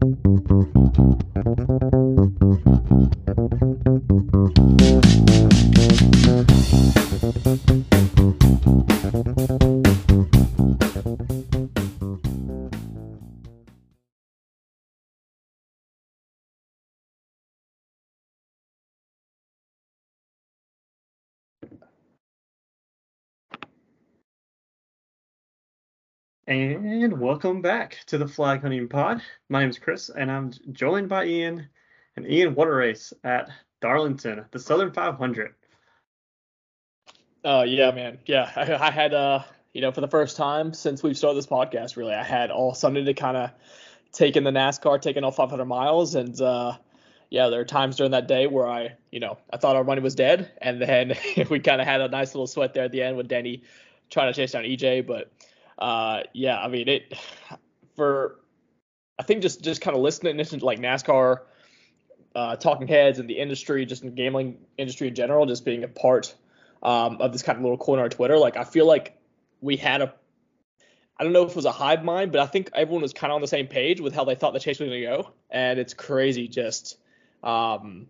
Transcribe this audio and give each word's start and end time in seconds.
Thank 0.00 0.24
you. 0.24 1.59
And 26.50 27.20
welcome 27.20 27.62
back 27.62 27.98
to 28.06 28.18
the 28.18 28.26
Flag 28.26 28.62
Hunting 28.62 28.88
Pod. 28.88 29.22
My 29.48 29.60
name 29.60 29.70
is 29.70 29.78
Chris, 29.78 30.10
and 30.10 30.28
I'm 30.28 30.50
joined 30.72 31.08
by 31.08 31.26
Ian. 31.26 31.68
And 32.16 32.26
Ian, 32.26 32.58
a 32.58 32.66
race 32.66 33.12
at 33.22 33.48
Darlington, 33.80 34.44
the 34.50 34.58
Southern 34.58 34.92
500. 34.92 35.54
Uh, 37.44 37.64
yeah, 37.68 37.92
man. 37.92 38.18
Yeah, 38.26 38.50
I, 38.56 38.74
I 38.74 38.90
had, 38.90 39.14
uh, 39.14 39.44
you 39.72 39.80
know, 39.80 39.92
for 39.92 40.00
the 40.00 40.08
first 40.08 40.36
time 40.36 40.74
since 40.74 41.04
we've 41.04 41.16
started 41.16 41.38
this 41.38 41.46
podcast, 41.46 41.96
really, 41.96 42.14
I 42.14 42.24
had 42.24 42.50
all 42.50 42.74
Sunday 42.74 43.04
to 43.04 43.14
kind 43.14 43.36
of 43.36 43.50
take 44.10 44.36
in 44.36 44.42
the 44.42 44.50
NASCAR, 44.50 45.00
taking 45.00 45.22
all 45.22 45.30
500 45.30 45.64
miles, 45.66 46.16
and 46.16 46.40
uh, 46.40 46.76
yeah, 47.28 47.46
there 47.46 47.60
are 47.60 47.64
times 47.64 47.94
during 47.94 48.10
that 48.10 48.26
day 48.26 48.48
where 48.48 48.66
I, 48.66 48.96
you 49.12 49.20
know, 49.20 49.38
I 49.52 49.56
thought 49.56 49.76
our 49.76 49.84
money 49.84 50.00
was 50.00 50.16
dead, 50.16 50.50
and 50.60 50.82
then 50.82 51.14
we 51.48 51.60
kind 51.60 51.80
of 51.80 51.86
had 51.86 52.00
a 52.00 52.08
nice 52.08 52.34
little 52.34 52.48
sweat 52.48 52.74
there 52.74 52.86
at 52.86 52.90
the 52.90 53.04
end 53.04 53.16
with 53.16 53.28
Denny 53.28 53.62
trying 54.10 54.32
to 54.32 54.36
chase 54.36 54.50
down 54.50 54.64
EJ, 54.64 55.06
but 55.06 55.30
uh, 55.80 56.22
yeah, 56.32 56.58
I 56.58 56.68
mean 56.68 56.88
it 56.88 57.14
for 57.96 58.40
I 59.18 59.22
think 59.22 59.42
just 59.42 59.62
just 59.62 59.80
kind 59.80 59.96
of 59.96 60.02
listening 60.02 60.36
to 60.36 60.64
like 60.64 60.78
NASCAR 60.78 61.40
uh, 62.34 62.56
talking 62.56 62.86
heads 62.86 63.18
and 63.18 63.28
the 63.28 63.38
industry, 63.38 63.84
just 63.86 64.02
in 64.02 64.14
gambling 64.14 64.58
industry 64.78 65.08
in 65.08 65.14
general, 65.14 65.46
just 65.46 65.64
being 65.64 65.84
a 65.84 65.88
part 65.88 66.34
um, 66.82 67.18
of 67.20 67.32
this 67.32 67.42
kind 67.42 67.56
of 67.56 67.62
little 67.62 67.78
corner 67.78 68.04
on 68.04 68.10
Twitter. 68.10 68.38
Like 68.38 68.56
I 68.56 68.64
feel 68.64 68.86
like 68.86 69.18
we 69.60 69.76
had 69.76 70.02
a 70.02 70.14
I 71.18 71.24
don't 71.24 71.34
know 71.34 71.44
if 71.44 71.50
it 71.50 71.56
was 71.56 71.66
a 71.66 71.72
hive 71.72 72.02
mind, 72.02 72.32
but 72.32 72.40
I 72.40 72.46
think 72.46 72.70
everyone 72.72 73.02
was 73.02 73.12
kind 73.12 73.30
of 73.30 73.34
on 73.34 73.42
the 73.42 73.46
same 73.46 73.66
page 73.66 74.00
with 74.00 74.14
how 74.14 74.24
they 74.24 74.34
thought 74.34 74.54
the 74.54 74.60
chase 74.60 74.78
was 74.80 74.88
going 74.88 75.02
to 75.02 75.06
go, 75.06 75.32
and 75.50 75.78
it's 75.78 75.92
crazy 75.92 76.48
just 76.48 76.96
um, 77.42 78.06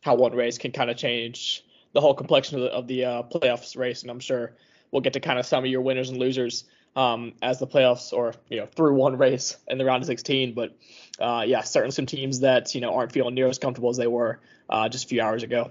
how 0.00 0.14
one 0.14 0.34
race 0.34 0.56
can 0.56 0.72
kind 0.72 0.90
of 0.90 0.96
change 0.96 1.62
the 1.92 2.00
whole 2.00 2.14
complexion 2.14 2.56
of 2.56 2.62
the, 2.62 2.68
of 2.70 2.86
the 2.86 3.04
uh, 3.04 3.22
playoffs 3.24 3.76
race. 3.76 4.00
And 4.00 4.10
I'm 4.10 4.18
sure 4.18 4.56
we'll 4.90 5.02
get 5.02 5.12
to 5.12 5.20
kind 5.20 5.38
of 5.38 5.44
some 5.44 5.62
of 5.62 5.70
your 5.70 5.82
winners 5.82 6.08
and 6.08 6.18
losers 6.18 6.64
um, 6.96 7.32
as 7.42 7.58
the 7.58 7.66
playoffs 7.66 8.12
or 8.12 8.34
you 8.48 8.58
know 8.58 8.66
through 8.66 8.94
one 8.94 9.18
race 9.18 9.56
in 9.68 9.78
the 9.78 9.84
round 9.84 10.02
of 10.02 10.06
16. 10.06 10.54
But 10.54 10.76
uh, 11.18 11.44
yeah, 11.46 11.62
certainly 11.62 11.92
some 11.92 12.06
teams 12.06 12.40
that 12.40 12.74
you 12.74 12.80
know 12.80 12.94
aren't 12.94 13.12
feeling 13.12 13.34
near 13.34 13.48
as 13.48 13.58
comfortable 13.58 13.90
as 13.90 13.96
they 13.96 14.06
were 14.06 14.40
uh, 14.68 14.88
just 14.88 15.04
a 15.04 15.08
few 15.08 15.20
hours 15.20 15.42
ago. 15.42 15.70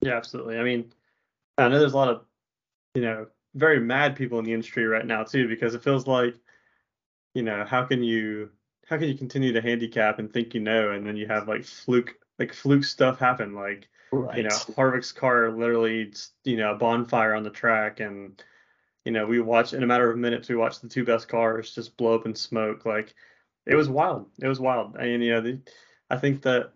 Yeah, 0.00 0.16
absolutely. 0.16 0.58
I 0.58 0.64
mean, 0.64 0.92
I 1.58 1.68
know 1.68 1.78
there's 1.78 1.92
a 1.92 1.96
lot 1.96 2.08
of 2.08 2.24
you 2.94 3.02
know 3.02 3.26
very 3.54 3.80
mad 3.80 4.16
people 4.16 4.38
in 4.38 4.44
the 4.44 4.52
industry 4.52 4.86
right 4.86 5.06
now 5.06 5.24
too 5.24 5.48
because 5.48 5.74
it 5.74 5.82
feels 5.82 6.06
like 6.06 6.34
you 7.34 7.42
know 7.42 7.64
how 7.64 7.84
can 7.84 8.02
you 8.02 8.50
how 8.86 8.96
can 8.96 9.08
you 9.08 9.14
continue 9.14 9.52
to 9.52 9.60
handicap 9.60 10.18
and 10.18 10.32
think 10.32 10.54
you 10.54 10.60
know 10.60 10.90
and 10.90 11.06
then 11.06 11.16
you 11.16 11.26
have 11.26 11.48
like 11.48 11.64
fluke 11.64 12.14
like 12.38 12.52
fluke 12.52 12.84
stuff 12.84 13.18
happen 13.18 13.54
like 13.54 13.88
right. 14.10 14.38
you 14.38 14.42
know 14.42 14.48
Harvick's 14.76 15.12
car 15.12 15.50
literally 15.50 16.12
you 16.44 16.56
know 16.56 16.72
a 16.72 16.78
bonfire 16.78 17.34
on 17.34 17.42
the 17.42 17.50
track 17.50 18.00
and 18.00 18.42
you 19.04 19.12
know, 19.12 19.26
we 19.26 19.40
watched 19.40 19.72
in 19.72 19.82
a 19.82 19.86
matter 19.86 20.10
of 20.10 20.18
minutes, 20.18 20.48
we 20.48 20.56
watched 20.56 20.82
the 20.82 20.88
two 20.88 21.04
best 21.04 21.28
cars 21.28 21.74
just 21.74 21.96
blow 21.96 22.14
up 22.14 22.26
in 22.26 22.34
smoke. 22.34 22.84
Like 22.84 23.14
it 23.66 23.74
was 23.74 23.88
wild. 23.88 24.26
It 24.40 24.48
was 24.48 24.60
wild. 24.60 24.96
And, 24.96 25.22
you 25.22 25.30
know, 25.30 25.40
the, 25.40 25.60
I 26.10 26.16
think 26.16 26.42
that 26.42 26.72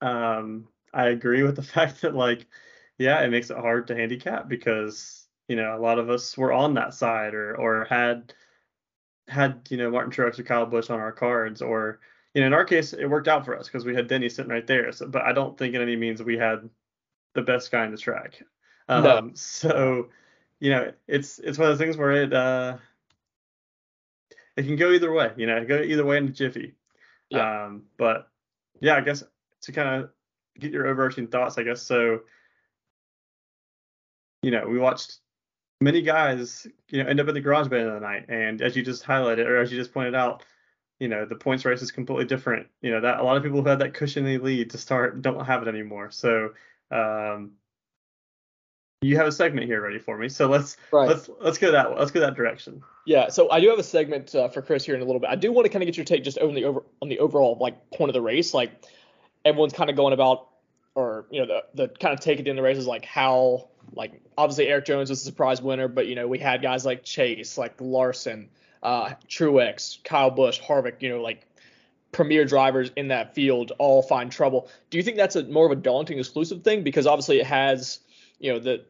um, 0.00 0.68
I 0.92 1.08
agree 1.08 1.42
with 1.42 1.56
the 1.56 1.62
fact 1.74 2.02
that, 2.02 2.14
like, 2.14 2.46
yeah, 2.98 3.20
it 3.20 3.30
makes 3.30 3.50
it 3.50 3.58
hard 3.58 3.86
to 3.88 3.96
handicap 3.96 4.48
because, 4.48 5.26
you 5.48 5.56
know, 5.56 5.76
a 5.76 5.80
lot 5.80 5.98
of 5.98 6.10
us 6.10 6.36
were 6.36 6.52
on 6.52 6.74
that 6.74 6.94
side 6.94 7.34
or, 7.34 7.56
or 7.56 7.84
had, 7.84 8.32
had, 9.28 9.66
you 9.70 9.76
know, 9.76 9.90
Martin 9.90 10.12
Truex 10.12 10.38
or 10.38 10.42
Kyle 10.42 10.66
Busch 10.66 10.90
on 10.90 11.00
our 11.00 11.12
cards 11.12 11.60
or, 11.60 12.00
you 12.34 12.40
know, 12.40 12.46
in 12.46 12.54
our 12.54 12.64
case, 12.64 12.92
it 12.92 13.06
worked 13.06 13.28
out 13.28 13.44
for 13.44 13.58
us 13.58 13.66
because 13.66 13.84
we 13.84 13.94
had 13.94 14.08
Denny 14.08 14.28
sitting 14.28 14.50
right 14.50 14.66
there. 14.66 14.92
So, 14.92 15.06
but 15.06 15.22
I 15.22 15.32
don't 15.32 15.56
think 15.56 15.74
in 15.74 15.82
any 15.82 15.96
means 15.96 16.22
we 16.22 16.36
had 16.36 16.68
the 17.34 17.42
best 17.42 17.70
guy 17.70 17.84
in 17.84 17.90
the 17.90 17.96
track. 17.96 18.42
Um, 18.88 19.02
no. 19.02 19.30
So, 19.34 20.08
you 20.60 20.70
know, 20.70 20.92
it's 21.06 21.38
it's 21.38 21.58
one 21.58 21.70
of 21.70 21.78
those 21.78 21.84
things 21.84 21.96
where 21.96 22.22
it 22.22 22.32
uh 22.32 22.78
it 24.56 24.64
can 24.64 24.76
go 24.76 24.90
either 24.92 25.12
way. 25.12 25.32
You 25.36 25.46
know, 25.46 25.64
go 25.64 25.78
either 25.78 26.04
way 26.04 26.16
in 26.16 26.28
a 26.28 26.30
jiffy. 26.30 26.74
Yeah. 27.30 27.64
Um, 27.64 27.84
but 27.96 28.28
yeah, 28.80 28.96
I 28.96 29.00
guess 29.00 29.22
to 29.62 29.72
kind 29.72 30.02
of 30.02 30.10
get 30.58 30.72
your 30.72 30.86
overarching 30.86 31.28
thoughts, 31.28 31.58
I 31.58 31.62
guess 31.62 31.82
so. 31.82 32.20
You 34.42 34.50
know, 34.50 34.66
we 34.68 34.78
watched 34.78 35.18
many 35.80 36.02
guys, 36.02 36.66
you 36.88 37.02
know, 37.02 37.08
end 37.08 37.20
up 37.20 37.28
in 37.28 37.34
the 37.34 37.40
garage 37.40 37.68
band 37.68 37.88
of 37.88 37.94
the 37.94 38.00
night, 38.00 38.26
and 38.28 38.62
as 38.62 38.76
you 38.76 38.82
just 38.82 39.04
highlighted, 39.04 39.46
or 39.46 39.58
as 39.58 39.70
you 39.72 39.78
just 39.78 39.92
pointed 39.92 40.14
out, 40.14 40.44
you 41.00 41.08
know, 41.08 41.26
the 41.26 41.34
points 41.34 41.64
race 41.64 41.82
is 41.82 41.90
completely 41.90 42.24
different. 42.24 42.68
You 42.80 42.92
know, 42.92 43.00
that 43.00 43.18
a 43.18 43.22
lot 43.22 43.36
of 43.36 43.42
people 43.42 43.62
who 43.62 43.68
had 43.68 43.80
that 43.80 43.94
cushiony 43.94 44.38
lead 44.38 44.70
to 44.70 44.78
start 44.78 45.20
don't 45.20 45.44
have 45.44 45.62
it 45.62 45.68
anymore. 45.68 46.10
So, 46.10 46.50
um, 46.90 47.52
you 49.06 49.16
have 49.16 49.26
a 49.26 49.32
segment 49.32 49.66
here 49.66 49.80
ready 49.80 49.98
for 49.98 50.18
me, 50.18 50.28
so 50.28 50.48
let's 50.48 50.76
right. 50.92 51.08
let's 51.08 51.30
let's 51.40 51.58
go 51.58 51.70
that 51.72 51.96
let's 51.96 52.10
go 52.10 52.20
that 52.20 52.34
direction. 52.34 52.82
Yeah, 53.04 53.28
so 53.28 53.50
I 53.50 53.60
do 53.60 53.68
have 53.68 53.78
a 53.78 53.84
segment 53.84 54.34
uh, 54.34 54.48
for 54.48 54.62
Chris 54.62 54.84
here 54.84 54.94
in 54.94 55.00
a 55.00 55.04
little 55.04 55.20
bit. 55.20 55.30
I 55.30 55.36
do 55.36 55.52
want 55.52 55.64
to 55.64 55.68
kind 55.70 55.82
of 55.82 55.86
get 55.86 55.96
your 55.96 56.04
take 56.04 56.24
just 56.24 56.38
on 56.38 56.54
the 56.54 56.64
over 56.64 56.82
on 57.00 57.08
the 57.08 57.18
overall 57.18 57.56
like 57.60 57.90
point 57.90 58.10
of 58.10 58.14
the 58.14 58.20
race. 58.20 58.52
Like 58.52 58.84
everyone's 59.44 59.72
kind 59.72 59.88
of 59.88 59.96
going 59.96 60.12
about, 60.12 60.48
or 60.94 61.26
you 61.30 61.40
know, 61.40 61.46
the 61.46 61.86
the 61.86 61.88
kind 61.88 62.12
of 62.12 62.20
take 62.20 62.40
it 62.40 62.48
in 62.48 62.56
the 62.56 62.62
race 62.62 62.78
is 62.78 62.86
like 62.86 63.04
how 63.04 63.68
like 63.94 64.20
obviously 64.36 64.66
Erik 64.68 64.84
Jones 64.84 65.10
was 65.10 65.20
a 65.22 65.24
surprise 65.24 65.62
winner, 65.62 65.88
but 65.88 66.06
you 66.06 66.14
know 66.14 66.26
we 66.26 66.38
had 66.38 66.62
guys 66.62 66.84
like 66.84 67.04
Chase, 67.04 67.56
like 67.56 67.74
Larson, 67.80 68.48
uh, 68.82 69.14
Truex, 69.28 70.02
Kyle 70.04 70.30
Busch, 70.30 70.60
Harvick, 70.60 71.00
you 71.00 71.08
know, 71.08 71.22
like 71.22 71.46
premier 72.12 72.44
drivers 72.44 72.90
in 72.96 73.08
that 73.08 73.34
field 73.34 73.72
all 73.78 74.02
find 74.02 74.32
trouble. 74.32 74.68
Do 74.90 74.96
you 74.96 75.04
think 75.04 75.16
that's 75.16 75.36
a 75.36 75.44
more 75.44 75.66
of 75.66 75.72
a 75.72 75.80
daunting 75.80 76.18
exclusive 76.18 76.62
thing 76.62 76.82
because 76.82 77.06
obviously 77.06 77.40
it 77.40 77.46
has 77.46 78.00
you 78.38 78.52
know 78.52 78.58
the 78.58 78.84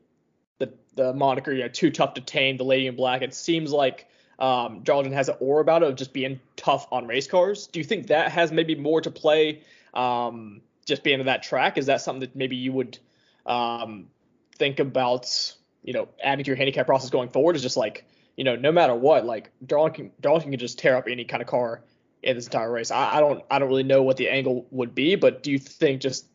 the 0.97 1.13
moniker 1.15 1.53
you 1.53 1.63
know 1.63 1.69
too 1.69 1.91
tough 1.91 2.15
to 2.15 2.21
tame 2.21 2.57
the 2.57 2.65
lady 2.65 2.87
in 2.87 2.97
black 2.97 3.23
it 3.23 3.35
seems 3.35 3.73
like 3.73 4.09
um, 4.39 4.81
Darlington 4.83 5.15
has 5.15 5.29
an 5.29 5.37
aura 5.41 5.63
about 5.63 5.83
it 5.83 5.89
of 5.89 5.97
just 5.97 6.13
being 6.13 6.41
tough 6.57 6.87
on 6.93 7.07
race 7.07 7.27
cars. 7.27 7.67
Do 7.69 7.81
you 7.81 7.85
think 7.85 8.09
that 8.09 8.31
has 8.33 8.53
maybe 8.53 8.75
more 8.75 9.01
to 9.01 9.11
play 9.11 9.63
um, 9.95 10.61
just 10.85 11.03
being 11.03 11.21
in 11.21 11.27
that 11.27 11.43
track? 11.43 11.79
Is 11.79 11.87
that 11.87 12.01
something 12.01 12.21
that 12.21 12.37
maybe 12.37 12.57
you 12.57 12.73
would 12.73 12.99
um, 13.47 14.09
think 14.57 14.79
about, 14.79 15.55
you 15.83 15.93
know, 15.93 16.09
adding 16.23 16.45
to 16.45 16.49
your 16.51 16.57
handicap 16.57 16.87
process 16.87 17.11
going 17.11 17.31
forward? 17.31 17.57
Is 17.57 17.63
just 17.63 17.77
like, 17.77 18.05
you 18.37 18.45
know, 18.45 18.57
no 18.57 18.73
matter 18.73 18.95
what, 18.95 19.25
like 19.25 19.51
Darlington 19.65 20.13
can 20.21 20.59
just 20.59 20.79
tear 20.79 20.97
up 20.97 21.07
any 21.09 21.25
kind 21.25 21.43
of 21.43 21.49
car 21.49 21.83
in 22.23 22.37
this 22.37 22.47
entire 22.47 22.71
race. 22.71 22.91
I, 22.91 23.17
I 23.17 23.21
don't 23.21 23.43
I 23.51 23.59
don't 23.59 23.69
really 23.69 23.85
know 23.85 24.03
what 24.03 24.19
the 24.19 24.29
angle 24.29 24.67
would 24.71 24.95
be, 24.95 25.15
but 25.15 25.43
do 25.43 25.51
you 25.51 25.59
think 25.59 26.03
just 26.03 26.27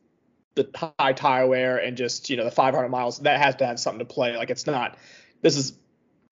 the 0.55 0.69
high 0.99 1.13
tire 1.13 1.47
wear 1.47 1.77
and 1.77 1.95
just 1.95 2.29
you 2.29 2.37
know 2.37 2.43
the 2.43 2.51
500 2.51 2.89
miles 2.89 3.19
that 3.19 3.39
has 3.39 3.55
to 3.57 3.65
have 3.65 3.79
something 3.79 3.99
to 3.99 4.13
play. 4.13 4.35
Like 4.35 4.49
it's 4.49 4.67
not. 4.67 4.97
This 5.41 5.57
is 5.57 5.73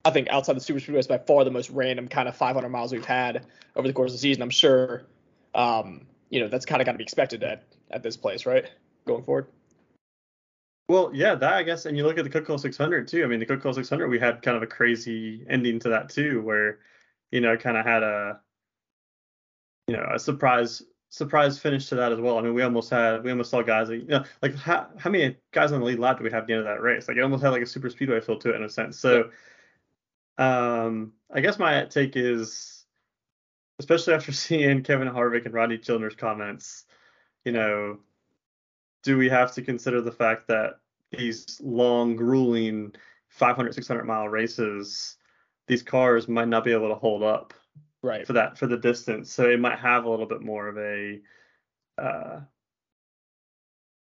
I 0.04 0.10
think 0.10 0.28
outside 0.28 0.56
the 0.56 0.60
super 0.60 0.80
Speedway 0.80 1.00
speedways 1.00 1.08
by 1.08 1.18
far 1.18 1.44
the 1.44 1.50
most 1.50 1.70
random 1.70 2.08
kind 2.08 2.28
of 2.28 2.36
500 2.36 2.68
miles 2.68 2.92
we've 2.92 3.04
had 3.04 3.46
over 3.76 3.86
the 3.86 3.94
course 3.94 4.10
of 4.10 4.14
the 4.14 4.18
season. 4.18 4.42
I'm 4.42 4.50
sure 4.50 5.04
um, 5.54 6.06
you 6.28 6.40
know 6.40 6.48
that's 6.48 6.66
kind 6.66 6.80
of 6.80 6.86
got 6.86 6.92
to 6.92 6.98
be 6.98 7.04
expected 7.04 7.42
at 7.42 7.64
at 7.90 8.02
this 8.02 8.16
place, 8.16 8.46
right? 8.46 8.66
Going 9.06 9.22
forward. 9.24 9.46
Well, 10.88 11.12
yeah, 11.14 11.36
that 11.36 11.52
I 11.52 11.62
guess, 11.62 11.86
and 11.86 11.96
you 11.96 12.04
look 12.04 12.18
at 12.18 12.24
the 12.24 12.30
Coca-Cola 12.30 12.58
600 12.58 13.06
too. 13.06 13.22
I 13.22 13.28
mean, 13.28 13.38
the 13.38 13.46
Coca-Cola 13.46 13.74
600, 13.74 14.08
we 14.08 14.18
had 14.18 14.42
kind 14.42 14.56
of 14.56 14.64
a 14.64 14.66
crazy 14.66 15.46
ending 15.48 15.78
to 15.80 15.90
that 15.90 16.08
too, 16.08 16.42
where 16.42 16.80
you 17.30 17.40
know, 17.40 17.56
kind 17.56 17.76
of 17.76 17.86
had 17.86 18.02
a 18.02 18.40
you 19.86 19.96
know 19.96 20.04
a 20.14 20.18
surprise 20.18 20.82
surprise 21.10 21.58
finish 21.58 21.88
to 21.88 21.96
that 21.96 22.12
as 22.12 22.20
well. 22.20 22.38
I 22.38 22.42
mean, 22.42 22.54
we 22.54 22.62
almost 22.62 22.88
had 22.88 23.22
we 23.22 23.30
almost 23.30 23.50
saw 23.50 23.62
guys 23.62 23.90
like 23.90 24.00
you 24.00 24.06
know 24.06 24.24
like 24.40 24.54
how 24.54 24.88
how 24.96 25.10
many 25.10 25.36
guys 25.52 25.72
on 25.72 25.80
the 25.80 25.86
lead 25.86 25.98
lap 25.98 26.18
do 26.18 26.24
we 26.24 26.30
have 26.30 26.42
at 26.42 26.46
the 26.46 26.54
end 26.54 26.60
of 26.60 26.66
that 26.66 26.80
race? 26.80 27.08
Like 27.08 27.16
it 27.16 27.22
almost 27.22 27.42
had 27.42 27.50
like 27.50 27.62
a 27.62 27.66
super 27.66 27.90
speedway 27.90 28.20
feel 28.20 28.38
to 28.38 28.50
it 28.50 28.56
in 28.56 28.62
a 28.62 28.68
sense. 28.68 28.98
So 28.98 29.30
um 30.38 31.12
I 31.32 31.40
guess 31.40 31.58
my 31.58 31.84
take 31.84 32.16
is 32.16 32.84
especially 33.78 34.14
after 34.14 34.32
seeing 34.32 34.82
Kevin 34.82 35.08
Harvick 35.08 35.44
and 35.44 35.54
Rodney 35.54 35.78
Childers' 35.78 36.14
comments, 36.14 36.86
you 37.44 37.52
know, 37.52 37.98
do 39.02 39.18
we 39.18 39.28
have 39.28 39.52
to 39.54 39.62
consider 39.62 40.00
the 40.00 40.12
fact 40.12 40.46
that 40.48 40.78
these 41.10 41.60
long, 41.62 42.14
grueling 42.14 42.94
500, 43.28 43.74
600 43.74 44.04
mile 44.04 44.28
races, 44.28 45.16
these 45.66 45.82
cars 45.82 46.28
might 46.28 46.48
not 46.48 46.64
be 46.64 46.72
able 46.72 46.88
to 46.88 46.94
hold 46.94 47.22
up 47.22 47.52
right 48.02 48.26
for 48.26 48.32
that 48.32 48.58
for 48.58 48.66
the 48.66 48.76
distance 48.76 49.32
so 49.32 49.48
it 49.48 49.60
might 49.60 49.78
have 49.78 50.04
a 50.04 50.10
little 50.10 50.26
bit 50.26 50.40
more 50.40 50.68
of 50.68 50.78
a 50.78 51.20
uh 51.98 52.40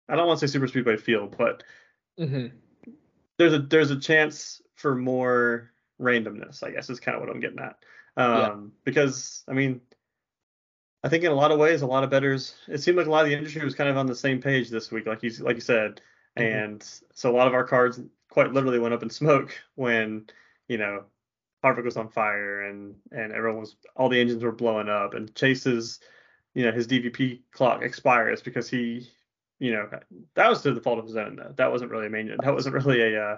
i 0.10 0.16
don't 0.16 0.28
want 0.28 0.40
to 0.40 0.48
say 0.48 0.52
super 0.52 0.68
speedway 0.68 0.98
feel 0.98 1.28
but 1.28 1.64
mm-hmm. 2.20 2.48
there's 3.38 3.54
a 3.54 3.60
there's 3.60 3.92
a 3.92 4.00
chance 4.00 4.62
for 4.76 4.96
more 4.96 5.72
randomness 6.02 6.64
i 6.64 6.72
guess 6.72 6.90
is 6.90 7.00
kind 7.00 7.16
of 7.16 7.22
what 7.22 7.30
i'm 7.30 7.40
getting 7.40 7.60
at 7.60 7.78
um 8.18 8.38
yeah. 8.38 8.56
because 8.84 9.44
i 9.48 9.54
mean 9.54 9.82
I 11.06 11.08
think 11.08 11.24
in 11.24 11.32
a 11.32 11.36
lot 11.36 11.52
of 11.52 11.60
ways, 11.60 11.84
a 11.84 11.86
lot 11.86 12.04
of 12.04 12.10
betters. 12.10 12.56
It 12.68 12.80
seemed 12.80 12.98
like 12.98 13.06
a 13.06 13.12
lot 13.12 13.24
of 13.24 13.30
the 13.30 13.38
industry 13.38 13.64
was 13.64 13.76
kind 13.76 13.92
of 13.92 13.96
on 13.96 14.08
the 14.08 14.16
same 14.16 14.42
page 14.42 14.72
this 14.72 14.92
week, 14.92 15.06
like 15.06 15.22
you 15.22 15.30
like 15.40 15.56
you 15.56 15.62
said, 15.62 16.02
mm-hmm. 16.36 16.42
and 16.42 17.00
so 17.14 17.30
a 17.30 17.36
lot 17.38 17.46
of 17.46 17.54
our 17.54 17.64
cards 17.64 18.02
quite 18.28 18.52
literally 18.52 18.80
went 18.80 18.96
up 18.96 19.04
in 19.04 19.12
smoke 19.12 19.56
when 19.76 20.26
you 20.68 20.80
know 20.80 21.04
Harvick 21.66 21.84
was 21.84 21.98
on 21.98 22.10
fire 22.10 22.62
and 22.62 22.96
and 23.12 23.34
everyone 23.34 23.60
was 23.60 23.76
all 23.96 24.08
the 24.08 24.20
engines 24.20 24.44
were 24.44 24.52
blowing 24.52 24.88
up 24.88 25.16
and 25.16 25.34
Chase's 25.34 26.00
you 26.54 26.64
know 26.64 26.72
his 26.72 26.88
DVP 26.88 27.42
clock 27.52 27.82
expires 27.82 28.42
because 28.42 28.70
he 28.70 29.10
you 29.60 29.72
know 29.72 29.90
that 30.36 30.50
was 30.50 30.62
to 30.62 30.74
the 30.74 30.82
fault 30.82 31.00
of 31.00 31.06
his 31.06 31.16
own 31.16 31.36
though. 31.36 31.54
That 31.56 31.72
wasn't 31.72 31.92
really 31.92 32.08
a 32.08 32.10
main 32.10 32.36
that 32.40 32.54
wasn't 32.54 32.76
really 32.76 33.02
a 33.02 33.24
uh, 33.24 33.38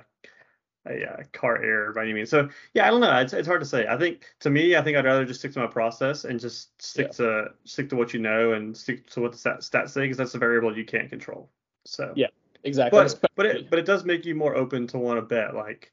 a 0.89 1.05
uh, 1.05 1.23
car 1.33 1.61
error 1.61 1.93
by 1.93 2.03
any 2.03 2.13
means. 2.13 2.29
So 2.29 2.49
yeah, 2.73 2.87
I 2.87 2.91
don't 2.91 3.01
know. 3.01 3.15
It's, 3.17 3.33
it's 3.33 3.47
hard 3.47 3.61
to 3.61 3.65
say. 3.65 3.87
I 3.87 3.97
think 3.97 4.25
to 4.41 4.49
me, 4.49 4.75
I 4.75 4.81
think 4.81 4.97
I'd 4.97 5.05
rather 5.05 5.25
just 5.25 5.39
stick 5.39 5.53
to 5.53 5.59
my 5.59 5.67
process 5.67 6.25
and 6.25 6.39
just 6.39 6.81
stick 6.81 7.07
yeah. 7.07 7.17
to 7.17 7.45
stick 7.65 7.89
to 7.89 7.95
what 7.95 8.13
you 8.13 8.19
know 8.19 8.53
and 8.53 8.75
stick 8.75 9.09
to 9.11 9.21
what 9.21 9.31
the 9.31 9.37
stats, 9.37 9.69
stats 9.69 9.89
say 9.89 10.01
because 10.01 10.17
that's 10.17 10.35
a 10.35 10.39
variable 10.39 10.75
you 10.75 10.85
can't 10.85 11.09
control. 11.09 11.49
So 11.85 12.13
yeah, 12.15 12.27
exactly. 12.63 12.99
But 12.99 13.31
but 13.35 13.45
it 13.45 13.69
but 13.69 13.79
it 13.79 13.85
does 13.85 14.05
make 14.05 14.25
you 14.25 14.35
more 14.35 14.55
open 14.55 14.87
to 14.87 14.97
want 14.97 15.17
to 15.17 15.21
bet 15.21 15.55
like 15.55 15.91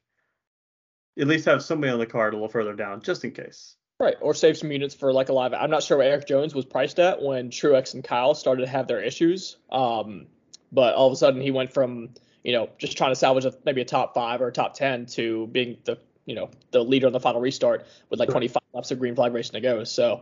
at 1.17 1.27
least 1.27 1.45
have 1.45 1.63
somebody 1.63 1.91
on 1.91 1.99
the 1.99 2.05
card 2.05 2.33
a 2.33 2.37
little 2.37 2.49
further 2.49 2.73
down 2.73 3.01
just 3.01 3.23
in 3.23 3.31
case. 3.31 3.75
Right, 3.99 4.15
or 4.19 4.33
save 4.33 4.57
some 4.57 4.71
units 4.71 4.93
for 4.93 5.13
like 5.13 5.29
a 5.29 5.33
live. 5.33 5.53
I'm 5.53 5.69
not 5.69 5.81
sure 5.81 5.97
what 5.97 6.07
Erik 6.07 6.27
Jones 6.27 6.53
was 6.53 6.65
priced 6.65 6.99
at 6.99 7.21
when 7.21 7.49
Truex 7.49 7.93
and 7.93 8.03
Kyle 8.03 8.35
started 8.35 8.63
to 8.63 8.67
have 8.67 8.87
their 8.87 9.01
issues. 9.01 9.55
Um, 9.71 10.27
but 10.71 10.95
all 10.95 11.07
of 11.07 11.13
a 11.13 11.15
sudden 11.15 11.39
he 11.39 11.51
went 11.51 11.73
from 11.73 12.09
you 12.45 12.51
know, 12.51 12.69
just 12.77 12.95
trying 12.95 13.09
to 13.09 13.15
salvage 13.15 13.43
a, 13.43 13.53
maybe 13.65 13.81
a 13.81 13.85
top 13.85 14.13
five 14.13 14.39
or 14.39 14.47
a 14.47 14.51
top 14.51 14.75
10 14.75 15.07
to 15.07 15.47
being 15.47 15.77
the, 15.83 15.97
you 16.27 16.35
know, 16.35 16.51
the 16.69 16.79
leader 16.79 17.07
in 17.07 17.13
the 17.13 17.19
final 17.19 17.41
restart 17.41 17.87
with 18.11 18.19
like 18.19 18.29
25 18.29 18.61
laps 18.71 18.91
of 18.91 18.99
green 18.99 19.15
flag 19.15 19.33
racing 19.33 19.53
to 19.53 19.61
go. 19.61 19.83
So, 19.83 20.21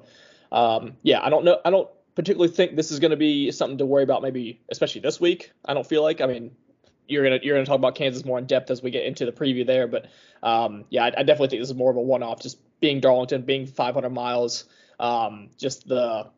um, 0.49 0.95
yeah, 1.03 1.19
I 1.21 1.29
don't 1.29 1.43
know. 1.43 1.59
I 1.65 1.69
don't 1.69 1.89
particularly 2.15 2.53
think 2.53 2.77
this 2.77 2.91
is 2.91 2.99
going 2.99 3.11
to 3.11 3.17
be 3.17 3.51
something 3.51 3.77
to 3.79 3.85
worry 3.85 4.03
about 4.03 4.21
maybe, 4.21 4.61
especially 4.71 5.01
this 5.01 5.19
week. 5.19 5.51
I 5.65 5.73
don't 5.73 5.85
feel 5.85 6.01
like, 6.01 6.21
I 6.21 6.27
mean, 6.27 6.55
you're 7.07 7.23
gonna 7.23 7.39
you're 7.41 7.55
gonna 7.55 7.65
talk 7.65 7.77
about 7.77 7.95
Kansas 7.95 8.25
more 8.25 8.39
in 8.39 8.45
depth 8.45 8.71
as 8.71 8.81
we 8.81 8.91
get 8.91 9.05
into 9.05 9.25
the 9.25 9.31
preview 9.31 9.65
there, 9.65 9.87
but 9.87 10.07
um, 10.41 10.85
yeah, 10.89 11.05
I, 11.05 11.07
I, 11.07 11.23
definitely 11.23 11.49
think 11.49 11.61
this 11.61 11.69
is 11.69 11.75
more 11.75 11.89
of 11.89 11.97
a 11.97 12.01
one-off. 12.01 12.41
Just 12.41 12.57
being 12.81 12.99
Darlington, 12.99 13.43
being 13.43 13.65
500 13.65 14.09
miles, 14.09 14.65
um, 14.99 15.49
just 15.57 15.87
the 15.87 16.29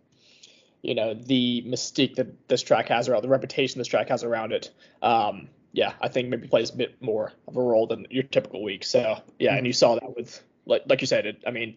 you 0.81 0.93
know 0.93 1.13
the 1.13 1.63
mystique 1.67 2.15
that 2.15 2.47
this 2.47 2.61
track 2.61 2.89
has 2.89 3.09
around 3.09 3.23
the 3.23 3.29
reputation 3.29 3.79
this 3.79 3.87
track 3.87 4.09
has 4.09 4.23
around 4.23 4.53
it. 4.53 4.71
Um, 5.01 5.49
yeah, 5.73 5.93
I 6.01 6.07
think 6.07 6.29
maybe 6.29 6.47
plays 6.47 6.69
a 6.69 6.75
bit 6.75 7.01
more 7.01 7.33
of 7.47 7.57
a 7.57 7.61
role 7.61 7.87
than 7.87 8.07
your 8.09 8.23
typical 8.23 8.63
week. 8.63 8.83
So 8.83 9.17
yeah, 9.39 9.49
mm-hmm. 9.49 9.57
and 9.57 9.67
you 9.67 9.73
saw 9.73 9.95
that 9.95 10.15
with 10.15 10.41
like 10.65 10.83
like 10.87 11.01
you 11.01 11.07
said, 11.07 11.25
it, 11.25 11.43
I 11.45 11.51
mean, 11.51 11.75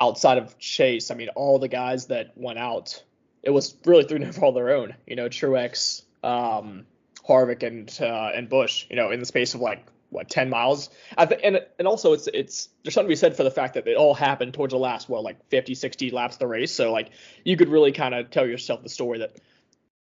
outside 0.00 0.38
of 0.38 0.58
Chase, 0.58 1.10
I 1.10 1.14
mean, 1.14 1.28
all 1.30 1.58
the 1.58 1.68
guys 1.68 2.06
that 2.06 2.32
went 2.36 2.58
out, 2.58 3.02
it 3.42 3.50
was 3.50 3.76
really 3.84 4.04
through 4.04 4.20
no 4.20 4.32
fault 4.32 4.50
of 4.50 4.54
their 4.54 4.74
own. 4.76 4.94
You 5.06 5.16
know, 5.16 5.28
Truex, 5.28 6.02
um, 6.22 6.86
Harvick, 7.26 7.62
and 7.62 7.96
uh, 8.00 8.30
and 8.34 8.48
Busch. 8.48 8.86
You 8.90 8.96
know, 8.96 9.10
in 9.10 9.20
the 9.20 9.26
space 9.26 9.54
of 9.54 9.60
like 9.60 9.86
what 10.10 10.28
10 10.28 10.50
miles. 10.50 10.90
I 11.16 11.26
th- 11.26 11.40
and 11.42 11.60
and 11.78 11.88
also 11.88 12.12
it's 12.12 12.28
it's 12.32 12.68
there's 12.82 12.94
something 12.94 13.08
to 13.08 13.12
be 13.12 13.16
said 13.16 13.36
for 13.36 13.44
the 13.44 13.50
fact 13.50 13.74
that 13.74 13.86
it 13.86 13.96
all 13.96 14.14
happened 14.14 14.54
towards 14.54 14.72
the 14.72 14.78
last 14.78 15.08
well 15.08 15.22
like 15.22 15.42
50 15.48 15.74
60 15.74 16.10
laps 16.10 16.34
of 16.34 16.38
the 16.40 16.46
race. 16.46 16.72
So 16.72 16.92
like 16.92 17.10
you 17.44 17.56
could 17.56 17.68
really 17.68 17.92
kind 17.92 18.14
of 18.14 18.30
tell 18.30 18.46
yourself 18.46 18.82
the 18.82 18.88
story 18.88 19.20
that 19.20 19.36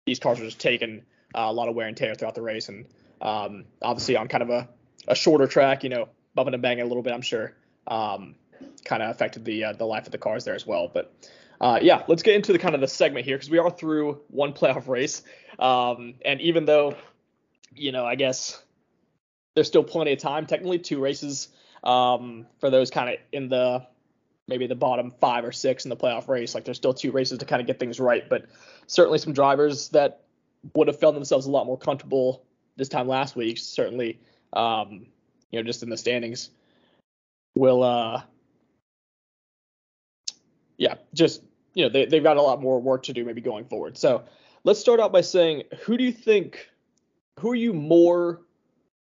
these 0.06 0.19
cars 0.19 0.40
are 0.40 0.44
just 0.44 0.61
taking 0.61 1.02
uh, 1.34 1.46
a 1.46 1.52
lot 1.52 1.69
of 1.69 1.75
wear 1.75 1.88
and 1.88 1.96
tear 1.96 2.14
throughout 2.14 2.34
the 2.34 2.43
race 2.43 2.69
and 2.69 2.84
um, 3.20 3.64
obviously 3.82 4.16
on 4.16 4.28
kind 4.28 4.43
of 4.43 4.50
a, 4.50 4.69
a 5.08 5.14
shorter 5.14 5.46
track, 5.46 5.82
you 5.82 5.88
know, 5.88 6.08
bumping 6.34 6.55
and 6.55 6.62
banging 6.62 6.84
a 6.84 6.87
little 6.87 7.02
bit, 7.02 7.12
I'm 7.12 7.22
sure, 7.22 7.55
um, 7.87 8.34
kind 8.84 9.02
of 9.02 9.11
affected 9.11 9.44
the 9.44 9.64
uh, 9.64 9.72
the 9.72 9.87
life 9.87 10.06
of 10.06 10.12
the 10.12 10.19
cars 10.19 10.44
there 10.44 10.55
as 10.55 10.66
well. 10.66 10.90
But 10.93 11.12
uh, 11.60 11.78
yeah, 11.80 12.02
let's 12.08 12.22
get 12.22 12.34
into 12.34 12.52
the 12.52 12.58
kind 12.58 12.74
of 12.74 12.80
the 12.80 12.88
segment 12.88 13.24
here 13.24 13.36
because 13.36 13.50
we 13.50 13.58
are 13.58 13.70
through 13.70 14.20
one 14.28 14.52
playoff 14.52 14.88
race, 14.88 15.22
um, 15.58 16.14
and 16.24 16.40
even 16.40 16.64
though, 16.64 16.96
you 17.74 17.92
know, 17.92 18.04
I 18.04 18.14
guess 18.14 18.62
there's 19.54 19.68
still 19.68 19.84
plenty 19.84 20.12
of 20.12 20.18
time. 20.18 20.46
Technically, 20.46 20.78
two 20.78 21.00
races 21.00 21.48
um, 21.82 22.46
for 22.58 22.70
those 22.70 22.90
kind 22.90 23.10
of 23.10 23.16
in 23.32 23.48
the 23.48 23.86
maybe 24.46 24.66
the 24.66 24.74
bottom 24.74 25.12
five 25.20 25.44
or 25.44 25.52
six 25.52 25.84
in 25.84 25.88
the 25.88 25.96
playoff 25.96 26.28
race. 26.28 26.54
Like 26.54 26.64
there's 26.64 26.76
still 26.76 26.94
two 26.94 27.12
races 27.12 27.38
to 27.38 27.46
kind 27.46 27.60
of 27.60 27.66
get 27.66 27.78
things 27.78 27.98
right, 27.98 28.28
but 28.28 28.46
certainly 28.86 29.18
some 29.18 29.32
drivers 29.32 29.88
that 29.90 30.24
would 30.74 30.88
have 30.88 30.98
felt 30.98 31.14
themselves 31.14 31.46
a 31.46 31.50
lot 31.50 31.66
more 31.66 31.78
comfortable 31.78 32.44
this 32.76 32.88
time 32.88 33.08
last 33.08 33.36
week, 33.36 33.58
certainly, 33.58 34.20
um, 34.52 35.06
you 35.50 35.58
know, 35.58 35.62
just 35.62 35.82
in 35.82 35.88
the 35.88 35.96
standings, 35.96 36.50
will, 37.54 37.82
uh, 37.82 38.22
yeah, 40.76 40.94
just, 41.12 41.43
you 41.75 41.85
know, 41.85 41.88
they, 41.88 42.06
they've 42.06 42.23
got 42.23 42.37
a 42.37 42.43
lot 42.43 42.61
more 42.61 42.81
work 42.81 43.05
to 43.05 43.12
do 43.12 43.25
maybe 43.25 43.41
going 43.41 43.65
forward. 43.65 43.97
So 43.97 44.25
let's 44.65 44.81
start 44.81 45.00
out 45.00 45.12
by 45.12 45.21
saying, 45.21 45.65
who 45.82 45.97
do 45.97 46.05
you 46.05 46.12
think, 46.12 46.69
who 47.41 47.50
are 47.50 47.56
you 47.56 47.73
more 47.73 48.41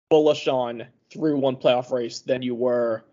bullish 0.10 0.48
on 0.48 0.86
through 1.12 1.38
one 1.38 1.56
playoff 1.56 1.92
race 1.92 2.20
than 2.20 2.42
you 2.42 2.56
were 2.56 3.04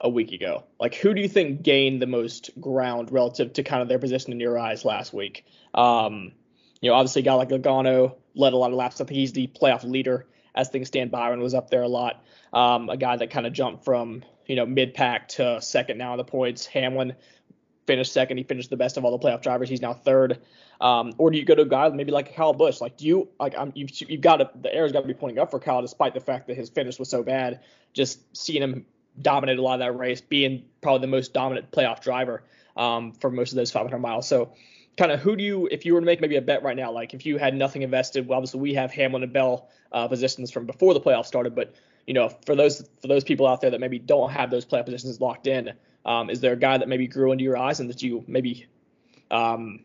a 0.00 0.08
week 0.08 0.32
ago? 0.32 0.64
Like, 0.80 0.94
who 0.94 1.14
do 1.14 1.20
you 1.20 1.28
think 1.28 1.62
gained 1.62 2.02
the 2.02 2.06
most 2.06 2.50
ground 2.60 3.12
relative 3.12 3.52
to 3.54 3.62
kind 3.62 3.82
of 3.82 3.88
their 3.88 3.98
position 3.98 4.32
in 4.32 4.40
your 4.40 4.58
eyes 4.58 4.84
last 4.84 5.12
week? 5.12 5.44
Um, 5.74 6.32
you 6.80 6.90
know, 6.90 6.96
obviously 6.96 7.22
a 7.22 7.24
guy 7.24 7.34
like 7.34 7.48
Logano 7.50 8.16
led 8.34 8.52
a 8.52 8.56
lot 8.56 8.70
of 8.70 8.76
laps. 8.76 9.00
I 9.00 9.04
think 9.04 9.16
he's 9.16 9.32
the 9.32 9.46
playoff 9.46 9.84
leader 9.84 10.26
as 10.54 10.68
things 10.68 10.88
stand. 10.88 11.10
by. 11.10 11.20
Byron 11.20 11.40
was 11.40 11.54
up 11.54 11.70
there 11.70 11.82
a 11.82 11.88
lot. 11.88 12.24
Um, 12.52 12.90
a 12.90 12.96
guy 12.96 13.16
that 13.16 13.30
kind 13.30 13.46
of 13.46 13.52
jumped 13.52 13.84
from 13.84 14.24
you 14.46 14.56
know 14.56 14.66
mid 14.66 14.94
pack 14.94 15.28
to 15.28 15.60
second 15.62 15.98
now 15.98 16.12
in 16.12 16.18
the 16.18 16.24
points. 16.24 16.66
Hamlin 16.66 17.14
finished 17.86 18.12
second. 18.12 18.36
He 18.36 18.44
finished 18.44 18.70
the 18.70 18.76
best 18.76 18.96
of 18.96 19.04
all 19.04 19.16
the 19.16 19.24
playoff 19.24 19.42
drivers. 19.42 19.68
He's 19.68 19.82
now 19.82 19.92
third. 19.92 20.40
Um, 20.80 21.12
or 21.18 21.30
do 21.30 21.38
you 21.38 21.44
go 21.44 21.54
to 21.54 21.62
a 21.62 21.66
guy 21.66 21.88
maybe 21.90 22.12
like 22.12 22.34
Kyle 22.34 22.52
Busch? 22.52 22.80
Like, 22.80 22.96
do 22.96 23.06
you 23.06 23.28
like 23.38 23.54
I'm, 23.56 23.72
you've, 23.74 23.90
you've 24.08 24.20
got 24.20 24.36
to, 24.36 24.50
the 24.60 24.74
arrow's 24.74 24.92
got 24.92 25.02
to 25.02 25.06
be 25.06 25.14
pointing 25.14 25.38
up 25.38 25.50
for 25.50 25.58
Kyle, 25.58 25.82
despite 25.82 26.14
the 26.14 26.20
fact 26.20 26.48
that 26.48 26.56
his 26.56 26.68
finish 26.70 26.98
was 26.98 27.08
so 27.08 27.22
bad. 27.22 27.60
Just 27.92 28.20
seeing 28.36 28.62
him 28.62 28.86
dominate 29.20 29.58
a 29.58 29.62
lot 29.62 29.74
of 29.74 29.80
that 29.80 29.96
race, 29.96 30.20
being 30.20 30.64
probably 30.80 31.02
the 31.02 31.10
most 31.10 31.34
dominant 31.34 31.70
playoff 31.70 32.00
driver 32.00 32.42
um, 32.76 33.12
for 33.12 33.30
most 33.30 33.52
of 33.52 33.56
those 33.56 33.70
500 33.70 33.98
miles. 33.98 34.26
So 34.26 34.52
kind 34.96 35.12
of 35.12 35.20
who 35.20 35.36
do 35.36 35.44
you, 35.44 35.68
if 35.70 35.84
you 35.84 35.94
were 35.94 36.00
to 36.00 36.06
make 36.06 36.20
maybe 36.20 36.36
a 36.36 36.42
bet 36.42 36.62
right 36.62 36.76
now, 36.76 36.90
like 36.92 37.14
if 37.14 37.26
you 37.26 37.38
had 37.38 37.54
nothing 37.54 37.82
invested, 37.82 38.26
well, 38.26 38.38
obviously 38.38 38.60
we 38.60 38.74
have 38.74 38.90
Hamlin 38.92 39.22
and 39.22 39.32
Bell 39.32 39.68
uh, 39.92 40.08
positions 40.08 40.50
from 40.50 40.66
before 40.66 40.94
the 40.94 41.00
playoffs 41.00 41.26
started, 41.26 41.54
but 41.54 41.74
you 42.06 42.14
know, 42.14 42.28
for 42.46 42.56
those 42.56 42.88
for 43.00 43.08
those 43.08 43.24
people 43.24 43.46
out 43.46 43.60
there 43.60 43.70
that 43.70 43.80
maybe 43.80 43.98
don't 43.98 44.30
have 44.30 44.50
those 44.50 44.66
playoff 44.66 44.86
positions 44.86 45.20
locked 45.20 45.46
in, 45.46 45.72
um, 46.04 46.30
is 46.30 46.40
there 46.40 46.52
a 46.52 46.56
guy 46.56 46.78
that 46.78 46.88
maybe 46.88 47.06
grew 47.06 47.32
into 47.32 47.44
your 47.44 47.56
eyes 47.56 47.80
and 47.80 47.88
that 47.90 48.02
you 48.02 48.24
maybe 48.26 48.66
um, 49.30 49.80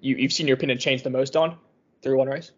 you, 0.00 0.16
you've 0.16 0.32
seen 0.32 0.46
your 0.46 0.56
opinion 0.56 0.78
change 0.78 1.02
the 1.02 1.10
most 1.10 1.36
on 1.36 1.56
through 2.02 2.18
one 2.18 2.28
race? 2.28 2.52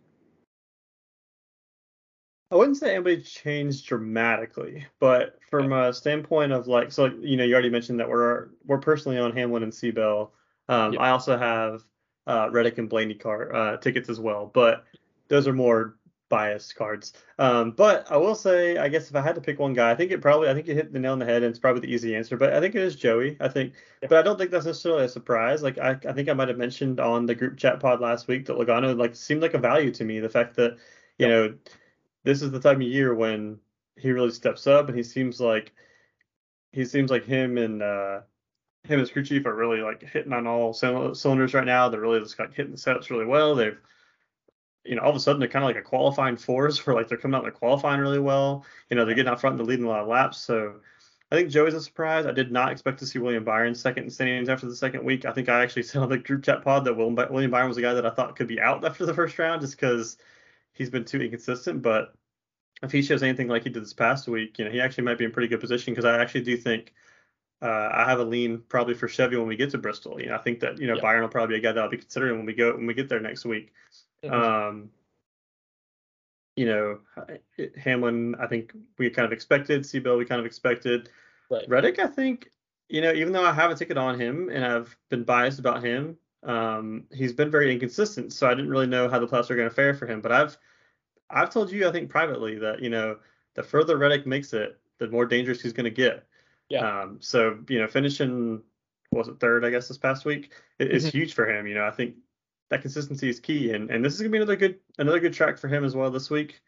I 2.53 2.57
wouldn't 2.57 2.79
say 2.79 2.95
anybody 2.95 3.23
changed 3.23 3.87
dramatically, 3.87 4.85
but 4.99 5.39
from 5.51 5.73
a 5.73 5.93
standpoint 5.93 6.51
of 6.51 6.67
like, 6.67 6.91
so 6.91 7.07
you 7.07 7.37
know, 7.37 7.45
you 7.45 7.53
already 7.53 7.71
mentioned 7.71 8.01
that 8.01 8.09
we're 8.09 8.49
we're 8.67 8.79
personally 8.79 9.19
on 9.19 9.33
Hamlin 9.33 9.63
and 9.63 9.73
C-Bell. 9.73 10.33
Um, 10.69 10.95
yep. 10.95 11.01
I 11.01 11.11
also 11.11 11.39
have 11.39 11.85
uh, 12.27 12.49
Reddick 12.51 12.79
and 12.79 12.89
Blaney 12.89 13.15
car 13.15 13.55
uh, 13.55 13.77
tickets 13.77 14.09
as 14.09 14.19
well, 14.19 14.51
but 14.53 14.85
those 15.29 15.47
are 15.47 15.53
more 15.53 15.97
biased 16.31 16.75
cards. 16.77 17.13
Um, 17.39 17.73
but 17.73 18.11
I 18.11 18.17
will 18.17 18.35
say, 18.35 18.79
I 18.79 18.89
guess 18.89 19.11
if 19.11 19.17
I 19.17 19.21
had 19.21 19.35
to 19.35 19.41
pick 19.43 19.59
one 19.59 19.75
guy, 19.75 19.91
I 19.91 19.95
think 19.95 20.11
it 20.11 20.23
probably, 20.23 20.49
I 20.49 20.55
think 20.55 20.67
you 20.67 20.75
hit 20.75 20.91
the 20.91 20.99
nail 20.99 21.13
on 21.13 21.19
the 21.19 21.27
head, 21.27 21.43
and 21.43 21.51
it's 21.51 21.59
probably 21.59 21.83
the 21.83 21.93
easy 21.93 22.17
answer. 22.17 22.39
But 22.39 22.55
I 22.55 22.61
think 22.61 22.75
it 22.75 22.83
is 22.83 22.97
Joey. 22.97 23.37
I 23.41 23.49
think, 23.49 23.75
but 24.01 24.13
I 24.15 24.23
don't 24.23 24.39
think 24.39 24.51
that's 24.51 24.65
necessarily 24.65 25.05
a 25.05 25.09
surprise. 25.09 25.63
Like 25.63 25.77
I, 25.77 25.99
I 26.09 26.13
think 26.15 26.31
I 26.31 26.33
might 26.33 26.49
have 26.49 26.57
mentioned 26.57 27.01
on 27.01 27.27
the 27.27 27.35
group 27.35 27.59
chat 27.59 27.81
pod 27.81 28.01
last 28.01 28.29
week 28.29 28.47
that 28.47 28.57
Logano 28.57 28.97
like 28.97 29.15
seemed 29.15 29.43
like 29.43 29.55
a 29.55 29.59
value 29.59 29.91
to 29.91 30.05
me. 30.05 30.21
The 30.21 30.31
fact 30.31 30.57
that 30.57 30.79
you 31.19 31.29
know 31.29 31.55
this 32.25 32.41
is 32.41 32.51
the 32.51 32.61
time 32.61 32.77
of 32.77 32.83
year 32.83 33.15
when 33.15 33.59
he 33.99 34.13
really 34.13 34.31
steps 34.31 34.67
up, 34.67 34.89
and 34.89 34.97
he 34.97 35.03
seems 35.03 35.41
like 35.41 35.73
he 36.73 36.85
seems 36.85 37.11
like 37.11 37.25
him 37.25 37.59
and 37.59 37.83
uh, 37.83 38.21
him 38.85 39.01
as 39.01 39.11
crew 39.11 39.25
chief 39.25 39.47
are 39.47 39.55
really 39.55 39.81
like 39.81 40.03
hitting 40.03 40.33
on 40.33 40.47
all 40.47 40.73
cylinders 40.73 41.55
right 41.55 41.67
now. 41.67 41.89
They're 41.89 42.01
really 42.01 42.21
just 42.21 42.39
like 42.39 42.55
hitting 42.55 42.73
the 42.73 42.79
setups 42.79 43.11
really 43.11 43.27
well. 43.27 43.55
They've, 43.55 43.79
you 44.85 44.97
know, 44.97 45.03
all 45.03 45.11
of 45.11 45.17
a 45.17 45.21
sudden 45.21 45.41
they're 45.41 45.49
kind 45.49 45.65
of 45.65 45.69
like 45.69 45.77
a 45.77 45.83
qualifying 45.83 46.37
force 46.37 46.79
for 46.79 46.95
like 46.95 47.09
they're 47.09 47.19
coming 47.19 47.35
out 47.35 47.45
and 47.45 47.53
they're 47.53 47.59
qualifying 47.59 48.01
really 48.01 48.19
well. 48.19 48.65
You 48.89 48.97
know, 48.97 49.05
they're 49.05 49.15
getting 49.15 49.31
out 49.31 49.41
front 49.41 49.53
and 49.53 49.61
they're 49.61 49.71
leading 49.71 49.85
a 49.85 49.89
lot 49.89 50.01
of 50.01 50.09
laps. 50.09 50.39
So 50.39 50.77
I 51.31 51.37
think 51.37 51.51
Joey's 51.51 51.75
a 51.75 51.81
surprise. 51.81 52.27
I 52.27 52.33
did 52.33 52.51
not 52.51 52.73
expect 52.73 52.99
to 53.01 53.07
see 53.07 53.19
William 53.19 53.45
Byron 53.45 53.75
second 53.75 54.05
in 54.05 54.11
standings 54.11 54.49
after 54.49 54.67
the 54.67 54.75
second 54.75 55.05
week. 55.05 55.25
I 55.25 55.33
think 55.33 55.49
I 55.49 55.63
actually 55.63 55.83
said 55.85 56.03
on 56.03 56.09
the 56.09 56.19
group 56.19 56.43
chat 56.43 56.63
pod 56.63 56.85
that 56.85 56.97
William 56.97 57.51
Byron 57.51 57.69
was 57.69 57.77
a 57.77 57.83
guy 57.83 57.95
that 57.95 58.07
I 58.07 58.11
thought 58.11 58.37
could 58.37 58.49
be 58.49 58.61
out 58.61 58.85
after 58.85 59.07
the 59.07 59.15
first 59.15 59.39
round 59.39 59.61
just 59.61 59.77
because 59.77 60.17
he's 60.73 60.91
been 60.91 61.05
too 61.05 61.21
inconsistent. 61.21 61.83
But 61.83 62.15
if 62.83 62.91
he 62.91 63.03
shows 63.03 63.23
anything 63.23 63.49
like 63.49 63.65
he 63.65 63.71
did 63.71 63.83
this 63.83 63.93
past 63.93 64.27
week, 64.29 64.59
you 64.59 64.65
know, 64.65 64.71
he 64.71 64.81
actually 64.81 65.05
might 65.05 65.19
be 65.19 65.25
in 65.25 65.31
pretty 65.31 65.49
good 65.49 65.61
position 65.61 65.93
because 65.93 66.07
I 66.07 66.21
actually 66.21 66.43
do 66.43 66.57
think 66.57 66.95
uh, 67.63 67.91
I 67.93 68.09
have 68.09 68.21
a 68.21 68.25
lean 68.25 68.63
probably 68.69 68.95
for 68.95 69.07
Chevy 69.07 69.37
when 69.37 69.47
we 69.47 69.57
get 69.57 69.71
to 69.71 69.79
Bristol. 69.79 70.21
You 70.21 70.29
know, 70.29 70.35
I 70.35 70.39
think 70.39 70.61
that 70.61 70.79
you 70.79 70.87
know 70.87 70.99
Byron 71.01 71.23
will 71.23 71.29
probably 71.29 71.57
be 71.57 71.59
a 71.59 71.63
guy 71.63 71.73
that 71.73 71.83
I'll 71.83 71.91
be 71.91 71.99
considering 71.99 72.39
when 72.39 72.47
we 72.47 72.55
go 72.55 72.73
when 72.75 72.87
we 72.87 72.95
get 72.95 73.09
there 73.09 73.21
next 73.21 73.45
week. 73.45 73.73
Um, 74.29 74.91
you 76.57 76.67
know, 76.67 76.99
Hamlin, 77.77 78.35
I 78.41 78.47
think 78.47 78.73
we 78.99 79.09
kind 79.11 79.27
of 79.27 79.33
expected. 79.33 79.87
C-Bell, 79.87 80.17
we 80.17 80.25
kind 80.25 80.41
of 80.41 80.47
expected. 80.47 81.09
Right. 81.51 81.65
Reddick, 81.69 81.99
I 81.99 82.07
think, 82.07 82.51
you 82.89 83.01
know, 83.01 83.13
even 83.13 83.33
though 83.33 83.45
I 83.45 83.53
have 83.53 83.71
a 83.71 83.75
ticket 83.75 83.97
on 83.97 84.21
him 84.21 84.51
and 84.51 84.65
I've 84.65 84.95
been 85.09 85.25
biased 85.25 85.59
about 85.59 85.83
him, 85.83 86.17
um, 86.43 87.05
he's 87.13 87.33
been 87.33 87.51
very 87.51 87.73
inconsistent. 87.73 88.33
So 88.33 88.47
I 88.47 88.51
didn't 88.51 88.71
really 88.71 88.87
know 88.87 89.09
how 89.09 89.19
the 89.19 89.27
playoffs 89.27 89.49
were 89.49 89.57
going 89.57 89.69
to 89.69 89.75
fare 89.75 89.95
for 89.95 90.07
him. 90.07 90.21
But 90.21 90.33
I've 90.33 90.59
I've 91.31 91.51
told 91.51 91.71
you, 91.71 91.89
I 91.89 91.93
think 91.93 92.11
privately, 92.11 92.59
that 92.59 92.83
you 92.83 92.91
know 92.91 93.17
the 93.55 93.63
further 93.63 93.97
Reddick 93.97 94.27
makes 94.27 94.53
it, 94.53 94.79
the 94.99 95.09
more 95.09 95.27
dangerous 95.27 95.61
he's 95.61 95.73
going 95.73 95.85
to 95.85 95.91
get. 95.91 96.27
Yeah. 96.69 97.03
Um, 97.03 97.19
so 97.21 97.59
you 97.69 97.79
know, 97.79 97.87
finishing 97.87 98.63
was 99.13 99.29
it 99.29 99.41
third, 99.41 99.65
I 99.65 99.71
guess, 99.71 99.89
this 99.89 99.99
past 99.99 100.25
week 100.25 100.53
is 100.79 101.07
mm-hmm. 101.07 101.19
huge 101.19 101.35
for 101.35 101.49
him. 101.49 101.67
You 101.67 101.75
know, 101.75 101.85
I 101.85 101.91
think 101.91 102.15
that 102.71 102.83
consistency 102.83 103.29
is 103.29 103.41
key, 103.41 103.73
and 103.73 103.91
and 103.91 104.05
this 104.05 104.15
is 104.15 104.21
gonna 104.21 104.31
be 104.31 104.39
another 104.39 104.57
good 104.57 104.79
another 104.99 105.21
good 105.21 105.35
track 105.35 105.59
for 105.59 105.69
him 105.69 105.85
as 105.85 105.95
well 105.95 106.11
this 106.11 106.31
week. 106.31 106.61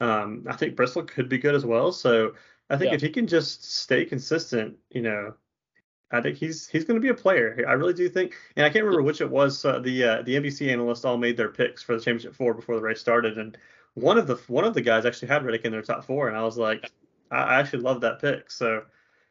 Um, 0.00 0.46
I 0.48 0.56
think 0.56 0.76
Bristol 0.76 1.02
could 1.02 1.28
be 1.28 1.38
good 1.38 1.54
as 1.54 1.66
well. 1.66 1.92
So 1.92 2.34
I 2.70 2.76
think 2.76 2.90
yeah. 2.90 2.94
if 2.94 3.00
he 3.00 3.10
can 3.10 3.26
just 3.26 3.64
stay 3.64 4.04
consistent, 4.04 4.76
you 4.90 5.02
know, 5.02 5.34
I 6.10 6.20
think 6.20 6.36
he's 6.36 6.68
he's 6.68 6.84
going 6.84 6.96
to 6.96 7.04
be 7.04 7.10
a 7.10 7.14
player. 7.14 7.64
I 7.68 7.72
really 7.72 7.94
do 7.94 8.08
think, 8.08 8.34
and 8.56 8.64
I 8.64 8.70
can't 8.70 8.84
remember 8.84 9.02
which 9.02 9.20
it 9.20 9.30
was. 9.30 9.64
Uh, 9.64 9.80
the 9.80 10.04
uh, 10.04 10.22
the 10.22 10.36
NBC 10.36 10.70
analysts 10.70 11.04
all 11.04 11.18
made 11.18 11.36
their 11.36 11.50
picks 11.50 11.82
for 11.82 11.94
the 11.94 12.00
championship 12.00 12.34
four 12.34 12.54
before 12.54 12.76
the 12.76 12.82
race 12.82 13.00
started, 13.00 13.38
and 13.38 13.58
one 13.94 14.18
of 14.18 14.26
the 14.26 14.36
one 14.46 14.64
of 14.64 14.74
the 14.74 14.80
guys 14.80 15.04
actually 15.04 15.28
had 15.28 15.44
Reddick 15.44 15.64
in 15.64 15.72
their 15.72 15.82
top 15.82 16.04
four, 16.04 16.28
and 16.28 16.36
I 16.36 16.42
was 16.42 16.56
like, 16.56 16.90
I, 17.30 17.36
I 17.36 17.60
actually 17.60 17.82
love 17.82 18.00
that 18.02 18.20
pick. 18.20 18.50
So, 18.50 18.82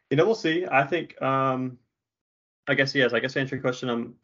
you 0.09 0.17
know, 0.17 0.25
we'll 0.25 0.35
see. 0.35 0.65
I 0.69 0.83
think, 0.83 1.19
um, 1.21 1.77
I 2.67 2.73
guess 2.73 2.93
yes. 2.93 3.13
I 3.13 3.19
guess 3.19 3.33
to 3.33 3.39
answer 3.39 3.55
your 3.55 3.61
question, 3.61 3.89
I'm, 3.89 4.15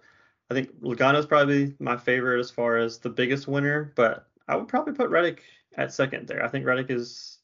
I 0.53 0.55
think 0.55 0.81
Logano's 0.81 1.25
probably 1.25 1.73
my 1.79 1.97
favorite 1.97 2.39
as 2.39 2.51
far 2.51 2.77
as 2.77 2.99
the 2.99 3.09
biggest 3.09 3.47
winner, 3.47 3.91
but 3.95 4.27
I 4.47 4.55
would 4.55 4.67
probably 4.67 4.93
put 4.93 5.09
Reddick 5.09 5.41
at 5.75 5.91
second 5.91 6.27
there. 6.27 6.45
I 6.45 6.47
think 6.47 6.65
Reddick 6.65 6.91
is 6.91 7.39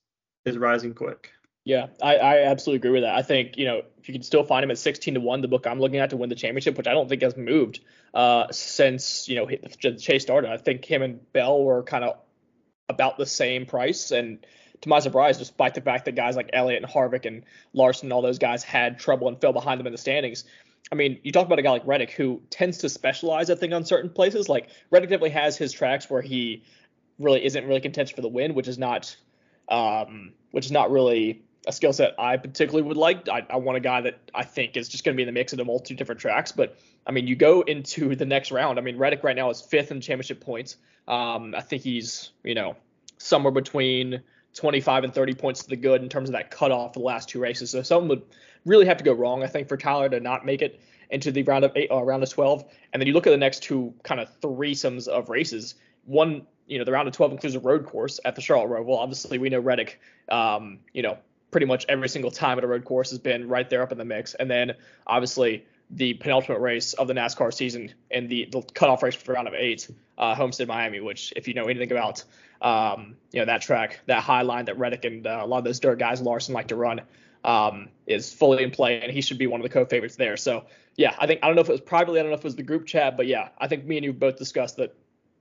is 0.46 0.60
rising 0.60 0.94
quick. 0.94 1.32
Yeah, 1.66 1.88
I, 2.02 2.18
I 2.18 2.38
absolutely 2.44 2.78
agree 2.78 3.00
with 3.00 3.04
that. 3.04 3.16
I 3.16 3.24
think, 3.24 3.58
you 3.58 3.66
know, 3.66 3.82
if 3.98 4.08
you 4.08 4.14
can 4.14 4.22
still 4.22 4.44
find 4.44 4.64
him 4.64 4.72
at 4.72 4.78
16 4.78 5.16
to 5.16 5.20
1, 5.20 5.42
the 5.42 5.48
book 5.48 5.68
I'm 5.68 5.80
looking 5.80 6.00
at 6.00 6.12
to 6.12 6.18
win 6.18 6.30
the 6.30 6.36
championship, 6.36 6.78
which 6.78 6.88
I 6.88 6.94
don't 6.94 7.10
think 7.10 7.22
has 7.22 7.36
moved 7.36 7.82
uh, 8.14 8.48
since, 8.52 9.28
you 9.28 9.36
know, 9.36 9.46
the 9.46 9.96
chase 10.00 10.22
started. 10.22 10.52
I 10.52 10.58
think 10.58 10.86
him 10.86 11.02
and 11.02 11.32
Bell 11.34 11.64
were 11.64 11.84
kind 11.84 12.04
of 12.04 12.18
about 12.88 13.18
the 13.18 13.26
same 13.26 13.66
price. 13.66 14.12
And 14.12 14.46
to 14.82 14.90
my 14.90 15.00
surprise, 15.00 15.38
despite 15.38 15.76
the 15.76 15.82
fact 15.82 16.06
that 16.06 16.16
guys 16.16 16.36
like 16.36 16.50
Elliott 16.54 16.82
and 16.82 16.92
Harvick 16.92 17.26
and 17.26 17.44
Larson 17.74 18.06
and 18.06 18.14
all 18.14 18.22
those 18.22 18.40
guys 18.40 18.64
had 18.64 19.00
trouble 19.00 19.28
and 19.28 19.40
fell 19.40 19.54
behind 19.54 19.80
them 19.80 19.88
in 19.88 19.92
the 19.92 19.98
standings. 19.98 20.46
I 20.92 20.96
mean, 20.96 21.20
you 21.24 21.32
talk 21.32 21.46
about 21.46 21.60
a 21.60 21.62
guy 21.62 21.72
like 21.72 21.86
Reddick 21.86 22.12
who 22.12 22.42
tends 22.50 22.80
to 22.80 22.90
specialize, 22.90 23.50
I 23.50 23.56
think, 23.56 23.74
on 23.74 23.86
certain 23.86 24.10
places. 24.10 24.50
Like 24.50 24.70
Reddick 24.90 25.10
definitely 25.10 25.30
has 25.32 25.58
his 25.58 25.72
tracks 25.72 26.10
where 26.10 26.22
he 26.22 26.64
really 27.20 27.46
isn't 27.46 27.66
really 27.68 27.82
contentious 27.82 28.16
for 28.16 28.22
the 28.22 28.30
win, 28.30 28.56
which 28.56 28.68
is 28.68 28.78
not, 28.78 29.16
um, 29.68 30.34
which 30.52 30.66
is 30.66 30.72
not 30.72 30.90
really 30.90 31.44
a 31.68 31.72
skill 31.72 31.94
set 31.94 32.16
I 32.18 32.38
particularly 32.38 32.88
would 32.88 32.98
like. 32.98 33.28
I, 33.30 33.46
I, 33.50 33.58
want 33.58 33.78
a 33.78 33.82
guy 33.82 34.02
that 34.02 34.32
I 34.34 34.44
think 34.44 34.78
is 34.78 34.88
just 34.88 35.04
going 35.04 35.16
to 35.16 35.18
be 35.18 35.24
in 35.24 35.28
the 35.28 35.34
mix 35.34 35.54
of 35.54 35.60
a 35.60 35.66
multitude 35.66 35.96
of 35.96 35.98
different 36.00 36.22
tracks. 36.22 36.52
But 36.52 36.78
I 37.06 37.12
mean, 37.12 37.28
you 37.28 37.36
go 37.36 37.62
into 37.62 38.16
the 38.16 38.26
next 38.26 38.52
round. 38.52 38.80
I 38.80 38.82
mean, 38.82 38.98
Reddick 38.98 39.24
right 39.24 39.36
now 39.36 39.50
is 39.50 39.62
fifth 39.62 39.92
in 39.92 40.02
championship 40.02 40.40
points. 40.40 40.78
Um, 41.08 41.54
I 41.56 41.62
think 41.62 41.84
he's 41.84 42.32
you 42.44 42.56
know 42.56 42.76
somewhere 43.18 43.52
between 43.52 44.22
25 44.56 45.04
and 45.04 45.14
30 45.14 45.34
points 45.36 45.64
to 45.64 45.70
the 45.70 45.76
good 45.76 46.02
in 46.02 46.10
terms 46.10 46.30
of 46.30 46.34
that 46.34 46.50
cutoff 46.50 46.94
for 46.94 47.00
the 47.00 47.06
last 47.06 47.30
two 47.30 47.40
races. 47.40 47.72
So 47.72 47.84
something 47.84 48.10
would 48.10 48.24
really 48.66 48.86
have 48.86 48.98
to 48.98 49.04
go 49.04 49.14
wrong, 49.14 49.44
I 49.44 49.48
think, 49.48 49.68
for 49.68 49.78
Tyler 49.78 50.10
to 50.10 50.20
not 50.20 50.46
make 50.46 50.62
it 50.62 50.80
into 51.10 51.32
the 51.32 51.44
round 51.44 51.66
of 51.66 51.72
eight, 51.76 51.90
uh, 51.92 52.02
round 52.04 52.24
of 52.24 52.30
12. 52.30 52.66
And 52.94 53.02
then 53.02 53.08
you 53.08 53.14
look 53.14 53.28
at 53.28 53.32
the 53.32 53.38
next 53.38 53.64
two 53.64 53.94
kind 54.04 54.22
of 54.22 54.30
threesomes 54.42 55.08
of 55.08 55.30
races. 55.30 55.76
One, 56.06 56.46
you 56.68 56.78
know, 56.78 56.86
the 56.86 56.92
round 56.92 57.08
of 57.08 57.14
12 57.14 57.32
includes 57.32 57.56
a 57.56 57.60
road 57.60 57.86
course 57.86 58.20
at 58.26 58.36
the 58.36 58.42
Charlotte 58.42 58.68
Road. 58.68 58.86
Well, 58.86 58.98
Obviously, 58.98 59.38
we 59.38 59.50
know 59.50 59.60
Reddick, 59.60 60.00
um, 60.30 60.80
you 60.94 61.02
know, 61.02 61.18
pretty 61.52 61.66
much 61.66 61.86
every 61.90 62.10
single 62.10 62.32
time 62.32 62.58
at 62.58 62.64
a 62.64 62.68
road 62.68 62.86
course 62.86 63.10
has 63.10 63.20
been 63.20 63.48
right 63.48 63.70
there 63.70 63.82
up 63.82 63.92
in 63.92 63.98
the 63.98 64.06
mix. 64.06 64.36
And 64.36 64.50
then 64.50 64.74
obviously 65.08 65.66
the 65.92 66.14
penultimate 66.16 66.62
race 66.62 66.94
of 66.94 67.08
the 67.08 67.14
NASCAR 67.14 67.54
season 67.54 67.94
and 68.12 68.30
the, 68.30 68.48
the 68.52 68.62
cutoff 68.74 69.02
race 69.02 69.16
for 69.16 69.34
round 69.34 69.48
of 69.48 69.56
eight, 69.56 69.90
uh, 70.18 70.36
Homestead 70.36 70.68
Miami, 70.68 71.00
which 71.00 71.34
if 71.36 71.48
you 71.48 71.54
know 71.56 71.66
anything 71.66 71.92
about 71.92 72.24
um, 72.62 73.16
you 73.32 73.40
know 73.40 73.46
that 73.46 73.62
track, 73.62 74.00
that 74.06 74.22
high 74.22 74.44
line 74.44 74.66
that 74.66 74.78
Reddick 74.78 75.06
and 75.06 75.26
uh, 75.26 75.40
a 75.42 75.48
lot 75.48 75.60
of 75.60 75.64
those 75.64 75.80
dirt 75.80 75.98
guys 75.98 76.22
Larson 76.22 76.54
like 76.54 76.68
to 76.68 76.76
run, 76.76 77.02
um, 77.44 77.90
is 78.06 78.34
fully 78.34 78.64
in 78.64 78.72
play, 78.72 79.02
and 79.02 79.12
he 79.12 79.22
should 79.22 79.38
be 79.38 79.48
one 79.48 79.60
of 79.60 79.64
the 79.64 79.74
co-favorites 79.74 80.16
there. 80.16 80.38
So 80.38 80.66
yeah, 80.96 81.16
I 81.18 81.28
think 81.28 81.40
I 81.44 81.48
don't 81.48 81.56
know 81.56 81.62
if 81.62 81.70
it 81.70 81.74
was 81.74 81.82
privately, 81.82 82.20
I 82.20 82.24
don't 82.24 82.32
know 82.32 82.38
if 82.38 82.42
it 82.42 82.46
was 82.46 82.56
the 82.56 82.64
group 82.64 82.86
chat, 82.86 83.18
but 83.18 83.28
yeah, 83.28 83.50
I 83.58 83.68
think 83.68 83.86
me 83.86 83.98
and 83.98 84.06
you 84.06 84.14
both 84.14 84.38
discussed 84.38 84.78
that 84.78 84.96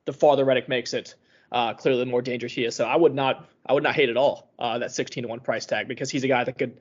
the 0.04 0.12
farther 0.12 0.44
Reddick 0.44 0.68
makes 0.68 0.94
it, 0.94 1.14
uh, 1.50 1.74
clearly 1.74 2.00
the 2.00 2.10
more 2.10 2.22
dangerous 2.22 2.52
he 2.52 2.64
is. 2.64 2.76
So 2.76 2.84
I 2.84 2.96
would 2.96 3.14
not 3.14 3.48
I 3.66 3.72
would 3.72 3.82
not 3.82 3.94
hate 3.94 4.08
at 4.08 4.16
all 4.16 4.50
uh, 4.58 4.78
that 4.78 4.92
16 4.92 5.22
to 5.22 5.28
one 5.28 5.40
price 5.40 5.66
tag 5.66 5.88
because 5.88 6.10
he's 6.10 6.24
a 6.24 6.28
guy 6.28 6.44
that 6.44 6.58
could, 6.58 6.80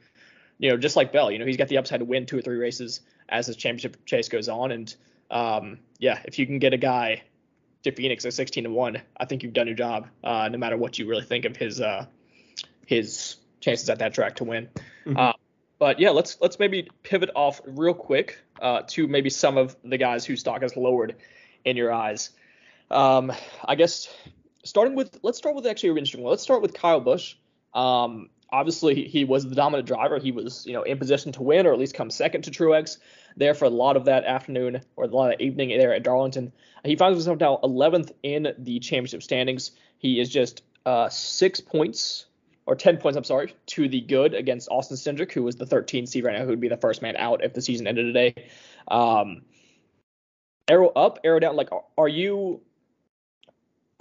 you 0.60 0.70
know, 0.70 0.78
just 0.78 0.96
like 0.96 1.12
Bell, 1.12 1.32
you 1.32 1.40
know, 1.40 1.46
he's 1.46 1.58
got 1.58 1.68
the 1.68 1.78
upside 1.78 2.00
to 2.00 2.06
win 2.06 2.26
two 2.26 2.38
or 2.38 2.42
three 2.42 2.58
races 2.58 3.02
as 3.30 3.48
his 3.48 3.56
championship 3.56 4.06
chase 4.06 4.30
goes 4.30 4.48
on, 4.48 4.72
and 4.72 4.96
um, 5.30 5.80
yeah, 6.00 6.22
if 6.26 6.40
you 6.40 6.46
can 6.46 6.60
get 6.60 6.74
a 6.74 6.78
guy 6.78 7.24
to 7.84 7.92
Phoenix 7.92 8.26
at 8.26 8.34
16 8.34 8.64
to 8.64 8.70
one, 8.70 9.02
I 9.18 9.26
think 9.26 9.44
you've 9.44 9.54
done 9.54 9.68
your 9.68 9.76
job. 9.76 10.08
Uh, 10.24 10.50
no 10.50 10.58
matter 10.58 10.78
what 10.78 10.98
you 10.98 11.08
really 11.08 11.24
think 11.24 11.46
of 11.46 11.56
his 11.56 11.82
uh, 11.82 12.06
his 12.86 13.36
chances 13.68 13.90
at 13.90 14.00
that 14.00 14.14
track 14.14 14.36
to 14.38 14.44
win. 14.46 14.70
Mm-hmm. 15.06 15.18
Uh, 15.18 15.34
but 15.80 16.00
yeah, 16.00 16.10
let's 16.10 16.38
let's 16.42 16.58
maybe 16.58 16.90
pivot 17.04 17.30
off 17.36 17.62
real 17.66 17.94
quick 17.94 18.40
uh, 18.62 18.82
to 18.88 19.08
maybe 19.08 19.30
some 19.30 19.58
of 19.58 19.76
the 19.84 19.98
guys 19.98 20.26
whose 20.26 20.40
stock 20.40 20.62
has 20.62 20.76
lowered 20.76 21.16
in 21.66 21.78
your 21.78 21.94
eyes. 21.94 22.32
Um, 22.90 23.32
I 23.66 23.76
guess 23.76 24.08
starting 24.64 24.96
with 24.96 25.20
let's 25.22 25.38
start 25.38 25.56
with 25.56 25.68
actually 25.68 25.90
a 25.90 25.92
interesting 25.94 26.24
one. 26.24 26.32
Let's 26.32 26.44
start 26.44 26.62
with 26.62 26.74
Kyle 26.74 27.00
Busch. 27.00 27.36
Um, 27.74 28.30
obviously 28.50 29.08
he 29.08 29.26
was 29.26 29.48
the 29.48 29.56
dominant 29.56 29.88
driver. 29.88 30.18
He 30.18 30.32
was 30.32 30.66
you 30.66 30.74
know 30.74 30.84
in 30.84 30.98
position 30.98 31.32
to 31.34 31.44
win 31.44 31.68
or 31.68 31.74
at 31.74 31.80
least 31.80 31.94
come 31.94 32.10
second 32.10 32.44
to 32.44 32.52
Truex 32.52 32.98
there 33.36 33.54
for 33.54 33.66
a 33.66 33.70
lot 33.70 33.98
of 33.98 34.06
that 34.06 34.24
afternoon 34.24 34.82
or 34.96 35.04
a 35.04 35.08
lot 35.08 35.34
of 35.34 35.42
evening 35.42 35.70
there 35.78 35.94
at 35.94 36.04
Darlington. 36.04 36.52
He 36.86 36.96
finds 36.96 37.18
himself 37.18 37.40
now 37.40 37.60
11th 37.64 38.12
in 38.24 38.54
the 38.58 38.80
championship 38.80 39.22
standings. 39.22 39.72
He 40.00 40.20
is 40.20 40.30
just 40.30 40.64
uh, 40.86 41.10
six 41.10 41.60
points 41.60 42.28
or 42.68 42.76
10 42.76 42.98
points, 42.98 43.18
I'm 43.18 43.24
sorry, 43.24 43.56
to 43.68 43.88
the 43.88 44.02
good 44.02 44.34
against 44.34 44.68
Austin 44.70 44.98
Cindric, 44.98 45.32
who 45.32 45.42
was 45.42 45.56
the 45.56 45.66
13th 45.66 46.10
seed 46.10 46.26
right 46.26 46.38
now, 46.38 46.44
who 46.44 46.50
would 46.50 46.60
be 46.60 46.68
the 46.68 46.78
first 46.78 47.02
man 47.02 47.16
out 47.16 47.44
if 47.44 47.54
the 47.54 47.62
season 47.62 47.88
ended 47.88 48.14
today. 48.14 48.50
Um, 48.90 49.44
arrow 50.70 50.90
up, 50.90 51.20
arrow 51.24 51.40
down. 51.40 51.56
Like, 51.56 51.70
are 51.98 52.10
you 52.10 52.62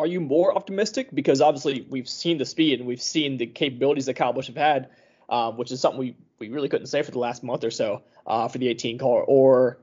are 0.01 0.07
you 0.07 0.21
more 0.21 0.55
optimistic? 0.55 1.09
Because 1.15 1.41
obviously 1.41 1.87
we've 1.89 2.09
seen 2.09 2.39
the 2.39 2.45
speed 2.45 2.81
and 2.81 2.89
we've 2.89 3.01
seen 3.01 3.39
the 3.39 3.47
capabilities 3.47 4.07
that 4.07 4.15
Kyle 4.15 4.33
Busch 4.33 4.49
have 4.49 4.57
had, 4.57 4.91
uh, 5.29 5.53
which 5.53 5.71
is 5.73 5.81
something 5.81 6.01
we, 6.01 6.17
we 6.39 6.49
really 6.49 6.69
couldn't 6.69 6.89
say 6.89 7.03
for 7.03 7.13
the 7.13 7.21
last 7.21 7.43
month 7.43 7.65
or 7.65 7.71
so 7.71 8.03
uh, 8.27 8.49
for 8.49 8.59
the 8.59 8.69
18 8.69 8.99
car. 8.99 9.23
Or 9.23 9.79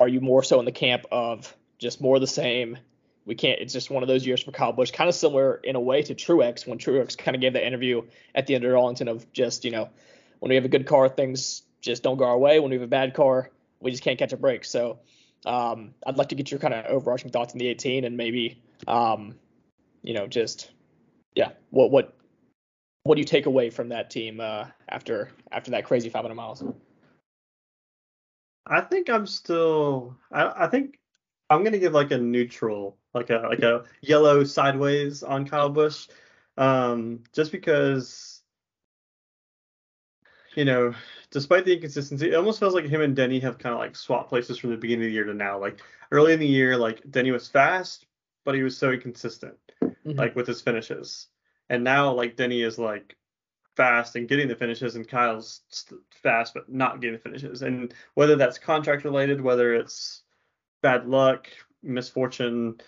are 0.00 0.08
you 0.08 0.20
more 0.20 0.42
so 0.42 0.58
in 0.58 0.66
the 0.66 0.72
camp 0.72 1.06
of 1.10 1.56
just 1.78 2.00
more 2.00 2.18
the 2.18 2.26
same? 2.26 2.76
We 3.26 3.34
can't. 3.34 3.60
It's 3.60 3.72
just 3.72 3.90
one 3.90 4.02
of 4.02 4.08
those 4.08 4.26
years 4.26 4.42
for 4.42 4.52
Kyle 4.52 4.72
Busch, 4.72 4.90
kind 4.90 5.08
of 5.08 5.14
similar 5.14 5.56
in 5.64 5.76
a 5.76 5.80
way 5.80 6.02
to 6.02 6.14
Truex 6.14 6.66
when 6.66 6.78
Truex 6.78 7.16
kind 7.16 7.34
of 7.34 7.40
gave 7.40 7.54
that 7.54 7.66
interview 7.66 8.02
at 8.34 8.46
the 8.46 8.54
end 8.54 8.64
of 8.64 8.70
Darlington 8.70 9.08
of 9.08 9.30
just 9.32 9.64
you 9.64 9.70
know 9.70 9.88
when 10.40 10.50
we 10.50 10.56
have 10.56 10.64
a 10.64 10.68
good 10.68 10.86
car, 10.86 11.08
things 11.08 11.62
just 11.80 12.02
don't 12.02 12.16
go 12.16 12.24
our 12.24 12.38
way. 12.38 12.60
When 12.60 12.70
we 12.70 12.76
have 12.76 12.82
a 12.82 12.86
bad 12.86 13.14
car, 13.14 13.50
we 13.80 13.90
just 13.90 14.02
can't 14.02 14.18
catch 14.18 14.32
a 14.32 14.36
break. 14.36 14.64
So 14.64 14.98
um, 15.46 15.94
I'd 16.06 16.16
like 16.16 16.28
to 16.30 16.34
get 16.34 16.50
your 16.50 16.60
kind 16.60 16.74
of 16.74 16.86
overarching 16.86 17.30
thoughts 17.30 17.52
on 17.52 17.58
the 17.58 17.68
18 17.68 18.04
and 18.04 18.16
maybe 18.16 18.62
um, 18.86 19.36
you 20.02 20.14
know, 20.14 20.26
just 20.26 20.70
yeah, 21.34 21.50
what 21.70 21.90
what 21.90 22.16
what 23.04 23.16
do 23.16 23.20
you 23.20 23.26
take 23.26 23.46
away 23.46 23.70
from 23.70 23.88
that 23.88 24.10
team 24.10 24.40
uh, 24.40 24.66
after 24.88 25.30
after 25.50 25.70
that 25.72 25.84
crazy 25.84 26.08
500 26.08 26.34
miles? 26.34 26.62
I 28.66 28.80
think 28.80 29.10
I'm 29.10 29.26
still. 29.26 30.16
I, 30.32 30.64
I 30.64 30.66
think 30.68 30.98
I'm 31.50 31.64
gonna 31.64 31.78
give 31.78 31.92
like 31.92 32.10
a 32.10 32.18
neutral, 32.18 32.96
like 33.14 33.30
a 33.30 33.46
like 33.48 33.62
a 33.62 33.84
yellow 34.00 34.44
sideways 34.44 35.22
on 35.22 35.46
Kyle 35.46 35.70
Busch, 35.70 36.08
um, 36.58 37.22
just 37.32 37.52
because 37.52 38.42
you 40.54 40.64
know, 40.64 40.94
despite 41.30 41.64
the 41.64 41.74
inconsistency, 41.74 42.30
it 42.30 42.34
almost 42.34 42.60
feels 42.60 42.74
like 42.74 42.86
him 42.86 43.00
and 43.00 43.16
Denny 43.16 43.40
have 43.40 43.58
kind 43.58 43.72
of 43.72 43.80
like 43.80 43.96
swapped 43.96 44.28
places 44.28 44.58
from 44.58 44.70
the 44.70 44.76
beginning 44.76 45.04
of 45.04 45.08
the 45.08 45.14
year 45.14 45.24
to 45.24 45.34
now. 45.34 45.58
Like 45.58 45.80
early 46.12 46.32
in 46.32 46.40
the 46.40 46.46
year, 46.46 46.76
like 46.76 47.08
Denny 47.10 47.30
was 47.30 47.48
fast, 47.48 48.06
but 48.44 48.54
he 48.54 48.62
was 48.62 48.76
so 48.76 48.92
inconsistent, 48.92 49.56
mm-hmm. 49.82 50.12
like 50.12 50.36
with 50.36 50.46
his 50.46 50.62
finishes. 50.62 51.28
And 51.70 51.82
now 51.82 52.12
like 52.12 52.36
Denny 52.36 52.62
is 52.62 52.78
like 52.78 53.16
fast 53.76 54.14
and 54.16 54.28
getting 54.28 54.48
the 54.48 54.54
finishes, 54.54 54.96
and 54.96 55.08
Kyle's 55.08 55.62
fast 56.22 56.54
but 56.54 56.70
not 56.70 57.00
getting 57.00 57.16
the 57.16 57.22
finishes. 57.22 57.62
And 57.62 57.92
whether 58.14 58.36
that's 58.36 58.58
contract 58.58 59.04
related, 59.04 59.40
whether 59.40 59.74
it's 59.74 60.22
bad 60.82 61.08
luck, 61.08 61.48
misfortune, 61.82 62.80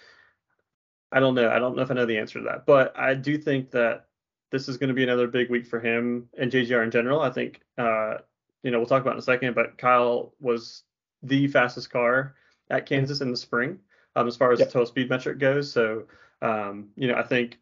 I 1.17 1.21
don't 1.21 1.35
know. 1.35 1.49
I 1.49 1.59
don't 1.59 1.75
know 1.75 1.81
if 1.81 1.91
I 1.91 1.95
know 1.95 2.05
the 2.05 2.19
answer 2.19 2.41
to 2.41 2.45
that, 2.45 2.67
but 2.67 2.95
I 2.95 3.15
do 3.15 3.39
think 3.39 3.71
that 3.71 4.05
this 4.53 4.69
is 4.69 4.77
going 4.77 4.89
to 4.89 4.95
be 4.95 5.03
another 5.03 5.27
big 5.27 5.49
week 5.49 5.67
for 5.67 5.81
him 5.81 6.29
and 6.37 6.53
JGR 6.53 6.85
in 6.85 6.91
general. 6.91 7.23
I 7.23 7.31
think, 7.31 7.63
uh, 7.79 8.19
you 8.63 8.71
know, 8.71 8.79
we'll 8.79 8.87
talk 8.87 9.01
about 9.01 9.15
in 9.15 9.21
a 9.21 9.23
second, 9.23 9.55
but 9.55 9.79
Kyle 9.79 10.35
was 10.41 10.83
the 11.23 11.49
fastest 11.49 11.89
car 11.89 12.35
at 12.69 12.85
Kansas 12.85 13.23
in 13.23 13.31
the 13.31 13.37
spring 13.39 13.79
um, 14.15 14.29
as 14.29 14.37
far 14.37 14.53
as 14.53 14.59
yep. 14.59 14.69
the 14.69 14.73
total 14.75 14.87
speed 14.87 15.09
metric 15.09 15.39
goes. 15.39 15.73
So, 15.73 16.05
um, 16.43 16.91
you 16.97 17.09
know, 17.09 17.15
I 17.15 17.23
think 17.23 17.61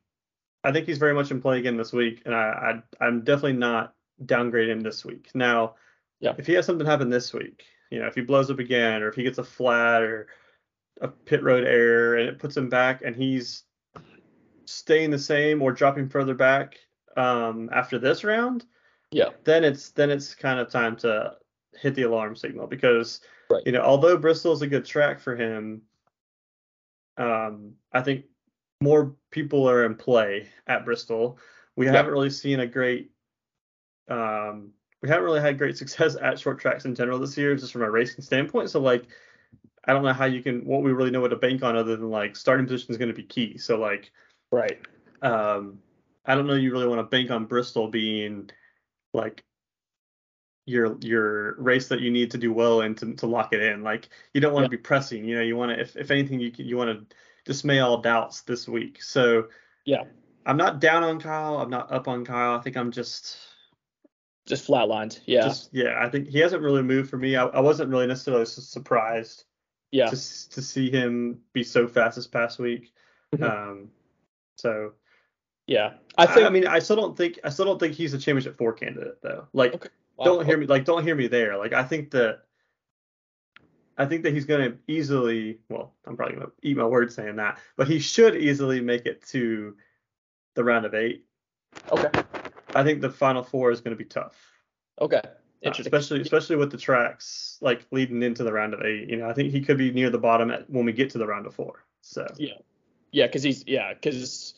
I 0.65 0.73
think 0.73 0.87
he's 0.89 0.99
very 0.99 1.15
much 1.15 1.31
in 1.31 1.41
play 1.41 1.61
again 1.61 1.77
this 1.77 1.93
week, 1.93 2.23
and 2.25 2.35
I, 2.35 2.81
I 3.01 3.07
am 3.07 3.21
definitely 3.21 3.53
not 3.53 3.95
downgrading 4.25 4.73
him 4.73 4.81
this 4.81 5.05
week. 5.05 5.31
Now, 5.33 5.77
yeah. 6.19 6.35
if 6.37 6.49
he 6.49 6.55
has 6.55 6.67
something 6.67 6.85
happen 6.85 7.09
this 7.09 7.33
week, 7.33 7.67
you 7.91 8.01
know, 8.01 8.07
if 8.07 8.17
he 8.17 8.23
blows 8.23 8.51
up 8.51 8.59
again, 8.59 9.01
or 9.01 9.11
if 9.11 9.15
he 9.15 9.23
gets 9.23 9.39
a 9.39 9.45
flat, 9.45 10.03
or 10.03 10.27
a 11.01 11.09
pit 11.09 11.43
road 11.43 11.65
error 11.65 12.17
and 12.17 12.29
it 12.29 12.39
puts 12.39 12.57
him 12.57 12.69
back 12.69 13.03
and 13.03 13.17
he's 13.17 13.65
staying 14.67 15.11
the 15.11 15.19
same 15.19 15.61
or 15.61 15.73
dropping 15.73 16.09
further 16.09 16.35
back 16.35 16.79
um, 17.17 17.69
after 17.73 17.99
this 17.99 18.25
round, 18.25 18.65
Yeah. 19.11 19.31
then 19.45 19.65
it's 19.65 19.91
then 19.91 20.11
it's 20.11 20.35
kind 20.35 20.59
of 20.59 20.71
time 20.71 20.97
to 20.97 21.37
hit 21.75 21.95
the 21.95 22.03
alarm 22.03 22.37
signal 22.37 22.67
because 22.67 23.21
Right. 23.51 23.63
you 23.67 23.73
know 23.73 23.83
although 23.83 24.17
Bristol's 24.17 24.63
a 24.63 24.67
good 24.67 24.85
track 24.85 25.21
for 25.21 25.37
him, 25.37 25.83
um, 27.17 27.75
I 27.93 28.01
think 28.03 28.25
more 28.81 29.15
people 29.31 29.69
are 29.69 29.85
in 29.85 29.95
play 29.95 30.49
at 30.67 30.85
Bristol. 30.85 31.39
We 31.77 31.87
Yeah. 31.87 31.93
haven't 31.93 32.13
really 32.13 32.31
seen 32.31 32.61
a 32.61 32.67
great 32.67 33.11
um, 34.09 34.73
we 35.03 35.09
haven't 35.09 35.25
really 35.25 35.41
had 35.41 35.59
great 35.59 35.77
success 35.83 36.17
at 36.21 36.39
short 36.39 36.59
tracks 36.59 36.85
in 36.85 36.95
general 36.95 37.19
this 37.19 37.37
year, 37.37 37.55
just 37.55 37.73
from 37.73 37.83
a 37.83 37.91
racing 37.91 38.23
standpoint. 38.23 38.71
So 38.71 38.81
like, 38.81 39.05
I 39.87 39.93
don't 39.93 40.03
know 40.05 40.13
how 40.13 40.25
you 40.27 40.43
can 40.43 40.65
what 40.65 40.83
we 40.83 40.93
really 40.93 41.11
know 41.11 41.21
what 41.21 41.29
to 41.29 41.37
bank 41.37 41.63
on 41.63 41.77
other 41.77 41.97
than 41.97 42.11
like 42.11 42.37
starting 42.37 42.67
position 42.67 42.91
is 42.91 42.99
going 42.99 43.09
to 43.11 43.15
be 43.15 43.23
key. 43.23 43.59
So 43.59 43.77
like, 43.79 44.11
Right. 44.51 44.79
um, 45.23 45.79
I 46.25 46.35
don't 46.35 46.47
know 46.47 46.55
you 46.55 46.73
really 46.73 46.87
want 46.87 47.01
to 47.01 47.05
bank 47.17 47.31
on 47.31 47.45
Bristol 47.47 47.89
being 47.89 48.51
like 49.13 49.45
your 50.67 50.97
your 51.01 51.55
race 51.61 51.89
that 51.89 52.01
you 52.01 52.11
need 52.11 52.31
to 52.31 52.39
do 52.39 52.53
well 52.53 52.81
and 52.81 52.97
to, 52.97 53.15
to 53.15 53.27
lock 53.27 53.53
it 53.53 53.61
in. 53.63 53.83
Like 53.83 54.09
you 54.33 54.41
don't 54.41 54.55
want 54.55 54.65
to 54.65 54.71
be 54.71 54.79
pressing. 54.79 55.25
You 55.25 55.37
know, 55.37 55.43
you 55.43 55.57
want 55.57 55.73
to 55.73 55.81
if 55.81 55.97
if 55.97 56.11
anything 56.11 56.41
you 56.41 56.51
can, 56.51 56.65
you 56.67 56.77
want 56.77 56.91
to 57.11 57.17
dismay 57.45 57.81
all 57.81 57.99
doubts 57.99 58.41
this 58.43 58.67
week. 58.67 59.03
So 59.03 59.49
Yeah. 59.85 60.05
I'm 60.47 60.57
not 60.57 60.81
down 60.81 61.03
on 61.03 61.21
Kyle. 61.21 61.59
I'm 61.59 61.71
not 61.71 61.91
up 61.93 62.07
on 62.09 62.25
Kyle. 62.25 62.59
I 62.59 62.61
think 62.63 62.77
I'm 62.77 62.91
just 62.91 63.37
Just 64.47 64.67
flatlined. 64.67 65.21
Yeah. 65.27 65.43
just 65.43 65.69
yeah. 65.73 65.99
I 66.01 66.09
think 66.09 66.29
he 66.29 66.39
hasn't 66.39 66.63
really 66.63 66.83
moved 66.83 67.11
for 67.11 67.19
me. 67.19 67.37
I, 67.37 67.45
I 67.47 67.61
wasn't 67.61 67.91
really 67.91 68.07
necessarily 68.07 68.47
surprised 68.47 69.45
yeah. 69.95 70.07
to 70.07 70.17
to 70.51 70.61
see 70.61 70.91
him 70.91 71.39
be 71.53 71.63
so 71.63 71.87
fast 71.87 72.17
this 72.17 72.27
past 72.27 72.59
week. 72.59 72.93
Mhm. 73.35 73.43
Um, 73.49 73.91
so 74.57 74.93
yeah. 75.67 75.95
I 76.19 76.25
I, 76.25 76.27
think. 76.27 76.47
I 76.47 76.51
mean, 76.51 76.67
I 76.67 76.81
still 76.81 76.97
don't 76.97 77.17
think 77.17 77.39
I 77.45 77.49
still 77.49 77.65
don't 77.65 77.79
think 77.79 77.95
he's 77.95 78.13
a 78.13 78.19
championship 78.19 78.59
four 78.59 78.73
candidate 78.73 79.23
though. 79.23 79.47
Like, 79.53 79.75
Okay. 79.75 79.89
Wow. 80.17 80.25
don't 80.27 80.47
hear 80.47 80.57
me 80.57 80.67
like 80.67 80.85
don't 80.85 81.05
hear 81.05 81.15
me 81.15 81.29
there. 81.29 81.57
Like, 81.57 81.73
I 81.73 81.85
think 81.85 82.11
that 82.11 82.41
I 83.97 84.07
think 84.07 84.25
that 84.25 84.33
he's 84.33 84.47
gonna 84.47 84.75
easily. 84.89 85.61
Well, 85.69 85.95
I'm 86.07 86.17
probably 86.17 86.37
gonna 86.37 86.51
eat 86.63 86.77
my 86.77 86.87
words 86.87 87.15
saying 87.15 87.37
that, 87.37 87.61
but 87.77 87.87
he 87.87 88.01
should 88.01 88.37
easily 88.37 88.81
make 88.81 89.07
it 89.07 89.25
to 89.29 89.77
the 90.55 90.65
round 90.65 90.87
of 90.87 90.95
eight. 90.95 91.25
Okay. 91.93 92.11
I 92.75 92.83
think 92.83 93.01
the 93.01 93.11
final 93.11 93.45
four 93.45 93.71
is 93.71 93.81
gonna 93.81 93.97
be 93.97 94.05
tough. 94.05 94.37
Okay. 95.01 95.23
Interesting. 95.65 95.95
especially 95.95 96.21
especially 96.21 96.57
with 96.57 96.71
the 96.71 96.77
tracks 96.77 97.59
like 97.61 97.87
leading 97.91 98.23
into 98.23 98.45
the 98.45 98.53
round 98.53 98.75
of 98.75 98.83
eight. 98.83 99.09
You 99.09 99.17
know, 99.17 99.29
I 99.29 99.33
think 99.33 99.51
he 99.51 99.61
could 99.61 99.79
be 99.79 99.91
near 99.91 100.11
the 100.11 100.19
bottom 100.19 100.51
at, 100.51 100.69
when 100.69 100.85
we 100.85 100.93
get 100.93 101.11
to 101.11 101.19
the 101.19 101.27
round 101.27 101.47
of 101.47 101.55
four. 101.55 101.85
So 102.03 102.27
Yeah, 102.37 102.55
yeah, 103.13 103.27
because 103.27 103.43
he's 103.43 103.65
yeah, 103.67 103.95
because 103.95 104.55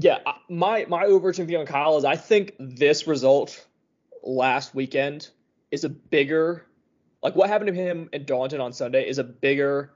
yeah, 0.00 0.18
my 0.48 0.86
my 0.88 1.04
overarching 1.04 1.46
thing 1.46 1.56
on 1.56 1.66
Kyle 1.66 1.96
is 1.96 2.04
I 2.04 2.16
think 2.16 2.54
this 2.60 3.06
result 3.06 3.66
last 4.22 4.74
weekend 4.74 5.30
is 5.70 5.84
a 5.84 5.88
bigger 5.88 6.64
like 7.22 7.34
what 7.34 7.50
happened 7.50 7.68
to 7.68 7.74
him 7.74 8.08
in 8.12 8.24
Darlington 8.24 8.60
on 8.60 8.72
Sunday 8.72 9.08
is 9.08 9.18
a 9.18 9.24
bigger 9.24 9.92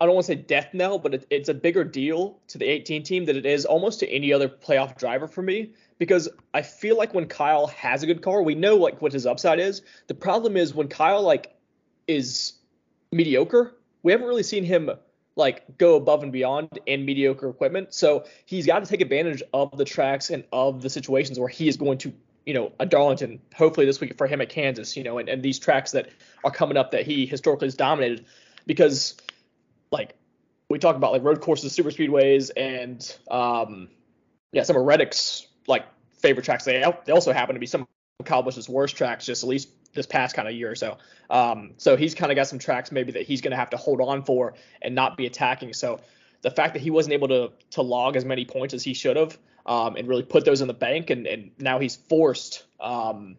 I 0.00 0.06
don't 0.06 0.14
want 0.14 0.26
to 0.26 0.32
say 0.32 0.36
death 0.36 0.68
knell, 0.72 0.98
but 0.98 1.14
it, 1.14 1.26
it's 1.28 1.48
a 1.48 1.54
bigger 1.54 1.82
deal 1.82 2.38
to 2.48 2.58
the 2.58 2.66
18 2.66 3.02
team 3.02 3.24
than 3.24 3.36
it 3.36 3.46
is 3.46 3.64
almost 3.64 4.00
to 4.00 4.08
any 4.08 4.32
other 4.32 4.48
playoff 4.48 4.96
driver 4.96 5.26
for 5.26 5.42
me 5.42 5.72
because 5.98 6.28
I 6.54 6.62
feel 6.62 6.96
like 6.96 7.14
when 7.14 7.26
Kyle 7.26 7.66
has 7.68 8.02
a 8.02 8.06
good 8.06 8.22
car, 8.22 8.42
we 8.42 8.54
know 8.54 8.76
like 8.76 9.02
what 9.02 9.12
his 9.12 9.26
upside 9.26 9.58
is. 9.58 9.82
The 10.06 10.14
problem 10.14 10.56
is 10.56 10.72
when 10.74 10.88
Kyle 10.88 11.22
like 11.22 11.56
is 12.06 12.52
mediocre, 13.10 13.74
we 14.02 14.12
haven't 14.12 14.28
really 14.28 14.44
seen 14.44 14.64
him 14.64 14.90
like 15.34 15.78
go 15.78 15.96
above 15.96 16.22
and 16.22 16.32
beyond 16.32 16.78
in 16.86 17.04
mediocre 17.04 17.48
equipment. 17.48 17.92
So 17.92 18.24
he's 18.44 18.66
got 18.66 18.84
to 18.84 18.90
take 18.90 19.00
advantage 19.00 19.42
of 19.52 19.76
the 19.76 19.84
tracks 19.84 20.30
and 20.30 20.44
of 20.52 20.82
the 20.82 20.90
situations 20.90 21.38
where 21.38 21.48
he 21.48 21.68
is 21.68 21.76
going 21.76 21.98
to, 21.98 22.12
you 22.46 22.54
know, 22.54 22.72
a 22.78 22.86
Darlington, 22.86 23.40
hopefully 23.54 23.86
this 23.86 24.00
week 24.00 24.16
for 24.16 24.26
him 24.26 24.40
at 24.40 24.48
Kansas, 24.48 24.96
you 24.96 25.02
know, 25.02 25.18
and, 25.18 25.28
and 25.28 25.42
these 25.42 25.58
tracks 25.58 25.92
that 25.92 26.08
are 26.44 26.50
coming 26.50 26.76
up 26.76 26.92
that 26.92 27.06
he 27.06 27.26
historically 27.26 27.66
has 27.66 27.76
dominated 27.76 28.24
because 28.66 29.16
like 29.90 30.14
we 30.68 30.78
talk 30.78 30.96
about 30.96 31.12
like 31.12 31.22
road 31.22 31.40
courses, 31.40 31.72
super 31.72 31.90
speedways, 31.90 32.50
and 32.56 33.16
um, 33.30 33.88
yeah, 34.52 34.62
some 34.62 34.76
of 34.76 34.84
Reddick's 34.84 35.46
like 35.66 35.86
favorite 36.18 36.44
tracks. 36.44 36.64
They 36.64 36.84
they 37.04 37.12
also 37.12 37.32
happen 37.32 37.54
to 37.54 37.60
be 37.60 37.66
some 37.66 37.82
of 38.20 38.26
Kyle 38.26 38.42
Busch's 38.42 38.68
worst 38.68 38.96
tracks, 38.96 39.26
just 39.26 39.42
at 39.42 39.48
least 39.48 39.68
this 39.94 40.06
past 40.06 40.34
kind 40.34 40.46
of 40.46 40.54
year 40.54 40.70
or 40.70 40.74
so. 40.74 40.98
Um, 41.30 41.74
so 41.78 41.96
he's 41.96 42.14
kind 42.14 42.30
of 42.30 42.36
got 42.36 42.46
some 42.46 42.58
tracks 42.58 42.92
maybe 42.92 43.12
that 43.12 43.22
he's 43.22 43.40
going 43.40 43.52
to 43.52 43.56
have 43.56 43.70
to 43.70 43.76
hold 43.76 44.00
on 44.00 44.22
for 44.22 44.54
and 44.82 44.94
not 44.94 45.16
be 45.16 45.26
attacking. 45.26 45.72
So 45.72 46.00
the 46.42 46.50
fact 46.50 46.74
that 46.74 46.80
he 46.80 46.90
wasn't 46.90 47.14
able 47.14 47.28
to 47.28 47.52
to 47.70 47.82
log 47.82 48.16
as 48.16 48.24
many 48.24 48.44
points 48.44 48.74
as 48.74 48.82
he 48.82 48.94
should 48.94 49.16
have 49.16 49.38
um, 49.66 49.96
and 49.96 50.06
really 50.06 50.22
put 50.22 50.44
those 50.44 50.60
in 50.60 50.68
the 50.68 50.74
bank, 50.74 51.10
and 51.10 51.26
and 51.26 51.50
now 51.58 51.78
he's 51.78 51.96
forced. 51.96 52.64
Um, 52.80 53.36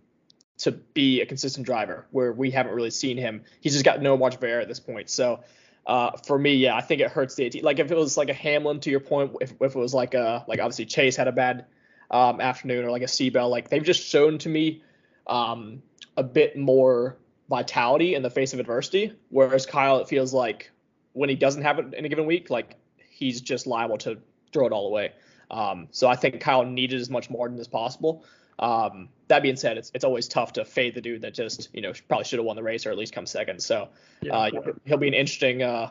to 0.59 0.73
be 0.73 1.21
a 1.21 1.25
consistent 1.25 1.65
driver, 1.65 2.05
where 2.11 2.33
we 2.33 2.51
haven't 2.51 2.73
really 2.73 2.91
seen 2.91 3.17
him. 3.17 3.43
He's 3.61 3.71
just 3.71 3.85
got 3.85 4.01
no 4.01 4.17
much 4.17 4.35
of 4.35 4.43
at 4.43 4.67
this 4.67 4.79
point. 4.79 5.09
So, 5.09 5.41
uh, 5.89 6.11
for 6.23 6.37
me, 6.37 6.53
yeah, 6.53 6.75
I 6.75 6.81
think 6.81 7.01
it 7.01 7.09
hurts 7.09 7.33
the 7.33 7.45
18. 7.45 7.63
Like 7.63 7.79
if 7.79 7.89
it 7.89 7.97
was 7.97 8.15
like 8.15 8.29
a 8.29 8.33
Hamlin, 8.33 8.79
to 8.81 8.91
your 8.91 8.99
point, 8.99 9.35
if, 9.41 9.53
if 9.59 9.75
it 9.75 9.79
was 9.79 9.91
like 9.91 10.13
a 10.13 10.45
like 10.47 10.59
obviously 10.59 10.85
Chase 10.85 11.15
had 11.15 11.27
a 11.27 11.31
bad 11.31 11.65
um, 12.11 12.39
afternoon 12.39 12.85
or 12.85 12.91
like 12.91 13.01
a 13.01 13.07
C-Bell, 13.07 13.49
like 13.49 13.69
they've 13.69 13.83
just 13.83 14.07
shown 14.07 14.37
to 14.37 14.49
me 14.49 14.83
um, 15.25 15.81
a 16.15 16.21
bit 16.21 16.55
more 16.55 17.17
vitality 17.49 18.13
in 18.13 18.21
the 18.21 18.29
face 18.29 18.53
of 18.53 18.59
adversity. 18.59 19.13
Whereas 19.29 19.65
Kyle, 19.65 19.97
it 19.97 20.07
feels 20.07 20.31
like 20.31 20.69
when 21.13 21.27
he 21.27 21.35
doesn't 21.35 21.63
have 21.63 21.79
it 21.79 21.91
in 21.95 22.05
a 22.05 22.09
given 22.09 22.27
week, 22.27 22.51
like 22.51 22.75
he's 23.09 23.41
just 23.41 23.65
liable 23.65 23.97
to 23.97 24.19
throw 24.53 24.67
it 24.67 24.71
all 24.71 24.85
away. 24.85 25.13
Um, 25.49 25.87
so 25.89 26.07
I 26.07 26.15
think 26.15 26.39
Kyle 26.39 26.63
needed 26.63 27.01
as 27.01 27.09
much 27.09 27.31
margin 27.31 27.57
as 27.57 27.67
possible. 27.67 28.23
Um, 28.59 29.09
that 29.29 29.41
being 29.41 29.55
said, 29.55 29.77
it's 29.77 29.91
it's 29.93 30.03
always 30.03 30.27
tough 30.27 30.53
to 30.53 30.65
fade 30.65 30.93
the 30.93 31.01
dude 31.01 31.21
that 31.21 31.33
just 31.33 31.69
you 31.73 31.81
know 31.81 31.93
probably 32.07 32.25
should 32.25 32.39
have 32.39 32.45
won 32.45 32.55
the 32.55 32.63
race 32.63 32.85
or 32.85 32.91
at 32.91 32.97
least 32.97 33.13
come 33.13 33.25
second. 33.25 33.61
So 33.63 33.89
yeah, 34.21 34.35
uh, 34.35 34.51
he'll 34.85 34.97
be 34.97 35.07
an 35.07 35.13
interesting 35.13 35.63
uh, 35.63 35.89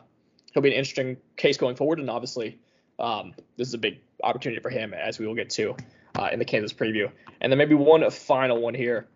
he'll 0.52 0.62
be 0.62 0.70
an 0.70 0.76
interesting 0.76 1.16
case 1.36 1.56
going 1.56 1.76
forward, 1.76 1.98
and 1.98 2.10
obviously 2.10 2.58
um, 2.98 3.34
this 3.56 3.68
is 3.68 3.74
a 3.74 3.78
big 3.78 4.00
opportunity 4.22 4.60
for 4.60 4.70
him 4.70 4.92
as 4.92 5.18
we 5.18 5.26
will 5.26 5.34
get 5.34 5.50
to 5.50 5.76
uh, 6.18 6.28
in 6.32 6.38
the 6.38 6.44
Kansas 6.44 6.72
preview. 6.72 7.10
And 7.40 7.50
then 7.50 7.58
maybe 7.58 7.74
one 7.74 8.08
final 8.10 8.60
one 8.60 8.74
here 8.74 9.08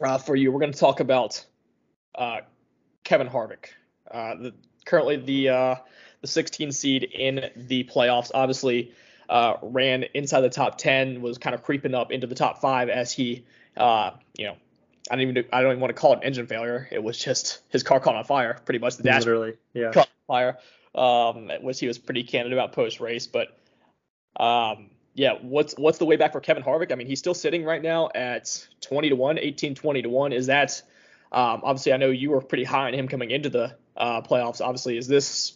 uh, 0.00 0.18
for 0.18 0.36
you. 0.36 0.52
We're 0.52 0.60
going 0.60 0.72
to 0.72 0.78
talk 0.78 1.00
about 1.00 1.44
uh, 2.14 2.38
Kevin 3.04 3.28
Harvick, 3.28 3.66
uh, 4.10 4.34
the, 4.36 4.54
currently 4.84 5.16
the 5.16 5.48
uh, 5.48 5.74
the 6.20 6.26
16 6.26 6.72
seed 6.72 7.04
in 7.04 7.50
the 7.56 7.84
playoffs. 7.84 8.30
Obviously, 8.34 8.92
uh, 9.28 9.54
ran 9.62 10.04
inside 10.14 10.40
the 10.40 10.48
top 10.48 10.78
10, 10.78 11.20
was 11.20 11.38
kind 11.38 11.54
of 11.54 11.62
creeping 11.62 11.94
up 11.94 12.10
into 12.10 12.26
the 12.26 12.34
top 12.34 12.60
five 12.60 12.88
as 12.88 13.12
he, 13.12 13.44
uh, 13.76 14.12
you 14.36 14.46
know, 14.46 14.56
I 15.10 15.14
don't 15.14 15.22
even 15.22 15.34
do, 15.34 15.44
I 15.52 15.62
don't 15.62 15.72
even 15.72 15.80
want 15.80 15.94
to 15.94 16.00
call 16.00 16.12
it 16.14 16.18
an 16.18 16.24
engine 16.24 16.46
failure. 16.46 16.88
It 16.90 17.02
was 17.02 17.18
just 17.18 17.60
his 17.68 17.82
car 17.82 18.00
caught 18.00 18.14
on 18.14 18.24
fire, 18.24 18.58
pretty 18.64 18.78
much 18.78 18.96
the 18.96 19.02
dash 19.02 19.20
literally, 19.20 19.54
yeah. 19.72 19.92
caught 19.92 20.08
on 20.28 20.54
fire, 20.54 20.58
um, 20.94 21.50
which 21.62 21.80
he 21.80 21.86
was 21.86 21.98
pretty 21.98 22.24
candid 22.24 22.52
about 22.52 22.72
post 22.72 23.00
race. 23.00 23.26
But 23.26 23.56
um, 24.36 24.90
yeah, 25.14 25.34
what's 25.40 25.74
what's 25.76 25.98
the 25.98 26.04
way 26.04 26.16
back 26.16 26.32
for 26.32 26.40
Kevin 26.40 26.62
Harvick? 26.62 26.92
I 26.92 26.94
mean, 26.94 27.06
he's 27.06 27.18
still 27.18 27.34
sitting 27.34 27.64
right 27.64 27.82
now 27.82 28.10
at 28.14 28.66
20 28.82 29.10
to 29.10 29.16
one, 29.16 29.38
18, 29.38 29.74
20 29.74 30.02
to 30.02 30.08
one. 30.08 30.32
Is 30.32 30.46
that 30.46 30.82
um, 31.32 31.60
obviously? 31.64 31.92
I 31.92 31.96
know 31.96 32.10
you 32.10 32.30
were 32.30 32.40
pretty 32.40 32.64
high 32.64 32.88
on 32.88 32.94
him 32.94 33.08
coming 33.08 33.30
into 33.30 33.48
the 33.48 33.74
uh, 33.96 34.20
playoffs. 34.22 34.60
Obviously, 34.60 34.98
is 34.98 35.08
this 35.08 35.54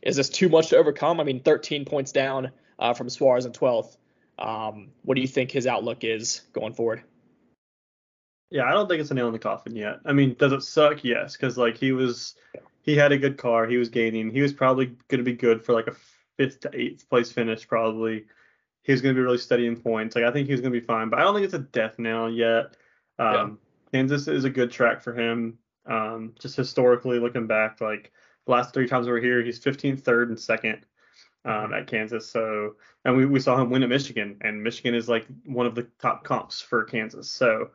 is 0.00 0.16
this 0.16 0.28
too 0.28 0.48
much 0.48 0.68
to 0.68 0.76
overcome? 0.76 1.20
I 1.20 1.24
mean, 1.24 1.40
13 1.40 1.84
points 1.84 2.12
down 2.12 2.50
uh, 2.78 2.94
from 2.94 3.08
Suarez 3.08 3.44
in 3.44 3.52
12th. 3.52 3.96
Um, 4.38 4.88
what 5.02 5.14
do 5.14 5.20
you 5.20 5.28
think 5.28 5.50
his 5.50 5.66
outlook 5.66 6.04
is 6.04 6.42
going 6.52 6.72
forward? 6.72 7.02
Yeah, 8.50 8.64
I 8.64 8.72
don't 8.72 8.88
think 8.88 9.00
it's 9.00 9.10
a 9.10 9.14
nail 9.14 9.28
in 9.28 9.32
the 9.32 9.38
coffin 9.38 9.76
yet. 9.76 10.00
I 10.04 10.12
mean, 10.12 10.36
does 10.38 10.52
it 10.52 10.62
suck? 10.62 11.04
Yes, 11.04 11.36
because 11.36 11.56
like 11.56 11.76
he 11.76 11.92
was, 11.92 12.34
he 12.82 12.96
had 12.96 13.12
a 13.12 13.18
good 13.18 13.38
car. 13.38 13.66
He 13.66 13.78
was 13.78 13.88
gaining. 13.88 14.30
He 14.30 14.42
was 14.42 14.52
probably 14.52 14.86
going 15.08 15.18
to 15.18 15.22
be 15.22 15.32
good 15.32 15.64
for 15.64 15.72
like 15.72 15.86
a 15.86 15.96
fifth 16.36 16.60
to 16.60 16.70
eighth 16.74 17.08
place 17.08 17.32
finish. 17.32 17.66
Probably, 17.66 18.26
he 18.82 18.92
was 18.92 19.00
going 19.00 19.14
to 19.14 19.18
be 19.18 19.24
really 19.24 19.38
steady 19.38 19.66
in 19.66 19.76
points. 19.76 20.16
Like 20.16 20.24
I 20.24 20.30
think 20.30 20.48
he 20.48 20.52
was 20.52 20.60
going 20.60 20.72
to 20.72 20.80
be 20.80 20.84
fine, 20.84 21.08
but 21.08 21.18
I 21.18 21.22
don't 21.22 21.34
think 21.34 21.44
it's 21.44 21.54
a 21.54 21.60
death 21.60 21.98
nail 21.98 22.30
yet. 22.30 22.76
Um, 23.18 23.58
Kansas 23.92 24.28
is 24.28 24.44
a 24.44 24.50
good 24.50 24.70
track 24.70 25.02
for 25.02 25.14
him. 25.14 25.58
Um, 25.86 26.34
just 26.38 26.56
historically 26.56 27.18
looking 27.18 27.46
back, 27.46 27.80
like 27.80 28.12
the 28.46 28.52
last 28.52 28.74
three 28.74 28.86
times 28.86 29.06
we 29.06 29.12
were 29.12 29.20
here, 29.20 29.42
he's 29.42 29.60
15th, 29.60 30.00
third, 30.00 30.28
and 30.28 30.38
second 30.38 30.84
um, 31.44 31.72
at 31.74 31.86
Kansas. 31.86 32.28
So, 32.28 32.76
and 33.04 33.16
we, 33.16 33.26
we 33.26 33.40
saw 33.40 33.60
him 33.60 33.70
win 33.70 33.82
at 33.82 33.88
Michigan, 33.88 34.36
and 34.40 34.62
Michigan 34.62 34.94
is 34.94 35.08
like 35.08 35.26
one 35.44 35.66
of 35.66 35.74
the 35.74 35.86
top 36.00 36.24
comps 36.24 36.60
for 36.60 36.84
Kansas. 36.84 37.28
So, 37.30 37.70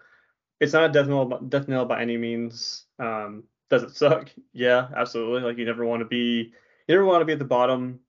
it's 0.60 0.74
not 0.74 0.90
a 0.90 0.94
death 0.94 1.08
nail, 1.08 1.26
death 1.50 1.68
nail 1.68 1.86
by 1.86 2.02
any 2.02 2.18
means. 2.18 2.86
Um, 3.00 3.44
does 3.70 3.84
it 3.84 3.92
suck? 3.96 4.30
Yeah, 4.54 4.88
absolutely. 4.96 5.42
Like 5.42 5.58
you 5.58 5.66
never 5.66 5.86
want 5.86 6.00
to 6.02 6.06
be, 6.06 6.54
you 6.88 6.96
never 6.96 7.06
want 7.06 7.22
to 7.22 7.26
be 7.26 7.34
at 7.34 7.40
the 7.40 7.46
bottom, 7.46 8.00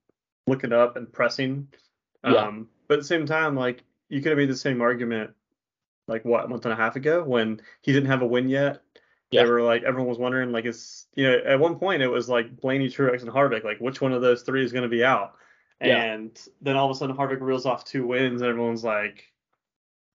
looking 0.47 0.73
up 0.73 0.97
and 0.97 1.13
pressing. 1.13 1.69
Um, 2.25 2.33
Yeah. 2.35 2.53
but 2.87 2.95
at 2.95 3.01
the 3.01 3.07
same 3.07 3.27
time, 3.27 3.55
like 3.57 3.85
you 4.09 4.21
could 4.23 4.31
have 4.31 4.39
made 4.39 4.49
the 4.49 4.57
same 4.57 4.81
argument, 4.81 5.31
like 6.07 6.25
what 6.25 6.45
a 6.45 6.49
month 6.49 6.65
and 6.65 6.73
a 6.73 6.77
half 6.77 6.97
ago 6.97 7.23
when 7.23 7.61
he 7.83 7.93
didn't 7.93 8.09
have 8.09 8.23
a 8.23 8.27
win 8.27 8.49
yet, 8.49 8.81
Yeah. 9.31 9.43
They 9.45 9.51
were 9.51 9.61
like 9.61 9.83
everyone 9.83 10.09
was 10.09 10.19
wondering 10.19 10.51
like 10.53 10.65
it's 10.65 11.07
you 11.15 11.25
know 11.25 11.37
at 11.45 11.61
one 11.61 11.79
point 11.79 12.01
it 12.01 12.09
was 12.09 12.31
like 12.31 12.57
Blaney, 12.61 12.89
Truex, 12.89 13.21
and 13.23 13.31
Harvick 13.31 13.63
like 13.65 13.79
which 13.79 14.01
one 14.01 14.13
of 14.15 14.23
those 14.23 14.43
three 14.43 14.65
is 14.65 14.73
going 14.73 14.85
to 14.85 14.89
be 14.89 15.05
out, 15.05 15.35
yeah. 15.81 16.03
and 16.03 16.39
then 16.61 16.77
all 16.77 16.91
of 16.91 16.97
a 16.97 16.99
sudden 16.99 17.17
Harvick 17.17 17.41
reels 17.41 17.67
off 17.67 17.85
two 17.85 18.07
wins 18.07 18.41
and 18.41 18.51
everyone's 18.51 18.85
like, 18.85 19.25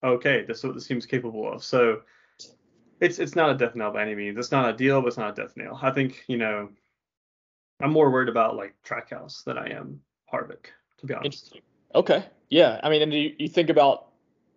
okay, 0.04 0.44
this 0.44 0.60
is 0.60 0.64
what 0.64 0.74
this 0.74 0.88
team's 0.88 1.06
capable 1.06 1.52
of. 1.52 1.64
So 1.64 2.02
it's 3.00 3.20
it's 3.20 3.36
not 3.36 3.50
a 3.50 3.58
death 3.58 3.76
nail 3.76 3.92
by 3.92 4.02
any 4.02 4.16
means. 4.16 4.38
It's 4.38 4.52
not 4.52 4.66
ideal, 4.66 5.02
but 5.02 5.08
it's 5.08 5.18
not 5.18 5.38
a 5.38 5.42
death 5.42 5.56
nail. 5.58 5.80
I 5.82 5.92
think 5.92 6.24
you 6.28 6.38
know 6.38 6.70
I'm 7.82 7.92
more 7.92 8.10
worried 8.10 8.30
about 8.30 8.56
like 8.56 8.76
Trackhouse 8.86 9.44
than 9.44 9.58
I 9.58 9.70
am 9.72 10.00
Harvick, 10.32 10.68
to 11.00 11.06
be 11.06 11.14
honest. 11.14 11.58
Okay. 11.94 12.26
Yeah. 12.50 12.80
I 12.82 12.90
mean, 12.90 13.02
and 13.02 13.14
you, 13.14 13.34
you 13.38 13.48
think 13.48 13.70
about 13.70 14.13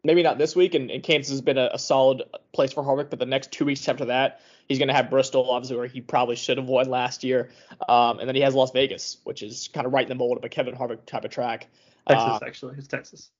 maybe 0.06 0.22
not 0.22 0.38
this 0.38 0.56
week, 0.56 0.74
and, 0.74 0.90
and 0.90 1.02
Kansas 1.02 1.30
has 1.30 1.40
been 1.40 1.58
a, 1.58 1.70
a, 1.74 1.78
solid 1.78 2.22
place 2.52 2.72
for 2.72 2.82
Harvick, 2.82 3.10
but 3.10 3.18
the 3.18 3.26
next 3.26 3.52
two 3.52 3.64
weeks 3.64 3.86
after 3.88 4.06
that, 4.06 4.40
he's 4.68 4.78
going 4.78 4.88
to 4.88 4.94
have 4.94 5.10
Bristol, 5.10 5.50
obviously, 5.50 5.76
where 5.76 5.86
he 5.86 6.00
probably 6.00 6.36
should 6.36 6.58
have 6.58 6.66
won 6.66 6.88
last 6.88 7.24
year. 7.24 7.50
Um, 7.88 8.18
and 8.18 8.28
then 8.28 8.34
he 8.34 8.42
has 8.42 8.54
Las 8.54 8.70
Vegas, 8.72 9.18
which 9.24 9.42
is 9.42 9.68
kind 9.68 9.86
of 9.86 9.92
right 9.92 10.04
in 10.04 10.08
the 10.08 10.14
mold 10.14 10.38
of 10.38 10.44
a 10.44 10.48
Kevin 10.48 10.74
Harvick 10.74 11.04
type 11.06 11.24
of 11.24 11.30
track. 11.30 11.66
Texas, 12.08 12.28
uh, 12.28 12.38
actually. 12.46 12.74
It's 12.78 12.86
Texas. 12.86 13.30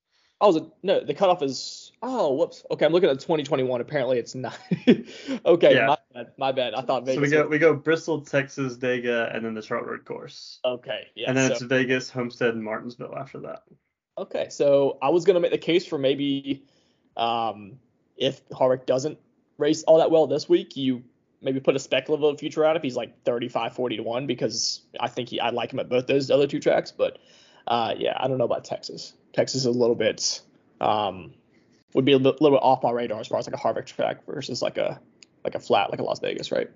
Oh, 0.41 0.49
was 0.49 0.57
it, 0.57 0.65
no, 0.83 1.03
the 1.03 1.15
cutoff 1.15 1.43
is. 1.43 1.93
Oh, 2.03 2.35
whoops. 2.35 2.63
Okay, 2.71 2.85
I'm 2.85 2.93
looking 2.93 3.09
at 3.09 3.19
2021. 3.21 3.81
Apparently, 3.81 4.19
it's 4.19 4.35
not. 4.35 4.59
okay, 5.47 5.75
yeah. 5.75 5.87
my 5.87 5.99
bad. 6.13 6.33
My 6.37 6.53
bad. 6.53 6.75
I 6.75 6.83
thought 6.83 7.07
Vegas. 7.07 7.17
So 7.17 7.21
we 7.23 7.29
go 7.31 7.43
was... 7.43 7.51
we 7.51 7.59
go 7.59 7.75
Bristol, 7.75 8.21
Texas, 8.21 8.77
Dega, 8.77 9.35
and 9.35 9.45
then 9.45 9.55
the 9.55 9.63
Charlotte 9.63 9.89
Road 9.89 10.05
Course. 10.05 10.61
Okay, 10.63 11.07
yeah. 11.15 11.29
And 11.29 11.39
then 11.39 11.49
so... 11.49 11.53
it's 11.55 11.63
Vegas, 11.63 12.11
Homestead, 12.11 12.51
and 12.51 12.63
Martinsville 12.63 13.17
after 13.17 13.39
that. 13.41 13.63
Okay, 14.19 14.49
so 14.49 14.99
I 15.03 15.11
was 15.11 15.25
gonna 15.25 15.41
make 15.41 15.51
the 15.51 15.59
case 15.59 15.87
for 15.87 15.99
maybe 15.99 16.65
um, 17.17 17.79
if 18.17 18.47
Harvick 18.49 18.87
doesn't 18.87 19.19
race 19.59 19.83
all 19.85 19.99
that 19.99 20.11
well 20.11 20.27
this 20.27 20.49
week, 20.49 20.77
you 20.77 21.03
maybe 21.43 21.61
put 21.61 21.77
a 21.77 21.79
speculative 21.79 22.41
future 22.41 22.65
out 22.65 22.77
if 22.77 22.83
he's 22.83 22.97
like 22.97 23.23
35, 23.25 23.75
40 23.75 23.97
to 23.99 24.03
one 24.03 24.27
because 24.27 24.83
I 24.99 25.09
think 25.09 25.29
he 25.29 25.41
I 25.41 25.51
like 25.51 25.73
him 25.73 25.81
at 25.81 25.89
both 25.89 26.07
those 26.07 26.31
other 26.31 26.47
two 26.47 26.61
tracks, 26.61 26.91
but 26.91 27.19
uh, 27.67 27.95
yeah, 27.97 28.17
I 28.19 28.29
don't 28.29 28.39
know 28.39 28.45
about 28.45 28.65
Texas. 28.65 29.13
Texas 29.33 29.61
is 29.61 29.67
a 29.67 29.71
little 29.71 29.97
bit 29.97 30.41
um, 30.81 31.35
would 31.95 32.05
be 32.05 32.13
a 32.13 32.17
little, 32.17 32.39
little 32.41 32.59
bit 32.59 32.63
off 32.63 32.83
my 32.83 32.91
radar 32.91 33.21
as 33.21 33.29
far 33.29 33.39
as 33.39 33.47
like 33.47 33.55
a 33.55 33.59
Harvick 33.59 33.87
track 33.87 34.25
versus 34.27 34.63
like 34.63 34.79
a 34.79 35.01
like 35.45 35.55
a 35.55 35.61
flat 35.61 35.91
like 35.91 36.01
a 36.01 36.03
Las 36.03 36.21
Vegas, 36.21 36.51
right? 36.51 36.71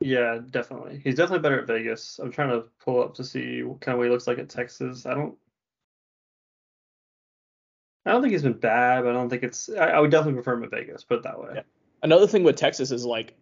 Yeah, 0.00 0.38
definitely. 0.50 1.00
He's 1.02 1.16
definitely 1.16 1.42
better 1.42 1.60
at 1.60 1.66
Vegas. 1.66 2.20
I'm 2.22 2.30
trying 2.30 2.50
to 2.50 2.68
pull 2.78 3.02
up 3.02 3.14
to 3.14 3.24
see 3.24 3.62
what 3.64 3.80
kind 3.80 3.94
of 3.94 3.98
what 3.98 4.04
he 4.04 4.10
looks 4.10 4.26
like 4.26 4.38
at 4.38 4.48
Texas. 4.48 5.06
I 5.06 5.14
don't 5.14 5.36
I 8.06 8.12
don't 8.12 8.22
think 8.22 8.32
he's 8.32 8.42
been 8.42 8.54
bad, 8.54 9.04
but 9.04 9.10
I 9.10 9.12
don't 9.12 9.28
think 9.28 9.42
it's 9.42 9.68
I, 9.68 9.88
I 9.90 10.00
would 10.00 10.10
definitely 10.10 10.34
prefer 10.34 10.54
him 10.54 10.64
at 10.64 10.70
Vegas, 10.70 11.04
put 11.04 11.18
it 11.18 11.22
that 11.24 11.38
way. 11.38 11.50
Yeah. 11.56 11.62
Another 12.02 12.26
thing 12.26 12.44
with 12.44 12.56
Texas 12.56 12.90
is 12.90 13.04
like 13.04 13.34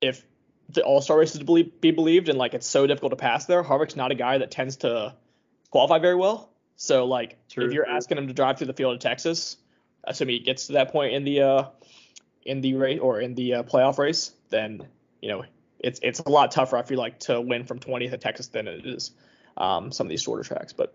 if 0.00 0.24
the 0.70 0.82
All 0.82 1.00
Star 1.00 1.18
race 1.18 1.34
is 1.34 1.40
to 1.40 1.64
be 1.64 1.90
believed 1.90 2.28
and 2.28 2.38
like 2.38 2.54
it's 2.54 2.66
so 2.66 2.86
difficult 2.86 3.10
to 3.10 3.16
pass 3.16 3.46
there, 3.46 3.62
Harvick's 3.62 3.96
not 3.96 4.10
a 4.12 4.14
guy 4.14 4.38
that 4.38 4.50
tends 4.50 4.76
to 4.78 5.14
qualify 5.70 5.98
very 5.98 6.16
well. 6.16 6.50
So 6.76 7.06
like 7.06 7.36
True. 7.48 7.66
if 7.66 7.72
you're 7.72 7.88
asking 7.88 8.18
him 8.18 8.28
to 8.28 8.34
drive 8.34 8.58
through 8.58 8.68
the 8.68 8.74
field 8.74 8.94
of 8.94 9.00
Texas, 9.00 9.56
assuming 10.04 10.36
he 10.36 10.40
gets 10.40 10.68
to 10.68 10.74
that 10.74 10.92
point 10.92 11.14
in 11.14 11.24
the 11.24 11.42
uh 11.42 11.64
in 12.44 12.60
the 12.60 12.74
race 12.74 13.00
or 13.00 13.20
in 13.20 13.34
the 13.34 13.54
uh, 13.54 13.62
playoff 13.62 13.98
race, 13.98 14.32
then 14.50 14.86
you 15.20 15.28
know 15.28 15.44
it's 15.80 16.00
it's 16.02 16.20
a 16.20 16.28
lot 16.28 16.50
tougher. 16.50 16.76
I 16.76 16.82
feel 16.82 16.98
like 16.98 17.20
to 17.20 17.40
win 17.40 17.64
from 17.64 17.78
20th 17.78 18.12
at 18.12 18.20
Texas 18.20 18.48
than 18.48 18.68
it 18.68 18.86
is 18.86 19.12
um, 19.56 19.92
some 19.92 20.06
of 20.06 20.10
these 20.10 20.22
shorter 20.22 20.42
tracks. 20.42 20.72
But 20.72 20.94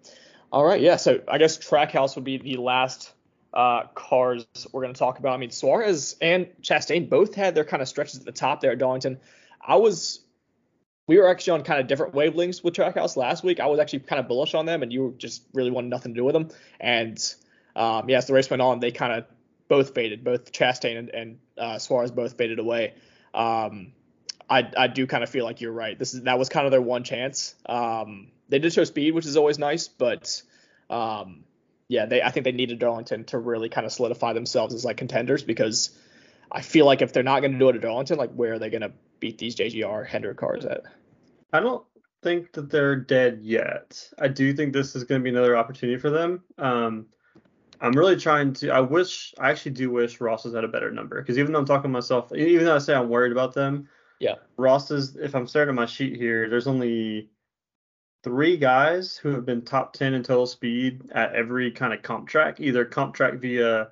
all 0.51 0.65
right, 0.65 0.81
yeah. 0.81 0.97
So 0.97 1.21
I 1.27 1.37
guess 1.37 1.57
Trackhouse 1.57 2.15
would 2.15 2.25
be 2.25 2.37
the 2.37 2.57
last 2.57 3.11
uh, 3.53 3.83
cars 3.95 4.45
we're 4.71 4.81
going 4.81 4.93
to 4.93 4.99
talk 4.99 5.19
about. 5.19 5.33
I 5.33 5.37
mean, 5.37 5.51
Suarez 5.51 6.15
and 6.21 6.47
Chastain 6.61 7.09
both 7.09 7.35
had 7.35 7.55
their 7.55 7.65
kind 7.65 7.81
of 7.81 7.87
stretches 7.87 8.19
at 8.19 8.25
the 8.25 8.31
top 8.31 8.61
there 8.61 8.71
at 8.71 8.77
Darlington. 8.77 9.19
I 9.61 9.75
was 9.75 10.21
we 11.07 11.17
were 11.17 11.27
actually 11.27 11.59
on 11.59 11.63
kind 11.63 11.79
of 11.79 11.87
different 11.87 12.13
wavelengths 12.13 12.63
with 12.63 12.73
Trackhouse 12.73 13.17
last 13.17 13.43
week. 13.43 13.59
I 13.59 13.65
was 13.67 13.79
actually 13.79 13.99
kind 13.99 14.19
of 14.19 14.27
bullish 14.27 14.53
on 14.53 14.65
them, 14.65 14.83
and 14.83 14.93
you 14.93 15.15
just 15.17 15.43
really 15.53 15.71
wanted 15.71 15.89
nothing 15.89 16.13
to 16.13 16.19
do 16.19 16.23
with 16.23 16.33
them. 16.33 16.49
And 16.79 17.17
um, 17.75 18.09
yeah, 18.09 18.17
as 18.17 18.27
the 18.27 18.33
race 18.33 18.49
went 18.49 18.61
on, 18.61 18.79
they 18.79 18.91
kind 18.91 19.13
of 19.13 19.25
both 19.67 19.93
faded. 19.93 20.23
Both 20.23 20.51
Chastain 20.51 20.97
and, 20.97 21.09
and 21.09 21.39
uh, 21.57 21.79
Suarez 21.79 22.11
both 22.11 22.37
faded 22.37 22.59
away. 22.59 22.93
Um, 23.33 23.93
I, 24.49 24.69
I 24.77 24.87
do 24.87 25.07
kind 25.07 25.23
of 25.23 25.29
feel 25.29 25.45
like 25.45 25.61
you're 25.61 25.71
right. 25.71 25.97
This 25.97 26.13
is 26.13 26.23
that 26.23 26.37
was 26.37 26.49
kind 26.49 26.65
of 26.65 26.71
their 26.71 26.81
one 26.81 27.03
chance. 27.03 27.55
Um, 27.65 28.27
they 28.51 28.59
did 28.59 28.73
show 28.73 28.83
speed, 28.83 29.15
which 29.15 29.25
is 29.25 29.37
always 29.37 29.57
nice, 29.57 29.87
but 29.87 30.41
um, 30.89 31.45
yeah, 31.87 32.05
they 32.05 32.21
I 32.21 32.29
think 32.29 32.43
they 32.43 32.51
needed 32.51 32.77
Darlington 32.77 33.23
to 33.25 33.39
really 33.39 33.69
kind 33.69 33.87
of 33.87 33.93
solidify 33.93 34.33
themselves 34.33 34.75
as 34.75 34.85
like 34.85 34.97
contenders 34.97 35.41
because 35.41 35.97
I 36.51 36.61
feel 36.61 36.85
like 36.85 37.01
if 37.01 37.13
they're 37.13 37.23
not 37.23 37.39
going 37.39 37.53
to 37.53 37.57
do 37.57 37.69
it 37.69 37.75
at 37.77 37.81
Darlington, 37.81 38.17
like 38.17 38.33
where 38.33 38.53
are 38.53 38.59
they 38.59 38.69
going 38.69 38.81
to 38.81 38.91
beat 39.19 39.37
these 39.37 39.55
JGR 39.55 40.05
Hendrick 40.05 40.37
cars 40.37 40.65
at? 40.65 40.83
I 41.53 41.61
don't 41.61 41.83
think 42.21 42.51
that 42.53 42.69
they're 42.69 42.97
dead 42.97 43.39
yet. 43.41 44.07
I 44.19 44.27
do 44.27 44.53
think 44.53 44.73
this 44.73 44.95
is 44.95 45.05
going 45.05 45.21
to 45.21 45.23
be 45.23 45.29
another 45.29 45.57
opportunity 45.57 45.97
for 45.97 46.09
them. 46.09 46.43
Um, 46.57 47.07
I'm 47.79 47.93
really 47.93 48.17
trying 48.17 48.53
to. 48.55 48.69
I 48.69 48.81
wish. 48.81 49.33
I 49.39 49.49
actually 49.49 49.71
do 49.71 49.89
wish 49.89 50.21
Ross 50.21 50.43
was 50.43 50.53
at 50.55 50.63
a 50.63 50.67
better 50.67 50.91
number 50.91 51.21
because 51.21 51.39
even 51.39 51.53
though 51.53 51.59
I'm 51.59 51.65
talking 51.65 51.83
to 51.83 51.89
myself, 51.89 52.31
even 52.35 52.65
though 52.65 52.75
I 52.75 52.79
say 52.79 52.93
I'm 52.93 53.09
worried 53.09 53.31
about 53.31 53.53
them, 53.53 53.87
yeah, 54.19 54.35
Ross 54.57 54.91
is. 54.91 55.15
If 55.15 55.35
I'm 55.35 55.47
staring 55.47 55.69
at 55.69 55.75
my 55.75 55.87
sheet 55.87 56.15
here, 56.15 56.47
there's 56.47 56.67
only 56.67 57.30
three 58.23 58.57
guys 58.57 59.17
who 59.17 59.29
have 59.29 59.45
been 59.45 59.61
top 59.61 59.93
10 59.93 60.13
in 60.13 60.23
total 60.23 60.45
speed 60.45 61.09
at 61.11 61.33
every 61.33 61.71
kind 61.71 61.93
of 61.93 62.01
comp 62.01 62.27
track, 62.27 62.59
either 62.59 62.85
comp 62.85 63.15
track 63.15 63.35
via 63.35 63.89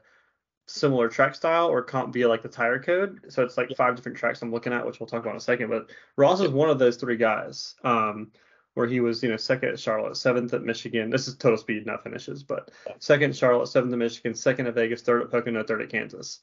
similar 0.68 1.10
track 1.10 1.34
style 1.34 1.68
or 1.68 1.82
comp 1.82 2.14
via 2.14 2.28
like 2.28 2.44
the 2.44 2.50
tire 2.50 2.80
code. 2.80 3.20
So 3.30 3.44
it's 3.44 3.58
like 3.58 3.76
five 3.76 3.96
different 3.96 4.18
tracks 4.18 4.42
I'm 4.42 4.52
looking 4.52 4.74
at, 4.74 4.86
which 4.86 5.00
we'll 5.00 5.08
talk 5.08 5.22
about 5.22 5.32
in 5.32 5.38
a 5.38 5.42
second. 5.42 5.70
But 5.70 5.90
Ross 6.16 6.42
is 6.42 6.50
one 6.50 6.70
of 6.70 6.80
those 6.80 6.98
three 6.98 7.18
guys. 7.18 7.76
Um, 7.84 8.32
where 8.80 8.88
he 8.88 9.02
was, 9.02 9.22
you 9.22 9.30
know, 9.30 9.36
second 9.36 9.70
at 9.70 9.80
Charlotte, 9.80 10.16
seventh 10.16 10.54
at 10.54 10.64
Michigan. 10.64 11.10
This 11.10 11.28
is 11.28 11.36
total 11.36 11.58
speed, 11.58 11.86
not 11.86 12.04
finishes, 12.04 12.44
but 12.44 12.72
second 13.00 13.32
at 13.32 13.36
Charlotte, 13.36 13.68
seventh 13.68 13.92
at 13.92 14.00
Michigan, 14.00 14.34
second 14.34 14.68
at 14.68 14.76
Vegas, 14.76 15.02
third 15.02 15.24
at 15.24 15.32
Pocono, 15.32 15.64
third 15.64 15.82
at 15.82 15.90
Kansas. 15.90 16.40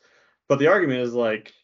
But 0.49 0.59
the 0.59 0.67
argument 0.67 1.01
is 1.01 1.15
like, 1.15 1.55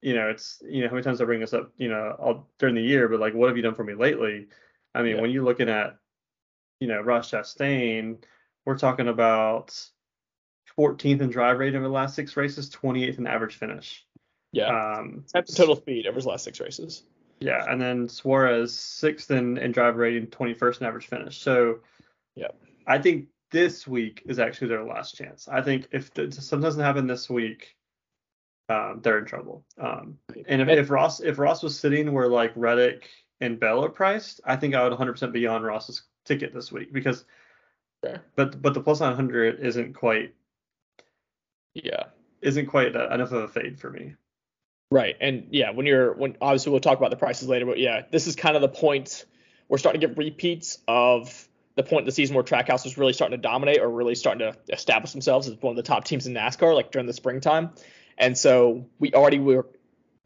you 0.00 0.14
know, 0.14 0.30
it's 0.30 0.62
you 0.64 0.80
know 0.80 0.88
how 0.88 0.94
many 0.94 1.04
times 1.04 1.20
I 1.20 1.26
bring 1.26 1.40
this 1.40 1.52
up, 1.52 1.70
you 1.76 1.88
know, 1.88 2.16
all 2.18 2.48
during 2.58 2.74
the 2.74 2.82
year, 2.82 3.08
but 3.08 3.20
like, 3.20 3.34
what 3.34 3.48
have 3.48 3.56
you 3.56 3.62
done 3.62 3.74
for 3.74 3.84
me 3.84 3.94
lately? 3.94 4.46
I 4.94 5.02
mean, 5.02 5.16
yeah. 5.16 5.22
when 5.22 5.30
you're 5.30 5.44
looking 5.44 5.68
at, 5.68 5.96
you 6.80 6.88
know, 6.88 7.00
Ross 7.00 7.30
Chastain, 7.30 8.18
we're 8.64 8.78
talking 8.78 9.08
about 9.08 9.74
14th 10.78 11.20
in 11.20 11.30
drive 11.30 11.58
rate 11.58 11.74
over 11.74 11.84
the 11.84 11.90
last 11.90 12.14
six 12.14 12.36
races, 12.36 12.70
28th 12.70 13.18
in 13.18 13.26
average 13.26 13.56
finish. 13.56 14.04
Yeah. 14.52 14.98
Um, 14.98 15.24
That's 15.32 15.54
total 15.54 15.76
speed 15.76 16.06
over 16.06 16.16
his 16.16 16.26
last 16.26 16.44
six 16.44 16.60
races. 16.60 17.04
Yeah, 17.40 17.64
and 17.68 17.80
then 17.80 18.08
Suarez 18.08 18.72
sixth 18.72 19.30
in, 19.32 19.58
in 19.58 19.72
drive 19.72 19.96
rating, 19.96 20.28
21st 20.28 20.80
in 20.80 20.86
average 20.86 21.06
finish. 21.06 21.38
So, 21.38 21.80
yeah, 22.36 22.52
I 22.86 22.98
think 22.98 23.26
this 23.50 23.86
week 23.86 24.22
is 24.26 24.38
actually 24.38 24.68
their 24.68 24.84
last 24.84 25.16
chance. 25.16 25.48
I 25.48 25.60
think 25.60 25.88
if 25.90 26.12
something 26.14 26.60
doesn't 26.60 26.82
happen 26.82 27.08
this 27.08 27.28
week, 27.28 27.74
um, 28.68 29.00
they're 29.02 29.18
in 29.18 29.24
trouble. 29.24 29.64
Um, 29.76 30.18
and 30.46 30.62
if, 30.62 30.68
if 30.68 30.90
Ross 30.90 31.20
if 31.20 31.38
Ross 31.38 31.64
was 31.64 31.78
sitting 31.78 32.12
where 32.12 32.28
like 32.28 32.52
Reddick 32.54 33.08
and 33.42 33.60
Bell 33.60 33.84
are 33.84 33.90
priced, 33.90 34.40
I 34.44 34.56
think 34.56 34.74
I 34.74 34.88
would 34.88 34.96
100% 34.96 35.32
be 35.32 35.46
on 35.46 35.62
Ross's 35.62 36.02
ticket 36.24 36.54
this 36.54 36.72
week 36.72 36.92
because. 36.92 37.24
Fair. 38.02 38.22
But 38.34 38.60
but 38.60 38.74
the 38.74 38.80
plus 38.80 39.00
900 39.00 39.60
isn't 39.60 39.94
quite. 39.94 40.34
Yeah. 41.74 42.04
Isn't 42.40 42.66
quite 42.66 42.96
enough 42.96 43.32
of 43.32 43.44
a 43.44 43.48
fade 43.48 43.78
for 43.78 43.90
me. 43.90 44.14
Right, 44.90 45.16
and 45.22 45.46
yeah, 45.50 45.70
when 45.70 45.86
you're 45.86 46.12
when 46.12 46.36
obviously 46.40 46.70
we'll 46.70 46.80
talk 46.80 46.98
about 46.98 47.10
the 47.10 47.16
prices 47.16 47.48
later, 47.48 47.64
but 47.64 47.78
yeah, 47.78 48.02
this 48.10 48.26
is 48.26 48.36
kind 48.36 48.56
of 48.56 48.62
the 48.62 48.68
point 48.68 49.24
we're 49.68 49.78
starting 49.78 50.02
to 50.02 50.06
get 50.06 50.18
repeats 50.18 50.78
of 50.86 51.48
the 51.76 51.82
point 51.82 52.02
of 52.02 52.06
the 52.06 52.12
season 52.12 52.34
where 52.34 52.44
Trackhouse 52.44 52.84
was 52.84 52.98
really 52.98 53.14
starting 53.14 53.38
to 53.38 53.40
dominate 53.40 53.80
or 53.80 53.88
really 53.88 54.14
starting 54.14 54.40
to 54.40 54.58
establish 54.70 55.12
themselves 55.12 55.48
as 55.48 55.56
one 55.62 55.70
of 55.70 55.76
the 55.76 55.82
top 55.82 56.04
teams 56.04 56.26
in 56.26 56.34
NASCAR, 56.34 56.74
like 56.74 56.90
during 56.90 57.06
the 57.06 57.14
springtime. 57.14 57.70
And 58.18 58.36
so 58.36 58.84
we 58.98 59.14
already 59.14 59.38
were 59.38 59.66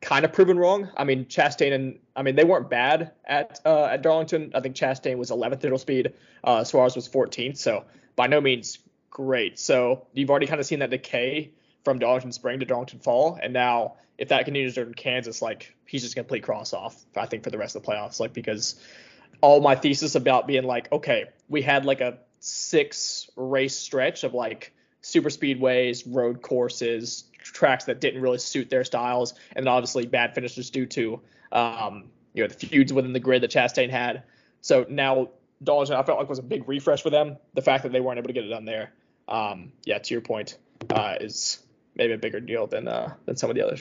kind 0.00 0.24
of 0.24 0.32
proven 0.32 0.58
wrong. 0.58 0.90
I 0.96 1.04
mean, 1.04 1.26
Chastain 1.26 1.72
and 1.72 1.98
I 2.14 2.22
mean 2.22 2.36
they 2.36 2.44
weren't 2.44 2.70
bad 2.70 3.12
at 3.24 3.60
uh, 3.64 3.84
at 3.84 4.02
Darlington. 4.02 4.52
I 4.54 4.60
think 4.60 4.76
Chastain 4.76 5.16
was 5.16 5.30
11th 5.30 5.60
total 5.60 5.78
speed, 5.78 6.14
uh, 6.44 6.64
Suarez 6.64 6.94
was 6.94 7.08
14th, 7.08 7.56
so 7.56 7.84
by 8.14 8.26
no 8.26 8.40
means 8.40 8.78
great. 9.10 9.58
So 9.58 10.06
you've 10.12 10.30
already 10.30 10.46
kind 10.46 10.60
of 10.60 10.66
seen 10.66 10.80
that 10.80 10.90
decay 10.90 11.52
from 11.84 11.98
Darlington 11.98 12.32
Spring 12.32 12.60
to 12.60 12.66
Darlington 12.66 13.00
Fall, 13.00 13.38
and 13.40 13.52
now 13.52 13.94
if 14.18 14.28
that 14.28 14.44
continues 14.44 14.78
in 14.78 14.94
Kansas, 14.94 15.42
like 15.42 15.74
he's 15.86 16.02
just 16.02 16.14
gonna 16.14 16.28
play 16.28 16.40
cross 16.40 16.72
off. 16.72 17.02
I 17.16 17.26
think 17.26 17.44
for 17.44 17.50
the 17.50 17.58
rest 17.58 17.76
of 17.76 17.82
the 17.82 17.90
playoffs, 17.90 18.20
like 18.20 18.32
because 18.32 18.80
all 19.40 19.60
my 19.60 19.74
thesis 19.74 20.14
about 20.14 20.46
being 20.46 20.64
like, 20.64 20.90
okay, 20.92 21.26
we 21.48 21.62
had 21.62 21.84
like 21.84 22.00
a 22.00 22.18
six 22.40 23.28
race 23.36 23.76
stretch 23.76 24.24
of 24.24 24.34
like 24.34 24.72
super 25.06 25.28
speedways, 25.28 26.02
road 26.06 26.42
courses, 26.42 27.24
tracks 27.38 27.84
that 27.84 28.00
didn't 28.00 28.20
really 28.20 28.38
suit 28.38 28.68
their 28.68 28.84
styles, 28.84 29.34
and 29.54 29.68
obviously 29.68 30.04
bad 30.04 30.34
finishes 30.34 30.70
due 30.70 30.86
to 30.86 31.20
um, 31.52 32.10
you 32.34 32.42
know 32.42 32.48
the 32.48 32.54
feuds 32.54 32.92
within 32.92 33.12
the 33.12 33.20
grid 33.20 33.42
that 33.42 33.50
Chastain 33.50 33.88
had. 33.88 34.24
So 34.62 34.84
now 34.88 35.30
Darlington, 35.62 35.96
I 35.96 36.02
felt 36.02 36.18
like 36.18 36.28
was 36.28 36.40
a 36.40 36.42
big 36.42 36.68
refresh 36.68 37.02
for 37.02 37.10
them. 37.10 37.36
The 37.54 37.62
fact 37.62 37.84
that 37.84 37.92
they 37.92 38.00
weren't 38.00 38.18
able 38.18 38.26
to 38.26 38.32
get 38.32 38.44
it 38.44 38.48
done 38.48 38.64
there, 38.64 38.92
um, 39.28 39.72
yeah, 39.84 39.98
to 39.98 40.14
your 40.14 40.20
point, 40.20 40.58
uh, 40.90 41.16
is 41.20 41.60
maybe 41.94 42.12
a 42.12 42.18
bigger 42.18 42.40
deal 42.40 42.66
than 42.66 42.88
uh, 42.88 43.14
than 43.26 43.36
some 43.36 43.48
of 43.48 43.56
the 43.56 43.64
other 43.64 43.76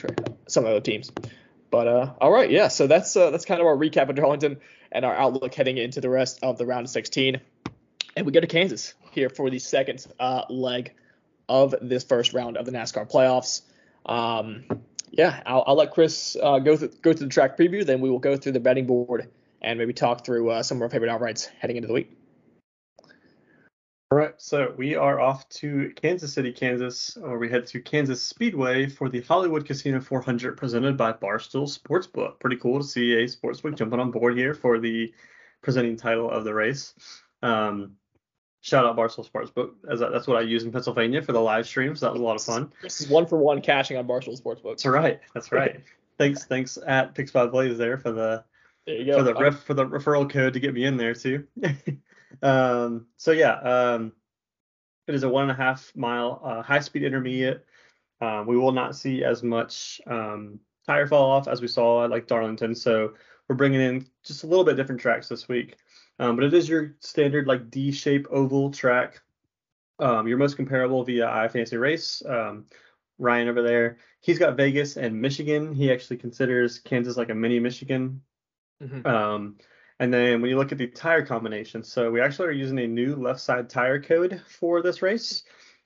some 0.46 0.64
of 0.64 0.70
the 0.70 0.76
other 0.76 0.80
teams. 0.80 1.10
But 1.70 1.88
uh, 1.88 2.12
all 2.20 2.30
right, 2.30 2.50
yeah. 2.50 2.68
So 2.68 2.86
that's 2.86 3.16
uh, 3.16 3.30
that's 3.30 3.44
kind 3.44 3.60
of 3.60 3.66
our 3.66 3.76
recap 3.76 4.08
of 4.08 4.14
Darlington 4.14 4.58
and 4.92 5.04
our 5.04 5.14
outlook 5.14 5.54
heading 5.54 5.76
into 5.76 6.00
the 6.00 6.08
rest 6.08 6.38
of 6.42 6.56
the 6.56 6.66
round 6.66 6.86
of 6.86 6.90
16. 6.90 7.40
And 8.16 8.24
we 8.24 8.32
go 8.32 8.40
to 8.40 8.46
Kansas 8.46 8.94
here 9.10 9.28
for 9.28 9.50
the 9.50 9.58
second 9.58 10.06
uh, 10.20 10.44
leg 10.48 10.94
of 11.48 11.74
this 11.80 12.04
first 12.04 12.32
round 12.32 12.56
of 12.56 12.66
the 12.66 12.72
NASCAR 12.72 13.10
playoffs. 13.10 13.62
Um, 14.04 14.64
yeah, 15.10 15.42
I'll, 15.46 15.64
I'll, 15.66 15.76
let 15.76 15.92
Chris 15.92 16.36
uh, 16.40 16.58
go 16.58 16.76
through 16.76 16.90
go 17.02 17.12
through 17.12 17.26
the 17.26 17.32
track 17.32 17.56
preview. 17.56 17.84
Then 17.84 18.00
we 18.00 18.10
will 18.10 18.18
go 18.18 18.36
through 18.36 18.52
the 18.52 18.60
betting 18.60 18.86
board 18.86 19.28
and 19.62 19.78
maybe 19.78 19.92
talk 19.92 20.24
through 20.24 20.50
uh, 20.50 20.62
some 20.62 20.78
of 20.78 20.82
our 20.82 20.90
favorite 20.90 21.10
outrights 21.10 21.48
heading 21.58 21.76
into 21.76 21.88
the 21.88 21.94
week. 21.94 22.16
All 24.12 24.18
right, 24.18 24.34
so 24.38 24.72
we 24.76 24.94
are 24.94 25.18
off 25.18 25.48
to 25.48 25.92
Kansas 25.96 26.32
City, 26.32 26.52
Kansas, 26.52 27.16
or 27.20 27.38
we 27.38 27.50
head 27.50 27.66
to 27.66 27.80
Kansas 27.80 28.22
Speedway 28.22 28.88
for 28.88 29.08
the 29.08 29.20
Hollywood 29.22 29.66
Casino 29.66 30.00
400 30.00 30.56
presented 30.56 30.96
by 30.96 31.12
Barstool 31.12 31.66
Sportsbook. 31.66 32.38
Pretty 32.38 32.56
cool 32.56 32.78
to 32.78 32.86
see 32.86 33.14
a 33.14 33.24
sportsbook 33.24 33.76
jumping 33.76 33.98
on 33.98 34.12
board 34.12 34.38
here 34.38 34.54
for 34.54 34.78
the 34.78 35.12
presenting 35.60 35.96
title 35.96 36.30
of 36.30 36.44
the 36.44 36.54
race. 36.54 36.94
Um, 37.42 37.96
shout 38.66 38.84
out 38.84 38.96
Barstool 38.96 39.28
Sportsbook, 39.30 39.70
as 39.88 40.00
that's 40.00 40.26
what 40.26 40.36
I 40.36 40.40
use 40.40 40.64
in 40.64 40.72
Pennsylvania 40.72 41.22
for 41.22 41.32
the 41.32 41.40
live 41.40 41.68
stream, 41.68 41.94
so 41.94 42.06
that 42.06 42.12
was 42.12 42.20
a 42.20 42.24
lot 42.24 42.34
of 42.34 42.42
fun. 42.42 42.72
This 42.82 43.00
is 43.00 43.08
one 43.08 43.24
for 43.24 43.38
one 43.38 43.62
cashing 43.62 43.96
on 43.96 44.08
Barstool 44.08 44.40
Sportsbook. 44.40 44.70
That's 44.70 44.86
right, 44.86 45.20
that's 45.34 45.52
right. 45.52 45.80
thanks, 46.18 46.44
thanks 46.46 46.76
at 46.84 47.14
Picks 47.14 47.30
by 47.30 47.46
Blaze 47.46 47.78
there 47.78 47.96
for 47.96 48.10
the 48.10 48.44
there 48.84 48.96
you 48.96 49.06
go. 49.06 49.18
for 49.18 49.22
the 49.22 49.34
ref, 49.34 49.62
for 49.62 49.74
the 49.74 49.86
referral 49.86 50.28
code 50.28 50.52
to 50.54 50.60
get 50.60 50.74
me 50.74 50.84
in 50.84 50.96
there 50.96 51.14
too. 51.14 51.46
Um, 52.42 53.06
so 53.16 53.30
yeah, 53.30 53.54
um, 53.54 54.12
it 55.06 55.14
is 55.14 55.22
a 55.22 55.28
one 55.28 55.44
and 55.44 55.52
a 55.52 55.54
half 55.54 55.90
mile 55.94 56.42
uh, 56.44 56.60
high 56.60 56.80
speed 56.80 57.02
intermediate. 57.02 57.64
Um, 58.20 58.46
we 58.46 58.58
will 58.58 58.72
not 58.72 58.94
see 58.94 59.24
as 59.24 59.42
much 59.42 60.02
um, 60.06 60.60
tire 60.86 61.06
fall 61.06 61.30
off 61.30 61.48
as 61.48 61.62
we 61.62 61.68
saw 61.68 62.04
at 62.04 62.10
like 62.10 62.26
Darlington. 62.26 62.74
So 62.74 63.14
we're 63.48 63.56
bringing 63.56 63.80
in 63.80 64.06
just 64.22 64.44
a 64.44 64.46
little 64.46 64.64
bit 64.64 64.76
different 64.76 65.00
tracks 65.00 65.28
this 65.28 65.48
week. 65.48 65.76
Um, 66.18 66.36
but 66.36 66.44
it 66.44 66.54
is 66.54 66.68
your 66.68 66.96
standard 67.00 67.46
like 67.46 67.70
D 67.70 67.92
shape 67.92 68.26
oval 68.30 68.70
track. 68.70 69.20
Um, 69.98 70.28
your 70.28 70.38
most 70.38 70.56
comparable 70.56 71.04
via 71.04 71.26
iFantasy 71.26 71.80
Race. 71.80 72.22
Um, 72.26 72.66
Ryan 73.18 73.48
over 73.48 73.62
there, 73.62 73.98
he's 74.20 74.38
got 74.38 74.56
Vegas 74.56 74.96
and 74.96 75.20
Michigan. 75.20 75.74
He 75.74 75.90
actually 75.90 76.18
considers 76.18 76.78
Kansas 76.78 77.16
like 77.16 77.30
a 77.30 77.34
mini 77.34 77.58
Michigan. 77.58 78.20
Mm-hmm. 78.82 79.06
Um, 79.06 79.56
and 79.98 80.12
then 80.12 80.42
when 80.42 80.50
you 80.50 80.58
look 80.58 80.72
at 80.72 80.78
the 80.78 80.86
tire 80.86 81.24
combination, 81.24 81.82
so 81.82 82.10
we 82.10 82.20
actually 82.20 82.48
are 82.48 82.52
using 82.52 82.78
a 82.78 82.86
new 82.86 83.16
left 83.16 83.40
side 83.40 83.70
tire 83.70 84.00
code 84.00 84.42
for 84.46 84.82
this 84.82 85.00
race. 85.00 85.44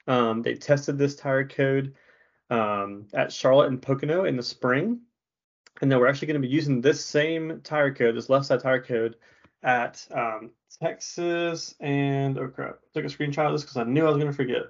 Um, 0.08 0.42
they 0.42 0.54
tested 0.54 0.98
this 0.98 1.14
tire 1.14 1.46
code 1.46 1.94
um, 2.50 3.06
at 3.14 3.32
Charlotte 3.32 3.68
and 3.68 3.80
Pocono 3.80 4.24
in 4.24 4.36
the 4.36 4.42
spring. 4.42 5.00
And 5.80 5.90
then 5.90 6.00
we're 6.00 6.08
actually 6.08 6.26
going 6.26 6.42
to 6.42 6.46
be 6.48 6.52
using 6.52 6.80
this 6.80 7.02
same 7.04 7.60
tire 7.62 7.94
code, 7.94 8.16
this 8.16 8.28
left 8.28 8.46
side 8.46 8.60
tire 8.60 8.82
code, 8.82 9.16
at 9.62 10.06
um, 10.12 10.50
Texas 10.80 11.74
and 11.80 12.38
oh 12.38 12.48
crap, 12.48 12.78
I 12.82 13.00
took 13.00 13.10
a 13.10 13.14
screenshot 13.14 13.46
of 13.46 13.52
this 13.52 13.62
because 13.62 13.76
I 13.76 13.84
knew 13.84 14.06
I 14.06 14.10
was 14.10 14.16
going 14.16 14.30
to 14.30 14.36
forget. 14.36 14.62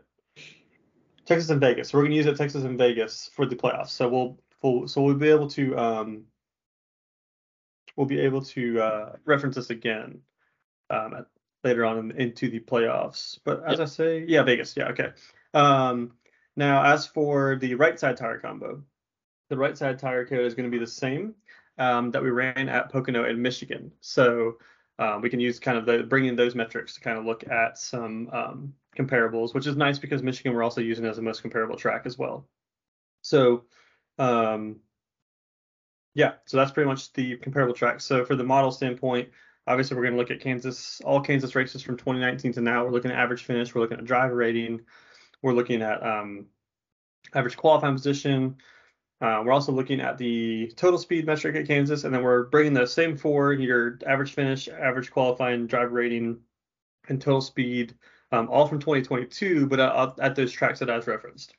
Texas 1.26 1.50
and 1.50 1.61
Vegas. 1.61 1.90
So 1.90 1.98
we're 1.98 2.05
going 2.05 2.12
to 2.12 2.16
use 2.16 2.26
it 2.26 2.37
Texas 2.37 2.64
and 2.64 2.76
Vegas 2.76 3.31
for 3.35 3.46
the 3.46 3.55
playoffs. 3.55 3.90
So 3.90 4.09
we'll, 4.09 4.38
we'll 4.62 4.88
so 4.88 5.00
we'll 5.03 5.14
be 5.14 5.29
able 5.29 5.48
to 5.50 5.79
um, 5.79 6.24
we'll 7.96 8.07
be 8.07 8.20
able 8.20 8.42
to 8.42 8.81
uh, 8.81 9.12
reference 9.24 9.57
this 9.57 9.70
again 9.70 10.20
um, 10.88 11.14
at, 11.14 11.26
later 11.62 11.85
on 11.85 11.98
in, 11.98 12.11
into 12.12 12.50
the 12.50 12.61
playoffs. 12.61 13.38
But 13.44 13.62
as 13.64 13.79
yep. 13.79 13.81
I 13.81 13.85
say, 13.85 14.24
yeah, 14.26 14.42
Vegas, 14.42 14.74
yeah, 14.76 14.88
okay. 14.88 15.11
Um, 15.55 16.12
now, 16.57 16.83
as 16.83 17.07
for 17.07 17.57
the 17.57 17.74
right 17.74 17.98
side 17.98 18.16
tire 18.16 18.38
combo, 18.38 18.83
the 19.50 19.57
right 19.57 19.76
side 19.76 19.98
tire 19.98 20.26
code 20.26 20.46
is 20.46 20.55
going 20.55 20.70
to 20.70 20.76
be 20.76 20.83
the 20.83 20.90
same 20.90 21.35
um, 21.79 22.11
that 22.11 22.22
we 22.22 22.31
ran 22.31 22.68
at 22.68 22.90
Pocono 22.90 23.29
in 23.29 23.40
Michigan. 23.40 23.92
So 24.00 24.57
uh, 25.00 25.18
we 25.20 25.30
can 25.30 25.40
use 25.40 25.58
kind 25.58 25.78
of 25.78 25.86
the 25.86 26.04
bringing 26.04 26.36
those 26.36 26.54
metrics 26.54 26.94
to 26.94 27.00
kind 27.00 27.18
of 27.18 27.24
look 27.24 27.48
at 27.48 27.78
some 27.78 28.28
um, 28.32 28.74
comparables, 28.96 29.54
which 29.54 29.66
is 29.66 29.74
nice 29.74 29.98
because 29.98 30.22
Michigan 30.22 30.52
we're 30.52 30.62
also 30.62 30.82
using 30.82 31.06
as 31.06 31.16
the 31.16 31.22
most 31.22 31.40
comparable 31.40 31.76
track 31.76 32.02
as 32.04 32.18
well. 32.18 32.46
So 33.22 33.64
um, 34.18 34.76
yeah, 36.14 36.34
so 36.44 36.58
that's 36.58 36.70
pretty 36.70 36.86
much 36.86 37.12
the 37.14 37.38
comparable 37.38 37.72
track. 37.72 38.02
So 38.02 38.26
for 38.26 38.36
the 38.36 38.44
model 38.44 38.70
standpoint, 38.70 39.30
obviously 39.66 39.96
we're 39.96 40.02
going 40.02 40.14
to 40.14 40.18
look 40.18 40.30
at 40.30 40.40
Kansas, 40.40 41.00
all 41.04 41.22
Kansas 41.22 41.54
races 41.54 41.82
from 41.82 41.96
2019 41.96 42.52
to 42.52 42.60
now. 42.60 42.84
We're 42.84 42.90
looking 42.90 43.10
at 43.10 43.18
average 43.18 43.44
finish, 43.44 43.74
we're 43.74 43.80
looking 43.80 43.98
at 43.98 44.04
driver 44.04 44.34
rating, 44.34 44.80
we're 45.40 45.54
looking 45.54 45.80
at 45.80 46.04
um, 46.06 46.46
average 47.34 47.56
qualifying 47.56 47.94
position. 47.94 48.56
Uh, 49.20 49.42
we're 49.44 49.52
also 49.52 49.72
looking 49.72 50.00
at 50.00 50.16
the 50.16 50.72
total 50.76 50.98
speed 50.98 51.26
metric 51.26 51.54
at 51.54 51.66
Kansas, 51.66 52.04
and 52.04 52.14
then 52.14 52.22
we're 52.22 52.44
bringing 52.44 52.72
the 52.72 52.87
same 52.87 53.16
four: 53.16 53.52
your 53.52 53.98
average 54.06 54.33
finish, 54.33 54.68
average 54.68 55.11
qualifying, 55.11 55.66
driver 55.66 55.90
rating, 55.90 56.38
and 57.09 57.20
total 57.20 57.40
speed, 57.40 57.94
um, 58.33 58.48
all 58.50 58.66
from 58.66 58.78
2022, 58.78 59.66
but 59.66 59.80
at, 59.80 60.18
at 60.20 60.37
those 60.37 60.52
tracks 60.52 60.78
that 60.78 60.90
I 60.90 60.96
was 60.96 61.06
referenced 61.06 61.54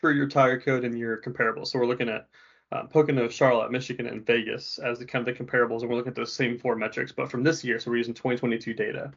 for 0.00 0.12
your 0.12 0.28
tire 0.28 0.60
code 0.60 0.84
and 0.84 0.98
your 0.98 1.16
comparable. 1.16 1.66
So 1.66 1.78
we're 1.78 1.86
looking 1.86 2.08
at 2.08 2.28
uh, 2.72 2.84
Pocono, 2.84 3.28
Charlotte, 3.28 3.72
Michigan, 3.72 4.06
and 4.06 4.24
Vegas 4.24 4.78
as 4.78 4.98
the 4.98 5.04
kind 5.04 5.26
of 5.26 5.36
the 5.36 5.44
comparables, 5.44 5.80
and 5.80 5.90
we're 5.90 5.96
looking 5.96 6.10
at 6.10 6.16
those 6.16 6.32
same 6.32 6.58
four 6.58 6.76
metrics, 6.76 7.12
but 7.12 7.30
from 7.30 7.42
this 7.42 7.64
year, 7.64 7.78
so 7.80 7.90
we're 7.90 7.96
using 7.96 8.14
2022 8.14 8.74
data. 8.74 9.12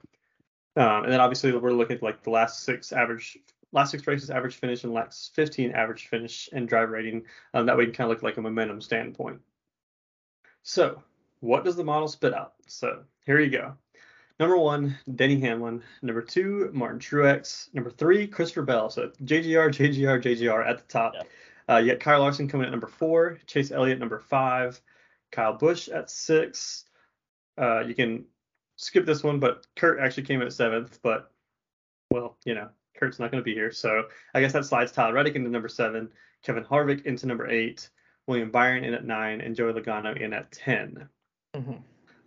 Um, 0.75 1.03
and 1.03 1.12
then 1.12 1.19
obviously 1.19 1.56
we're 1.56 1.71
looking 1.71 1.97
at 1.97 2.03
like 2.03 2.23
the 2.23 2.32
last 2.32 2.63
six 2.63 2.91
average, 2.91 3.38
last 3.73 3.91
six 3.91 4.07
races 4.07 4.29
average 4.29 4.55
finish 4.55 4.83
and 4.83 4.93
last 4.93 5.36
15 5.36 5.71
average 5.71 6.07
finish 6.07 6.47
and 6.53 6.67
drive 6.67 6.89
rating. 6.89 7.25
Um, 7.53 7.65
that 7.65 7.77
way, 7.77 7.86
can 7.86 7.93
kind 7.93 8.12
of 8.12 8.15
look 8.15 8.23
like 8.23 8.38
a 8.38 8.41
momentum 8.41 8.79
standpoint. 8.79 9.41
So, 10.62 11.03
what 11.41 11.65
does 11.65 11.75
the 11.75 11.83
model 11.83 12.07
spit 12.07 12.33
out? 12.33 12.53
So 12.67 13.03
here 13.25 13.39
you 13.39 13.49
go. 13.49 13.73
Number 14.39 14.57
one, 14.57 14.97
Denny 15.15 15.39
Hamlin. 15.41 15.83
Number 16.01 16.21
two, 16.21 16.69
Martin 16.73 16.99
Truex. 16.99 17.73
Number 17.73 17.89
three, 17.89 18.27
Christopher 18.27 18.63
Bell. 18.63 18.89
So 18.89 19.12
JGR, 19.23 19.69
JGR, 19.69 20.21
JGR 20.21 20.65
at 20.65 20.77
the 20.77 20.83
top. 20.88 21.13
Yeah. 21.15 21.23
Uh, 21.69 21.77
you 21.79 21.91
got 21.91 21.99
Kyle 21.99 22.19
Larson 22.19 22.47
coming 22.47 22.65
at 22.65 22.71
number 22.71 22.88
four, 22.88 23.39
Chase 23.45 23.71
Elliott 23.71 23.99
number 23.99 24.19
five, 24.19 24.81
Kyle 25.31 25.53
Busch 25.53 25.88
at 25.88 26.09
six. 26.09 26.86
Uh, 27.57 27.81
you 27.81 27.95
can 27.95 28.25
skip 28.75 29.05
this 29.05 29.23
one, 29.23 29.39
but 29.39 29.65
Kurt 29.75 29.99
actually 29.99 30.23
came 30.23 30.41
in 30.41 30.47
at 30.47 30.53
seventh, 30.53 30.99
but 31.01 31.31
well, 32.12 32.38
you 32.45 32.53
know, 32.53 32.69
Kurt's 32.97 33.19
not 33.19 33.32
going 33.32 33.41
to 33.41 33.45
be 33.45 33.53
here, 33.53 33.71
so 33.71 34.06
I 34.34 34.41
guess 34.41 34.53
that 34.53 34.65
slides 34.65 34.91
Tyler 34.91 35.13
Reddick 35.13 35.36
into 35.36 35.49
number 35.49 35.69
seven, 35.69 36.10
Kevin 36.43 36.63
Harvick 36.63 37.06
into 37.06 37.25
number 37.25 37.49
eight, 37.49 37.89
William 38.27 38.51
Byron 38.51 38.84
in 38.84 38.93
at 38.93 39.06
nine, 39.06 39.41
and 39.41 39.56
Joey 39.56 39.73
Logano 39.73 40.19
in 40.19 40.34
at 40.34 40.51
10 40.51 41.08
mm-hmm. 41.56 41.73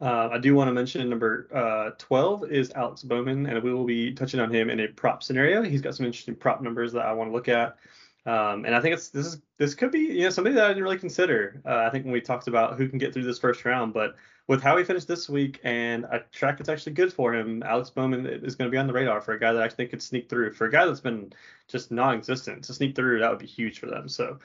uh, 0.00 0.28
I 0.32 0.38
do 0.38 0.54
want 0.54 0.68
to 0.68 0.72
mention 0.72 1.08
number 1.08 1.48
uh, 1.54 1.90
12 1.98 2.50
is 2.50 2.72
Alex 2.72 3.02
Bowman, 3.02 3.46
and 3.46 3.62
we 3.62 3.72
will 3.72 3.86
be 3.86 4.12
touching 4.12 4.40
on 4.40 4.52
him 4.52 4.70
in 4.70 4.80
a 4.80 4.88
prop 4.88 5.22
scenario. 5.22 5.62
He's 5.62 5.80
got 5.82 5.94
some 5.94 6.06
interesting 6.06 6.34
prop 6.34 6.60
numbers 6.60 6.92
that 6.92 7.06
I 7.06 7.12
want 7.12 7.30
to 7.30 7.34
look 7.34 7.48
at. 7.48 7.76
Um, 8.26 8.64
and 8.64 8.74
I 8.74 8.80
think 8.80 8.94
it's 8.94 9.10
this 9.10 9.26
is 9.26 9.40
this 9.56 9.74
could 9.74 9.92
be 9.92 10.00
you 10.00 10.24
know 10.24 10.30
something 10.30 10.54
that 10.54 10.64
I 10.64 10.68
didn't 10.68 10.82
really 10.82 10.98
consider. 10.98 11.62
Uh, 11.64 11.84
I 11.86 11.90
think 11.90 12.04
when 12.04 12.12
we 12.12 12.20
talked 12.20 12.48
about 12.48 12.76
who 12.76 12.88
can 12.88 12.98
get 12.98 13.14
through 13.14 13.22
this 13.22 13.38
first 13.38 13.64
round, 13.64 13.94
but 13.94 14.16
with 14.48 14.62
how 14.62 14.76
he 14.76 14.84
finished 14.84 15.06
this 15.06 15.28
week 15.28 15.60
and 15.62 16.04
a 16.06 16.24
track 16.32 16.58
that's 16.58 16.68
actually 16.68 16.92
good 16.92 17.12
for 17.12 17.34
him, 17.34 17.62
Alex 17.62 17.90
Bowman 17.90 18.26
is 18.26 18.56
going 18.56 18.68
to 18.68 18.72
be 18.72 18.78
on 18.78 18.88
the 18.88 18.92
radar 18.92 19.20
for 19.20 19.32
a 19.32 19.40
guy 19.40 19.52
that 19.52 19.62
I 19.62 19.68
think 19.68 19.90
could 19.90 20.02
sneak 20.02 20.28
through. 20.28 20.52
For 20.52 20.66
a 20.66 20.70
guy 20.70 20.86
that's 20.86 21.00
been 21.00 21.32
just 21.68 21.92
non-existent 21.92 22.64
to 22.64 22.74
sneak 22.74 22.96
through, 22.96 23.20
that 23.20 23.30
would 23.30 23.38
be 23.38 23.46
huge 23.46 23.78
for 23.78 23.86
them. 23.86 24.08
So 24.08 24.38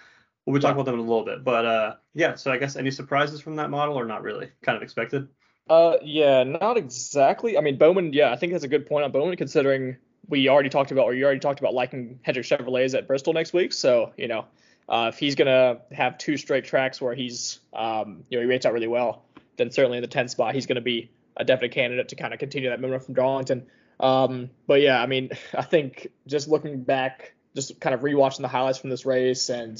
we'll 0.45 0.55
be 0.55 0.59
talking 0.59 0.79
about 0.79 0.85
them 0.85 0.99
in 0.99 1.05
a 1.05 1.09
little 1.09 1.25
bit. 1.25 1.43
But 1.43 1.65
uh, 1.65 1.95
yeah, 2.13 2.35
so 2.35 2.51
I 2.51 2.57
guess 2.57 2.75
any 2.75 2.91
surprises 2.91 3.41
from 3.41 3.55
that 3.55 3.69
model 3.71 3.99
or 3.99 4.05
not 4.05 4.21
really? 4.21 4.51
Kind 4.61 4.75
of 4.75 4.83
expected. 4.83 5.27
Uh, 5.69 5.97
yeah, 6.03 6.43
not 6.43 6.77
exactly. 6.77 7.57
I 7.57 7.61
mean, 7.61 7.77
Bowman. 7.77 8.13
Yeah, 8.13 8.31
I 8.31 8.35
think 8.35 8.51
that's 8.51 8.63
a 8.63 8.67
good 8.67 8.85
point 8.85 9.05
on 9.05 9.11
Bowman 9.11 9.37
considering 9.37 9.97
we 10.27 10.49
already 10.49 10.69
talked 10.69 10.91
about, 10.91 11.05
or 11.05 11.13
you 11.13 11.25
already 11.25 11.39
talked 11.39 11.59
about 11.59 11.73
liking 11.73 12.19
Hendrick 12.21 12.45
Chevrolets 12.45 12.97
at 12.97 13.07
Bristol 13.07 13.33
next 13.33 13.53
week. 13.53 13.73
So, 13.73 14.13
you 14.17 14.27
know, 14.27 14.45
uh, 14.87 15.11
if 15.13 15.19
he's 15.19 15.35
going 15.35 15.47
to 15.47 15.81
have 15.95 16.17
two 16.17 16.37
straight 16.37 16.65
tracks 16.65 17.01
where 17.01 17.13
he's, 17.13 17.59
um, 17.73 18.23
you 18.29 18.37
know, 18.37 18.43
he 18.43 18.49
rates 18.49 18.65
out 18.65 18.73
really 18.73 18.87
well, 18.87 19.23
then 19.57 19.71
certainly 19.71 19.97
in 19.97 20.01
the 20.01 20.07
10th 20.07 20.31
spot, 20.31 20.55
he's 20.55 20.65
going 20.65 20.75
to 20.75 20.81
be 20.81 21.11
a 21.37 21.43
definite 21.43 21.71
candidate 21.71 22.09
to 22.09 22.15
kind 22.15 22.33
of 22.33 22.39
continue 22.39 22.69
that 22.69 22.79
momentum 22.79 23.05
from 23.05 23.13
Darlington. 23.15 23.67
Um, 23.99 24.49
but 24.67 24.81
yeah, 24.81 25.01
I 25.01 25.05
mean, 25.05 25.29
I 25.57 25.63
think 25.63 26.07
just 26.27 26.47
looking 26.47 26.83
back, 26.83 27.33
just 27.55 27.79
kind 27.79 27.93
of 27.93 28.01
rewatching 28.01 28.41
the 28.41 28.47
highlights 28.47 28.77
from 28.77 28.89
this 28.89 29.05
race 29.05 29.49
and 29.49 29.79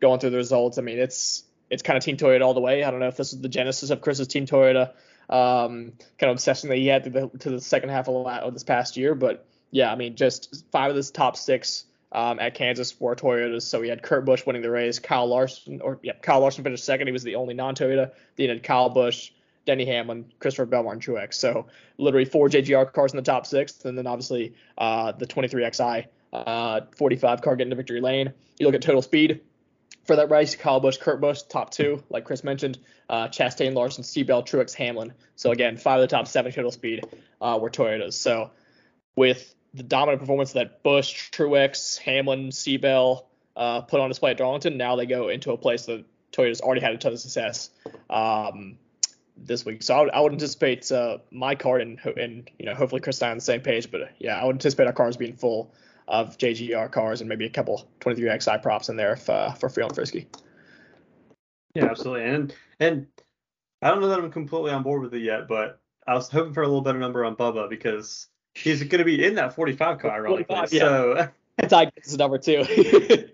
going 0.00 0.20
through 0.20 0.30
the 0.30 0.36
results, 0.36 0.78
I 0.78 0.82
mean, 0.82 0.98
it's 0.98 1.44
it's 1.68 1.82
kind 1.82 1.96
of 1.96 2.02
Team 2.02 2.16
Toyota 2.16 2.44
all 2.44 2.54
the 2.54 2.60
way. 2.60 2.82
I 2.82 2.90
don't 2.90 2.98
know 2.98 3.06
if 3.06 3.16
this 3.16 3.32
is 3.32 3.40
the 3.40 3.48
genesis 3.48 3.90
of 3.90 4.00
Chris's 4.00 4.26
Team 4.26 4.44
Toyota 4.44 4.90
um, 5.30 5.92
kind 6.18 6.30
of 6.30 6.32
obsession 6.32 6.68
that 6.68 6.76
he 6.76 6.88
had 6.88 7.04
to 7.04 7.10
the, 7.10 7.28
to 7.38 7.50
the 7.50 7.60
second 7.60 7.90
half 7.90 8.08
of 8.08 8.52
this 8.52 8.64
past 8.64 8.96
year, 8.96 9.14
but 9.14 9.46
yeah, 9.70 9.92
I 9.92 9.96
mean, 9.96 10.16
just 10.16 10.64
five 10.72 10.90
of 10.90 10.96
the 10.96 11.12
top 11.12 11.36
six 11.36 11.84
um, 12.12 12.38
at 12.40 12.54
Kansas 12.54 12.98
were 13.00 13.14
Toyotas. 13.14 13.62
So 13.62 13.80
we 13.80 13.88
had 13.88 14.02
Kurt 14.02 14.24
Busch 14.24 14.44
winning 14.44 14.62
the 14.62 14.70
race, 14.70 14.98
Kyle 14.98 15.26
Larson, 15.26 15.80
or 15.80 15.98
yeah, 16.02 16.14
Kyle 16.20 16.40
Larson 16.40 16.64
finished 16.64 16.84
second. 16.84 17.06
He 17.06 17.12
was 17.12 17.22
the 17.22 17.36
only 17.36 17.54
non-Toyota. 17.54 18.10
Then 18.36 18.44
you 18.44 18.48
had 18.48 18.62
Kyle 18.62 18.88
Busch, 18.88 19.30
Denny 19.66 19.84
Hamlin, 19.86 20.32
Christopher 20.38 20.66
Bell, 20.66 20.90
and 20.90 21.00
Truex. 21.00 21.34
So 21.34 21.66
literally 21.98 22.24
four 22.24 22.48
JGR 22.48 22.92
cars 22.92 23.12
in 23.12 23.16
the 23.16 23.22
top 23.22 23.46
six, 23.46 23.84
and 23.84 23.96
then 23.96 24.06
obviously 24.06 24.54
uh, 24.76 25.12
the 25.12 25.26
23XI 25.26 26.06
uh, 26.32 26.80
45 26.96 27.42
car 27.42 27.56
getting 27.56 27.70
to 27.70 27.76
victory 27.76 28.00
lane. 28.00 28.32
You 28.58 28.66
look 28.66 28.74
at 28.74 28.82
total 28.82 29.02
speed 29.02 29.40
for 30.04 30.16
that 30.16 30.30
race, 30.30 30.56
Kyle 30.56 30.80
Busch, 30.80 30.96
Kurt 30.98 31.20
Busch, 31.20 31.42
top 31.42 31.70
two, 31.70 32.02
like 32.08 32.24
Chris 32.24 32.42
mentioned, 32.42 32.78
uh, 33.08 33.28
Chastain, 33.28 33.74
Larson, 33.74 34.02
C-Bell, 34.02 34.42
Truex, 34.42 34.74
Hamlin. 34.74 35.12
So 35.36 35.50
again, 35.50 35.76
five 35.76 36.00
of 36.00 36.08
the 36.08 36.14
top 36.14 36.26
seven 36.26 36.52
total 36.52 36.70
speed 36.70 37.04
uh, 37.40 37.58
were 37.60 37.70
Toyotas. 37.70 38.14
So 38.14 38.50
with 39.16 39.54
the 39.74 39.82
dominant 39.82 40.20
performance 40.20 40.52
that 40.52 40.82
Busch, 40.82 41.30
Truex, 41.30 41.98
Hamlin, 41.98 42.52
C-Bell 42.52 43.28
uh, 43.56 43.82
put 43.82 44.00
on 44.00 44.08
display 44.08 44.32
at 44.32 44.38
Darlington, 44.38 44.76
now 44.76 44.96
they 44.96 45.06
go 45.06 45.28
into 45.28 45.52
a 45.52 45.56
place 45.56 45.86
that 45.86 46.04
Toyota's 46.32 46.60
already 46.60 46.80
had 46.80 46.92
a 46.92 46.98
ton 46.98 47.12
of 47.12 47.20
success 47.20 47.70
um, 48.08 48.78
this 49.36 49.64
week. 49.64 49.82
So 49.82 49.94
I 49.94 50.00
would, 50.00 50.10
I 50.10 50.20
would 50.20 50.32
anticipate 50.32 50.90
uh, 50.90 51.18
my 51.30 51.54
card 51.54 51.82
and 51.82 51.98
and 52.16 52.50
you 52.58 52.66
know 52.66 52.74
hopefully 52.74 53.00
Chris 53.00 53.22
on 53.22 53.36
the 53.36 53.40
same 53.40 53.60
page. 53.60 53.90
But 53.90 54.12
yeah, 54.18 54.40
I 54.40 54.44
would 54.44 54.54
anticipate 54.54 54.86
our 54.86 54.92
cars 54.92 55.16
being 55.16 55.36
full 55.36 55.74
of 56.08 56.38
JGR 56.38 56.90
cars 56.90 57.20
and 57.20 57.28
maybe 57.28 57.46
a 57.46 57.50
couple 57.50 57.88
23XI 58.00 58.62
props 58.62 58.88
in 58.88 58.96
there 58.96 59.12
if, 59.12 59.30
uh, 59.30 59.52
for 59.52 59.68
Freeland 59.68 59.94
Frisky. 59.94 60.26
Yeah, 61.74 61.84
absolutely. 61.84 62.24
And 62.24 62.54
and 62.80 63.06
I 63.82 63.90
don't 63.90 64.00
know 64.00 64.08
that 64.08 64.18
I'm 64.18 64.30
completely 64.30 64.72
on 64.72 64.82
board 64.82 65.02
with 65.02 65.14
it 65.14 65.22
yet, 65.22 65.48
but 65.48 65.80
I 66.06 66.14
was 66.14 66.28
hoping 66.28 66.52
for 66.52 66.62
a 66.62 66.66
little 66.66 66.82
better 66.82 66.98
number 66.98 67.24
on 67.24 67.36
Bubba 67.36 67.70
because 67.70 68.26
he's 68.54 68.82
going 68.82 68.98
to 68.98 69.04
be 69.04 69.24
in 69.24 69.34
that 69.34 69.54
45 69.54 69.98
car, 69.98 70.10
ironically. 70.10 70.44
45, 70.44 70.72
yeah. 70.72 70.80
So 70.80 71.30
Ty 71.68 71.84
gets 71.86 72.16
number 72.16 72.38
two. 72.38 72.60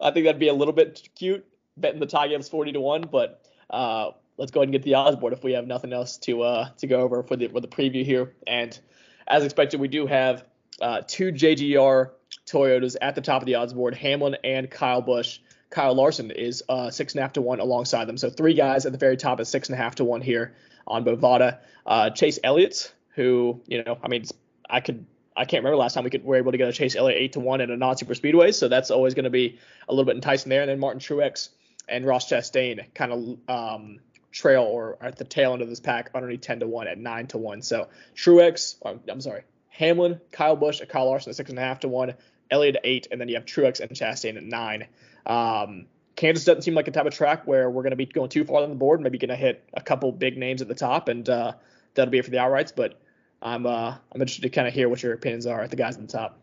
I 0.00 0.10
think 0.10 0.26
that'd 0.26 0.38
be 0.38 0.48
a 0.48 0.54
little 0.54 0.74
bit 0.74 1.08
cute 1.14 1.46
betting 1.76 2.00
the 2.00 2.06
Ty 2.06 2.28
Gibbs 2.28 2.48
40 2.48 2.72
to 2.72 2.80
one, 2.80 3.02
but 3.10 3.44
uh, 3.70 4.10
let's 4.36 4.50
go 4.50 4.60
ahead 4.60 4.68
and 4.68 4.72
get 4.72 4.82
the 4.82 4.94
odds 4.94 5.16
board 5.16 5.32
if 5.32 5.44
we 5.44 5.52
have 5.52 5.66
nothing 5.66 5.92
else 5.92 6.16
to 6.18 6.42
uh, 6.42 6.68
to 6.78 6.86
go 6.86 7.00
over 7.00 7.22
for 7.22 7.36
the 7.36 7.48
for 7.48 7.60
the 7.60 7.68
preview 7.68 8.04
here. 8.04 8.34
And 8.46 8.78
as 9.26 9.44
expected, 9.44 9.80
we 9.80 9.88
do 9.88 10.06
have 10.06 10.44
uh, 10.80 11.02
two 11.06 11.32
JGR 11.32 12.10
Toyotas 12.46 12.96
at 13.00 13.14
the 13.14 13.20
top 13.20 13.42
of 13.42 13.46
the 13.46 13.56
odds 13.56 13.72
board, 13.72 13.94
Hamlin 13.94 14.36
and 14.44 14.70
Kyle 14.70 15.02
Busch. 15.02 15.40
Kyle 15.70 15.94
Larson 15.94 16.30
is 16.30 16.62
uh, 16.68 16.90
six 16.90 17.12
and 17.12 17.20
a 17.20 17.22
half 17.22 17.34
to 17.34 17.42
one 17.42 17.60
alongside 17.60 18.06
them. 18.06 18.16
So 18.16 18.30
three 18.30 18.54
guys 18.54 18.86
at 18.86 18.92
the 18.92 18.98
very 18.98 19.18
top 19.18 19.38
at 19.40 19.46
six 19.46 19.68
and 19.68 19.78
a 19.78 19.82
half 19.82 19.96
to 19.96 20.04
one 20.04 20.22
here 20.22 20.54
on 20.86 21.04
Bovada. 21.04 21.58
Uh, 21.84 22.10
Chase 22.10 22.38
Elliott, 22.42 22.92
who 23.18 23.60
you 23.66 23.82
know, 23.82 23.98
I 24.00 24.08
mean, 24.08 24.24
I 24.70 24.80
could 24.80 25.04
I 25.36 25.44
can't 25.44 25.64
remember 25.64 25.76
last 25.76 25.94
time 25.94 26.04
we 26.04 26.10
could 26.10 26.24
were 26.24 26.36
able 26.36 26.52
to 26.52 26.58
get 26.58 26.68
a 26.68 26.72
Chase 26.72 26.94
Elliott 26.94 27.20
eight 27.20 27.32
to 27.32 27.40
one 27.40 27.60
at 27.60 27.68
a 27.68 27.76
non 27.76 27.96
super 27.96 28.14
speedway, 28.14 28.52
so 28.52 28.68
that's 28.68 28.90
always 28.90 29.14
going 29.14 29.24
to 29.24 29.30
be 29.30 29.58
a 29.88 29.92
little 29.92 30.04
bit 30.04 30.14
enticing 30.14 30.50
there. 30.50 30.62
And 30.62 30.70
then 30.70 30.78
Martin 30.78 31.00
Truex 31.00 31.48
and 31.88 32.06
Ross 32.06 32.30
Chastain 32.30 32.84
kind 32.94 33.12
of 33.12 33.38
um, 33.48 33.98
trail 34.30 34.62
or 34.62 34.98
at 35.00 35.16
the 35.16 35.24
tail 35.24 35.52
end 35.52 35.62
of 35.62 35.68
this 35.68 35.80
pack 35.80 36.10
underneath 36.14 36.42
ten 36.42 36.60
to 36.60 36.68
one 36.68 36.86
at 36.86 36.96
nine 36.96 37.26
to 37.28 37.38
one. 37.38 37.60
So 37.60 37.88
Truex, 38.14 38.76
I'm 39.10 39.20
sorry, 39.20 39.42
Hamlin, 39.68 40.20
Kyle 40.30 40.56
Busch, 40.56 40.80
Kyle 40.88 41.06
Larson 41.06 41.30
at 41.30 41.36
six 41.36 41.50
and 41.50 41.58
a 41.58 41.62
half 41.62 41.80
to 41.80 41.88
one, 41.88 42.14
Elliott 42.52 42.76
eight, 42.84 43.08
and 43.10 43.20
then 43.20 43.28
you 43.28 43.34
have 43.34 43.46
Truex 43.46 43.80
and 43.80 43.90
Chastain 43.90 44.36
at 44.36 44.44
nine. 44.44 44.86
Um, 45.26 45.86
Kansas 46.14 46.44
doesn't 46.44 46.62
seem 46.62 46.74
like 46.74 46.88
a 46.88 46.90
type 46.90 47.06
of 47.06 47.14
track 47.14 47.46
where 47.46 47.68
we're 47.68 47.82
going 47.82 47.90
to 47.90 47.96
be 47.96 48.06
going 48.06 48.28
too 48.28 48.44
far 48.44 48.62
on 48.62 48.70
the 48.70 48.74
board. 48.74 49.00
Maybe 49.00 49.18
going 49.18 49.28
to 49.28 49.36
hit 49.36 49.68
a 49.72 49.80
couple 49.80 50.10
big 50.10 50.36
names 50.36 50.62
at 50.62 50.68
the 50.68 50.74
top, 50.74 51.08
and 51.08 51.28
uh, 51.28 51.52
that'll 51.94 52.10
be 52.10 52.18
it 52.18 52.24
for 52.24 52.32
the 52.32 52.38
outrights. 52.38 52.72
But 52.74 53.00
I'm 53.40 53.66
uh, 53.66 53.96
I'm 54.12 54.20
interested 54.20 54.42
to 54.42 54.50
kind 54.50 54.66
of 54.66 54.74
hear 54.74 54.88
what 54.88 55.02
your 55.02 55.12
opinions 55.12 55.46
are 55.46 55.60
at 55.60 55.70
the 55.70 55.76
guys 55.76 55.96
at 55.96 56.02
the 56.02 56.12
top. 56.12 56.40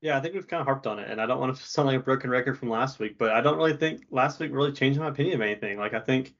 Yeah, 0.00 0.16
I 0.16 0.20
think 0.20 0.34
we've 0.34 0.46
kind 0.46 0.60
of 0.60 0.66
harped 0.66 0.86
on 0.86 0.98
it, 0.98 1.10
and 1.10 1.20
I 1.20 1.26
don't 1.26 1.40
want 1.40 1.56
to 1.56 1.62
sound 1.68 1.88
like 1.88 1.96
a 1.96 2.02
broken 2.02 2.30
record 2.30 2.58
from 2.58 2.70
last 2.70 2.98
week, 2.98 3.18
but 3.18 3.30
I 3.30 3.40
don't 3.40 3.56
really 3.56 3.76
think 3.76 4.04
last 4.10 4.38
week 4.40 4.50
really 4.52 4.72
changed 4.72 5.00
my 5.00 5.08
opinion 5.08 5.36
of 5.36 5.40
anything. 5.40 5.78
Like 5.78 5.94
I 5.94 6.00
think, 6.00 6.34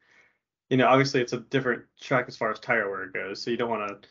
you 0.71 0.77
know, 0.77 0.87
obviously 0.87 1.21
it's 1.21 1.33
a 1.33 1.41
different 1.41 1.85
track 2.01 2.27
as 2.29 2.37
far 2.37 2.51
as 2.51 2.61
tire 2.61 2.91
wear 2.91 3.07
goes, 3.09 3.43
so 3.43 3.51
you 3.51 3.57
don't 3.57 3.71
want 3.71 3.89
to, 3.89 4.09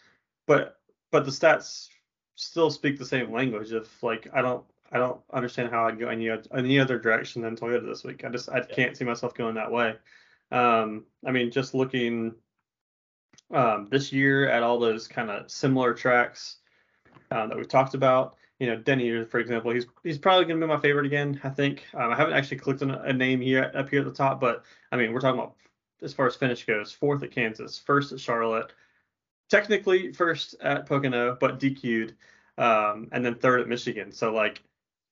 but 0.47 0.79
but 1.11 1.25
the 1.25 1.31
stats 1.31 1.89
still 2.35 2.69
speak 2.69 2.97
the 2.97 3.05
same 3.05 3.31
language. 3.31 3.71
If 3.71 4.03
like 4.03 4.27
I 4.33 4.41
don't 4.41 4.65
I 4.91 4.97
don't 4.97 5.21
understand 5.33 5.71
how 5.71 5.87
I'd 5.87 5.99
go 5.99 6.09
any 6.09 6.29
any 6.53 6.79
other 6.79 6.99
direction 6.99 7.41
than 7.41 7.55
Toyota 7.55 7.85
this 7.85 8.03
week. 8.03 8.23
I 8.25 8.29
just 8.29 8.49
I 8.49 8.61
can't 8.61 8.95
see 8.95 9.05
myself 9.05 9.33
going 9.33 9.55
that 9.55 9.71
way. 9.71 9.95
Um, 10.51 11.05
I 11.25 11.31
mean, 11.31 11.51
just 11.51 11.73
looking 11.73 12.35
um, 13.53 13.87
this 13.89 14.11
year 14.11 14.49
at 14.49 14.63
all 14.63 14.79
those 14.79 15.07
kind 15.07 15.29
of 15.29 15.49
similar 15.49 15.93
tracks 15.93 16.57
um, 17.31 17.49
that 17.49 17.57
we've 17.57 17.67
talked 17.67 17.93
about. 17.93 18.35
You 18.59 18.67
know, 18.67 18.77
Denny, 18.77 19.25
for 19.25 19.39
example, 19.39 19.71
he's 19.71 19.85
he's 20.03 20.17
probably 20.17 20.45
going 20.45 20.59
to 20.59 20.65
be 20.65 20.73
my 20.73 20.79
favorite 20.79 21.05
again. 21.05 21.39
I 21.43 21.49
think 21.49 21.83
um, 21.93 22.11
I 22.11 22.15
haven't 22.15 22.33
actually 22.33 22.57
clicked 22.57 22.81
on 22.81 22.91
a 22.91 23.13
name 23.13 23.41
here 23.41 23.71
up 23.75 23.89
here 23.89 23.99
at 23.99 24.05
the 24.05 24.13
top, 24.13 24.39
but 24.39 24.63
I 24.91 24.97
mean, 24.97 25.11
we're 25.11 25.19
talking 25.19 25.39
about 25.39 25.55
as 26.01 26.13
far 26.13 26.27
as 26.27 26.35
finish 26.35 26.65
goes, 26.65 26.91
fourth 26.91 27.23
at 27.23 27.31
Kansas, 27.31 27.77
first 27.77 28.11
at 28.11 28.19
Charlotte, 28.19 28.71
technically 29.49 30.13
first 30.13 30.55
at 30.61 30.85
Pocono, 30.85 31.37
but 31.39 31.59
DQ'd, 31.59 32.13
um, 32.57 33.09
and 33.11 33.25
then 33.25 33.35
third 33.35 33.61
at 33.61 33.67
Michigan. 33.67 34.11
So 34.11 34.33
like, 34.33 34.61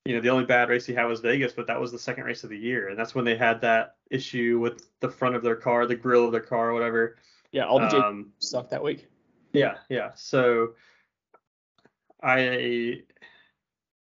you 0.05 0.15
know, 0.15 0.21
the 0.21 0.29
only 0.29 0.45
bad 0.45 0.69
race 0.69 0.85
he 0.85 0.93
had 0.93 1.05
was 1.05 1.19
Vegas, 1.19 1.53
but 1.53 1.67
that 1.67 1.79
was 1.79 1.91
the 1.91 1.99
second 1.99 2.25
race 2.25 2.43
of 2.43 2.49
the 2.49 2.57
year, 2.57 2.89
and 2.89 2.99
that's 2.99 3.15
when 3.15 3.25
they 3.25 3.35
had 3.35 3.61
that 3.61 3.95
issue 4.09 4.59
with 4.59 4.89
the 4.99 5.09
front 5.09 5.35
of 5.35 5.43
their 5.43 5.55
car, 5.55 5.85
the 5.85 5.95
grill 5.95 6.25
of 6.25 6.31
their 6.31 6.41
car, 6.41 6.73
whatever. 6.73 7.17
Yeah, 7.53 7.65
all 7.67 7.79
the 7.79 8.03
um, 8.03 8.33
sucked 8.39 8.71
that 8.71 8.83
week. 8.83 9.07
Yeah, 9.53 9.75
yeah. 9.87 10.11
So 10.15 10.73
I 12.21 13.03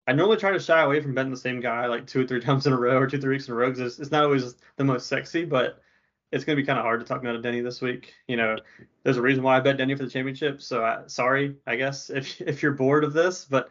I 0.08 0.14
normally 0.14 0.38
try 0.38 0.52
to 0.52 0.60
shy 0.60 0.82
away 0.82 1.02
from 1.02 1.14
betting 1.14 1.32
the 1.32 1.38
same 1.38 1.60
guy 1.60 1.86
like 1.88 2.08
two 2.08 2.22
or 2.22 2.28
three 2.28 2.40
times 2.42 2.66
in 2.66 2.74
a 2.74 2.80
row 2.80 2.98
or 2.98 3.08
two 3.08 3.20
three 3.20 3.36
weeks 3.36 3.48
in 3.48 3.54
a 3.54 3.58
row 3.58 3.70
because 3.70 3.82
it's, 3.82 4.00
it's 4.00 4.12
not 4.12 4.24
always 4.24 4.56
the 4.78 4.84
most 4.86 5.08
sexy, 5.08 5.44
but 5.44 5.82
it's 6.32 6.46
going 6.46 6.56
to 6.56 6.62
be 6.62 6.66
kind 6.66 6.80
of 6.80 6.86
hard 6.86 7.02
to 7.02 7.06
talk 7.06 7.22
about 7.22 7.36
a 7.36 7.42
Denny 7.42 7.60
this 7.62 7.82
week. 7.82 8.14
You 8.28 8.38
know, 8.38 8.56
there's 9.04 9.18
a 9.18 9.22
reason 9.22 9.44
why 9.44 9.58
I 9.58 9.60
bet 9.60 9.78
Denny 9.78 9.94
for 9.94 10.04
the 10.04 10.10
championship. 10.10 10.62
So 10.62 10.84
I, 10.84 11.04
sorry, 11.08 11.58
I 11.68 11.76
guess 11.76 12.10
if 12.10 12.40
if 12.42 12.64
you're 12.64 12.72
bored 12.72 13.04
of 13.04 13.12
this, 13.12 13.46
but 13.46 13.70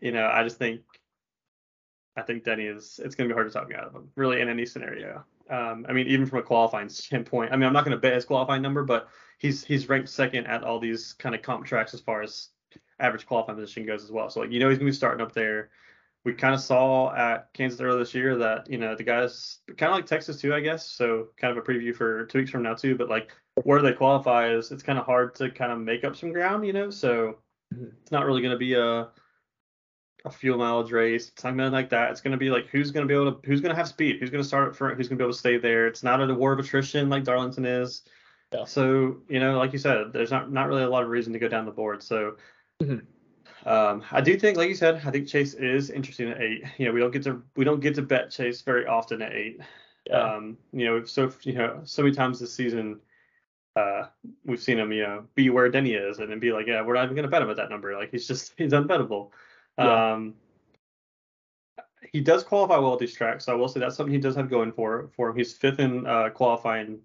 you 0.00 0.10
know, 0.10 0.26
I 0.26 0.42
just 0.42 0.58
think 0.58 0.82
I 2.16 2.22
think 2.22 2.42
Denny 2.42 2.66
is 2.66 3.00
it's 3.04 3.14
going 3.14 3.28
to 3.28 3.32
be 3.32 3.36
hard 3.36 3.46
to 3.46 3.52
talk 3.56 3.68
me 3.68 3.76
out 3.76 3.84
of 3.84 3.94
him 3.94 4.10
really 4.16 4.40
in 4.40 4.48
any 4.48 4.66
scenario. 4.66 5.24
Um, 5.48 5.86
I 5.88 5.92
mean, 5.92 6.06
even 6.08 6.26
from 6.26 6.40
a 6.40 6.42
qualifying 6.42 6.88
standpoint. 6.88 7.52
I 7.52 7.56
mean, 7.56 7.64
I'm 7.64 7.72
not 7.72 7.84
going 7.84 7.96
to 7.96 8.00
bet 8.00 8.14
his 8.14 8.24
qualifying 8.24 8.62
number, 8.62 8.84
but 8.84 9.08
he's 9.38 9.64
he's 9.64 9.88
ranked 9.88 10.08
second 10.08 10.46
at 10.46 10.64
all 10.64 10.78
these 10.78 11.12
kind 11.14 11.34
of 11.34 11.42
comp 11.42 11.66
tracks 11.66 11.94
as 11.94 12.00
far 12.00 12.22
as 12.22 12.48
average 12.98 13.26
qualifying 13.26 13.58
position 13.58 13.86
goes 13.86 14.02
as 14.02 14.10
well. 14.10 14.30
So 14.30 14.40
like 14.40 14.50
you 14.50 14.60
know 14.60 14.68
he's 14.68 14.78
going 14.78 14.86
to 14.86 14.92
be 14.92 14.96
starting 14.96 15.24
up 15.24 15.32
there 15.32 15.70
we 16.26 16.34
kind 16.34 16.54
of 16.54 16.60
saw 16.60 17.14
at 17.14 17.52
Kansas 17.54 17.80
earlier 17.80 18.00
this 18.00 18.12
year 18.12 18.36
that 18.36 18.68
you 18.68 18.78
know 18.78 18.96
the 18.96 19.04
guys 19.04 19.60
kind 19.78 19.92
of 19.92 19.96
like 19.96 20.06
Texas 20.06 20.40
too, 20.40 20.52
I 20.52 20.58
guess. 20.58 20.90
So 20.90 21.28
kind 21.40 21.56
of 21.56 21.58
a 21.58 21.66
preview 21.66 21.94
for 21.94 22.26
two 22.26 22.38
weeks 22.38 22.50
from 22.50 22.64
now 22.64 22.74
too. 22.74 22.96
But 22.96 23.08
like 23.08 23.30
where 23.62 23.80
they 23.80 23.92
qualify 23.92 24.50
is 24.50 24.72
it's 24.72 24.82
kind 24.82 24.98
of 24.98 25.06
hard 25.06 25.36
to 25.36 25.50
kind 25.52 25.70
of 25.70 25.78
make 25.78 26.02
up 26.02 26.16
some 26.16 26.32
ground, 26.32 26.66
you 26.66 26.72
know. 26.72 26.90
So 26.90 27.36
mm-hmm. 27.72 27.86
it's 28.02 28.10
not 28.10 28.26
really 28.26 28.42
going 28.42 28.50
to 28.50 28.58
be 28.58 28.74
a 28.74 29.08
a 30.26 30.30
fuel 30.30 30.58
mileage 30.58 30.92
race, 30.92 31.32
something 31.36 31.72
like 31.72 31.88
that. 31.90 32.10
It's 32.10 32.20
going 32.20 32.32
to 32.32 32.36
be 32.36 32.50
like 32.50 32.66
who's 32.68 32.90
going 32.90 33.06
to 33.06 33.08
be 33.08 33.18
able 33.18 33.32
to 33.32 33.46
who's 33.46 33.60
going 33.60 33.70
to 33.70 33.76
have 33.76 33.88
speed, 33.88 34.18
who's 34.20 34.30
going 34.30 34.42
to 34.42 34.48
start 34.48 34.68
up 34.68 34.76
front, 34.76 34.96
who's 34.96 35.08
going 35.08 35.16
to 35.16 35.22
be 35.22 35.24
able 35.24 35.32
to 35.32 35.38
stay 35.38 35.56
there. 35.56 35.86
It's 35.86 36.02
not 36.02 36.20
a 36.20 36.34
war 36.34 36.52
of 36.52 36.58
attrition 36.58 37.08
like 37.08 37.24
Darlington 37.24 37.64
is. 37.64 38.02
Yeah. 38.52 38.64
So 38.64 39.18
you 39.28 39.40
know, 39.40 39.56
like 39.58 39.72
you 39.72 39.78
said, 39.78 40.12
there's 40.12 40.30
not 40.30 40.52
not 40.52 40.68
really 40.68 40.82
a 40.82 40.88
lot 40.88 41.02
of 41.02 41.08
reason 41.08 41.32
to 41.32 41.38
go 41.38 41.48
down 41.48 41.64
the 41.64 41.72
board. 41.72 42.02
So. 42.02 42.36
Mm-hmm 42.82 42.98
um, 43.66 44.04
I 44.12 44.20
do 44.20 44.38
think, 44.38 44.56
like 44.56 44.68
you 44.68 44.76
said, 44.76 45.02
I 45.04 45.10
think 45.10 45.26
Chase 45.26 45.54
is 45.54 45.90
interesting 45.90 46.30
at 46.30 46.40
eight. 46.40 46.62
You 46.78 46.86
know, 46.86 46.92
we 46.92 47.00
don't 47.00 47.10
get 47.10 47.24
to 47.24 47.42
we 47.56 47.64
don't 47.64 47.80
get 47.80 47.96
to 47.96 48.02
bet 48.02 48.30
Chase 48.30 48.62
very 48.62 48.86
often 48.86 49.20
at 49.20 49.32
eight. 49.32 49.60
Yeah. 50.08 50.18
Um, 50.18 50.56
you 50.72 50.86
know, 50.86 51.04
so 51.04 51.32
you 51.42 51.54
know, 51.54 51.80
so 51.82 52.02
many 52.02 52.14
times 52.14 52.38
this 52.38 52.54
season, 52.54 53.00
uh, 53.74 54.04
we've 54.44 54.62
seen 54.62 54.78
him, 54.78 54.92
you 54.92 55.02
know, 55.02 55.24
be 55.34 55.50
where 55.50 55.68
Denny 55.68 55.94
is, 55.94 56.20
and 56.20 56.30
then 56.30 56.38
be 56.38 56.52
like, 56.52 56.68
yeah, 56.68 56.80
we're 56.80 56.94
not 56.94 57.04
even 57.04 57.16
gonna 57.16 57.26
bet 57.26 57.42
him 57.42 57.50
at 57.50 57.56
that 57.56 57.68
number. 57.68 57.96
Like 57.96 58.12
he's 58.12 58.28
just 58.28 58.52
he's 58.56 58.72
unbettable. 58.72 59.30
Yeah. 59.78 60.12
Um, 60.12 60.34
he 62.12 62.20
does 62.20 62.44
qualify 62.44 62.78
well 62.78 62.94
at 62.94 62.98
these 62.98 63.14
tracks, 63.14 63.44
so 63.44 63.52
I 63.52 63.56
will 63.56 63.68
say 63.68 63.80
that's 63.80 63.96
something 63.96 64.12
he 64.12 64.20
does 64.20 64.36
have 64.36 64.48
going 64.48 64.72
for 64.72 65.10
for 65.16 65.30
him. 65.30 65.36
He's 65.36 65.52
fifth 65.52 65.80
in 65.80 66.06
uh, 66.06 66.30
qualifying 66.30 67.00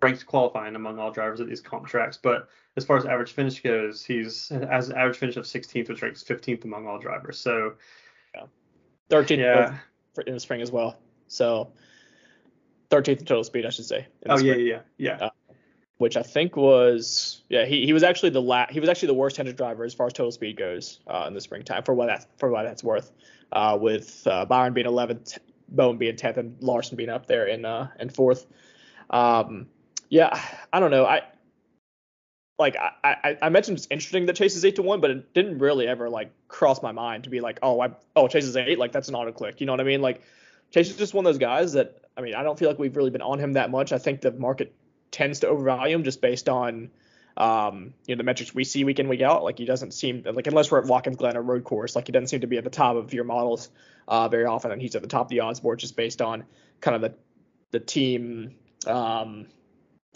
ranked 0.00 0.26
qualifying 0.26 0.76
among 0.76 0.98
all 0.98 1.10
drivers 1.10 1.40
at 1.40 1.48
these 1.48 1.60
comp 1.60 1.86
tracks. 1.86 2.16
But 2.16 2.48
as 2.76 2.84
far 2.84 2.96
as 2.96 3.04
average 3.04 3.32
finish 3.32 3.60
goes, 3.62 4.04
he's 4.04 4.48
has 4.48 4.88
an 4.90 4.96
average 4.96 5.16
finish 5.16 5.36
of 5.36 5.44
16th, 5.44 5.88
which 5.88 6.02
ranks 6.02 6.22
15th 6.22 6.64
among 6.64 6.86
all 6.86 6.98
drivers. 6.98 7.38
So 7.38 7.74
yeah, 8.34 8.44
13th 9.10 9.38
yeah. 9.38 9.78
in 10.26 10.34
the 10.34 10.40
spring 10.40 10.62
as 10.62 10.70
well. 10.70 10.98
So 11.26 11.72
13th 12.90 13.20
in 13.20 13.26
total 13.26 13.44
speed, 13.44 13.66
I 13.66 13.70
should 13.70 13.86
say. 13.86 14.06
Oh 14.28 14.36
spring. 14.36 14.60
yeah, 14.60 14.64
yeah, 14.64 14.80
yeah. 14.98 15.26
Uh, 15.26 15.30
which 15.98 16.16
I 16.16 16.22
think 16.22 16.56
was 16.56 17.42
yeah 17.48 17.66
he, 17.66 17.84
he 17.84 17.92
was 17.92 18.02
actually 18.02 18.30
the 18.30 18.42
la- 18.42 18.66
he 18.70 18.80
was 18.80 18.88
actually 18.88 19.08
the 19.08 19.14
worst 19.14 19.36
Hendrick 19.36 19.56
driver 19.56 19.84
as 19.84 19.94
far 19.94 20.06
as 20.06 20.12
total 20.12 20.32
speed 20.32 20.56
goes 20.56 21.00
uh, 21.06 21.24
in 21.28 21.34
the 21.34 21.40
springtime 21.40 21.82
for 21.82 21.94
what 21.94 22.06
that 22.06 22.26
for 22.38 22.50
what 22.50 22.62
that's 22.62 22.82
worth. 22.82 23.12
Uh, 23.50 23.78
with 23.80 24.26
uh, 24.26 24.44
Byron 24.44 24.74
being 24.74 24.86
11th, 24.86 25.38
Bowen 25.70 25.96
being 25.96 26.16
10th, 26.16 26.36
and 26.36 26.62
Larson 26.62 26.96
being 26.96 27.08
up 27.08 27.26
there 27.26 27.46
in 27.46 27.64
uh 27.64 27.88
in 27.98 28.08
fourth. 28.10 28.46
Um, 29.10 29.66
yeah, 30.08 30.40
I 30.72 30.80
don't 30.80 30.90
know. 30.90 31.04
I 31.04 31.22
like 32.58 32.76
I, 32.76 33.16
I, 33.24 33.38
I 33.42 33.48
mentioned 33.48 33.78
it's 33.78 33.86
interesting 33.90 34.26
that 34.26 34.36
Chase 34.36 34.56
is 34.56 34.64
eight 34.64 34.76
to 34.76 34.82
one, 34.82 35.00
but 35.00 35.10
it 35.10 35.32
didn't 35.32 35.58
really 35.58 35.86
ever 35.86 36.10
like 36.10 36.30
cross 36.48 36.82
my 36.82 36.92
mind 36.92 37.24
to 37.24 37.30
be 37.30 37.40
like, 37.40 37.58
oh, 37.62 37.80
I 37.80 37.90
oh 38.16 38.28
Chase 38.28 38.44
is 38.44 38.56
eight, 38.56 38.78
like 38.78 38.92
that's 38.92 39.08
an 39.08 39.14
auto 39.14 39.32
click. 39.32 39.60
You 39.60 39.66
know 39.66 39.72
what 39.72 39.80
I 39.80 39.84
mean? 39.84 40.02
Like 40.02 40.22
Chase 40.70 40.90
is 40.90 40.96
just 40.96 41.14
one 41.14 41.24
of 41.24 41.32
those 41.32 41.38
guys 41.38 41.72
that 41.72 42.04
I 42.16 42.20
mean 42.20 42.34
I 42.34 42.42
don't 42.42 42.58
feel 42.58 42.68
like 42.68 42.78
we've 42.78 42.96
really 42.96 43.10
been 43.10 43.22
on 43.22 43.38
him 43.38 43.54
that 43.54 43.70
much. 43.70 43.92
I 43.92 43.98
think 43.98 44.20
the 44.20 44.32
market 44.32 44.74
tends 45.10 45.40
to 45.40 45.48
overvalue 45.48 45.94
him 45.94 46.04
just 46.04 46.20
based 46.20 46.48
on 46.48 46.90
um, 47.36 47.94
you 48.06 48.14
know, 48.14 48.18
the 48.18 48.24
metrics 48.24 48.52
we 48.52 48.64
see 48.64 48.82
week 48.82 48.98
in 48.98 49.08
week 49.08 49.22
out. 49.22 49.44
Like 49.44 49.58
he 49.58 49.64
doesn't 49.64 49.92
seem 49.94 50.24
like 50.24 50.48
unless 50.48 50.70
we're 50.70 50.80
at 50.80 50.86
Watkins 50.86 51.16
Glen 51.16 51.36
or 51.36 51.42
road 51.42 51.62
course, 51.64 51.94
like 51.94 52.06
he 52.06 52.12
doesn't 52.12 52.26
seem 52.26 52.40
to 52.40 52.48
be 52.48 52.58
at 52.58 52.64
the 52.64 52.70
top 52.70 52.96
of 52.96 53.14
your 53.14 53.24
models 53.24 53.70
uh, 54.08 54.28
very 54.28 54.44
often, 54.44 54.72
and 54.72 54.82
he's 54.82 54.96
at 54.96 55.02
the 55.02 55.08
top 55.08 55.26
of 55.26 55.28
the 55.28 55.40
odds 55.40 55.60
board 55.60 55.78
just 55.78 55.96
based 55.96 56.20
on 56.20 56.44
kind 56.80 56.96
of 56.96 57.02
the 57.02 57.14
the 57.70 57.80
team. 57.80 58.56
Um, 58.86 59.46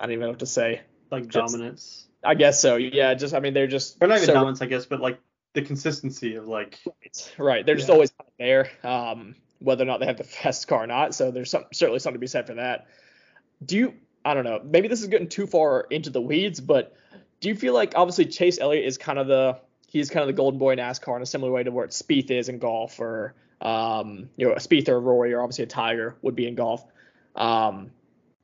I 0.01 0.07
don't 0.07 0.13
even 0.13 0.21
know 0.23 0.29
what 0.31 0.41
to 0.41 0.47
say. 0.47 0.81
Like 1.11 1.29
Just- 1.29 1.55
dominance. 1.55 2.07
I 2.25 2.35
guess 2.35 2.61
so. 2.61 2.77
Yeah, 2.77 3.15
just 3.15 3.35
I 3.35 3.41
mean 3.41 3.53
they're 3.55 3.67
just 3.67 3.99
Or 4.01 4.07
not 4.09 4.17
even 4.17 4.27
so- 4.27 4.35
dominance, 4.35 4.63
I 4.63 4.67
guess, 4.67 4.87
but 4.87 5.01
like 5.01 5.21
the 5.55 5.63
consistency 5.63 6.37
of 6.37 6.47
like 6.47 6.79
Right. 7.39 7.65
They're 7.67 7.75
just 7.77 7.91
always 7.91 8.13
there, 8.39 8.71
um, 8.83 9.35
whether 9.59 9.83
or 9.83 9.87
not 9.87 10.01
they 10.01 10.07
have 10.07 10.17
the 10.19 10.25
fastest 10.43 10.69
car 10.69 10.85
or 10.85 10.87
not. 10.87 11.15
So 11.15 11.31
there's 11.31 11.51
some, 11.51 11.65
certainly 11.73 11.99
something 11.99 12.17
to 12.17 12.21
be 12.21 12.27
said 12.27 12.47
for 12.47 12.55
that. 12.55 12.87
Do 13.65 13.77
you, 13.77 13.95
I 14.25 14.35
don't 14.35 14.45
know, 14.45 14.61
maybe 14.65 14.89
this 14.89 15.03
is 15.03 15.09
getting 15.09 15.29
too 15.29 15.47
far 15.47 15.87
into 15.91 16.11
the 16.11 16.21
weeds, 16.21 16.61
but 16.61 16.97
do 17.41 17.49
you 17.49 17.55
feel 17.55 17.75
like 17.75 17.95
obviously 17.97 18.27
Chase 18.27 18.59
Elliott 18.61 18.85
is 18.85 18.99
kind 18.99 19.19
of 19.19 19.27
the, 19.27 19.59
he's 19.89 20.11
kind 20.11 20.23
of 20.23 20.29
the 20.29 20.33
golden 20.33 20.59
boy 20.59 20.73
in 20.73 20.79
NASCAR 20.79 21.17
in 21.17 21.23
a 21.23 21.27
similar 21.27 21.51
way 21.51 21.63
to 21.65 21.71
where 21.71 21.87
Spieth 21.89 22.31
is 22.31 22.49
in 22.49 22.59
golf 22.59 23.01
or, 23.01 23.35
um, 23.61 24.29
you 24.37 24.47
know, 24.47 24.53
a 24.53 24.59
Spieth 24.59 24.89
or 24.89 24.97
a 24.97 25.01
Rory 25.01 25.33
or 25.33 25.41
obviously 25.41 25.65
a 25.65 25.67
Tiger 25.67 26.17
would 26.23 26.37
be 26.37 26.47
in 26.47 26.55
golf. 26.55 26.85
Um, 27.35 27.91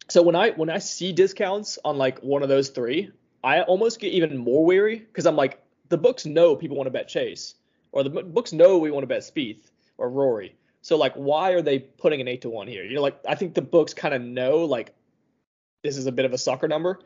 so 0.09 0.23
when 0.23 0.35
I, 0.35 0.51
when 0.51 0.71
I 0.71 0.79
see 0.79 1.13
discounts 1.13 1.79
on 1.85 1.97
like 1.97 2.21
one 2.21 2.43
of 2.43 2.49
those 2.49 2.71
three, 2.71 3.13
I 3.45 3.63
almost 3.63 4.01
get 4.01 4.13
even 4.13 4.37
more 4.37 4.65
weary 4.65 4.99
because 4.99 5.27
I'm 5.27 5.37
like, 5.37 5.63
the 5.89 5.99
books 5.99 6.27
know 6.27 6.57
people 6.57 6.77
want 6.77 6.89
to 6.89 6.91
bet 6.91 7.09
Chase 7.09 7.55
or 7.93 8.03
the 8.03 8.11
books 8.11 8.53
know 8.53 8.79
we 8.79 8.91
want 8.91 9.05
to 9.05 9.09
bet 9.09 9.23
Spieth 9.23 9.71
or 9.97 10.11
Rory. 10.11 10.57
So 10.83 10.97
like, 10.97 11.15
why 11.15 11.53
are 11.53 11.63
they 11.63 11.79
putting 11.79 12.21
an 12.21 12.29
eight 12.29 12.43
to 12.43 12.51
one 12.51 12.67
here? 12.67 12.85
You 12.85 12.97
know, 12.97 13.03
like 13.03 13.19
I 13.29 13.35
think 13.35 13.55
the 13.55 13.63
books 13.63 13.95
kind 13.95 14.15
of 14.15 14.23
know 14.23 14.65
like 14.65 14.95
this 15.83 15.97
is 15.97 16.07
a 16.07 16.13
bit 16.13 16.25
of 16.25 16.33
a 16.33 16.39
sucker 16.39 16.69
number, 16.69 16.99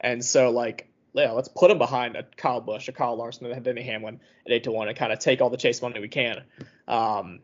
and 0.00 0.24
so 0.24 0.50
like 0.50 0.88
yeah, 1.14 1.30
let's 1.30 1.48
put 1.48 1.68
them 1.68 1.78
behind 1.78 2.16
a 2.16 2.24
Kyle 2.36 2.60
Busch, 2.60 2.88
a 2.88 2.92
Kyle 2.92 3.16
Larson, 3.16 3.46
and 3.46 3.54
a 3.54 3.60
Denny 3.60 3.82
Hamlin 3.82 4.20
at 4.46 4.52
eight 4.52 4.64
to 4.64 4.72
one, 4.72 4.88
and 4.88 4.96
kind 4.96 5.12
of 5.12 5.18
take 5.20 5.40
all 5.40 5.50
the 5.50 5.56
chase 5.56 5.80
money 5.80 6.00
we 6.00 6.08
can. 6.08 6.42
Um, 6.88 7.38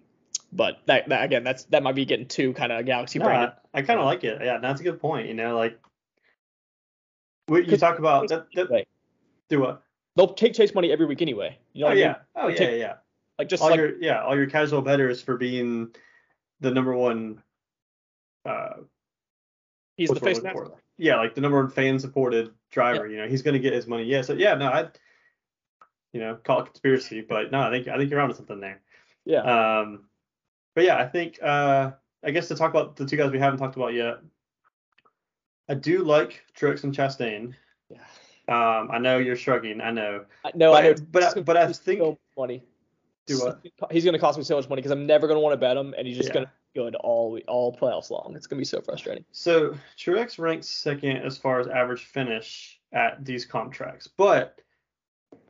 but 0.53 0.78
that, 0.87 1.09
that 1.09 1.24
again, 1.24 1.45
that's 1.45 1.64
that 1.64 1.83
might 1.85 1.95
be 1.95 2.05
getting 2.05 2.26
too 2.26 2.53
kind 2.55 2.72
of 2.72 2.85
galaxy 2.85 3.20
No. 3.20 3.26
I, 3.28 3.53
I 3.72 3.83
kind 3.83 4.01
of 4.01 4.07
like 4.07 4.24
it. 4.24 4.41
Yeah, 4.43 4.59
that's 4.59 4.81
a 4.81 4.85
good 4.85 5.01
point. 5.01 5.28
You 5.28 5.35
know, 5.35 5.57
like 5.57 5.78
we, 7.49 7.64
you 7.66 7.76
talk 7.76 7.99
about 7.99 8.28
that. 8.28 8.47
that 8.55 8.70
Right. 8.70 8.89
do 9.49 9.61
what? 9.61 9.83
They'll 10.16 10.35
take 10.35 10.55
chase 10.55 10.74
money 10.74 10.91
every 10.91 11.07
week 11.07 11.22
anyway. 11.22 11.57
You 11.72 11.83
know 11.83 11.87
Oh 11.87 11.91
what 11.91 11.93
I 11.93 11.95
mean? 11.95 12.05
yeah. 12.05 12.16
Oh 12.37 12.49
yeah, 12.49 12.57
Take- 12.57 12.70
yeah, 12.70 12.76
yeah. 12.76 12.95
Like 13.39 13.49
just 13.49 13.62
All 13.62 13.70
like 13.70 13.78
your 13.78 13.97
yeah, 14.03 14.22
all 14.22 14.37
your 14.37 14.47
casual 14.47 14.83
betters 14.83 15.22
for 15.22 15.37
being 15.37 15.95
the 16.61 16.70
number 16.72 16.95
one. 16.95 17.43
Uh, 18.45 18.72
he's 20.01 20.09
the 20.09 20.14
what's 20.14 20.24
face 20.24 20.38
for? 20.53 20.72
Yeah, 20.98 21.16
like 21.16 21.34
the 21.34 21.40
number 21.40 21.59
one 21.62 21.70
fan 21.70 21.98
supported 21.98 22.51
driver. 22.70 23.07
You 23.07 23.18
know, 23.18 23.28
he's 23.28 23.42
gonna 23.42 23.59
get 23.59 23.72
his 23.72 23.86
money. 23.86 24.05
Yeah. 24.05 24.22
So 24.22 24.32
yeah, 24.32 24.55
no, 24.55 24.68
I. 24.68 24.88
You 26.12 26.18
know, 26.18 26.34
call 26.42 26.61
it 26.62 26.66
conspiracy, 26.66 27.20
but 27.20 27.53
no, 27.53 27.61
I 27.61 27.70
think 27.70 27.86
I 27.86 27.96
think 27.96 28.11
you're 28.11 28.18
onto 28.20 28.34
something 28.34 28.59
there. 28.59 28.80
Yeah. 29.24 29.42
Um, 29.42 30.07
but 30.74 30.82
yeah, 30.84 30.96
I 30.98 31.07
think 31.07 31.38
uh, 31.40 31.92
I 32.24 32.30
guess 32.32 32.48
to 32.48 32.57
talk 32.57 32.70
about 32.70 32.96
the 32.96 33.07
two 33.07 33.16
guys 33.16 33.30
we 33.30 33.38
haven't 33.38 33.61
talked 33.61 33.76
about 33.76 33.94
yet, 33.94 34.18
I 35.68 35.74
do 35.74 36.03
like 36.03 36.42
Truex 36.59 36.82
and 36.82 36.92
Chastain. 36.92 37.55
yeah. 37.88 37.98
Um, 38.48 38.90
I 38.90 38.98
know 38.98 39.18
you're 39.18 39.36
shrugging. 39.36 39.80
I 39.80 39.92
know. 39.92 40.24
I- 40.44 40.51
No, 40.57 40.72
but, 40.72 40.84
I 40.84 40.88
know. 40.88 40.94
But 41.12 41.22
I, 41.22 41.40
but 41.42 41.57
I 41.57 41.72
think 41.72 42.01
so 42.01 42.18
do 42.34 43.38
what? 43.38 43.64
He's 43.92 44.03
going 44.05 44.14
to 44.14 44.18
cost 44.18 44.36
me 44.36 44.42
so 44.42 44.57
much 44.57 44.68
money 44.68 44.80
because 44.82 44.90
I'm 44.90 45.07
never 45.07 45.28
going 45.28 45.36
to 45.36 45.40
want 45.40 45.53
to 45.53 45.59
bet 45.59 45.76
him, 45.76 45.94
and 45.96 46.07
he's 46.09 46.16
just 46.16 46.30
Yeah. 46.30 46.34
going 46.34 46.46
to 46.46 46.51
be 46.51 46.60
good 46.75 46.95
all 46.97 47.39
all 47.47 47.77
playoffs 47.77 48.11
long. 48.11 48.35
It's 48.37 48.47
going 48.47 48.59
to 48.59 48.61
be 48.61 48.64
so 48.64 48.81
frustrating. 48.81 49.25
So 49.33 49.75
Truex 49.99 50.39
ranks 50.39 50.68
second 50.68 51.18
as 51.18 51.39
far 51.39 51.61
as 51.61 51.66
average 51.66 52.05
finish 52.05 52.81
at 52.93 53.25
these 53.25 53.45
comp 53.45 53.73
tracks, 53.73 54.07
but 54.07 54.61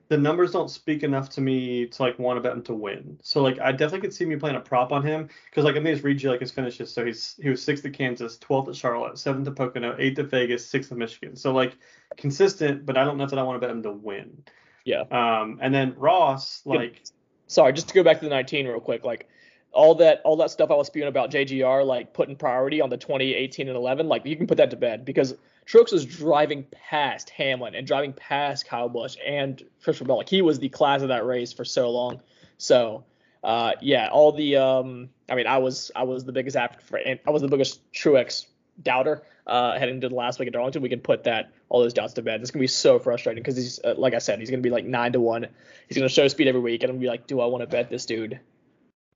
the 0.08 0.18
numbers 0.18 0.50
don't 0.50 0.68
speak 0.68 1.04
enough 1.04 1.30
to 1.30 1.40
me 1.40 1.86
to 1.86 2.02
like 2.02 2.18
want 2.18 2.36
to 2.36 2.40
bet 2.40 2.52
him 2.52 2.62
to 2.64 2.74
win. 2.74 3.18
So 3.22 3.42
like 3.42 3.60
I 3.60 3.70
definitely 3.70 4.00
could 4.00 4.14
see 4.14 4.24
me 4.24 4.36
playing 4.36 4.56
a 4.56 4.60
prop 4.60 4.92
on 4.92 5.04
him 5.04 5.28
because 5.46 5.64
like 5.64 5.76
I 5.76 5.78
me 5.78 5.92
just 5.92 6.02
read 6.02 6.20
you 6.20 6.30
like 6.30 6.40
his 6.40 6.50
finishes. 6.50 6.92
So 6.92 7.04
he's 7.04 7.36
he 7.40 7.48
was 7.48 7.62
sixth 7.62 7.84
at 7.84 7.92
Kansas, 7.92 8.36
twelfth 8.38 8.68
at 8.68 8.76
Charlotte, 8.76 9.18
seventh 9.18 9.46
at 9.46 9.54
Pocono, 9.54 9.94
eighth 9.98 10.18
at 10.18 10.26
Vegas, 10.26 10.66
sixth 10.66 10.90
at 10.90 10.98
Michigan. 10.98 11.36
So 11.36 11.52
like 11.52 11.76
consistent, 12.16 12.84
but 12.84 12.96
I 12.96 13.04
don't 13.04 13.18
know 13.18 13.26
that 13.26 13.38
I 13.38 13.42
want 13.42 13.60
to 13.60 13.66
bet 13.66 13.74
him 13.74 13.82
to 13.84 13.92
win. 13.92 14.42
Yeah. 14.84 15.02
Um, 15.10 15.58
and 15.62 15.72
then 15.72 15.94
Ross 15.96 16.62
like 16.64 17.02
Sorry, 17.50 17.72
just 17.72 17.88
to 17.88 17.94
go 17.94 18.04
back 18.04 18.20
to 18.20 18.24
the 18.24 18.30
19 18.30 18.68
real 18.68 18.78
quick, 18.78 19.04
like 19.04 19.28
all 19.72 19.94
that 19.96 20.20
all 20.24 20.36
that 20.36 20.50
stuff 20.50 20.70
I 20.70 20.74
was 20.74 20.88
spewing 20.88 21.08
about 21.08 21.30
JGR, 21.30 21.84
like 21.84 22.12
putting 22.12 22.36
priority 22.36 22.80
on 22.80 22.90
the 22.90 22.96
2018 22.96 23.68
and 23.68 23.76
11, 23.76 24.08
like 24.08 24.26
you 24.26 24.36
can 24.36 24.46
put 24.46 24.58
that 24.58 24.70
to 24.70 24.76
bed 24.76 25.04
because 25.04 25.34
Truex 25.66 25.92
was 25.92 26.04
driving 26.04 26.66
past 26.72 27.30
Hamlin 27.30 27.74
and 27.74 27.86
driving 27.86 28.12
past 28.12 28.66
Kyle 28.66 28.88
Busch 28.88 29.16
and 29.24 29.62
Christopher 29.82 30.06
Bell. 30.06 30.16
Like 30.18 30.28
he 30.28 30.42
was 30.42 30.58
the 30.58 30.68
class 30.68 31.02
of 31.02 31.08
that 31.08 31.24
race 31.24 31.52
for 31.52 31.64
so 31.64 31.90
long. 31.90 32.20
So 32.58 33.04
uh, 33.44 33.72
yeah, 33.80 34.08
all 34.10 34.32
the 34.32 34.56
um, 34.56 35.10
I 35.28 35.34
mean, 35.34 35.46
I 35.46 35.58
was 35.58 35.90
I 35.94 36.02
was 36.02 36.24
the 36.24 36.32
biggest 36.32 36.56
and 36.56 37.20
I 37.26 37.30
was 37.30 37.42
the 37.42 37.48
biggest 37.48 37.80
Truex 37.92 38.46
doubter 38.82 39.22
uh, 39.46 39.78
heading 39.78 39.96
into 39.96 40.08
the 40.08 40.14
last 40.14 40.38
week 40.38 40.48
at 40.48 40.52
Darlington. 40.52 40.82
We 40.82 40.88
can 40.88 41.00
put 41.00 41.24
that 41.24 41.52
all 41.68 41.80
those 41.80 41.94
doubts 41.94 42.14
to 42.14 42.22
bed. 42.22 42.40
It's 42.40 42.50
gonna 42.50 42.62
be 42.62 42.66
so 42.66 42.98
frustrating 42.98 43.42
because 43.42 43.56
he's 43.56 43.80
uh, 43.84 43.94
like 43.96 44.14
I 44.14 44.18
said, 44.18 44.40
he's 44.40 44.50
gonna 44.50 44.62
be 44.62 44.70
like 44.70 44.84
nine 44.84 45.12
to 45.12 45.20
one. 45.20 45.46
He's 45.88 45.96
gonna 45.96 46.08
show 46.08 46.26
speed 46.28 46.48
every 46.48 46.60
week, 46.60 46.82
and 46.82 46.90
I'm 46.90 46.96
gonna 46.96 47.02
be 47.02 47.08
like, 47.08 47.26
do 47.26 47.40
I 47.40 47.46
want 47.46 47.62
to 47.62 47.66
bet 47.66 47.90
this 47.90 48.06
dude 48.06 48.40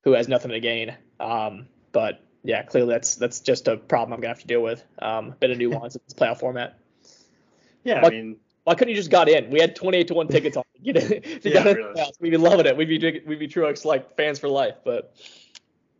who 0.05 0.13
has 0.13 0.29
nothing 0.29 0.51
to 0.51 0.59
gain? 0.61 0.95
Um, 1.19 1.67
but 1.91 2.23
yeah, 2.43 2.63
clearly 2.63 2.93
that's 2.93 3.15
that's 3.15 3.41
just 3.41 3.67
a 3.67 3.75
problem 3.75 4.13
I'm 4.13 4.21
gonna 4.21 4.29
have 4.33 4.41
to 4.41 4.47
deal 4.47 4.61
with. 4.61 4.83
Um, 4.99 5.35
bit 5.39 5.51
of 5.51 5.57
nuance 5.57 5.95
in 5.95 6.01
this 6.07 6.13
playoff 6.13 6.39
format. 6.39 6.79
yeah, 7.83 8.01
I 8.05 8.09
mean 8.09 8.37
Why 8.63 8.75
couldn't 8.75 8.89
you 8.91 8.95
just 8.95 9.11
got 9.11 9.27
in? 9.27 9.49
We 9.49 9.59
had 9.59 9.75
28 9.75 10.07
to 10.07 10.13
one 10.13 10.27
tickets 10.27 10.55
on. 10.55 10.63
You 10.81 10.93
know, 10.93 11.01
if 11.03 11.43
Yeah, 11.43 11.63
really. 11.63 12.03
we'd 12.19 12.29
be 12.29 12.37
loving 12.37 12.67
it. 12.67 12.77
We'd 12.77 12.87
be 12.87 13.21
we'd 13.25 13.39
be 13.39 13.47
Truex 13.47 13.83
like 13.83 14.15
fans 14.15 14.37
for 14.37 14.47
life. 14.47 14.75
But 14.85 15.15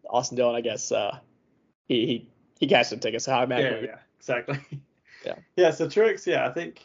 Austin 0.07 0.37
Dillon, 0.37 0.55
I 0.55 0.61
guess, 0.61 0.91
uh, 0.91 1.17
he 1.87 2.05
he 2.05 2.29
he 2.59 2.67
cashed 2.67 2.91
some 2.91 2.99
tickets. 2.99 3.25
So 3.25 3.31
how 3.31 3.45
mad 3.47 3.61
yeah, 3.63 3.79
yeah, 3.81 3.97
exactly. 4.19 4.59
Yeah. 5.25 5.35
Yeah. 5.55 5.71
So 5.71 5.87
Truex, 5.87 6.27
yeah, 6.27 6.47
I 6.47 6.51
think 6.51 6.83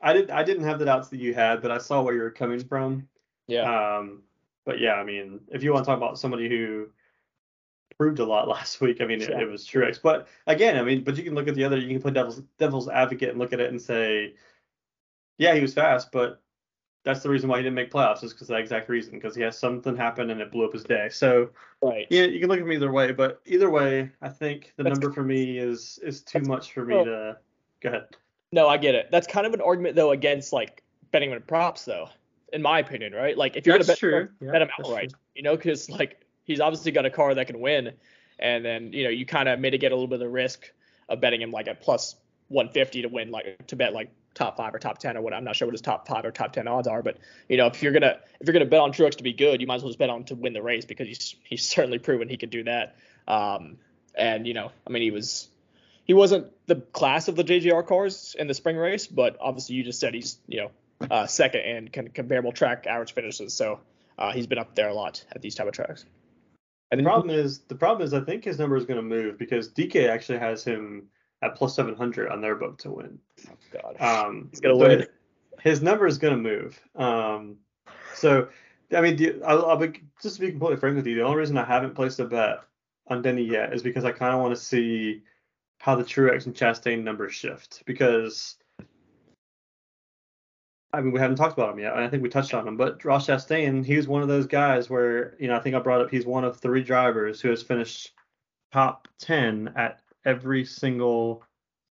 I 0.00 0.12
didn't 0.12 0.32
I 0.32 0.42
didn't 0.42 0.64
have 0.64 0.80
the 0.80 0.84
doubts 0.84 1.08
that 1.10 1.20
you 1.20 1.32
had, 1.32 1.62
but 1.62 1.70
I 1.70 1.78
saw 1.78 2.02
where 2.02 2.12
you 2.14 2.22
were 2.22 2.32
coming 2.32 2.64
from. 2.64 3.08
Yeah. 3.46 3.98
Um, 3.98 4.22
but 4.68 4.80
yeah, 4.80 4.96
I 4.96 5.02
mean, 5.02 5.40
if 5.48 5.62
you 5.62 5.72
want 5.72 5.86
to 5.86 5.88
talk 5.88 5.96
about 5.96 6.18
somebody 6.18 6.46
who 6.46 6.88
proved 7.96 8.18
a 8.18 8.24
lot 8.26 8.48
last 8.56 8.82
week, 8.82 9.00
I 9.00 9.06
mean, 9.06 9.22
it, 9.22 9.30
it 9.30 9.48
was 9.48 9.66
Truex. 9.66 9.98
But 10.00 10.28
again, 10.46 10.76
I 10.76 10.82
mean, 10.82 11.04
but 11.04 11.16
you 11.16 11.24
can 11.24 11.34
look 11.34 11.48
at 11.48 11.54
the 11.54 11.64
other, 11.64 11.78
you 11.78 11.88
can 11.88 12.02
play 12.02 12.10
devil's 12.10 12.42
devil's 12.58 12.86
advocate 12.86 13.30
and 13.30 13.38
look 13.38 13.54
at 13.54 13.60
it 13.60 13.70
and 13.70 13.80
say, 13.80 14.34
yeah, 15.38 15.54
he 15.54 15.62
was 15.62 15.72
fast, 15.72 16.12
but 16.12 16.42
that's 17.02 17.20
the 17.20 17.30
reason 17.30 17.48
why 17.48 17.56
he 17.56 17.62
didn't 17.62 17.76
make 17.76 17.90
playoffs 17.90 18.22
is 18.22 18.34
because 18.34 18.48
that 18.48 18.60
exact 18.60 18.90
reason, 18.90 19.14
because 19.14 19.34
he 19.34 19.40
has 19.40 19.58
something 19.58 19.96
happen 19.96 20.28
and 20.28 20.42
it 20.42 20.52
blew 20.52 20.66
up 20.66 20.74
his 20.74 20.84
day. 20.84 21.08
So 21.10 21.48
right. 21.80 22.06
yeah, 22.10 22.24
you 22.24 22.38
can 22.38 22.50
look 22.50 22.60
at 22.60 22.66
me 22.66 22.74
either 22.74 22.92
way, 22.92 23.12
but 23.12 23.40
either 23.46 23.70
way, 23.70 24.10
I 24.20 24.28
think 24.28 24.74
the 24.76 24.82
That's- 24.82 25.00
number 25.00 25.14
for 25.14 25.22
me 25.22 25.56
is 25.56 25.98
is 26.02 26.20
too 26.20 26.40
much 26.40 26.74
for 26.74 26.84
me 26.84 26.94
oh. 26.94 27.04
to. 27.06 27.36
Go 27.80 27.88
ahead. 27.88 28.16
No, 28.52 28.68
I 28.68 28.76
get 28.76 28.94
it. 28.94 29.08
That's 29.10 29.26
kind 29.26 29.46
of 29.46 29.54
an 29.54 29.62
argument 29.62 29.96
though 29.96 30.10
against 30.10 30.52
like 30.52 30.82
betting 31.10 31.32
on 31.32 31.40
props 31.40 31.86
though, 31.86 32.10
in 32.52 32.62
my 32.62 32.78
opinion, 32.78 33.12
right? 33.12 33.36
Like 33.36 33.56
if 33.56 33.66
you're 33.66 33.78
gonna 33.78 33.84
bet, 33.84 34.02
Yeah, 34.02 34.52
bet 34.52 34.62
him 34.62 34.68
that's 34.76 34.88
outright, 34.88 35.10
true. 35.10 35.18
you 35.34 35.42
know, 35.42 35.56
because 35.56 35.88
like 35.90 36.20
he's 36.44 36.60
obviously 36.60 36.92
got 36.92 37.06
a 37.06 37.10
car 37.10 37.34
that 37.34 37.46
can 37.46 37.60
win, 37.60 37.92
and 38.38 38.64
then 38.64 38.92
you 38.92 39.04
know 39.04 39.10
you 39.10 39.26
kind 39.26 39.48
of 39.48 39.58
mitigate 39.60 39.92
a 39.92 39.94
little 39.94 40.08
bit 40.08 40.14
of 40.16 40.20
the 40.20 40.28
risk 40.28 40.70
of 41.08 41.20
betting 41.20 41.40
him 41.42 41.50
like 41.50 41.68
at 41.68 41.80
plus 41.80 42.16
150 42.48 43.02
to 43.02 43.08
win, 43.08 43.30
like 43.30 43.66
to 43.66 43.76
bet 43.76 43.92
like 43.92 44.10
top 44.34 44.56
five 44.56 44.74
or 44.74 44.78
top 44.78 44.98
ten 44.98 45.16
or 45.16 45.20
what. 45.22 45.34
I'm 45.34 45.44
not 45.44 45.56
sure 45.56 45.66
what 45.66 45.74
his 45.74 45.80
top 45.80 46.06
five 46.06 46.24
or 46.24 46.30
top 46.30 46.52
ten 46.52 46.68
odds 46.68 46.88
are, 46.88 47.02
but 47.02 47.18
you 47.48 47.56
know 47.56 47.66
if 47.66 47.82
you're 47.82 47.92
gonna 47.92 48.18
if 48.40 48.46
you're 48.46 48.52
gonna 48.52 48.64
bet 48.66 48.80
on 48.80 48.92
Truex 48.92 49.16
to 49.16 49.22
be 49.22 49.32
good, 49.32 49.60
you 49.60 49.66
might 49.66 49.76
as 49.76 49.82
well 49.82 49.90
just 49.90 49.98
bet 49.98 50.10
on 50.10 50.24
to 50.24 50.34
win 50.34 50.52
the 50.52 50.62
race 50.62 50.84
because 50.84 51.06
he's 51.06 51.34
he's 51.44 51.66
certainly 51.68 51.98
proven 51.98 52.28
he 52.28 52.36
could 52.36 52.50
do 52.50 52.64
that. 52.64 52.96
Um, 53.26 53.76
and 54.14 54.46
you 54.46 54.54
know, 54.54 54.70
I 54.86 54.90
mean 54.90 55.02
he 55.02 55.10
was 55.10 55.48
he 56.04 56.14
wasn't 56.14 56.46
the 56.66 56.76
class 56.76 57.28
of 57.28 57.36
the 57.36 57.44
JGR 57.44 57.86
cars 57.86 58.34
in 58.38 58.46
the 58.46 58.54
spring 58.54 58.76
race, 58.76 59.06
but 59.06 59.36
obviously 59.40 59.74
you 59.76 59.84
just 59.84 60.00
said 60.00 60.14
he's 60.14 60.38
you 60.46 60.60
know 60.60 60.70
uh, 61.10 61.26
second 61.26 61.60
and 61.62 61.92
can 61.92 62.08
comparable 62.08 62.52
track 62.52 62.86
average 62.86 63.12
finishes, 63.14 63.54
so 63.54 63.80
uh, 64.18 64.32
he's 64.32 64.46
been 64.46 64.58
up 64.58 64.74
there 64.74 64.88
a 64.88 64.94
lot 64.94 65.24
at 65.32 65.42
these 65.42 65.54
type 65.54 65.66
of 65.66 65.72
tracks. 65.74 66.04
And 66.90 67.00
The 67.00 67.04
problem 67.04 67.30
is 67.30 67.60
the 67.60 67.74
problem 67.74 68.04
is 68.06 68.14
I 68.14 68.20
think 68.20 68.44
his 68.44 68.58
number 68.58 68.76
is 68.76 68.84
going 68.86 68.96
to 68.96 69.02
move 69.02 69.38
because 69.38 69.68
DK 69.68 70.08
actually 70.08 70.38
has 70.38 70.64
him 70.64 71.08
at 71.42 71.54
plus 71.54 71.76
700 71.76 72.30
on 72.30 72.40
their 72.40 72.54
book 72.56 72.78
to 72.78 72.90
win. 72.90 73.18
Oh 73.48 73.56
God, 73.72 74.00
Um, 74.00 74.48
he's 74.50 74.60
gonna 74.60 74.76
win. 74.76 75.00
his- 75.00 75.08
His 75.60 75.82
number 75.82 76.06
is 76.06 76.18
going 76.18 76.34
to 76.36 76.40
move. 76.42 76.80
Um, 76.96 77.56
so 78.14 78.48
I 78.96 79.00
mean, 79.00 79.16
the, 79.16 79.42
I'll, 79.44 79.66
I'll 79.66 79.76
be 79.76 80.00
just 80.22 80.36
to 80.36 80.40
be 80.40 80.50
completely 80.50 80.78
frank 80.78 80.96
with 80.96 81.06
you, 81.06 81.14
the 81.16 81.22
only 81.22 81.36
reason 81.36 81.58
I 81.58 81.64
haven't 81.64 81.94
placed 81.94 82.20
a 82.20 82.24
bet 82.24 82.60
on 83.08 83.22
Denny 83.22 83.42
yet 83.42 83.72
is 83.74 83.82
because 83.82 84.04
I 84.04 84.12
kind 84.12 84.32
of 84.34 84.40
want 84.40 84.54
to 84.54 84.60
see 84.60 85.22
how 85.78 85.94
the 85.94 86.04
Truex 86.04 86.46
and 86.46 86.54
Chastain 86.54 87.02
numbers 87.04 87.34
shift 87.34 87.82
because. 87.86 88.56
I 90.92 91.02
mean, 91.02 91.12
we 91.12 91.20
haven't 91.20 91.36
talked 91.36 91.52
about 91.58 91.72
him 91.72 91.80
yet, 91.80 91.92
I 91.94 92.08
think 92.08 92.22
we 92.22 92.30
touched 92.30 92.54
on 92.54 92.66
him. 92.66 92.76
But 92.76 93.04
Ross 93.04 93.26
Chastain, 93.26 93.84
he 93.84 93.96
was 93.96 94.08
one 94.08 94.22
of 94.22 94.28
those 94.28 94.46
guys 94.46 94.88
where, 94.88 95.36
you 95.38 95.48
know, 95.48 95.56
I 95.56 95.60
think 95.60 95.76
I 95.76 95.80
brought 95.80 96.00
up 96.00 96.10
he's 96.10 96.24
one 96.24 96.44
of 96.44 96.58
three 96.58 96.82
drivers 96.82 97.40
who 97.40 97.50
has 97.50 97.62
finished 97.62 98.12
top 98.72 99.06
10 99.18 99.74
at 99.76 100.00
every 100.24 100.64
single 100.64 101.42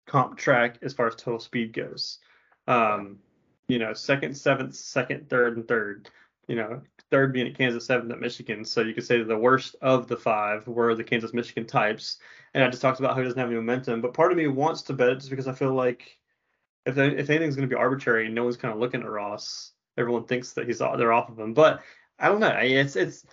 comp 0.08 0.38
track 0.38 0.78
as 0.82 0.93
far 0.93 1.08
as 1.08 1.16
total 1.16 1.39
speed 1.39 1.74
goes. 1.74 2.20
Um, 2.68 3.20
you 3.68 3.78
know, 3.78 3.93
second, 3.93 4.36
seventh, 4.36 4.74
second, 4.76 5.30
third, 5.30 5.58
and 5.58 5.68
third. 5.68 6.10
You 6.48 6.56
know, 6.56 6.82
third 7.12 7.34
being 7.34 7.48
at 7.48 7.58
Kansas, 7.58 7.86
seventh 7.86 8.12
at 8.12 8.22
Michigan. 8.22 8.64
So 8.64 8.82
you 8.82 8.93
could 8.93 9.06
say 9.06 9.22
the 9.22 9.38
worst 9.38 9.76
of 9.82 10.08
the 10.08 10.16
five 10.16 10.66
were 10.66 10.95
the 10.95 11.04
Kansas 11.04 11.34
Michigan 11.34 11.66
types. 11.66 12.20
And 12.54 12.64
I 12.64 12.70
just 12.70 12.82
talked 12.82 13.00
about 13.00 13.14
how 13.14 13.20
he 13.20 13.26
doesn't 13.26 13.39
have 13.39 13.50
any 13.50 13.58
momentum. 13.58 14.02
But 14.02 14.14
part 14.14 14.32
of 14.32 14.38
me 14.38 14.48
wants 14.48 14.82
to 14.84 14.93
bet 14.93 15.10
it 15.10 15.16
just 15.16 15.30
because 15.30 15.48
I 15.48 15.54
feel 15.54 15.74
like 15.74 16.16
if 16.88 16.98
if 16.98 17.30
anything's 17.30 17.56
going 17.56 17.68
to 17.68 17.74
be 17.74 17.80
arbitrary, 17.80 18.30
no 18.30 18.44
one's 18.44 18.58
kind 18.58 18.74
of 18.74 18.80
looking 18.80 19.02
at 19.02 19.10
Ross. 19.10 19.74
Everyone 19.98 20.24
thinks 20.24 20.54
that 20.54 20.66
he's 20.66 20.80
they're 20.80 21.14
off 21.14 21.30
of 21.30 21.40
him. 21.40 21.54
But 21.54 21.82
I 22.18 22.30
don't 22.30 22.40
know. 22.40 22.56
It's 22.60 22.96
it's 22.96 23.26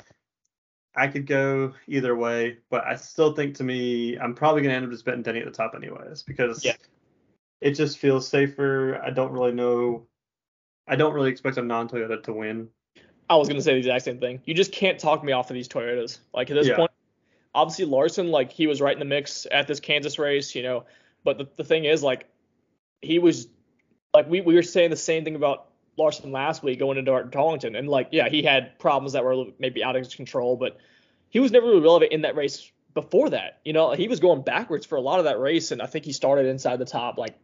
I 0.97 1.07
could 1.07 1.27
go 1.27 1.73
either 1.87 2.17
way, 2.17 2.59
but 2.71 2.85
I 2.85 2.97
still 2.97 3.33
think 3.33 3.55
to 3.57 3.65
me 3.65 4.17
I'm 4.19 4.35
probably 4.35 4.63
gonna 4.63 4.75
end 4.75 4.85
up 4.85 4.91
just 4.91 5.05
betting 5.05 5.23
Denny 5.23 5.41
at 5.41 5.45
the 5.45 5.53
top 5.53 5.75
anyways 5.77 6.23
because 6.23 6.65
yeah. 6.65 6.75
it 7.61 7.73
just 7.73 7.99
feels 7.99 8.29
safer. 8.29 9.01
I 9.03 9.11
don't 9.11 9.33
really 9.33 9.53
know. 9.53 10.07
I 10.87 10.97
don't 10.97 11.15
really 11.15 11.31
expect 11.31 11.57
a 11.57 11.63
non-Toyota 11.63 12.23
to 12.25 12.33
win. 12.33 12.69
I 13.31 13.37
was 13.37 13.49
gonna 13.49 13.63
say 13.63 13.73
the 13.73 13.79
exact 13.79 14.05
same 14.05 14.19
thing. 14.19 14.41
You 14.45 14.55
just 14.55 14.73
can't 14.73 14.99
talk 14.99 15.23
me 15.23 15.33
off 15.33 15.49
of 15.51 15.55
these 15.55 15.69
Toyotas. 15.69 16.19
Like 16.33 16.51
at 16.51 16.55
this 16.55 16.67
Yeah. 16.67 16.77
point, 16.77 16.91
obviously 17.55 17.85
Larson, 17.85 18.31
like 18.31 18.51
he 18.51 18.67
was 18.67 18.81
right 18.81 18.93
in 18.93 18.99
the 18.99 19.05
mix 19.05 19.47
at 19.51 19.69
this 19.69 19.81
Kansas 19.81 20.19
race, 20.19 20.55
you 20.55 20.63
know. 20.63 20.85
But 21.25 21.39
the, 21.39 21.49
the 21.57 21.65
thing 21.65 21.87
is, 21.87 22.03
like, 22.03 22.29
he 23.05 23.19
was 23.19 23.49
like 24.13 24.29
we, 24.29 24.41
we 24.41 24.55
were 24.55 24.63
saying 24.63 24.91
the 24.91 24.97
same 24.97 25.25
thing 25.25 25.37
about 25.37 25.69
Larson 25.97 26.33
last 26.33 26.63
week 26.63 26.79
going 26.79 26.99
into 26.99 27.25
Darlington, 27.31 27.77
and 27.77 27.89
like, 27.89 28.09
yeah, 28.13 28.29
he 28.29 28.43
had 28.43 28.79
problems 28.79 29.13
that 29.13 29.25
were 29.25 29.47
maybe 29.59 29.85
out 29.85 29.97
of 29.97 30.05
his 30.05 30.15
control, 30.15 30.57
but 30.57 30.79
he 31.31 31.41
was 31.41 31.53
never 31.53 31.67
really 31.67 31.81
relevant 31.81 32.13
in 32.13 32.23
that 32.23 32.37
race 32.37 32.71
before 32.95 33.31
that. 33.31 33.61
You 33.65 33.73
know, 33.73 33.93
he 33.93 34.09
was 34.09 34.21
going 34.21 34.43
backwards 34.43 34.87
for 34.87 34.97
a 34.97 35.01
lot 35.01 35.19
of 35.19 35.27
that 35.27 35.39
race, 35.39 35.71
and 35.71 35.83
I 35.83 35.87
think 35.87 36.05
he 36.05 36.13
started 36.13 36.47
inside 36.47 36.79
the 36.79 36.85
top 36.85 37.19
like. 37.19 37.37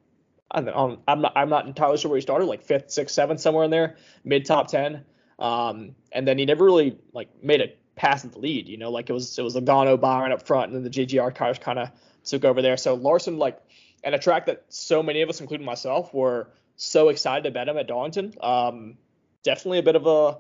I 0.53 0.63
don't 0.63 0.75
know, 0.75 0.99
I'm 1.07 1.21
not 1.21 1.33
I'm 1.37 1.49
not 1.49 1.67
entirely 1.67 1.97
sure 1.97 2.11
where 2.11 2.17
he 2.17 2.23
started, 2.23 2.47
like 2.47 2.63
fifth, 2.63 2.91
sixth, 2.91 3.15
seventh, 3.15 3.39
somewhere 3.39 3.65
in 3.65 3.71
there, 3.71 3.95
mid 4.25 4.45
top 4.45 4.67
ten. 4.67 5.05
Um, 5.39 5.95
and 6.11 6.27
then 6.27 6.39
he 6.39 6.45
never 6.45 6.65
really 6.65 6.99
like 7.13 7.29
made 7.41 7.61
a 7.61 7.69
pass 7.95 8.25
at 8.25 8.33
the 8.33 8.39
lead, 8.39 8.67
you 8.67 8.79
know, 8.79 8.91
like 8.91 9.11
it 9.11 9.13
was 9.13 9.39
it 9.39 9.43
was 9.43 9.55
Logano, 9.55 10.01
Byron 10.01 10.33
up 10.33 10.47
front, 10.47 10.73
and 10.73 10.75
then 10.75 10.83
the 10.83 10.91
JGR 10.91 11.35
cars 11.35 11.59
kind 11.59 11.79
of 11.79 11.91
took 12.25 12.45
over 12.45 12.63
there. 12.63 12.77
So 12.77 12.95
Larson, 12.95 13.39
like, 13.39 13.61
and 14.03 14.15
a 14.15 14.19
track 14.19 14.47
that 14.47 14.65
so 14.69 15.03
many 15.03 15.23
of 15.23 15.29
us, 15.29 15.41
including 15.41 15.67
myself, 15.67 16.13
were 16.15 16.49
so 16.77 17.09
excited 17.09 17.45
to 17.45 17.51
bet 17.51 17.69
him 17.69 17.77
at 17.77 17.87
Darlington. 17.87 18.35
Um, 18.41 18.97
definitely 19.43 19.79
a 19.79 19.83
bit 19.83 19.97
of 19.97 20.07
a 20.07 20.39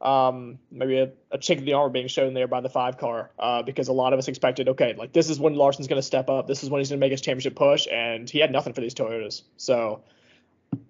um, 0.00 0.58
maybe 0.70 0.98
a, 0.98 1.10
a 1.30 1.38
chink 1.38 1.58
in 1.58 1.64
the 1.64 1.72
armor 1.72 1.88
being 1.88 2.08
shown 2.08 2.34
there 2.34 2.46
by 2.46 2.60
the 2.60 2.68
five 2.68 2.98
car 2.98 3.30
uh, 3.38 3.62
because 3.62 3.88
a 3.88 3.92
lot 3.92 4.12
of 4.12 4.18
us 4.18 4.28
expected, 4.28 4.68
okay, 4.68 4.94
like 4.96 5.12
this 5.12 5.30
is 5.30 5.40
when 5.40 5.54
Larson's 5.54 5.88
going 5.88 5.98
to 5.98 6.06
step 6.06 6.28
up. 6.28 6.46
This 6.46 6.62
is 6.62 6.70
when 6.70 6.80
he's 6.80 6.90
going 6.90 7.00
to 7.00 7.04
make 7.04 7.12
his 7.12 7.22
championship 7.22 7.56
push, 7.56 7.86
and 7.90 8.28
he 8.28 8.38
had 8.38 8.52
nothing 8.52 8.74
for 8.74 8.82
these 8.82 8.94
Toyotas. 8.94 9.42
So 9.56 10.02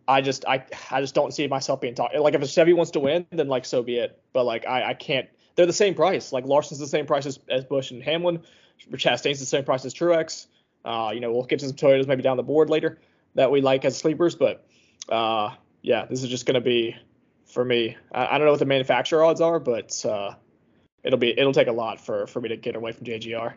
I 0.09 0.23
just 0.23 0.45
I 0.47 0.65
I 0.91 1.01
just 1.01 1.15
don't 1.15 1.33
see 1.33 1.47
myself 1.47 1.81
being 1.81 1.95
talked. 1.95 2.17
Like 2.17 2.35
if 2.35 2.43
a 2.43 2.47
Chevy 2.47 2.73
wants 2.73 2.93
to 2.93 3.01
win, 3.01 3.27
then 3.31 3.49
like 3.49 3.65
so 3.65 3.83
be 3.83 3.99
it. 3.99 4.21
But 4.33 4.45
like 4.45 4.67
I 4.67 4.91
I 4.91 4.95
can't. 4.95 5.29
They're 5.55 5.67
the 5.67 5.73
same 5.73 5.95
price. 5.95 6.33
Like 6.33 6.45
Larson's 6.45 6.81
the 6.81 6.87
same 6.87 7.07
price 7.07 7.27
as, 7.27 7.39
as 7.49 7.65
Busch 7.65 7.91
and 7.91 8.03
Hamlin. 8.03 8.43
Chastain's 8.93 9.41
the 9.41 9.47
same 9.47 9.65
price 9.65 9.85
as 9.85 9.95
Truex. 9.95 10.47
Uh, 10.87 11.11
you 11.13 11.21
know 11.21 11.33
we'll 11.33 11.43
get 11.43 11.59
to 11.59 11.67
some 11.67 11.77
Toyotas 11.77 12.07
maybe 12.07 12.23
down 12.23 12.37
the 12.37 12.43
board 12.43 12.71
later 12.71 12.99
that 13.35 13.51
we 13.51 13.61
like 13.61 13.85
as 13.85 13.99
sleepers, 13.99 14.35
but 14.37 14.65
uh, 15.09 15.51
yeah, 15.83 16.07
this 16.07 16.23
is 16.23 16.29
just 16.29 16.47
going 16.47 16.55
to 16.55 16.61
be 16.61 16.97
for 17.45 17.65
me. 17.65 17.97
I, 18.13 18.27
I 18.27 18.39
don't 18.39 18.47
know 18.47 18.53
what 18.53 18.61
the 18.61 18.67
manufacturer 18.67 19.25
odds 19.25 19.41
are, 19.41 19.59
but 19.59 20.05
uh, 20.07 20.35
it'll 21.03 21.19
be 21.19 21.39
it'll 21.39 21.53
take 21.53 21.69
a 21.69 21.73
lot 21.73 22.01
for 22.01 22.27
for 22.27 22.41
me 22.41 22.51
to 22.51 22.57
get 22.57 22.77
away 22.77 22.93
from 22.93 23.07
JGR. 23.07 23.55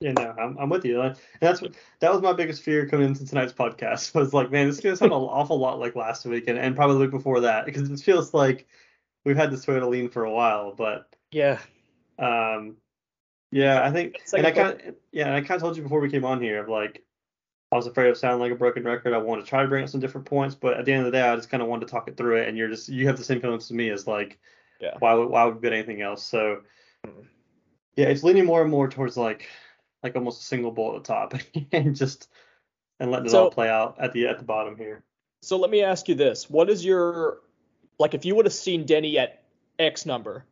Yeah, 0.00 0.12
no, 0.12 0.32
I'm, 0.38 0.56
I'm 0.58 0.68
with 0.68 0.84
you. 0.84 1.00
And 1.00 1.16
that's 1.40 1.60
what 1.60 1.74
that 2.00 2.12
was 2.12 2.22
my 2.22 2.32
biggest 2.32 2.62
fear 2.62 2.86
coming 2.86 3.08
into 3.08 3.26
tonight's 3.26 3.52
podcast 3.52 4.14
was 4.14 4.32
like, 4.32 4.50
man, 4.50 4.66
this 4.66 4.76
is 4.76 4.82
gonna 4.82 4.96
sound 4.96 5.12
an 5.12 5.18
awful 5.18 5.58
lot 5.58 5.80
like 5.80 5.96
last 5.96 6.24
week 6.24 6.44
and, 6.46 6.58
and 6.58 6.76
probably 6.76 6.94
the 6.94 7.00
week 7.00 7.10
before 7.10 7.40
that 7.40 7.66
because 7.66 7.90
it 7.90 8.00
feels 8.00 8.32
like 8.32 8.66
we've 9.24 9.36
had 9.36 9.50
this 9.50 9.66
Toyota 9.66 9.88
lean 9.88 10.08
for 10.08 10.24
a 10.24 10.30
while. 10.30 10.72
But 10.72 11.08
Yeah, 11.32 11.58
um, 12.18 12.76
yeah, 13.50 13.82
I 13.82 13.90
think, 13.90 14.20
like 14.32 14.38
and 14.38 14.46
I 14.46 14.50
kind 14.50 14.80
of, 14.80 14.94
yeah, 15.12 15.26
and 15.26 15.34
I 15.34 15.40
kind 15.40 15.52
of 15.56 15.60
told 15.62 15.76
you 15.76 15.82
before 15.82 16.00
we 16.00 16.10
came 16.10 16.24
on 16.24 16.40
here 16.40 16.60
of 16.62 16.68
like, 16.68 17.02
I 17.70 17.76
was 17.76 17.86
afraid 17.86 18.08
of 18.08 18.16
sounding 18.16 18.40
like 18.40 18.52
a 18.52 18.54
broken 18.54 18.82
record. 18.84 19.12
I 19.12 19.18
wanted 19.18 19.42
to 19.42 19.48
try 19.48 19.62
to 19.62 19.68
bring 19.68 19.84
up 19.84 19.90
some 19.90 20.00
different 20.00 20.26
points, 20.26 20.54
but 20.54 20.78
at 20.78 20.84
the 20.86 20.92
end 20.92 21.04
of 21.06 21.12
the 21.12 21.18
day, 21.18 21.22
I 21.22 21.36
just 21.36 21.50
kind 21.50 21.62
of 21.62 21.68
wanted 21.68 21.86
to 21.86 21.92
talk 21.92 22.08
it 22.08 22.16
through 22.16 22.36
it. 22.38 22.48
And 22.48 22.56
you're 22.56 22.68
just, 22.68 22.88
you 22.88 23.06
have 23.06 23.18
the 23.18 23.24
same 23.24 23.40
feelings 23.42 23.64
as 23.64 23.72
me 23.72 23.90
as 23.90 24.06
like, 24.06 24.38
Yeah. 24.80 24.94
why 25.00 25.12
would, 25.12 25.28
why 25.28 25.44
would 25.44 25.56
we 25.56 25.60
bet 25.60 25.72
anything 25.74 26.00
else? 26.00 26.24
So, 26.24 26.62
Mhm. 27.06 27.26
yeah, 27.96 28.06
it's 28.06 28.22
leaning 28.24 28.46
more 28.46 28.62
and 28.62 28.70
more 28.70 28.88
towards 28.88 29.16
like, 29.18 29.48
like 30.02 30.16
almost 30.16 30.40
a 30.40 30.44
single 30.44 30.70
bull 30.70 30.96
at 30.96 31.04
the 31.04 31.08
top, 31.08 31.34
and 31.72 31.94
just 31.94 32.30
and 33.00 33.10
letting 33.10 33.26
it 33.26 33.30
So- 33.30 33.44
all 33.44 33.50
play 33.50 33.68
out 33.68 33.96
at 33.98 34.12
the 34.14 34.28
at 34.28 34.38
the 34.38 34.44
bottom 34.44 34.76
here. 34.76 35.04
So 35.42 35.58
let 35.58 35.70
me 35.70 35.82
ask 35.82 36.08
you 36.08 36.14
this: 36.14 36.48
What 36.48 36.70
is 36.70 36.82
your 36.84 37.40
like? 37.98 38.14
If 38.14 38.24
you 38.24 38.34
would 38.34 38.46
have 38.46 38.54
seen 38.54 38.86
Denny 38.86 39.18
at 39.18 39.42
X 39.78 40.06
number, 40.06 40.44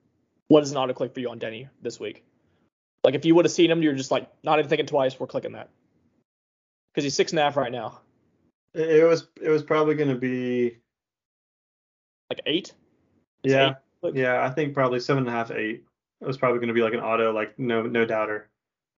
what 0.49 0.62
is 0.64 0.70
an 0.70 0.76
auto 0.76 0.92
click 0.92 1.14
for 1.14 1.20
you 1.20 1.30
on 1.30 1.38
Denny 1.38 1.68
this 1.80 1.99
week? 1.99 2.24
Like 3.07 3.14
if 3.14 3.24
you 3.24 3.36
would 3.36 3.44
have 3.44 3.52
seen 3.52 3.70
him, 3.70 3.84
you're 3.84 3.94
just 3.94 4.11
like 4.11 4.28
not 4.42 4.59
even 4.59 4.68
thinking 4.68 4.86
twice. 4.86 5.20
We're 5.20 5.28
clicking 5.28 5.52
that 5.52 5.68
because 6.92 7.04
he's 7.04 7.14
six 7.14 7.30
and 7.30 7.38
a 7.38 7.42
half 7.44 7.57
right 7.57 7.70
now, 7.70 8.00
It, 8.74 9.07
was 9.07 9.28
it 9.40 9.48
was 9.48 9.62
probably 9.62 9.94
going 9.94 10.09
to 10.09 10.16
be 10.16 10.78
like 12.28 12.40
eight. 12.46 12.74
Is 13.44 13.52
yeah 13.52 13.74
eight 14.02 14.16
yeah 14.16 14.44
I 14.44 14.50
think 14.50 14.74
probably 14.74 14.98
seven 14.98 15.22
and 15.22 15.28
a 15.28 15.30
half 15.30 15.52
eight. 15.52 15.84
It 16.20 16.26
was 16.26 16.36
probably 16.36 16.59
going 16.59 16.66
to 16.66 16.74
be 16.74 16.82
like 16.82 16.94
an 16.94 17.00
auto 17.00 17.32
like 17.32 17.57
no 17.61 17.82
no 17.82 18.04
doubter. 18.04 18.48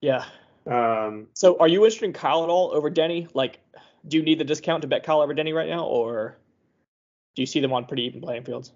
Yeah. 0.01 0.25
Um, 0.71 1.27
So 1.35 1.59
are 1.59 1.67
you 1.67 1.85
interested 1.85 2.05
in 2.05 2.13
Kyle 2.13 2.45
at 2.45 2.49
all 2.49 2.71
over 2.73 2.89
Denny? 2.91 3.27
Like, 3.35 3.59
do 4.07 4.19
you 4.19 4.23
need 4.23 4.39
the 4.39 4.45
discount 4.45 4.83
to 4.83 4.89
bet 4.89 5.03
Kyle 5.03 5.21
over 5.21 5.35
Denny 5.35 5.53
right 5.53 5.69
now, 5.69 5.85
or 5.85 6.39
do 7.35 7.43
you 7.43 7.47
see 7.47 7.59
them 7.59 7.73
on 7.73 7.87
pretty 7.87 8.05
even 8.05 8.21
playing 8.21 8.45
fields? 8.45 8.71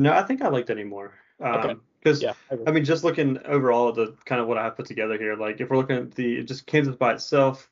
no, 0.00 0.12
I 0.12 0.24
think 0.24 0.42
I 0.42 0.48
liked 0.48 0.66
Denny 0.66 0.82
more. 0.82 1.14
Okay. 1.40 1.76
Because 2.04 2.22
Yeah. 2.22 2.34
I. 2.50 2.58
I 2.68 2.70
mean, 2.70 2.84
just 2.84 3.02
looking 3.02 3.38
overall 3.46 3.88
at 3.88 3.94
the 3.96 4.14
kind 4.26 4.40
of 4.40 4.46
what 4.46 4.58
I 4.58 4.64
have 4.64 4.76
put 4.76 4.86
together 4.86 5.18
here, 5.18 5.34
like 5.36 5.60
if 5.60 5.70
we're 5.70 5.78
looking 5.78 5.96
at 5.96 6.12
the 6.14 6.44
just 6.44 6.66
Kansas 6.66 6.94
by 6.94 7.14
itself, 7.14 7.68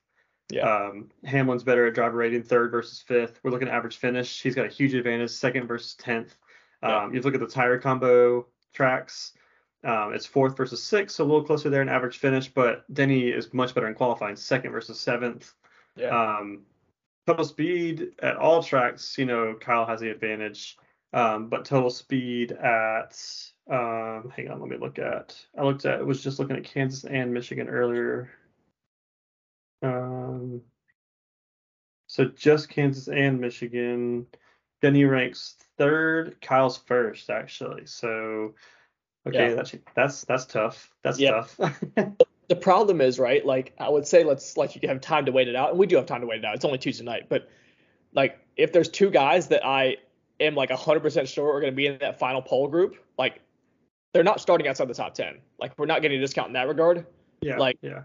Yeah. 0.51 0.62
um, 0.62 1.11
Hamlin's 1.24 1.62
better 1.62 1.87
at 1.87 1.95
driver 1.95 2.16
rating, 2.16 2.43
third 2.43 2.70
versus 2.72 3.01
fifth. 3.01 3.39
We're 3.43 3.51
looking 3.51 3.68
at 3.68 3.74
average 3.74 3.99
finish. 3.99 4.43
He's 4.43 4.55
got 4.55 4.64
a 4.66 4.70
huge 4.70 4.95
advantage, 4.95 5.30
second 5.30 5.66
versus 5.66 5.95
tenth. 5.95 6.35
Um, 6.83 6.91
Yeah. 6.91 7.11
You 7.12 7.20
look 7.20 7.35
at 7.35 7.41
the 7.41 7.47
tire 7.47 7.78
combo 7.78 8.47
tracks, 8.72 9.35
um, 9.85 10.14
it's 10.14 10.26
fourth 10.26 10.57
versus 10.57 10.83
sixth, 10.83 11.16
so 11.16 11.24
a 11.24 11.26
little 11.26 11.45
closer 11.45 11.68
there 11.70 11.83
in 11.83 11.89
average 11.89 12.18
finish. 12.18 12.49
But 12.49 12.85
Denny 12.93 13.28
is 13.28 13.53
much 13.53 13.74
better 13.74 13.87
in 13.89 13.95
qualifying, 13.95 14.37
second 14.37 14.72
versus 14.72 14.99
seventh. 14.99 15.53
yeah. 15.95 16.09
Um, 16.39 16.62
total 17.26 17.45
speed 17.45 18.14
at 18.20 18.37
all 18.37 18.62
tracks, 18.62 19.16
you 19.18 19.26
know, 19.26 19.55
Kyle 19.61 19.85
has 19.87 20.01
the 20.01 20.09
advantage. 20.11 20.76
Um, 21.12 21.49
but 21.51 21.66
total 21.66 21.91
speed 21.91 22.53
at 22.53 23.14
um, 23.70 24.32
hang 24.34 24.50
on, 24.50 24.60
let 24.60 24.68
me 24.68 24.76
look 24.76 24.98
at. 24.98 25.36
I 25.56 25.62
looked 25.62 25.84
at 25.84 26.04
was 26.04 26.22
just 26.22 26.38
looking 26.38 26.56
at 26.56 26.64
Kansas 26.64 27.04
and 27.04 27.32
Michigan 27.32 27.68
earlier. 27.68 28.30
Um, 29.82 30.62
so 32.06 32.26
just 32.26 32.68
Kansas 32.68 33.08
and 33.08 33.40
Michigan. 33.40 34.26
Denny 34.80 35.04
ranks 35.04 35.56
third, 35.78 36.40
Kyle's 36.40 36.76
first 36.76 37.30
actually. 37.30 37.86
So 37.86 38.54
okay, 39.26 39.50
Yeah. 39.50 39.54
that's 39.54 39.74
that's 39.94 40.24
that's 40.24 40.46
tough. 40.46 40.90
That's 41.02 41.18
Yeah. 41.20 41.44
tough. 41.58 41.60
the 42.48 42.56
problem 42.56 43.00
is 43.00 43.18
right 43.18 43.46
like 43.46 43.72
i 43.78 43.88
would 43.88 44.06
say 44.06 44.24
let's 44.24 44.58
like 44.58 44.74
you 44.74 44.86
have 44.86 45.00
time 45.00 45.24
to 45.24 45.32
wait 45.32 45.48
it 45.48 45.56
out 45.56 45.70
and 45.70 45.78
we 45.78 45.86
do 45.86 45.96
have 45.96 46.04
time 46.04 46.20
to 46.20 46.26
wait 46.26 46.38
it 46.38 46.44
out 46.44 46.54
it's 46.54 46.66
only 46.66 46.76
tuesday 46.76 47.04
night 47.04 47.28
but 47.30 47.48
like 48.12 48.38
if 48.58 48.72
there's 48.72 48.90
two 48.90 49.08
guys 49.08 49.48
that 49.48 49.64
i 49.64 49.96
am 50.38 50.54
like 50.54 50.68
100% 50.68 51.26
sure 51.28 51.54
are 51.54 51.60
going 51.60 51.72
to 51.72 51.76
be 51.76 51.86
in 51.86 51.96
that 51.98 52.18
final 52.18 52.42
pole 52.42 52.68
group 52.68 52.96
like 53.16 53.40
they're 54.12 54.24
not 54.24 54.40
starting 54.40 54.68
outside 54.68 54.88
the 54.88 54.94
top 54.94 55.14
10 55.14 55.38
like 55.58 55.72
we're 55.78 55.86
not 55.86 56.02
getting 56.02 56.18
a 56.18 56.20
discount 56.20 56.48
in 56.48 56.52
that 56.54 56.68
regard. 56.68 57.06
Yeah. 57.40 57.58
Like- 57.58 57.78
yeah. 57.82 58.02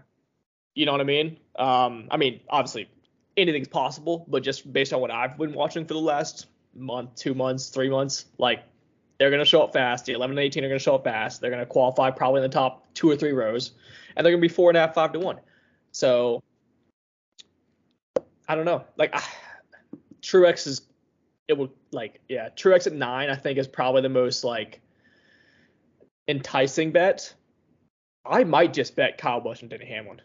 you 0.74 0.86
know 0.86 0.92
what 0.92 1.00
i 1.00 1.04
mean? 1.04 1.38
Um 1.56 2.08
i 2.10 2.16
mean 2.16 2.40
obviously 2.48 2.88
anything's 3.36 3.68
possible 3.68 4.24
but 4.28 4.42
just 4.42 4.72
based 4.72 4.92
on 4.92 5.00
what 5.00 5.10
i've 5.12 5.38
been 5.38 5.52
watching 5.52 5.84
for 5.84 5.94
the 5.94 6.00
last 6.00 6.46
month 6.74 7.14
two 7.14 7.34
months 7.34 7.68
three 7.68 7.88
months 7.88 8.26
like 8.38 8.64
they're 9.18 9.30
going 9.30 9.40
to 9.40 9.44
show 9.44 9.62
up 9.62 9.72
fast. 9.72 10.04
The 10.04 10.12
11 10.12 10.38
and 10.38 10.44
18 10.44 10.64
are 10.64 10.68
going 10.68 10.78
to 10.78 10.82
show 10.82 10.94
up 10.94 11.02
fast. 11.02 11.40
They're 11.40 11.50
going 11.50 11.58
to 11.58 11.66
qualify 11.66 12.12
probably 12.12 12.38
in 12.38 12.48
the 12.48 12.54
top 12.54 12.86
two 12.94 13.10
or 13.10 13.16
three 13.16 13.32
rows 13.32 13.72
and 14.16 14.24
they're 14.24 14.32
going 14.32 14.40
to 14.40 14.48
be 14.48 14.52
four 14.54 14.70
and 14.70 14.76
a 14.76 14.80
half 14.80 14.94
five 14.94 15.12
to 15.12 15.18
one. 15.18 15.38
So 15.92 16.42
i 18.48 18.54
don't 18.54 18.64
know. 18.64 18.84
Like 18.96 19.14
truex 20.22 20.66
is 20.66 20.82
it 21.48 21.56
would 21.56 21.70
like 21.92 22.20
yeah 22.28 22.48
truex 22.50 22.86
at 22.86 22.92
nine 22.92 23.30
i 23.30 23.34
think 23.34 23.58
is 23.58 23.66
probably 23.66 24.02
the 24.02 24.08
most 24.08 24.44
like 24.44 24.80
enticing 26.28 26.92
bet 26.92 27.34
i 28.24 28.44
might 28.44 28.72
just 28.72 28.94
bet 28.94 29.18
kyle 29.18 29.40
busch 29.40 29.62
and 29.62 29.70
denny 29.70 29.86
hamlin 29.86 30.20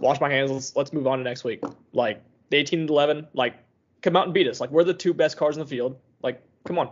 wash 0.00 0.20
my 0.20 0.30
hands. 0.30 0.50
Let's 0.50 0.76
let's 0.76 0.92
move 0.92 1.06
on 1.06 1.18
to 1.18 1.24
next 1.24 1.44
week. 1.44 1.62
Like 1.92 2.22
the 2.50 2.56
18 2.58 2.80
and 2.80 2.90
11, 2.90 3.28
like 3.32 3.54
come 4.02 4.16
out 4.16 4.26
and 4.26 4.34
beat 4.34 4.46
us. 4.46 4.60
Like 4.60 4.70
we're 4.70 4.84
the 4.84 4.94
two 4.94 5.14
best 5.14 5.36
cars 5.36 5.56
in 5.56 5.62
the 5.62 5.68
field. 5.68 5.98
Like 6.22 6.42
come 6.64 6.78
on, 6.78 6.90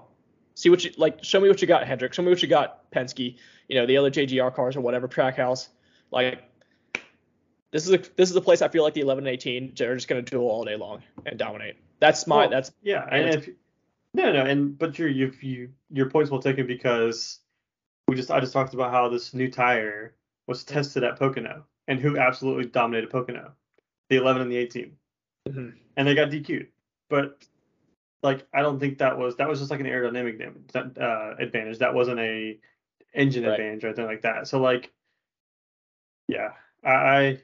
see 0.54 0.70
what 0.70 0.84
you 0.84 0.90
like. 0.96 1.22
Show 1.24 1.40
me 1.40 1.48
what 1.48 1.60
you 1.60 1.68
got, 1.68 1.86
Hendrick. 1.86 2.14
Show 2.14 2.22
me 2.22 2.30
what 2.30 2.42
you 2.42 2.48
got, 2.48 2.90
Penske. 2.90 3.36
You 3.68 3.76
know 3.76 3.86
the 3.86 3.96
other 3.96 4.10
JGR 4.10 4.54
cars 4.54 4.76
or 4.76 4.80
whatever 4.80 5.08
Trackhouse. 5.08 5.68
Like 6.10 6.42
this 7.70 7.86
is 7.86 7.92
a 7.92 7.98
this 8.16 8.30
is 8.30 8.36
a 8.36 8.40
place 8.40 8.62
I 8.62 8.68
feel 8.68 8.82
like 8.82 8.94
the 8.94 9.00
11 9.00 9.26
and 9.26 9.32
18 9.32 9.74
are 9.80 9.94
just 9.94 10.08
gonna 10.08 10.22
duel 10.22 10.48
all 10.48 10.64
day 10.64 10.76
long 10.76 11.02
and 11.26 11.38
dominate. 11.38 11.76
That's 12.00 12.26
my 12.26 12.38
Well, 12.38 12.50
that's 12.50 12.72
Yeah, 12.82 13.06
and 13.10 13.34
if 13.34 13.48
no, 14.14 14.32
no, 14.32 14.44
and 14.44 14.78
but 14.78 14.98
your 14.98 15.08
you 15.08 15.32
you 15.40 15.70
your 15.90 16.10
point's 16.10 16.30
well 16.30 16.40
taken 16.40 16.66
because 16.66 17.40
we 18.08 18.16
just 18.16 18.30
I 18.30 18.40
just 18.40 18.52
talked 18.52 18.74
about 18.74 18.90
how 18.90 19.08
this 19.08 19.34
new 19.34 19.50
tire 19.50 20.14
was 20.46 20.64
tested 20.64 21.04
at 21.04 21.18
Pocono 21.18 21.64
and 21.88 22.00
who 22.00 22.18
absolutely 22.18 22.66
dominated 22.66 23.10
Pocono, 23.10 23.52
the 24.08 24.16
11 24.16 24.42
and 24.42 24.50
the 24.50 24.56
18, 24.56 24.96
Mhm. 25.48 25.74
and 25.96 26.08
they 26.08 26.14
got 26.14 26.30
DQ'd. 26.30 26.68
But 27.08 27.44
like 28.22 28.46
I 28.52 28.62
don't 28.62 28.78
think 28.78 28.98
that 28.98 29.16
was 29.18 29.36
that 29.36 29.48
was 29.48 29.58
just 29.58 29.70
like 29.70 29.80
an 29.80 29.86
aerodynamic 29.86 30.38
damage, 30.38 30.96
uh, 30.98 31.34
advantage. 31.38 31.78
That 31.78 31.94
wasn't 31.94 32.20
a 32.20 32.58
engine 33.14 33.44
Right. 33.44 33.52
advantage 33.52 33.84
or 33.84 33.88
anything 33.88 34.06
like 34.06 34.22
that. 34.22 34.46
So 34.48 34.60
like, 34.60 34.92
yeah, 36.28 36.52
I 36.84 37.40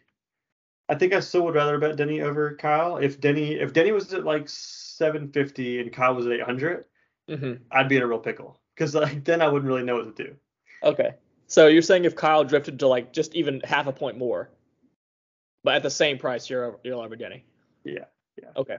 I 0.91 0.95
think 0.95 1.13
I 1.13 1.21
still 1.21 1.45
would 1.45 1.55
rather 1.55 1.79
bet 1.79 1.97
Denny 1.97 2.23
over 2.23 2.55
Kyle. 2.57 2.97
If 2.97 3.21
Denny 3.21 3.55
if 3.55 3.73
Denny 3.73 3.93
was 3.93 4.13
at 4.15 4.25
like 4.25 4.49
750 4.49 5.81
and 5.81 5.93
Kyle 5.93 6.15
was 6.15 6.27
at 6.27 6.33
800, 6.33 6.87
Mhm. 7.29 7.61
I'd 7.71 7.89
be 7.89 7.97
in 7.97 8.03
a 8.03 8.07
real 8.07 8.19
pickle 8.19 8.61
because 8.75 8.95
like 8.95 9.25
then 9.25 9.43
I 9.43 9.49
wouldn't 9.49 9.69
really 9.69 9.83
know 9.85 9.97
what 9.97 10.17
to 10.17 10.25
do. 10.25 10.37
Okay. 10.83 11.15
So 11.47 11.67
you're 11.67 11.83
saying 11.83 12.05
if 12.05 12.15
Kyle 12.15 12.45
drifted 12.45 12.79
to 12.81 12.89
like 12.89 13.13
just 13.13 13.35
even 13.35 13.61
half 13.65 13.87
a 13.87 13.93
point 13.93 14.19
more, 14.19 14.51
but 15.65 15.75
at 15.75 15.83
the 15.83 15.91
same 15.91 16.19
price, 16.19 16.49
you're 16.49 16.79
you're 16.85 17.09
Denny. 17.17 17.45
Yeah, 17.85 18.05
yeah. 18.41 18.51
Okay. 18.57 18.77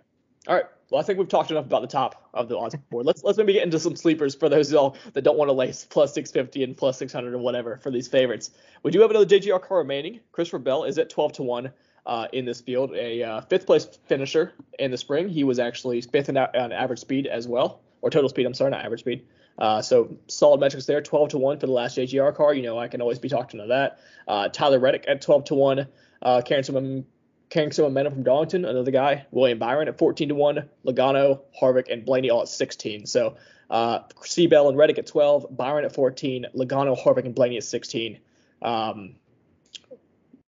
All 0.47 0.55
right. 0.55 0.65
Well, 0.89 1.01
I 1.01 1.03
think 1.03 1.19
we've 1.19 1.27
talked 1.27 1.51
enough 1.51 1.65
about 1.65 1.81
the 1.81 1.87
top 1.87 2.29
of 2.33 2.47
the 2.47 2.57
odds 2.57 2.75
board. 2.89 3.05
Let's 3.05 3.23
let's 3.23 3.37
maybe 3.37 3.53
get 3.53 3.63
into 3.63 3.79
some 3.79 3.95
sleepers 3.95 4.33
for 4.33 4.49
those 4.49 4.71
y'all 4.71 4.95
that 5.13 5.23
don't 5.23 5.37
want 5.37 5.49
to 5.49 5.53
lace 5.53 5.85
plus 5.89 6.13
650 6.13 6.63
and 6.63 6.77
plus 6.77 6.97
600 6.97 7.33
or 7.33 7.37
whatever 7.39 7.77
for 7.77 7.91
these 7.91 8.07
favorites. 8.07 8.51
We 8.83 8.91
do 8.91 9.01
have 9.01 9.09
another 9.09 9.25
JGR 9.25 9.61
car 9.61 9.79
remaining. 9.79 10.19
Christopher 10.31 10.59
Bell 10.59 10.85
is 10.85 10.97
at 10.97 11.09
12 11.09 11.33
to 11.33 11.43
one 11.43 11.71
uh, 12.05 12.27
in 12.33 12.45
this 12.45 12.61
field, 12.61 12.95
a 12.95 13.21
uh, 13.21 13.41
fifth 13.41 13.65
place 13.65 13.85
finisher 14.07 14.53
in 14.79 14.89
the 14.89 14.97
spring. 14.97 15.29
He 15.29 15.43
was 15.43 15.59
actually 15.59 16.01
fifth 16.01 16.29
in 16.29 16.37
a- 16.37 16.49
on 16.55 16.71
average 16.71 16.99
speed 16.99 17.27
as 17.27 17.47
well, 17.47 17.81
or 18.01 18.09
total 18.09 18.29
speed. 18.29 18.45
I'm 18.45 18.53
sorry, 18.53 18.71
not 18.71 18.83
average 18.83 19.01
speed. 19.01 19.27
Uh, 19.60 19.82
so 19.82 20.18
solid 20.28 20.60
metrics 20.60 20.86
there, 20.86 21.01
12 21.01 21.30
to 21.30 21.38
one 21.38 21.60
for 21.60 21.66
the 21.66 21.72
last 21.72 21.97
JGR 21.97 22.34
car. 22.34 22.53
You 22.53 22.64
know, 22.64 22.80
I 22.80 22.88
can 22.88 23.01
always 23.01 23.20
be 23.20 23.28
talking 23.28 23.60
to 23.60 23.68
that. 23.68 23.99
Uh, 24.28 24.47
Tyler 24.47 24.80
Reddick 24.80 25.05
at 25.07 25.22
12 25.22 25.45
to 25.45 25.55
one, 25.55 25.88
uh, 26.22 26.41
carrying 26.45 26.64
some 26.64 27.05
carrying 27.49 27.72
some 27.72 27.84
momentum 27.86 28.14
from 28.14 28.24
Darlington. 28.24 28.64
Another 28.64 28.91
guy, 28.91 29.26
William 29.32 29.60
Byron 29.60 29.88
at 29.88 29.97
14 29.97 30.30
to 30.30 30.36
one, 30.36 30.70
Logano, 30.86 31.41
Harvick, 31.60 31.91
and 31.91 32.05
Blaney 32.05 32.30
all 32.30 32.41
at 32.41 32.47
16. 32.47 33.05
So 33.05 33.36
uh, 33.70 33.99
C-Bell 34.24 34.70
and 34.70 34.78
Reddick 34.78 34.97
at 34.97 35.07
12, 35.07 35.47
Byron 35.51 35.84
at 35.84 35.93
14, 35.93 36.47
Logano, 36.55 36.97
Harvick, 36.97 37.26
and 37.26 37.36
Blaney 37.36 37.57
at 37.57 37.64
16. 37.64 38.20
Um, 38.62 39.16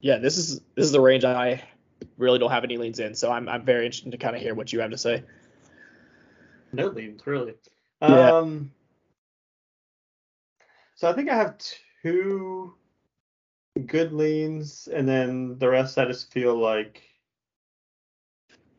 yeah, 0.00 0.18
this 0.18 0.36
is 0.36 0.60
this 0.74 0.84
is 0.84 0.92
the 0.92 1.00
range 1.00 1.24
I 1.24 1.62
really 2.18 2.38
don't 2.38 2.50
have 2.50 2.64
any 2.64 2.76
leans 2.76 2.98
in. 2.98 3.14
So 3.14 3.30
I'm 3.30 3.48
I'm 3.48 3.64
very 3.64 3.86
interested 3.86 4.12
to 4.12 4.18
kind 4.18 4.34
of 4.34 4.42
hear 4.42 4.54
what 4.54 4.72
you 4.72 4.80
have 4.80 4.90
to 4.90 4.98
say. 4.98 5.22
No 6.72 6.88
leans 6.88 7.26
really. 7.26 7.54
Yeah. 8.02 8.40
So 10.96 11.08
I 11.08 11.12
think 11.12 11.28
I 11.28 11.36
have 11.36 11.58
two 12.02 12.74
good 13.86 14.12
leans, 14.12 14.88
and 14.88 15.06
then 15.06 15.58
the 15.58 15.68
rest 15.68 15.98
I 15.98 16.06
just 16.06 16.32
feel 16.32 16.56
like 16.56 17.02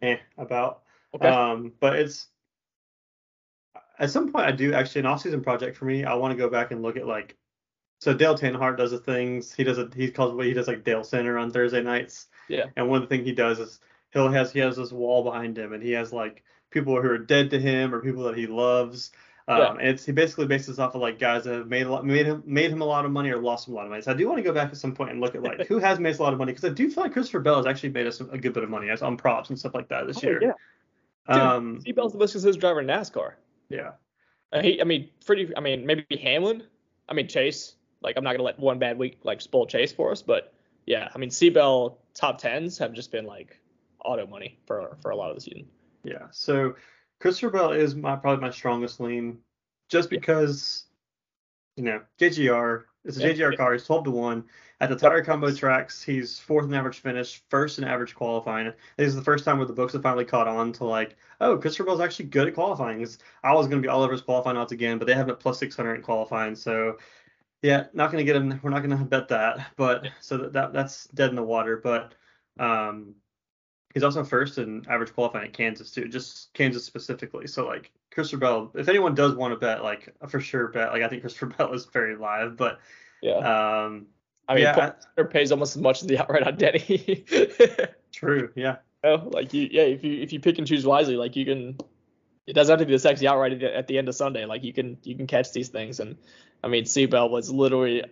eh 0.01 0.17
about. 0.37 0.81
Okay. 1.15 1.27
Um, 1.27 1.73
but 1.79 1.95
it's 1.95 2.27
at 3.99 4.09
some 4.09 4.31
point 4.31 4.45
I 4.45 4.51
do 4.51 4.73
actually 4.73 4.99
an 4.99 5.05
off-season 5.07 5.41
project 5.41 5.77
for 5.77 5.85
me. 5.85 6.05
I 6.05 6.15
want 6.15 6.31
to 6.31 6.37
go 6.37 6.49
back 6.49 6.71
and 6.71 6.81
look 6.81 6.97
at 6.97 7.07
like 7.07 7.37
so 7.99 8.13
Dale 8.13 8.35
Earnhardt 8.35 8.77
does 8.77 8.91
the 8.91 8.99
things 8.99 9.53
he 9.53 9.63
does. 9.63 9.77
A, 9.79 9.89
he 9.95 10.11
calls 10.11 10.33
what 10.33 10.45
he 10.45 10.53
does 10.53 10.67
like 10.67 10.83
Dale 10.83 11.03
Center 11.03 11.37
on 11.37 11.51
Thursday 11.51 11.81
nights. 11.81 12.27
Yeah. 12.47 12.65
And 12.75 12.89
one 12.89 13.01
of 13.01 13.09
the 13.09 13.15
things 13.15 13.27
he 13.27 13.33
does 13.33 13.59
is 13.59 13.79
he'll 14.11 14.29
has 14.29 14.51
he 14.51 14.59
has 14.59 14.77
this 14.77 14.91
wall 14.91 15.23
behind 15.23 15.57
him, 15.57 15.73
and 15.73 15.81
he 15.81 15.91
has 15.91 16.13
like 16.13 16.43
people 16.69 16.99
who 17.01 17.09
are 17.09 17.17
dead 17.17 17.49
to 17.51 17.59
him 17.59 17.93
or 17.93 18.01
people 18.01 18.23
that 18.23 18.37
he 18.37 18.47
loves. 18.47 19.11
Um, 19.49 19.57
Yeah. 19.59 19.71
and 19.79 19.87
it's 19.87 20.05
he 20.05 20.11
basically 20.11 20.45
bases 20.45 20.77
off 20.77 20.93
of 20.95 21.01
like 21.01 21.19
guys 21.19 21.45
that 21.45 21.53
have 21.53 21.67
made 21.67 21.87
a 21.87 21.91
lot, 21.91 22.05
made 22.05 22.25
him 22.25 22.43
made 22.45 22.69
him 22.71 22.81
a 22.81 22.85
lot 22.85 23.05
of 23.05 23.11
money 23.11 23.29
or 23.29 23.37
lost 23.37 23.67
him 23.67 23.73
a 23.73 23.77
lot 23.77 23.85
of 23.85 23.89
money. 23.91 24.01
So 24.01 24.11
I 24.11 24.13
do 24.13 24.27
want 24.27 24.39
to 24.39 24.43
go 24.43 24.51
back 24.53 24.69
at 24.71 24.77
some 24.77 24.93
point 24.93 25.11
and 25.11 25.21
look 25.21 25.35
at 25.35 25.41
like 25.43 25.65
who 25.67 25.79
has 25.79 25.99
made 25.99 26.17
a 26.17 26.21
lot 26.21 26.33
of 26.33 26.39
money 26.39 26.51
because 26.51 26.69
I 26.69 26.73
do 26.73 26.89
feel 26.89 27.03
like 27.03 27.13
Christopher 27.13 27.39
Bell 27.39 27.55
has 27.57 27.65
actually 27.65 27.89
made 27.89 28.07
us 28.07 28.19
a 28.19 28.37
good 28.37 28.53
bit 28.53 28.63
of 28.63 28.69
money 28.69 28.89
as 28.89 29.01
on 29.01 29.15
props 29.15 29.49
and 29.49 29.57
stuff 29.57 29.73
like 29.73 29.87
that 29.89 30.05
this 30.07 30.17
Oh, 30.23 30.27
year. 30.27 30.41
yeah. 30.41 30.51
Dude, 31.33 31.41
Um, 31.43 31.81
C-Bell's 31.81 32.13
the 32.13 32.19
most 32.19 32.31
consistent 32.33 32.59
driver 32.61 32.79
in 32.81 32.87
NASCAR. 32.87 33.33
yeah. 33.69 33.91
Uh, 34.53 34.61
he, 34.61 34.79
I 34.79 34.85
mean, 34.85 35.09
pretty. 35.25 35.51
I 35.57 35.59
mean, 35.59 35.85
maybe 35.85 36.05
Hamlin. 36.21 36.63
I 37.09 37.13
mean, 37.13 37.27
Chase. 37.27 37.75
Like, 38.01 38.15
I'm 38.15 38.23
not 38.23 38.31
gonna 38.31 38.43
let 38.43 38.57
one 38.59 38.79
bad 38.79 38.97
week 38.97 39.19
like 39.23 39.41
spoil 39.41 39.65
Chase 39.65 39.91
for 39.91 40.11
us, 40.11 40.21
but 40.21 40.53
yeah, 40.85 41.09
I 41.13 41.17
mean, 41.17 41.31
C-Bell 41.31 41.97
top 42.13 42.37
tens 42.37 42.77
have 42.77 42.93
just 42.93 43.11
been 43.11 43.25
like 43.25 43.59
auto 44.05 44.25
money 44.27 44.57
for 44.65 44.95
for 45.01 45.11
a 45.11 45.15
lot 45.17 45.29
of 45.29 45.35
the 45.35 45.41
season. 45.41 45.67
Yeah. 46.03 46.27
So 46.31 46.75
Christopher 47.19 47.51
Bell 47.51 47.71
is 47.71 47.95
my 47.95 48.15
probably 48.15 48.41
my 48.41 48.51
strongest 48.51 48.99
lean, 48.99 49.39
just 49.89 50.11
Yeah. 50.11 50.19
because 50.19 50.85
you 51.75 51.83
know 51.83 52.01
JGR. 52.19 52.85
It's 53.05 53.17
a 53.17 53.21
Yeah. 53.21 53.27
JGR 53.33 53.55
car. 53.57 53.71
He's 53.73 53.85
12 53.85 54.03
to 54.05 54.11
one 54.11 54.43
at 54.81 54.89
the 54.89 54.95
tire 54.95 55.23
combo 55.23 55.49
tracks. 55.53 56.03
He's 56.03 56.37
fourth 56.39 56.65
in 56.65 56.73
average 56.73 56.99
finish, 56.99 57.41
first 57.49 57.77
in 57.77 57.85
average 57.85 58.13
qualifying. 58.13 58.73
This 58.97 59.07
is 59.07 59.15
the 59.15 59.21
first 59.21 59.45
time 59.45 59.57
where 59.57 59.65
the 59.67 59.73
books 59.73 59.93
have 59.93 60.03
finally 60.03 60.25
caught 60.25 60.47
on 60.47 60.73
to 60.73 60.83
like, 60.83 61.15
oh, 61.39 61.57
Christopher 61.57 61.85
Bell's 61.85 62.01
actually 62.01 62.25
good 62.25 62.49
at 62.49 62.53
qualifying. 62.53 62.99
I 63.43 63.53
was 63.53 63.67
going 63.67 63.81
to 63.81 63.85
be 63.85 63.87
all 63.87 64.03
over 64.03 64.11
his 64.11 64.21
qualifying 64.21 64.57
odds 64.57 64.73
again, 64.73 64.97
but 64.97 65.05
they 65.05 65.13
have 65.13 65.29
it 65.29 65.39
plus 65.39 65.57
600 65.59 65.95
in 65.95 66.01
qualifying. 66.01 66.53
So 66.55 66.97
yeah, 67.61 67.85
not 67.93 68.11
going 68.11 68.25
to 68.25 68.31
get 68.31 68.35
him. 68.35 68.59
We're 68.61 68.69
not 68.71 68.83
going 68.83 68.97
to 68.97 69.05
bet 69.05 69.29
that. 69.29 69.67
But 69.77 70.09
so 70.19 70.37
that, 70.37 70.53
that 70.53 70.73
that's 70.73 71.05
dead 71.07 71.29
in 71.29 71.35
the 71.35 71.43
water. 71.43 71.77
But 71.77 72.13
um, 72.59 73.15
He's 73.97 74.03
also 74.03 74.23
first 74.23 74.59
in 74.59 74.85
average 74.87 75.11
qualifying 75.11 75.47
at 75.47 75.53
Kansas 75.53 75.89
too, 75.89 76.07
just 76.07 76.53
Kansas 76.53 76.85
specifically. 76.85 77.47
So 77.47 77.65
like 77.65 77.91
Christopher 78.11 78.39
Bell, 78.39 78.71
if 78.75 78.87
anyone 78.89 79.15
does 79.15 79.33
want 79.33 79.53
to 79.53 79.57
bet, 79.59 79.81
like 79.81 80.13
a 80.21 80.27
for 80.27 80.39
sure 80.39 80.67
bet, 80.67 80.91
like 80.91 81.01
I 81.01 81.07
think 81.07 81.21
Christopher 81.23 81.47
Bell 81.57 81.73
is 81.73 81.85
very 81.87 82.15
live. 82.15 82.55
But 82.57 82.79
Yeah. 83.23 83.37
um, 83.85 84.05
I 84.47 84.53
mean, 84.53 84.65
yeah, 84.65 84.91
Paul 85.15 85.25
pays 85.25 85.51
almost 85.51 85.75
as 85.75 85.81
much 85.81 86.03
as 86.03 86.07
the 86.07 86.19
outright 86.19 86.43
on 86.43 86.57
Denny. 86.57 87.25
true, 88.13 88.51
yeah, 88.55 88.75
Oh, 89.03 89.29
like 89.33 89.51
you, 89.55 89.67
yeah. 89.71 89.81
If 89.81 90.03
you 90.03 90.21
if 90.21 90.31
you 90.31 90.39
pick 90.39 90.59
and 90.59 90.67
choose 90.67 90.85
wisely, 90.85 91.17
like 91.17 91.35
you 91.35 91.45
can. 91.45 91.77
It 92.45 92.53
doesn't 92.53 92.71
have 92.71 92.79
to 92.79 92.85
be 92.85 92.93
the 92.93 92.99
sexy 92.99 93.27
outright 93.27 93.53
at 93.53 93.59
the- 93.61 93.75
at 93.75 93.87
the 93.87 93.97
end 93.97 94.09
of 94.09 94.13
Sunday. 94.15 94.45
Like 94.45 94.63
you 94.63 94.73
can 94.73 94.99
you 95.01 95.15
can 95.15 95.25
catch 95.25 95.53
these 95.53 95.69
things, 95.69 95.99
and 95.99 96.17
I 96.63 96.67
mean, 96.67 96.85
C-Bell 96.85 97.29
was 97.29 97.49
literally 97.49 98.03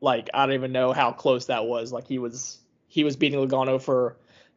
like 0.00 0.30
I 0.32 0.46
don't 0.46 0.54
even 0.54 0.72
know 0.72 0.94
how 0.94 1.12
close 1.12 1.44
that 1.46 1.66
was. 1.66 1.92
Like 1.92 2.08
he 2.08 2.18
was 2.18 2.60
he 2.88 3.04
was 3.04 3.14
beating 3.16 3.38
Logano 3.38 3.78
for 3.80 4.16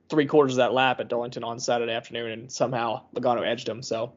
three 0.10 0.26
quarters 0.26 0.54
of 0.54 0.58
that 0.58 0.74
lap 0.74 1.00
at 1.00 1.08
Darlington 1.08 1.44
on 1.44 1.60
Saturday 1.60 1.94
afternoon, 1.94 2.32
and 2.32 2.52
somehow 2.52 3.04
Logano 3.16 3.46
edged 3.46 3.68
him. 3.68 3.82
So, 3.84 4.14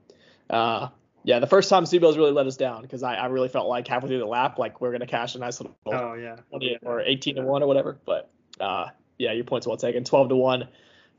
uh, 0.49 0.89
yeah, 1.25 1.39
the 1.39 1.47
first 1.47 1.69
time 1.69 1.85
C-Bell's 1.85 2.17
really 2.17 2.33
let 2.33 2.47
us 2.47 2.57
down 2.57 2.83
because 2.83 3.03
I, 3.03 3.15
I 3.15 3.27
really 3.27 3.49
felt 3.49 3.69
like 3.69 3.87
halfway 3.87 4.09
through 4.09 4.21
the 4.21 4.27
lap, 4.27 4.59
like 4.59 4.81
we 4.81 4.89
are 4.89 4.93
gonna 4.93 5.07
cash 5.07 5.35
a 5.35 5.39
nice 5.39 5.61
little 5.61 5.77
oh 5.87 6.15
yeah, 6.15 6.37
20 6.51 6.79
or 6.83 7.01
18 7.01 7.37
to 7.37 7.43
1 7.43 7.63
or 7.63 7.67
whatever. 7.67 7.99
But 8.05 8.31
uh, 8.59 8.89
yeah, 9.19 9.33
your 9.33 9.45
point's 9.45 9.67
well 9.67 9.77
taken. 9.77 10.05
12 10.05 10.31
to 10.31 10.37
1 10.37 10.69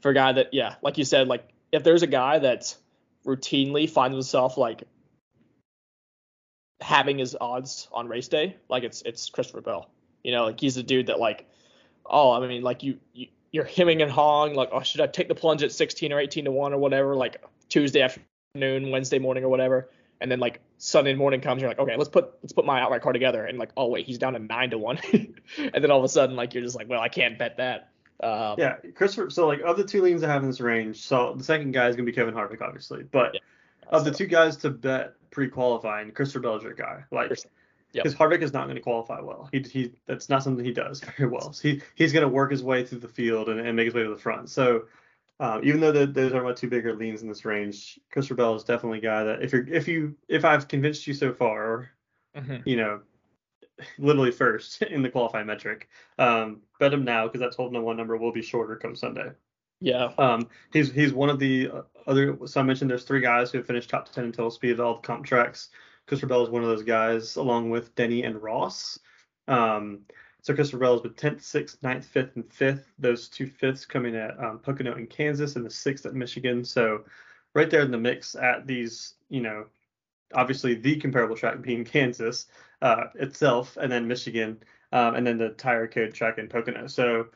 for 0.01 0.09
a 0.09 0.13
guy 0.13 0.32
that, 0.34 0.53
yeah, 0.53 0.76
like 0.82 0.97
you 0.97 1.05
said, 1.05 1.28
like 1.28 1.47
if 1.72 1.84
there's 1.84 2.01
a 2.01 2.07
guy 2.07 2.39
that 2.39 2.76
routinely 3.26 3.89
finds 3.89 4.15
himself 4.15 4.57
like 4.57 4.84
having 6.82 7.19
his 7.19 7.38
odds 7.39 7.88
on 7.91 8.07
race 8.07 8.28
day, 8.28 8.57
like 8.69 8.84
it's 8.84 9.01
it's 9.03 9.30
Christopher 9.30 9.61
Bell. 9.61 9.89
You 10.24 10.32
know, 10.32 10.45
like 10.45 10.59
he's 10.59 10.78
a 10.78 10.84
dude 10.84 11.07
that 11.07 11.19
like, 11.19 11.47
oh, 12.05 12.32
I 12.32 12.45
mean, 12.47 12.63
like 12.63 12.84
you, 12.84 12.99
you 13.13 13.28
you're 13.52 13.66
hemming 13.66 14.02
and 14.02 14.12
hawing, 14.12 14.56
like, 14.56 14.70
oh, 14.72 14.82
should 14.82 15.02
I 15.02 15.08
take 15.08 15.28
the 15.28 15.36
plunge 15.36 15.62
at 15.64 15.72
16 15.72 16.14
or 16.14 16.20
18 16.20 16.45
to 16.45 16.52
1 16.52 16.74
or 16.74 16.78
whatever, 16.78 17.16
like 17.16 17.43
Tuesday 17.70 18.02
afternoon, 18.02 18.91
Wednesday 18.91 19.20
morning 19.20 19.43
or 19.43 19.49
whatever. 19.49 19.89
And 20.22 20.32
then 20.32 20.39
like 20.39 20.62
Sunday 20.78 21.14
morning 21.16 21.41
comes, 21.41 21.62
you're 21.62 21.70
like, 21.70 21.80
okay, 21.80 21.97
let's 21.97 22.10
put 22.10 22.32
let's 22.43 22.54
put 22.54 22.64
my 22.64 22.80
outright 22.80 23.02
card 23.02 23.16
together, 23.16 23.45
and 23.45 23.58
like, 23.58 23.72
oh 23.76 23.88
wait, 23.88 24.06
he's 24.06 24.20
down 24.20 24.34
to 24.34 24.39
nine 24.39 24.70
to 24.70 24.78
one, 24.78 24.99
and 25.14 25.84
then 25.84 25.89
all 25.89 25.97
of 25.97 26.04
a 26.04 26.10
sudden, 26.10 26.36
like, 26.36 26.54
you're 26.54 26.64
just 26.64 26.76
like, 26.76 26.88
well, 26.88 27.02
I 27.02 27.10
can't 27.10 27.39
bet 27.39 27.58
that. 27.58 27.89
Um, 28.22 28.56
yeah. 28.60 28.76
Christopher. 28.93 29.32
So 29.32 29.47
like 29.47 29.62
of 29.62 29.78
the 29.78 29.84
two 29.84 30.04
leans 30.04 30.24
I 30.24 30.28
have 30.28 30.43
in 30.43 30.49
this 30.49 30.62
range, 30.62 31.02
so 31.02 31.34
the 31.36 31.43
second 31.43 31.72
guy 31.72 31.88
is 31.88 31.95
gonna 31.95 32.06
be 32.06 32.12
Kevin 32.12 32.36
Harvick, 32.36 32.62
obviously. 32.62 33.04
But 33.04 33.34
Yeah. 33.34 33.39
of 33.89 34.06
the 34.06 34.12
two 34.12 34.28
guys 34.28 34.58
to 34.58 34.70
bet 34.70 35.16
pre-qualifying, 35.32 36.12
Christopher 36.12 36.41
Bell 36.41 36.56
is 36.58 36.64
your 36.64 36.74
guy. 36.74 37.04
Like. 37.12 37.32
Percent. 37.92 38.06
Yep. 38.06 38.16
Because 38.16 38.18
Harvick 38.18 38.42
is 38.42 38.54
not 38.54 38.66
going 38.66 38.76
to 38.76 38.82
qualify 38.82 39.20
well. 39.20 39.50
He, 39.52 39.60
he 39.60 39.94
that's 40.06 40.30
not 40.30 40.44
something 40.44 40.64
he 40.64 40.72
does 40.72 41.02
very 41.18 41.30
well. 41.30 41.54
So 41.54 41.68
he 41.68 41.82
he's 41.96 42.14
going 42.14 42.24
to 42.24 42.30
work 42.30 42.52
his 42.52 42.64
way 42.64 42.86
through 42.86 43.00
the 43.00 43.08
field 43.08 43.50
and, 43.50 43.60
and 43.60 43.76
make 43.76 43.86
his 43.86 43.94
way 43.94 44.04
to 44.04 44.10
the 44.10 44.18
front. 44.18 44.50
So 44.50 44.84
um, 45.39 45.62
even 45.64 45.82
though 45.82 45.92
the, 45.92 46.06
those 46.06 46.34
are 46.34 46.44
my 46.44 46.54
two 46.54 46.70
bigger 46.70 46.94
leans 46.94 47.22
in 47.22 47.28
this 47.28 47.46
range, 47.46 48.00
Christopher 48.12 48.36
Bell 48.36 48.56
is 48.56 48.64
definitely 48.64 49.00
a 49.00 49.02
guy 49.02 49.24
that 49.24 49.42
if 49.42 49.52
you're 49.52 49.68
if 49.68 49.88
you 49.88 50.16
if 50.28 50.46
I've 50.46 50.68
convinced 50.68 51.08
you 51.08 51.14
so 51.14 51.34
far, 51.34 51.89
mhm. 52.36 52.62
you 52.66 52.78
know, 52.78 53.02
literally 53.98 54.32
first 54.32 54.82
in 54.84 55.02
the 55.02 55.10
qualifying 55.10 55.48
metric, 55.48 55.89
um, 56.18 56.62
bet 56.80 56.94
him 56.94 57.04
now 57.04 57.28
because 57.28 57.42
that 57.42 57.54
12 57.54 57.74
to 57.74 57.82
one 57.82 57.98
number 57.98 58.18
will 58.18 58.32
be 58.32 58.42
shorter 58.42 58.76
come 58.76 58.96
Sunday. 58.96 59.32
Yeah. 59.82 60.12
Um, 60.18 60.48
he's 60.72 60.92
he's 60.92 61.12
one 61.12 61.30
of 61.30 61.39
the 61.39 61.70
uh, 61.74 61.82
other. 62.08 62.38
So 62.46 62.62
I 62.62 62.64
mentioned 62.64 62.89
there's 62.89 63.04
three 63.04 63.22
guys 63.22 63.52
who 63.52 63.58
have 63.58 63.68
finished 63.68 63.89
top 63.89 64.12
10 64.12 64.26
in 64.26 64.32
total 64.32 64.52
speed 64.52 64.74
at 64.74 64.80
all 64.80 64.96
the 64.96 65.02
comp 65.02 65.26
tracks. 65.26 65.70
Christopher 66.12 66.28
Bell 66.28 66.43
is 66.43 66.49
one 66.49 66.62
of 66.62 66.68
those 66.68 66.84
guys, 66.84 67.38
along 67.38 67.70
with 67.70 67.95
Denny 67.95 68.24
and 68.24 68.43
Ross. 68.43 68.99
Um, 69.47 69.99
so 70.41 70.53
Christopher 70.53 70.80
Bell 70.80 70.95
is 70.95 71.03
with 71.03 71.16
10th, 71.16 71.38
6th, 71.38 71.78
9th, 71.78 72.05
5th, 72.05 72.36
and 72.36 72.49
5th. 72.49 72.84
Those 72.99 73.30
two 73.30 73.47
fifths 73.47 73.86
coming 73.86 74.18
at 74.18 74.38
um, 74.38 74.59
Pocono 74.59 74.97
in 74.97 75.07
Kansas 75.07 75.55
and 75.55 75.64
the 75.64 75.70
6th 75.70 76.05
at 76.05 76.14
Michigan. 76.14 76.66
So 76.66 77.05
right 77.55 77.70
there 77.70 77.80
in 77.80 77.91
the 77.91 77.97
mix 77.97 78.36
at 78.36 78.68
these, 78.68 79.14
you 79.30 79.39
know, 79.39 79.68
obviously 80.34 80.74
the 80.74 80.97
comparable 80.97 81.38
track 81.38 81.62
being 81.62 81.86
Kansas 81.86 82.47
uh, 82.82 83.05
itself, 83.16 83.78
and 83.78 83.89
then 83.89 84.05
Michigan, 84.05 84.62
um, 84.91 85.16
and 85.16 85.26
then 85.26 85.38
the 85.38 85.51
tire 85.51 85.88
code 85.88 86.14
track 86.14 86.39
in 86.39 86.49
Pocono. 86.49 86.88
So, 86.88 87.28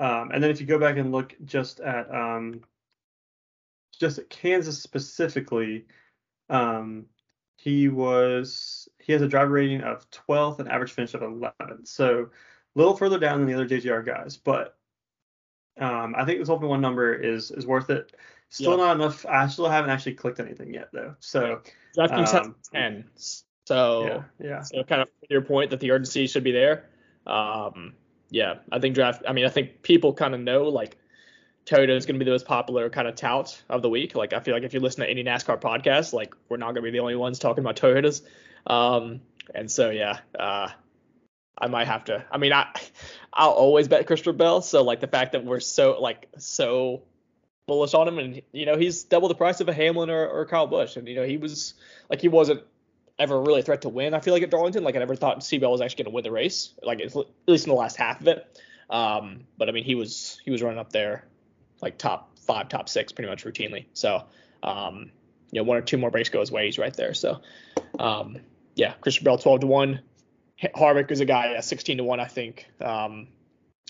um, 0.00 0.32
and 0.32 0.42
then 0.42 0.50
if 0.50 0.60
you 0.60 0.66
go 0.66 0.80
back 0.80 0.96
and 0.96 1.12
look 1.12 1.36
just 1.44 1.78
at 1.78 2.12
um, 2.12 2.62
just 3.96 4.18
at 4.18 4.28
Kansas 4.28 4.82
specifically, 4.82 5.86
um, 6.50 7.06
he 7.64 7.88
was 7.88 8.90
he 8.98 9.12
has 9.14 9.22
a 9.22 9.28
driver 9.28 9.52
rating 9.52 9.80
of 9.80 10.08
12th 10.10 10.58
and 10.58 10.68
average 10.68 10.92
finish 10.92 11.14
of 11.14 11.22
11. 11.22 11.86
So 11.86 12.28
a 12.76 12.78
little 12.78 12.94
further 12.94 13.18
down 13.18 13.38
than 13.38 13.48
the 13.48 13.54
other 13.54 13.66
JGR 13.66 14.04
guys, 14.04 14.36
but 14.36 14.76
um, 15.80 16.14
I 16.16 16.26
think 16.26 16.40
this 16.40 16.50
open 16.50 16.68
one 16.68 16.82
number 16.82 17.14
is 17.14 17.50
is 17.50 17.66
worth 17.66 17.88
it. 17.88 18.14
Still 18.50 18.72
yeah. 18.72 18.84
not 18.84 18.96
enough. 18.96 19.24
I 19.26 19.46
still 19.48 19.68
haven't 19.68 19.90
actually 19.90 20.12
clicked 20.12 20.40
anything 20.40 20.74
yet 20.74 20.90
though. 20.92 21.14
So 21.20 21.62
DraftKings 21.96 22.34
um, 22.34 22.54
has 22.54 22.68
10. 22.72 23.04
So 23.64 24.04
yeah, 24.04 24.22
yeah. 24.46 24.62
So 24.62 24.84
kind 24.84 25.00
of 25.00 25.08
your 25.30 25.40
point 25.40 25.70
that 25.70 25.80
the 25.80 25.90
urgency 25.90 26.26
should 26.26 26.44
be 26.44 26.52
there. 26.52 26.90
Um, 27.26 27.94
yeah, 28.28 28.56
I 28.72 28.78
think 28.78 28.94
draft. 28.94 29.22
I 29.26 29.32
mean, 29.32 29.46
I 29.46 29.48
think 29.48 29.80
people 29.82 30.12
kind 30.12 30.34
of 30.34 30.40
know 30.40 30.64
like 30.64 30.98
Toyota 31.66 31.96
is 31.96 32.04
going 32.04 32.16
to 32.16 32.18
be 32.18 32.26
the 32.26 32.30
most 32.30 32.46
popular 32.46 32.90
kind 32.90 33.08
of 33.08 33.16
tout 33.16 33.62
of 33.70 33.82
the 33.82 33.88
week. 33.88 34.14
Like 34.14 34.32
I 34.32 34.40
feel 34.40 34.54
like 34.54 34.64
if 34.64 34.74
you 34.74 34.80
listen 34.80 35.02
to 35.02 35.10
any 35.10 35.24
NASCAR 35.24 35.60
podcast, 35.60 36.12
like 36.12 36.34
we're 36.48 36.58
not 36.58 36.72
going 36.72 36.76
to 36.76 36.82
be 36.82 36.90
the 36.90 37.00
only 37.00 37.16
ones 37.16 37.38
talking 37.38 37.64
about 37.64 37.76
Toyotas. 37.76 38.22
Um, 38.66 39.22
and 39.54 39.70
so 39.70 39.90
yeah, 39.90 40.18
uh, 40.38 40.68
I 41.56 41.66
might 41.68 41.86
have 41.86 42.04
to. 42.04 42.24
I 42.30 42.38
mean, 42.38 42.52
I 42.52 42.68
I'll 43.32 43.50
always 43.50 43.88
bet 43.88 44.06
Christopher 44.06 44.32
Bell. 44.32 44.60
So 44.60 44.82
like 44.82 45.00
the 45.00 45.06
fact 45.06 45.32
that 45.32 45.44
we're 45.44 45.60
so 45.60 46.00
like 46.00 46.28
so 46.38 47.02
bullish 47.66 47.94
on 47.94 48.08
him, 48.08 48.18
and 48.18 48.42
you 48.52 48.66
know 48.66 48.76
he's 48.76 49.04
double 49.04 49.28
the 49.28 49.34
price 49.34 49.60
of 49.60 49.68
a 49.68 49.72
Hamlin 49.72 50.10
or, 50.10 50.28
or 50.28 50.46
Kyle 50.46 50.66
Busch, 50.66 50.96
and 50.96 51.08
you 51.08 51.14
know 51.14 51.24
he 51.24 51.38
was 51.38 51.74
like 52.10 52.20
he 52.20 52.28
wasn't 52.28 52.62
ever 53.18 53.40
really 53.40 53.60
a 53.60 53.62
threat 53.62 53.82
to 53.82 53.88
win. 53.88 54.12
I 54.12 54.20
feel 54.20 54.34
like 54.34 54.42
at 54.42 54.50
Darlington, 54.50 54.84
like 54.84 54.96
I 54.96 54.98
never 54.98 55.14
thought 55.14 55.44
C-Bell 55.44 55.70
was 55.70 55.80
actually 55.80 56.02
going 56.02 56.12
to 56.12 56.14
win 56.16 56.24
the 56.24 56.32
race, 56.32 56.74
like 56.82 57.00
at 57.00 57.14
least 57.46 57.66
in 57.66 57.70
the 57.70 57.76
last 57.76 57.96
half 57.96 58.20
of 58.20 58.26
it. 58.26 58.60
Um, 58.90 59.44
but 59.56 59.68
I 59.68 59.72
mean 59.72 59.84
he 59.84 59.94
was 59.94 60.40
he 60.44 60.50
was 60.50 60.62
running 60.62 60.80
up 60.80 60.92
there 60.92 61.24
like 61.80 61.98
top 61.98 62.38
five, 62.38 62.68
top 62.68 62.88
six 62.88 63.12
pretty 63.12 63.30
much 63.30 63.44
routinely. 63.44 63.86
So 63.94 64.24
um, 64.62 65.10
you 65.50 65.60
know 65.60 65.64
one 65.64 65.76
or 65.76 65.82
two 65.82 65.98
more 65.98 66.10
breaks 66.10 66.28
go 66.28 66.40
his 66.40 66.50
way, 66.50 66.66
he's 66.66 66.78
right 66.78 66.94
there. 66.94 67.14
So 67.14 67.40
um, 67.98 68.38
yeah, 68.74 68.94
Christopher 69.00 69.24
Bell 69.24 69.38
12 69.38 69.60
to 69.60 69.66
one. 69.66 70.00
Harvick 70.62 71.10
is 71.10 71.20
a 71.20 71.24
guy 71.24 71.54
at 71.54 71.64
16 71.64 71.98
to 71.98 72.04
one, 72.04 72.20
I 72.20 72.26
think. 72.26 72.66
Um, 72.80 73.28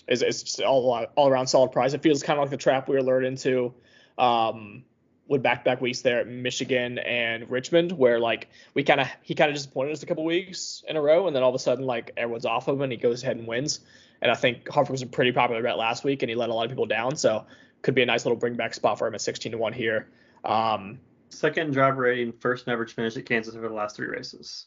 is 0.07 0.21
just 0.21 0.61
all 0.61 1.07
all 1.15 1.27
around 1.27 1.47
solid 1.47 1.71
price. 1.71 1.93
It 1.93 2.03
feels 2.03 2.21
kind 2.23 2.37
of 2.37 2.43
like 2.43 2.51
the 2.51 2.57
trap 2.57 2.87
we 2.87 2.95
were 2.95 3.01
lured 3.01 3.25
into 3.25 3.73
um, 4.17 4.83
with 5.27 5.41
back 5.41 5.63
to 5.63 5.71
back 5.71 5.81
weeks 5.81 6.01
there 6.01 6.19
at 6.19 6.27
Michigan 6.27 6.99
and 6.99 7.49
Richmond, 7.49 7.91
where 7.91 8.19
like 8.19 8.49
we 8.73 8.83
kind 8.83 9.01
of 9.01 9.07
he 9.23 9.33
kind 9.33 9.49
of 9.49 9.55
disappointed 9.55 9.93
us 9.93 10.03
a 10.03 10.05
couple 10.05 10.23
weeks 10.23 10.83
in 10.87 10.95
a 10.95 11.01
row, 11.01 11.27
and 11.27 11.35
then 11.35 11.43
all 11.43 11.49
of 11.49 11.55
a 11.55 11.59
sudden 11.59 11.85
like 11.85 12.11
everyone's 12.17 12.45
off 12.45 12.67
of 12.67 12.75
him 12.75 12.83
and 12.83 12.91
he 12.91 12.97
goes 12.97 13.23
ahead 13.23 13.37
and 13.37 13.47
wins. 13.47 13.79
And 14.21 14.31
I 14.31 14.35
think 14.35 14.65
Harvick 14.65 14.91
was 14.91 15.01
a 15.01 15.07
pretty 15.07 15.31
popular 15.31 15.61
bet 15.61 15.77
last 15.77 16.03
week, 16.03 16.23
and 16.23 16.29
he 16.29 16.35
let 16.35 16.49
a 16.49 16.53
lot 16.53 16.65
of 16.65 16.71
people 16.71 16.85
down, 16.85 17.15
so 17.15 17.45
could 17.85 17.95
be 17.95 18.01
a 18.01 18.05
nice 18.05 18.25
little 18.25 18.35
bring 18.35 18.55
back 18.55 18.73
spot 18.73 18.97
for 18.97 19.07
him 19.07 19.13
at 19.13 19.21
16 19.21 19.51
to 19.51 19.57
one 19.59 19.71
here. 19.71 20.07
Um, 20.43 20.99
Second 21.29 21.71
driver 21.71 22.01
rating, 22.01 22.33
first 22.33 22.67
average 22.67 22.93
finish 22.93 23.15
at 23.15 23.25
Kansas 23.25 23.55
over 23.55 23.67
the 23.67 23.75
last 23.75 23.95
three 23.95 24.07
races. 24.07 24.65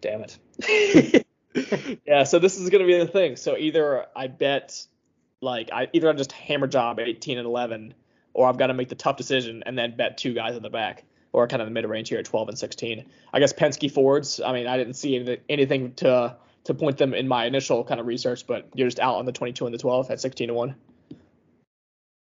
Damn 0.00 0.24
it. 0.24 1.26
yeah, 2.06 2.22
so 2.22 2.38
this 2.38 2.56
is 2.56 2.70
gonna 2.70 2.86
be 2.86 2.98
the 2.98 3.06
thing. 3.06 3.34
So 3.36 3.56
either 3.56 4.06
I 4.14 4.28
bet 4.28 4.86
like 5.40 5.70
I 5.72 5.88
either 5.92 6.08
I 6.08 6.12
just 6.12 6.32
hammer 6.32 6.68
job 6.68 7.00
18 7.00 7.38
and 7.38 7.46
11, 7.46 7.94
or 8.32 8.48
I've 8.48 8.58
got 8.58 8.68
to 8.68 8.74
make 8.74 8.90
the 8.90 8.94
tough 8.94 9.16
decision 9.16 9.62
and 9.66 9.76
then 9.76 9.96
bet 9.96 10.18
two 10.18 10.32
guys 10.32 10.54
in 10.54 10.62
the 10.62 10.70
back, 10.70 11.04
or 11.32 11.48
kind 11.48 11.62
of 11.62 11.66
the 11.66 11.72
mid 11.72 11.84
range 11.86 12.10
here 12.10 12.18
at 12.18 12.26
12 12.26 12.50
and 12.50 12.58
16. 12.58 13.06
I 13.32 13.40
guess 13.40 13.52
Penske 13.52 13.90
Fords. 13.90 14.40
I 14.40 14.52
mean, 14.52 14.66
I 14.66 14.76
didn't 14.76 14.94
see 14.94 15.16
anything, 15.16 15.38
anything 15.48 15.94
to 15.94 16.36
to 16.64 16.74
point 16.74 16.98
them 16.98 17.14
in 17.14 17.26
my 17.26 17.46
initial 17.46 17.82
kind 17.84 18.00
of 18.00 18.06
research, 18.06 18.46
but 18.46 18.68
you're 18.74 18.88
just 18.88 19.00
out 19.00 19.16
on 19.16 19.24
the 19.24 19.32
22 19.32 19.66
and 19.66 19.74
the 19.74 19.78
12 19.78 20.10
at 20.10 20.20
16 20.20 20.48
to 20.48 20.54
one. 20.54 20.76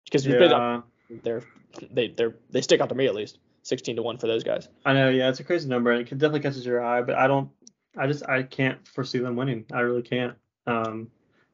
Because 0.05 0.27
yeah. 0.27 0.81
they're 1.23 1.43
they 1.91 2.09
they're 2.09 2.35
they 2.51 2.61
stick 2.61 2.81
out 2.81 2.89
to 2.91 2.95
me 2.95 3.07
at 3.07 3.15
least. 3.15 3.39
16 3.63 3.97
to 3.97 4.03
1 4.03 4.19
for 4.19 4.27
those 4.27 4.45
guys. 4.45 4.69
I 4.85 4.93
know, 4.93 5.09
yeah, 5.09 5.31
it's 5.31 5.41
a 5.41 5.45
crazy 5.45 5.67
number 5.71 5.91
and 5.91 6.03
it 6.03 6.07
can 6.07 6.19
definitely 6.19 6.41
catches 6.41 6.67
your 6.67 6.85
eye, 6.85 7.01
but 7.01 7.15
I 7.15 7.27
don't 7.27 7.49
I 7.97 8.07
just 8.07 8.29
I 8.29 8.43
can't 8.43 8.87
foresee 8.87 9.19
them 9.19 9.37
winning. 9.37 9.65
I 9.73 9.81
really 9.81 10.03
can't. 10.03 10.35
Um, 10.67 11.11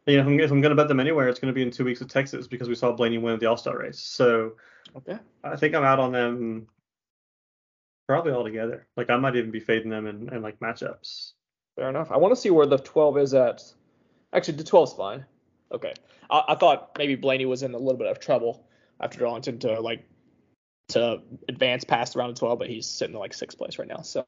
you 0.06 0.16
know, 0.16 0.22
if 0.22 0.26
I'm, 0.26 0.40
if 0.40 0.50
I'm 0.50 0.60
going 0.60 0.70
to 0.70 0.76
bet 0.76 0.88
them 0.88 1.00
anywhere, 1.00 1.28
it's 1.28 1.38
going 1.38 1.52
to 1.52 1.54
be 1.54 1.62
in 1.62 1.70
two 1.70 1.84
weeks 1.84 2.02
at 2.02 2.08
Texas 2.08 2.46
because 2.46 2.68
we 2.68 2.74
saw 2.74 2.92
Blaney 2.92 3.18
win 3.18 3.38
the 3.38 3.46
All 3.46 3.56
Star 3.56 3.78
race. 3.78 4.00
So 4.00 4.52
okay, 4.96 5.18
I 5.44 5.56
think 5.56 5.74
I'm 5.74 5.84
out 5.84 6.00
on 6.00 6.12
them 6.12 6.66
probably 8.08 8.32
altogether. 8.32 8.86
Like 8.96 9.10
I 9.10 9.16
might 9.16 9.36
even 9.36 9.50
be 9.50 9.60
fading 9.60 9.90
them 9.90 10.06
in, 10.06 10.32
in 10.34 10.42
like 10.42 10.58
matchups. 10.60 11.32
Fair 11.76 11.90
enough. 11.90 12.10
I 12.10 12.16
want 12.16 12.34
to 12.34 12.40
see 12.40 12.50
where 12.50 12.66
the 12.66 12.78
12 12.78 13.18
is 13.18 13.34
at. 13.34 13.62
Actually, 14.32 14.56
the 14.56 14.64
12's 14.64 14.94
fine. 14.94 15.24
Okay. 15.72 15.94
I, 16.30 16.42
I 16.48 16.54
thought 16.54 16.92
maybe 16.98 17.14
Blaney 17.14 17.46
was 17.46 17.62
in 17.62 17.74
a 17.74 17.78
little 17.78 17.98
bit 17.98 18.08
of 18.08 18.20
trouble 18.20 18.66
after 19.00 19.18
Darlington 19.18 19.58
to 19.60 19.80
like 19.80 20.04
to 20.88 21.22
advance 21.48 21.84
past 21.84 22.14
the 22.14 22.18
round 22.18 22.32
of 22.32 22.38
12, 22.38 22.58
but 22.58 22.68
he's 22.68 22.86
sitting 22.86 23.14
in 23.14 23.20
like 23.20 23.32
sixth 23.32 23.56
place 23.56 23.78
right 23.78 23.88
now. 23.88 24.02
So 24.02 24.24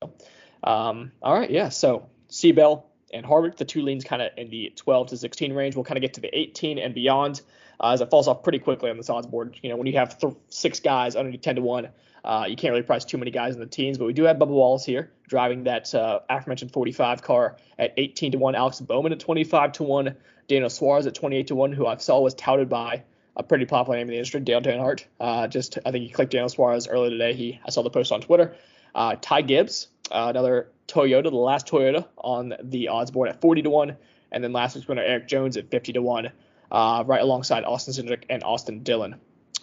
um, 0.65 1.13
all 1.23 1.39
right, 1.39 1.51
yeah. 1.51 1.69
So 1.69 2.09
C-Bell 2.29 2.89
and 3.13 3.27
Harvick, 3.27 3.57
the 3.57 3.65
two 3.65 3.83
leans 3.83 4.05
kind 4.05 4.23
of 4.23 4.31
in 4.37 4.49
the 4.49 4.73
12 4.77 5.09
to 5.09 5.17
16 5.17 5.53
range. 5.53 5.77
We'll 5.77 5.85
kind 5.85 5.99
of 5.99 6.03
get 6.03 6.15
to 6.15 6.21
the 6.21 6.37
18 6.37 6.79
and 6.79 6.95
beyond 6.95 7.43
uh, 7.81 7.93
as 7.93 8.01
it 8.01 8.11
falls 8.11 8.29
off 8.29 8.43
pretty 8.43 8.59
quickly 8.59 8.91
on 8.91 8.97
the 8.97 9.13
odds 9.13 9.27
board. 9.27 9.59
You 9.63 9.71
know, 9.71 9.77
when 9.77 9.87
you 9.87 9.95
have 9.95 10.19
th- 10.19 10.35
six 10.49 10.81
guys 10.81 11.17
underneath 11.17 11.43
10 11.43 11.57
to 11.57 11.63
1, 11.63 11.89
uh, 12.25 12.47
you 12.49 12.57
can't 12.57 12.73
really 12.73 12.83
price 12.83 13.05
too 13.05 13.19
many 13.19 13.31
guys 13.31 13.55
in 13.55 13.61
the 13.61 13.67
teens, 13.67 13.99
but 13.99 14.07
we 14.07 14.13
do 14.13 14.25
have 14.25 14.37
Bubba 14.37 14.49
Wallace 14.49 14.85
here 14.85 15.11
driving 15.29 15.65
that 15.65 15.95
uh, 15.95 16.21
aforementioned 16.29 16.73
45 16.73 17.23
car 17.23 17.57
at 17.79 17.95
18 17.97 18.33
to 18.33 18.39
1. 18.39 18.55
Alex 18.55 18.81
Bowman 18.81 19.13
at 19.13 19.21
25 19.21 19.73
to 19.73 19.83
1. 19.83 20.17
Daniel 20.49 20.71
Suarez 20.71 21.07
at 21.07 21.15
28 21.15 21.47
to 21.49 21.55
1, 21.55 21.73
who 21.73 21.87
I 21.87 21.97
saw 21.97 22.21
was 22.21 22.35
touted 22.35 22.69
by 22.69 23.05
a 23.37 23.43
pretty 23.43 23.65
popular 23.65 23.97
name 23.97 24.09
in 24.09 24.11
the 24.11 24.17
industry, 24.17 24.41
Dale 24.41 24.61
Earnhardt. 24.61 25.05
Uh, 25.19 25.47
just 25.49 25.79
I 25.87 25.91
think 25.91 26.05
he 26.05 26.11
clicked 26.11 26.33
Daniel 26.33 26.49
Suarez 26.49 26.87
earlier 26.89 27.11
today. 27.11 27.33
He 27.33 27.61
I 27.65 27.71
saw 27.71 27.83
the 27.83 27.91
post 27.91 28.13
on 28.13 28.21
Twitter. 28.21 28.55
Uh, 28.95 29.17
Ty 29.21 29.43
Gibbs 29.43 29.89
uh, 30.13 30.27
another 30.29 30.69
Toyota, 30.87 31.25
the 31.25 31.37
last 31.37 31.67
Toyota 31.67 32.07
on 32.19 32.55
the 32.63 32.89
odds 32.89 33.11
board 33.11 33.29
at 33.29 33.41
40 33.41 33.63
to 33.63 33.71
1. 33.71 33.97
And 34.31 34.45
then 34.45 34.53
last 34.53 34.75
week's 34.75 34.89
winner, 34.89 35.03
Eric 35.03 35.29
Jones, 35.29 35.57
at 35.57 35.71
50 35.71 35.95
to 35.95 36.03
1, 36.03 36.31
uh, 36.71 37.05
right 37.07 37.21
alongside 37.21 37.65
Austin 37.65 37.95
Cindric 37.95 38.25
and 38.31 38.43
Austin 38.43 38.83
Dillon. 38.83 39.17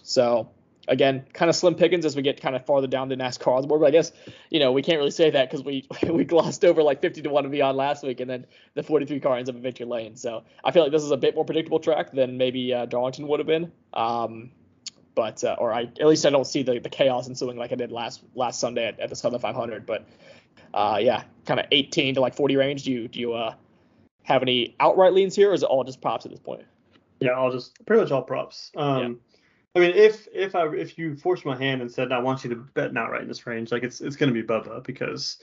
So, 0.04 0.50
again, 0.90 1.26
kind 1.34 1.48
of 1.50 1.56
slim 1.56 1.76
pickings 1.76 2.06
as 2.06 2.16
we 2.16 2.22
get 2.22 2.42
kind 2.42 2.56
of 2.56 2.66
farther 2.66 2.88
down 2.88 3.08
the 3.08 3.16
NASCAR 3.16 3.56
odds 3.56 3.66
board. 3.66 3.80
But 3.80 3.88
I 3.88 3.92
guess, 3.92 4.12
you 4.50 4.60
know, 4.60 4.72
we 4.72 4.82
can't 4.82 4.98
really 4.98 5.12
say 5.12 5.30
that 5.30 5.50
because 5.50 5.64
we 5.64 5.88
we 6.10 6.26
glossed 6.26 6.66
over 6.66 6.84
like 6.84 7.02
50 7.02 7.22
to 7.22 7.30
1 7.30 7.46
and 7.46 7.52
beyond 7.52 7.78
last 7.78 8.04
week, 8.04 8.20
and 8.20 8.30
then 8.30 8.46
the 8.74 8.84
43 8.84 9.20
car 9.20 9.38
ends 9.38 9.50
up 9.50 9.56
in 9.56 9.62
victory 9.62 9.86
lane. 9.86 10.16
So 10.16 10.44
I 10.64 10.72
feel 10.72 10.84
like 10.84 10.92
this 10.92 11.04
is 11.04 11.12
a 11.12 11.18
bit 11.18 11.36
more 11.36 11.46
predictable 11.46 11.80
track 11.80 12.12
than 12.12 12.38
maybe 12.38 12.74
uh, 12.74 12.86
Darlington 12.86 13.28
would 13.28 13.40
have 13.40 13.48
been. 13.48 13.72
Um, 13.94 14.52
but 15.16 15.44
uh, 15.44 15.56
or 15.60 15.72
I 15.72 15.84
at 15.84 16.08
least 16.08 16.26
I 16.26 16.30
don't 16.30 16.48
see 16.48 16.64
the, 16.64 16.80
the 16.80 16.90
chaos 16.90 17.28
ensuing 17.28 17.58
like 17.58 17.72
I 17.72 17.76
did 17.76 17.92
last 17.92 18.22
last 18.36 18.60
Sunday 18.60 18.88
at, 18.88 19.00
at 19.00 19.10
the 19.10 19.16
Southern 19.16 19.40
500. 19.40 19.86
But 19.86 20.06
uh, 20.74 20.98
yeah, 21.02 21.24
kind 21.46 21.60
of 21.60 21.68
18 21.72 22.16
to 22.16 22.22
like 22.22 22.36
40 22.36 22.56
range. 22.56 22.84
Do 22.84 22.92
you 22.92 23.08
do 23.08 23.20
you 23.20 23.34
uh, 23.34 23.54
have 24.24 24.42
any 24.42 24.76
outright 24.80 25.14
leans 25.14 25.36
here, 25.36 25.52
or 25.52 25.54
is 25.54 25.64
it 25.64 25.68
all 25.68 25.84
just 25.84 26.02
props 26.02 26.26
at 26.26 26.32
this 26.32 26.40
point? 26.40 26.64
Yeah, 27.20 27.32
I'll 27.32 27.52
just 27.52 27.86
pretty 27.86 28.02
much 28.02 28.12
all 28.12 28.22
props. 28.22 28.72
Um, 28.76 29.02
yeah. 29.02 29.29
I 29.76 29.80
mean, 29.80 29.92
if 29.92 30.28
if 30.34 30.56
I 30.56 30.68
if 30.70 30.98
you 30.98 31.16
forced 31.16 31.46
my 31.46 31.56
hand 31.56 31.82
and 31.82 31.92
said 31.92 32.12
I 32.12 32.20
want 32.20 32.44
you 32.44 32.50
to 32.50 32.56
bet 32.56 32.94
not 32.94 33.12
right 33.12 33.22
in 33.22 33.28
this 33.28 33.46
range, 33.46 33.72
like 33.72 33.84
it's 33.84 34.02
it's 34.02 34.16
going 34.16 34.34
to 34.34 34.42
be 34.42 34.48
Bubba 34.48 34.84
because 34.84 35.38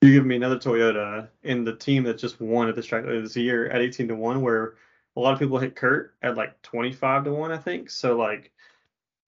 you 0.00 0.12
give 0.12 0.24
me 0.24 0.36
another 0.36 0.58
Toyota 0.58 1.28
in 1.42 1.64
the 1.64 1.74
team 1.74 2.04
that 2.04 2.18
just 2.18 2.40
won 2.40 2.68
at 2.68 2.76
this 2.76 2.86
track 2.86 3.04
this 3.04 3.36
year 3.36 3.68
at 3.68 3.80
18 3.80 4.08
to 4.08 4.14
one, 4.14 4.42
where 4.42 4.74
a 5.16 5.20
lot 5.20 5.32
of 5.32 5.40
people 5.40 5.58
hit 5.58 5.74
Kurt 5.74 6.14
at 6.22 6.36
like 6.36 6.60
25 6.62 7.24
to 7.24 7.32
one, 7.32 7.50
I 7.50 7.58
think. 7.58 7.90
So 7.90 8.16
like, 8.16 8.52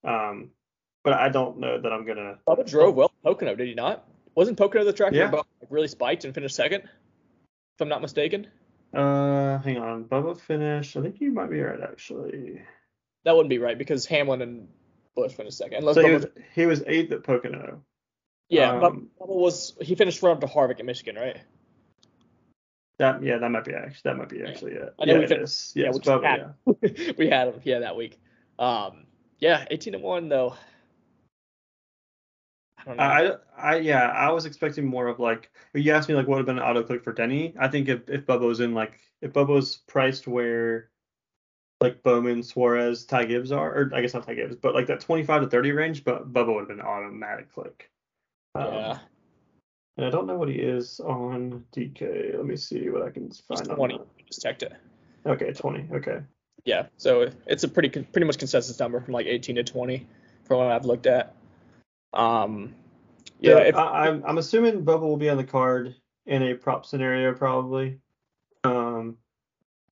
um, 0.04 0.50
but 1.02 1.14
I 1.14 1.28
don't 1.28 1.58
know 1.58 1.80
that 1.80 1.92
I'm 1.92 2.06
gonna. 2.06 2.38
Bubba 2.46 2.68
drove 2.68 2.94
well 2.94 3.12
Pocono, 3.24 3.56
did 3.56 3.66
he 3.66 3.74
not? 3.74 4.06
Wasn't 4.36 4.56
Pocono 4.56 4.84
the 4.84 4.92
track 4.92 5.12
yeah. 5.12 5.28
where 5.28 5.42
Bubba 5.42 5.66
really 5.70 5.88
spiked 5.88 6.24
and 6.24 6.32
finished 6.32 6.54
second? 6.54 6.82
If 6.84 7.80
I'm 7.80 7.88
not 7.88 8.00
mistaken. 8.00 8.46
Uh, 8.94 9.58
hang 9.58 9.78
on. 9.78 10.04
Bubba 10.04 10.38
finished. 10.38 10.96
I 10.96 11.02
think 11.02 11.20
you 11.20 11.32
might 11.32 11.50
be 11.50 11.60
right 11.60 11.80
actually. 11.80 12.62
That 13.24 13.36
wouldn't 13.36 13.50
be 13.50 13.58
right 13.58 13.76
because 13.76 14.06
Hamlin 14.06 14.42
and 14.42 14.68
Busch 15.14 15.32
finished 15.32 15.58
second. 15.58 15.78
Unless 15.78 15.96
so 15.96 16.06
he, 16.06 16.14
was, 16.14 16.26
he 16.54 16.66
was 16.66 16.82
eighth 16.86 17.12
at 17.12 17.24
Pocono. 17.24 17.82
Yeah, 18.48 18.72
um, 18.72 19.08
Bubba 19.20 19.28
was 19.28 19.76
he 19.80 19.94
finished 19.94 20.18
front 20.18 20.40
to 20.40 20.46
Harvick 20.46 20.80
at 20.80 20.86
Michigan, 20.86 21.16
right? 21.16 21.38
That 22.98 23.22
yeah, 23.22 23.38
that 23.38 23.48
might 23.48 23.64
be 23.64 23.72
actually 23.72 24.00
that 24.04 24.16
might 24.16 24.28
be 24.28 24.42
actually 24.42 24.74
yeah. 24.74 24.84
it. 24.84 24.94
I 25.00 25.04
know 25.04 25.14
yeah, 25.14 25.18
we 25.20 25.26
finished, 25.26 25.76
Yeah, 25.76 25.90
Bubba, 25.90 26.24
had, 26.24 26.54
yeah. 26.66 27.12
we 27.18 27.28
had 27.28 27.48
him 27.48 27.60
yeah 27.64 27.78
that 27.78 27.96
week. 27.96 28.18
Um, 28.58 29.06
yeah, 29.38 29.64
18 29.70 29.94
to 29.94 29.98
one 30.00 30.28
though. 30.28 30.56
I 32.86 32.92
I, 32.92 33.32
I 33.56 33.76
yeah, 33.76 34.08
I 34.08 34.32
was 34.32 34.46
expecting 34.46 34.84
more 34.84 35.06
of 35.06 35.20
like 35.20 35.50
you 35.72 35.92
asked 35.92 36.08
me 36.08 36.14
like 36.14 36.26
what 36.26 36.36
would 36.36 36.40
have 36.40 36.46
been 36.46 36.58
an 36.58 36.64
auto 36.64 36.82
click 36.82 37.04
for 37.04 37.12
Denny. 37.12 37.54
I 37.58 37.68
think 37.68 37.88
if 37.88 38.08
if 38.08 38.26
Bubba 38.26 38.42
was 38.42 38.60
in 38.60 38.74
like 38.74 38.98
if 39.22 39.32
Bubba 39.32 39.48
was 39.48 39.76
priced 39.86 40.26
where 40.26 40.89
like 41.80 42.02
Bowman, 42.02 42.42
Suarez, 42.42 43.04
Ty 43.04 43.24
Gibbs 43.24 43.52
are, 43.52 43.70
or 43.70 43.90
I 43.94 44.02
guess 44.02 44.14
not 44.14 44.26
Ty 44.26 44.34
Gibbs, 44.34 44.56
but 44.56 44.74
like 44.74 44.86
that 44.86 45.00
25 45.00 45.42
to 45.42 45.48
30 45.48 45.72
range, 45.72 46.04
but 46.04 46.32
Bubba 46.32 46.54
would 46.54 46.60
have 46.60 46.68
been 46.68 46.80
automatic 46.80 47.52
click. 47.52 47.90
Um, 48.54 48.66
yeah. 48.66 48.98
And 49.96 50.06
I 50.06 50.10
don't 50.10 50.26
know 50.26 50.36
what 50.36 50.48
he 50.48 50.56
is 50.56 51.00
on 51.00 51.64
DK. 51.74 52.36
Let 52.36 52.46
me 52.46 52.56
see 52.56 52.90
what 52.90 53.02
I 53.02 53.10
can 53.10 53.30
find 53.30 53.68
on 53.68 53.76
20. 53.76 53.98
that. 53.98 54.26
Just 54.26 54.42
checked 54.42 54.62
it. 54.62 54.72
Okay, 55.26 55.52
20. 55.52 55.88
Okay. 55.92 56.20
Yeah. 56.64 56.86
So 56.96 57.30
it's 57.46 57.64
a 57.64 57.68
pretty 57.68 57.88
pretty 57.88 58.26
much 58.26 58.38
consensus 58.38 58.78
number 58.78 59.00
from 59.00 59.14
like 59.14 59.26
18 59.26 59.56
to 59.56 59.64
20 59.64 60.06
from 60.44 60.58
what 60.58 60.70
I've 60.70 60.84
looked 60.84 61.06
at. 61.06 61.34
Um. 62.12 62.74
Yeah. 63.40 63.52
Yeah, 63.52 63.58
if, 63.58 63.74
I, 63.74 64.08
I'm 64.08 64.22
I'm 64.26 64.38
assuming 64.38 64.84
Bubba 64.84 65.00
will 65.00 65.16
be 65.16 65.30
on 65.30 65.38
the 65.38 65.44
card 65.44 65.94
in 66.26 66.42
a 66.42 66.54
prop 66.54 66.84
scenario 66.84 67.32
probably. 67.32 67.98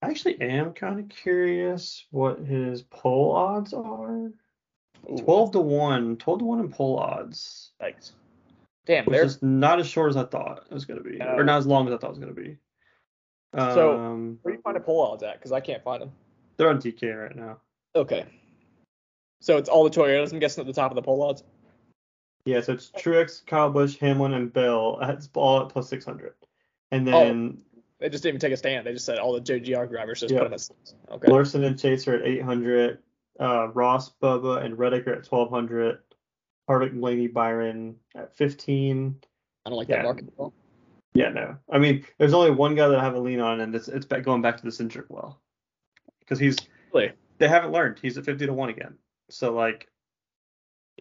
I 0.02 0.08
actually 0.10 0.40
am 0.40 0.72
kind 0.74 1.00
of 1.00 1.08
curious 1.08 2.06
what 2.10 2.38
his 2.40 2.82
pull 2.82 3.32
odds 3.32 3.72
are. 3.74 4.30
ooh, 5.10 5.18
12 5.18 5.52
to 5.52 5.60
1, 5.60 6.16
12 6.16 6.38
to 6.38 6.44
1 6.44 6.60
in 6.60 6.68
pull 6.70 6.98
odds, 6.98 7.72
Thanks. 7.80 8.12
Damn. 8.86 9.04
which 9.06 9.12
They're 9.12 9.24
is 9.24 9.42
not 9.42 9.80
as 9.80 9.88
short 9.88 10.10
as 10.10 10.16
I 10.16 10.24
thought 10.24 10.64
it 10.70 10.74
was 10.74 10.84
going 10.84 11.02
to 11.02 11.08
be, 11.08 11.16
No. 11.18 11.34
or 11.36 11.44
not 11.44 11.58
as 11.58 11.66
long 11.66 11.86
as 11.88 11.94
I 11.94 11.98
thought 11.98 12.08
it 12.08 12.10
was 12.10 12.18
going 12.18 12.34
to 12.34 12.40
be. 12.40 12.56
So- 13.56 13.98
Um, 13.98 14.38
where 14.42 14.52
do 14.52 14.58
you 14.58 14.62
find 14.62 14.76
a 14.76 14.80
pull 14.80 15.00
odds 15.00 15.22
at? 15.22 15.34
Because 15.38 15.52
I 15.52 15.60
can't 15.60 15.82
find 15.82 16.02
them. 16.02 16.12
they're 16.56 16.68
on 16.70 16.78
DK 16.80 17.12
right 17.14 17.34
now. 17.36 17.60
Okay. 17.94 18.26
So 19.40 19.56
it's 19.56 19.68
all 19.68 19.84
the 19.84 19.90
Toyotas. 19.90 20.32
I'm 20.32 20.38
guessing 20.40 20.60
at 20.62 20.66
the 20.66 20.72
top 20.72 20.90
of 20.90 20.96
the 20.96 21.02
pole 21.02 21.22
odds. 21.22 21.44
Yeah, 22.44 22.60
so 22.60 22.72
it's 22.72 22.90
Truex, 22.92 23.44
Kyle 23.46 23.70
Busch, 23.70 23.96
Hamlin, 23.98 24.34
and 24.34 24.52
Bell. 24.52 24.98
It's 25.02 25.28
all 25.34 25.60
at 25.62 25.68
plus 25.68 25.88
600. 25.88 26.34
And 26.90 27.08
Oh. 27.08 27.12
then 27.12 27.62
They 27.98 28.08
just 28.08 28.22
didn't 28.22 28.36
even 28.36 28.40
take 28.40 28.52
a 28.52 28.56
stand. 28.56 28.86
They 28.86 28.92
just 28.92 29.04
said 29.04 29.18
all 29.18 29.32
the 29.32 29.40
JGR 29.40 29.88
drivers 29.88 30.20
just 30.20 30.32
Yeah. 30.32 30.40
put 30.40 30.44
them 30.44 30.54
as. 30.54 30.70
Okay. 31.10 31.30
Larson 31.30 31.64
and 31.64 31.78
Chase 31.78 32.06
are 32.06 32.14
at 32.14 32.22
800. 32.26 33.02
Uh, 33.40 33.68
Ross, 33.74 34.12
Bubba, 34.22 34.64
and 34.64 34.78
Reddick 34.78 35.06
are 35.06 35.14
at 35.14 35.24
1200. 35.24 35.98
Harvick, 36.68 36.98
Blaney, 36.98 37.26
Byron 37.28 37.96
at 38.14 38.36
15. 38.36 39.20
I 39.64 39.70
don't 39.70 39.78
like 39.78 39.88
Yeah. 39.88 39.96
that 39.96 40.04
market 40.04 40.26
at 40.28 40.34
all. 40.36 40.52
Yeah, 41.14 41.30
no. 41.30 41.56
I 41.70 41.78
mean, 41.78 42.04
there's 42.18 42.34
only 42.34 42.50
one 42.50 42.74
guy 42.74 42.86
that 42.88 42.98
I 42.98 43.02
have 43.02 43.14
a 43.14 43.18
lean 43.18 43.40
on, 43.40 43.60
and 43.60 43.74
it's 43.74 43.88
it's 43.88 44.06
going 44.06 44.42
back 44.42 44.56
to 44.58 44.62
the 44.64 44.70
Cindric 44.70 45.06
well, 45.08 45.40
because 46.20 46.38
he's 46.38 46.56
Really? 46.92 47.12
they 47.38 47.48
haven't 47.48 47.72
learned. 47.72 47.98
He's 48.00 48.18
at 48.18 48.24
50 48.24 48.46
to 48.46 48.52
one 48.52 48.68
again. 48.68 48.96
So 49.30 49.52
like, 49.54 49.88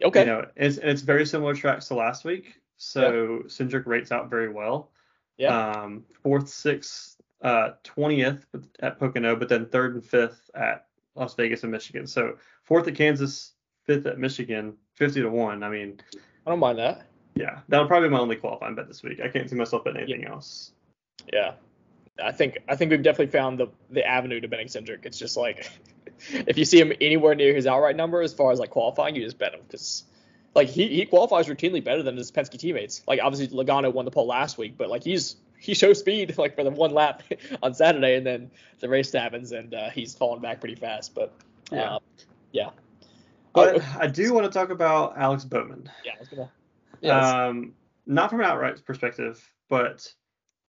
Okay. 0.02 0.20
you 0.20 0.26
know, 0.26 0.46
it's 0.56 0.78
and 0.78 0.90
it's 0.90 1.02
very 1.02 1.26
similar 1.26 1.54
tracks 1.54 1.88
to 1.88 1.94
last 1.94 2.24
week. 2.24 2.60
So 2.76 3.40
Cindric 3.46 3.86
rates 3.86 4.10
out 4.10 4.30
very 4.30 4.48
well. 4.48 4.90
Yeah. 5.38 5.70
Um, 5.70 6.04
fourth, 6.22 6.48
sixth, 6.48 7.16
uh, 7.42 7.70
twentieth 7.84 8.44
at 8.80 8.98
Pocono, 8.98 9.36
but 9.36 9.48
then 9.48 9.66
third 9.66 9.94
and 9.94 10.04
fifth 10.04 10.50
at 10.54 10.86
Las 11.14 11.34
Vegas 11.34 11.62
and 11.62 11.72
Michigan. 11.72 12.06
So 12.06 12.36
fourth 12.64 12.86
at 12.88 12.94
Kansas, 12.96 13.52
fifth 13.86 14.06
at 14.06 14.18
Michigan, 14.18 14.74
fifty 14.94 15.22
to 15.22 15.30
one. 15.30 15.62
I 15.62 15.68
mean, 15.70 16.00
I 16.46 16.50
don't 16.50 16.58
mind 16.58 16.78
that. 16.78 17.06
yeah, 17.34 17.60
that'll 17.68 17.86
probably 17.86 18.08
be 18.08 18.14
my 18.14 18.20
only 18.20 18.36
qualifying 18.36 18.74
bet 18.74 18.88
this 18.88 19.02
week. 19.02 19.20
I 19.20 19.28
can't 19.28 19.48
see 19.48 19.56
myself 19.56 19.84
betting 19.84 20.02
anything 20.02 20.26
else. 20.26 20.72
Yeah. 21.32 21.54
I 22.20 22.32
think 22.32 22.58
I 22.68 22.74
think 22.74 22.90
we've 22.90 23.02
definitely 23.02 23.30
found 23.30 23.58
the 23.60 23.68
the 23.90 24.04
avenue 24.04 24.40
to 24.40 24.48
betting 24.48 24.66
Cindric. 24.66 25.06
It's 25.06 25.18
just 25.18 25.36
like 25.36 25.70
if 26.30 26.58
you 26.58 26.64
see 26.64 26.80
him 26.80 26.92
anywhere 27.00 27.36
near 27.36 27.54
his 27.54 27.66
outright 27.68 27.94
number 27.94 28.22
as 28.22 28.34
far 28.34 28.50
as 28.50 28.58
like 28.58 28.70
qualifying, 28.70 29.14
you 29.14 29.22
just 29.22 29.38
bet 29.38 29.54
him 29.54 29.60
because 29.68 30.02
like 30.54 30.68
he, 30.68 30.88
he 30.88 31.04
qualifies 31.06 31.46
routinely 31.46 31.82
better 31.82 32.02
than 32.02 32.16
his 32.16 32.30
Penske 32.32 32.58
teammates. 32.58 33.02
Like 33.06 33.20
obviously 33.22 33.56
Logano 33.56 33.92
won 33.92 34.04
the 34.04 34.10
pole 34.10 34.26
last 34.26 34.58
week, 34.58 34.74
but 34.76 34.88
like 34.88 35.04
he's 35.04 35.36
he 35.60 35.74
shows 35.74 35.98
speed 35.98 36.36
like 36.38 36.54
for 36.54 36.64
the 36.64 36.70
one 36.70 36.92
lap 36.92 37.22
on 37.62 37.74
Saturday, 37.74 38.16
and 38.16 38.26
then 38.26 38.50
the 38.80 38.88
race 38.88 39.12
happens 39.12 39.52
and 39.52 39.74
uh, 39.74 39.90
he's 39.90 40.14
falling 40.14 40.40
back 40.40 40.60
pretty 40.60 40.74
fast. 40.76 41.14
But 41.14 41.32
Yeah. 41.70 41.94
uh, 41.94 41.98
yeah, 42.52 42.70
But 43.54 43.76
Oh, 43.82 43.96
I 44.00 44.06
do 44.06 44.32
want 44.32 44.46
to 44.46 44.50
talk 44.50 44.70
about 44.70 45.16
Alex 45.18 45.44
Bowman. 45.44 45.90
yeah, 46.04 46.12
I 46.16 46.18
was 46.18 46.28
gonna. 46.28 46.50
Yeah, 47.00 47.46
Um, 47.46 47.74
not 48.06 48.30
from 48.30 48.40
an 48.40 48.46
outright 48.46 48.84
perspective, 48.84 49.46
but 49.68 50.12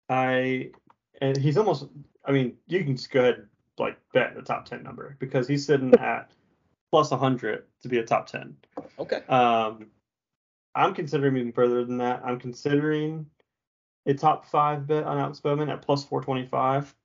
I 0.09 0.72
and 1.22 1.38
he's 1.38 1.57
almost. 1.57 1.88
I 2.26 2.32
mean, 2.32 2.57
you 2.67 2.84
can 2.84 2.95
just 2.95 3.11
go 3.11 3.22
ahead 3.22 3.36
and, 3.36 3.47
like 3.78 3.97
bet 4.13 4.36
the 4.36 4.41
top 4.41 4.65
ten 4.65 4.84
number 4.84 5.15
because 5.20 5.47
he's 5.47 5.65
sitting 5.65 5.93
at 5.99 6.32
plus 6.91 7.11
100 7.11 7.63
to 7.81 7.87
be 7.87 7.99
a 7.99 8.03
top 8.03 8.27
10. 8.27 8.55
okay. 8.99 9.21
Um, 9.27 9.87
I'm 10.75 10.93
considering 10.93 11.37
even 11.37 11.51
further 11.51 11.83
than 11.85 11.97
that. 11.97 12.21
I'm 12.23 12.39
considering 12.39 13.25
a 14.05 14.13
top 14.13 14.45
five 14.45 14.87
bet 14.87 15.03
on 15.03 15.17
Alex 15.17 15.39
Bowman 15.39 15.69
at 15.69 15.81
plus 15.81 16.03
425. 16.05 16.95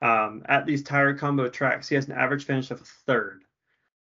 Um, 0.00 0.42
at 0.46 0.66
these 0.66 0.82
tire 0.82 1.14
combo 1.14 1.48
tracks, 1.48 1.88
he 1.88 1.94
has 1.94 2.06
an 2.06 2.12
average 2.12 2.44
finish 2.44 2.70
of 2.70 2.80
third. 2.80 3.44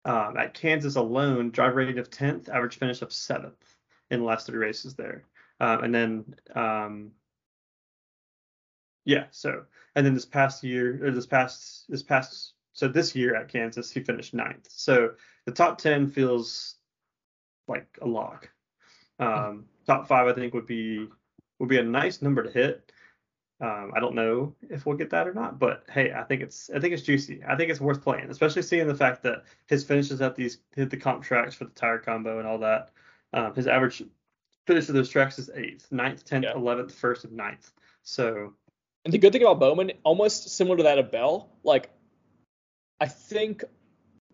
Um, 0.05 0.37
at 0.37 0.55
Kansas 0.55 0.97
alone, 0.97 1.51
drive 1.51 1.75
rating 1.75 1.99
of 1.99 2.11
10th, 2.11 2.49
average 2.49 2.79
finish 2.79 3.03
of 3.03 3.13
seventh 3.13 3.77
in 4.11 4.21
the 4.21 4.25
last 4.25 4.47
three 4.47 4.59
races 4.59 4.95
there. 4.95 5.25
Um, 5.61 5.85
and 5.85 5.95
then, 5.95 6.35
um, 6.55 7.13
yeah, 9.05 9.27
so, 9.31 9.65
and 9.95 10.05
then 10.05 10.15
this 10.15 10.27
past 10.27 10.63
year, 10.63 11.05
or 11.05 11.11
this 11.11 11.27
past, 11.27 11.85
this 11.89 12.03
past, 12.03 12.53
so 12.77 12.89
this 12.89 13.17
year 13.17 13.35
at 13.35 13.49
Kansas, 13.49 13.91
he 13.91 14.01
finished 14.01 14.35
ninth. 14.35 14.69
So 14.71 15.13
the 15.47 15.53
top 15.53 15.79
10 15.79 16.09
feels 16.09 16.75
like 17.67 17.87
a 18.03 18.07
lock. 18.07 18.51
Um, 19.19 19.65
top 19.87 20.07
five, 20.07 20.29
I 20.29 20.35
think, 20.35 20.53
would 20.53 20.67
be 20.67 21.09
would 21.59 21.71
be 21.71 21.79
a 21.79 21.83
nice 21.83 22.21
number 22.21 22.43
to 22.43 22.51
hit. 22.51 22.93
Um, 23.63 23.93
I 23.97 24.01
don't 24.01 24.15
know 24.15 24.55
if 24.69 24.85
we'll 24.85 24.99
get 24.99 25.09
that 25.11 25.27
or 25.27 25.33
not, 25.33 25.59
but 25.59 25.85
hey, 25.91 26.13
I 26.13 26.23
think 26.25 26.43
it's 26.43 26.69
I 26.69 26.79
think 26.79 26.93
it's 26.93 27.03
juicy. 27.03 27.43
I 27.49 27.57
think 27.57 27.71
it's 27.71 27.81
worth 27.81 28.03
playing, 28.03 28.29
especially 28.29 28.61
seeing 28.61 28.87
the 28.87 28.95
fact 28.95 29.23
that 29.23 29.45
his 29.67 29.83
finishes 29.83 30.21
at 30.21 30.37
these 30.37 30.59
hit 30.75 30.91
the 30.91 30.99
comp 30.99 31.25
tracks 31.25 31.55
for 31.55 31.65
the 31.65 31.71
tire 31.71 31.99
combo 31.99 32.39
and 32.39 32.47
all 32.47 32.59
that. 32.59 32.91
Um, 33.33 33.55
his 33.55 33.67
average 33.67 34.03
finish 34.67 34.87
of 34.91 34.95
those 34.95 35.09
tracks 35.09 35.39
is 35.39 35.49
eighth, 35.55 35.91
ninth, 35.91 36.27
tenth, 36.27 36.45
Yeah. 36.45 36.53
eleventh, 36.55 36.93
first, 36.95 37.25
and 37.25 37.33
ninth. 37.33 37.73
So 38.03 38.53
And 39.07 39.15
the 39.15 39.19
good 39.19 39.33
thing 39.33 39.41
about 39.41 39.61
Bowman, 39.61 39.93
almost 40.05 40.51
similar 40.51 40.77
to 40.77 40.83
that 40.83 40.99
of 40.99 41.11
Bell, 41.11 41.49
like 41.65 41.89
I 43.01 43.07
think 43.07 43.65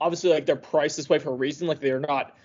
obviously 0.00 0.30
like 0.30 0.46
they're 0.46 0.56
priced 0.56 0.96
this 0.96 1.08
way 1.08 1.18
for 1.18 1.30
a 1.30 1.34
reason. 1.34 1.68
Like 1.68 1.80
they're 1.80 2.00
not 2.00 2.36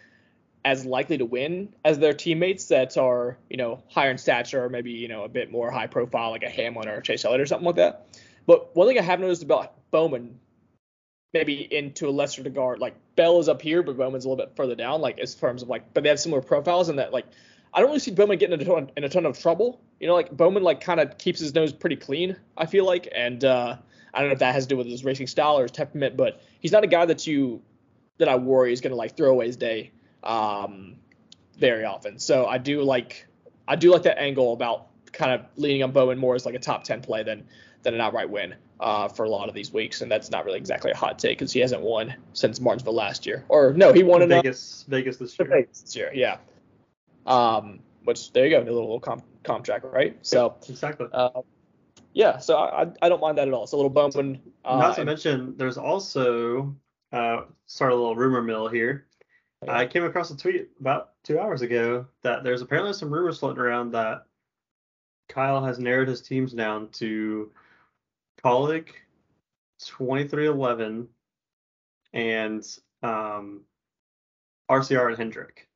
as 0.65 0.85
likely 0.85 1.17
to 1.17 1.25
win 1.25 1.73
as 1.85 1.99
their 1.99 2.13
teammates 2.13 2.65
that 2.65 2.97
are, 2.97 3.37
you 3.49 3.57
know, 3.57 3.81
higher 3.89 4.11
in 4.11 4.17
stature 4.17 4.63
or 4.63 4.69
maybe, 4.69 4.91
you 4.91 5.07
know, 5.07 5.23
a 5.23 5.29
bit 5.29 5.51
more 5.51 5.71
high 5.71 5.87
profile 5.87 6.31
like 6.31 6.43
a 6.43 6.49
Hamlin 6.49 6.89
or 6.89 6.97
a 6.97 7.03
Chase 7.03 7.23
Elliott 7.23 7.41
or 7.41 7.45
something 7.45 7.65
like 7.65 7.75
that. 7.75 8.07
But 8.45 8.75
one 8.75 8.87
thing 8.87 8.99
I 8.99 9.01
have 9.01 9.19
noticed 9.19 9.43
about 9.43 9.73
Bowman, 9.91 10.39
maybe 11.33 11.67
into 11.73 12.07
a 12.07 12.11
lesser 12.11 12.43
regard, 12.43 12.79
like 12.79 12.95
Bell 13.15 13.39
is 13.39 13.49
up 13.49 13.61
here, 13.61 13.83
but 13.83 13.97
Bowman's 13.97 14.25
a 14.25 14.29
little 14.29 14.45
bit 14.45 14.55
further 14.55 14.75
down, 14.75 15.01
like 15.01 15.19
as 15.19 15.35
terms 15.35 15.61
of 15.61 15.69
like, 15.69 15.93
but 15.93 16.03
they 16.03 16.09
have 16.09 16.19
similar 16.19 16.41
profiles 16.41 16.89
and 16.89 16.99
that 16.99 17.13
like 17.13 17.25
I 17.73 17.79
don't 17.79 17.89
really 17.89 17.99
see 17.99 18.11
Bowman 18.11 18.37
getting 18.37 18.59
in 18.59 18.61
a 18.61 18.65
ton, 18.65 18.91
in 18.97 19.03
a 19.03 19.09
ton 19.09 19.25
of 19.25 19.37
trouble. 19.37 19.81
You 19.99 20.07
know, 20.07 20.15
like 20.15 20.31
Bowman 20.31 20.63
like 20.63 20.81
kind 20.81 20.99
of 20.99 21.17
keeps 21.17 21.39
his 21.39 21.53
nose 21.53 21.71
pretty 21.71 21.95
clean. 21.95 22.35
I 22.57 22.65
feel 22.65 22.85
like, 22.85 23.07
and 23.13 23.43
uh, 23.43 23.77
I 24.13 24.19
don't 24.19 24.29
know 24.29 24.33
if 24.33 24.39
that 24.39 24.53
has 24.53 24.65
to 24.65 24.69
do 24.69 24.77
with 24.77 24.87
his 24.87 25.03
racing 25.03 25.27
style 25.27 25.59
or 25.59 25.63
his 25.63 25.71
temperament, 25.71 26.17
but 26.17 26.41
he's 26.59 26.71
not 26.71 26.83
a 26.83 26.87
guy 26.87 27.05
that 27.05 27.27
you 27.27 27.61
that 28.17 28.27
I 28.27 28.35
worry 28.35 28.73
is 28.73 28.81
going 28.81 28.91
to 28.91 28.95
like 28.97 29.15
throw 29.15 29.29
away 29.29 29.47
his 29.47 29.57
day 29.57 29.91
um, 30.23 30.95
very 31.57 31.85
often. 31.85 32.19
So 32.19 32.45
I 32.45 32.57
do 32.57 32.81
like 32.81 33.27
I 33.67 33.75
do 33.75 33.91
like 33.91 34.03
that 34.03 34.17
angle 34.19 34.53
about 34.53 34.87
kind 35.11 35.31
of 35.31 35.45
leaning 35.55 35.83
on 35.83 35.91
Bowman 35.91 36.17
more 36.17 36.35
as 36.35 36.45
like 36.45 36.55
a 36.55 36.59
top 36.59 36.83
ten 36.83 37.01
play 37.01 37.23
than 37.23 37.45
than 37.83 37.93
an 37.93 38.01
outright 38.01 38.29
win 38.29 38.55
uh, 38.79 39.07
for 39.07 39.23
a 39.23 39.29
lot 39.29 39.49
of 39.49 39.55
these 39.55 39.71
weeks, 39.71 40.01
and 40.01 40.11
that's 40.11 40.29
not 40.29 40.45
really 40.45 40.57
exactly 40.57 40.91
a 40.91 40.95
hot 40.95 41.19
take 41.19 41.37
because 41.37 41.51
he 41.51 41.59
hasn't 41.59 41.81
won 41.81 42.13
since 42.33 42.59
Martinsville 42.59 42.93
last 42.93 43.25
year, 43.25 43.45
or 43.49 43.73
no, 43.73 43.93
he 43.93 44.03
won 44.03 44.21
in 44.21 44.29
Vegas, 44.29 44.85
Vegas 44.87 45.17
this 45.17 45.37
year. 45.39 45.47
Vegas 45.47 45.81
this 45.81 45.95
year, 45.95 46.11
yeah. 46.13 46.37
Um, 47.25 47.79
which 48.03 48.31
there 48.31 48.45
you 48.45 48.51
go, 48.51 48.59
a 48.59 48.63
little, 48.63 48.81
little 48.81 48.99
comp, 48.99 49.23
comp 49.43 49.65
track, 49.65 49.83
right? 49.83 50.17
So, 50.21 50.55
Exactly. 50.69 51.07
uh, 51.11 51.41
yeah, 52.17 52.39
so 52.39 52.57
I, 52.57 52.87
I- 53.03 53.09
don't 53.09 53.21
mind 53.21 53.37
that 53.37 53.47
at 53.47 53.53
all. 53.53 53.63
It's 53.63 53.73
a 53.73 53.75
little 53.75 53.91
Bowman. 53.91 54.41
Uh, 54.65 54.79
Not 54.79 54.95
to 54.95 55.05
mention, 55.05 55.55
there's 55.55 55.77
also 55.77 56.75
uh, 57.11 57.41
start 57.67 57.91
a 57.91 57.95
little 57.95 58.15
rumor 58.15 58.41
mill 58.41 58.67
here. 58.67 59.05
I 59.67 59.85
came 59.85 60.03
across 60.03 60.29
a 60.31 60.37
tweet 60.37 60.69
about 60.79 61.11
two 61.23 61.39
hours 61.39 61.61
ago 61.61 62.05
that 62.23 62.43
there's 62.43 62.61
apparently 62.61 62.93
some 62.93 63.11
rumors 63.11 63.39
floating 63.39 63.61
around 63.61 63.91
that 63.91 64.25
Kyle 65.29 65.63
has 65.63 65.77
narrowed 65.79 66.07
his 66.07 66.21
teams 66.21 66.53
down 66.53 66.89
to 66.93 67.51
Kaulig, 68.43 68.87
23XI, 69.81 71.07
and 72.13 72.77
um, 73.03 73.61
RCR 74.71 75.09
and 75.09 75.17
Hendrick. 75.17 75.67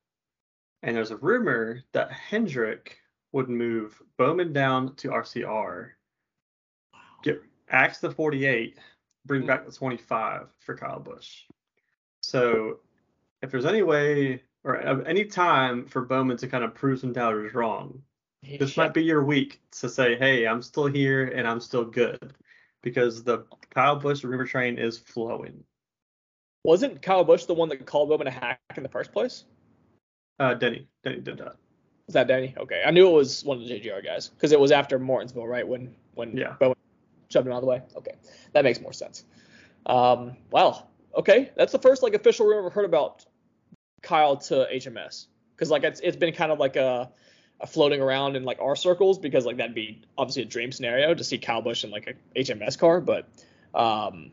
And 0.82 0.96
there's 0.96 1.10
a 1.12 1.16
rumor 1.16 1.82
that 1.92 2.10
Hendrick 2.10 2.98
would 3.32 3.48
move 3.48 4.00
Bowman 4.16 4.52
down 4.52 4.94
to 4.96 5.08
RCR, 5.08 5.90
get 7.22 7.42
axe 7.70 7.98
the 7.98 8.10
48, 8.10 8.78
bring 9.24 9.42
Hmm. 9.42 9.46
back 9.46 9.64
the 9.66 9.72
25 9.72 10.48
for 10.60 10.76
Kyle 10.76 11.00
Busch. 11.00 11.44
So 12.22 12.80
if 13.42 13.50
there's 13.50 13.66
any 13.66 13.82
way 13.82 14.42
or 14.64 14.76
any 15.06 15.24
time 15.24 15.86
for 15.86 16.02
Bowman 16.02 16.36
to 16.38 16.48
kind 16.48 16.64
of 16.64 16.74
prove 16.74 17.00
some 17.00 17.12
doubters 17.12 17.54
wrong, 17.54 18.02
this 18.58 18.76
might 18.76 18.94
be 18.94 19.02
your 19.04 19.24
week 19.24 19.60
to 19.72 19.88
say, 19.88 20.16
hey, 20.16 20.46
I'm 20.46 20.62
still 20.62 20.86
here 20.86 21.24
and 21.26 21.46
I'm 21.46 21.60
still 21.60 21.84
good. 21.84 22.34
Because 22.82 23.22
the 23.22 23.44
Kyle 23.70 23.96
Busch 23.96 24.24
rumor 24.24 24.46
train 24.46 24.78
is 24.78 24.98
flowing. 24.98 25.62
Wasn't 26.64 27.00
Kyle 27.02 27.24
Busch 27.24 27.44
the 27.44 27.54
one 27.54 27.68
that 27.68 27.86
called 27.86 28.08
Bowman 28.08 28.26
a 28.26 28.30
hack 28.30 28.60
in 28.76 28.82
the 28.82 28.88
first 28.88 29.12
place? 29.12 29.44
Uh, 30.38 30.54
Denny. 30.54 30.88
Denny 31.04 31.20
did 31.20 31.38
that. 31.38 31.56
Was 32.06 32.14
that 32.14 32.26
Danny? 32.26 32.54
Okay, 32.56 32.82
I 32.84 32.90
knew 32.90 33.08
it 33.08 33.12
was 33.12 33.44
one 33.44 33.58
of 33.60 33.64
the 33.68 33.70
JGR 33.80 34.04
guys 34.04 34.28
because 34.28 34.50
it 34.52 34.58
was 34.58 34.72
after 34.72 34.98
Martinsville, 34.98 35.46
right? 35.46 35.66
When 35.66 35.94
when 36.14 36.36
Yeah. 36.36 36.56
Bowman 36.58 36.76
shoved 37.32 37.46
him 37.46 37.52
out 37.52 37.56
of 37.56 37.62
the 37.62 37.68
way. 37.68 37.82
Okay, 37.96 38.14
that 38.52 38.64
makes 38.64 38.80
more 38.80 38.92
sense. 38.92 39.24
Um, 39.86 40.36
wow. 40.50 40.86
Okay, 41.14 41.50
that's 41.56 41.72
the 41.72 41.78
first 41.78 42.02
like 42.02 42.14
official 42.14 42.46
rumor 42.46 42.66
I've 42.66 42.72
heard 42.72 42.84
about 42.84 43.24
Kyle 44.02 44.36
to 44.36 44.66
HMS 44.72 45.26
because 45.54 45.70
like 45.70 45.84
it's 45.84 46.00
it's 46.00 46.16
been 46.16 46.32
kind 46.32 46.50
of 46.50 46.58
like 46.58 46.76
a, 46.76 47.10
a 47.60 47.66
floating 47.66 48.00
around 48.00 48.36
in 48.36 48.44
like 48.44 48.60
our 48.60 48.76
circles 48.76 49.18
because 49.18 49.44
like 49.44 49.58
that'd 49.58 49.74
be 49.74 50.02
obviously 50.16 50.42
a 50.42 50.46
dream 50.46 50.72
scenario 50.72 51.14
to 51.14 51.24
see 51.24 51.38
Kyle 51.38 51.62
Busch 51.62 51.84
in 51.84 51.90
like 51.90 52.06
a 52.08 52.40
HMS 52.40 52.78
car, 52.78 53.00
but 53.00 53.28
um, 53.74 54.32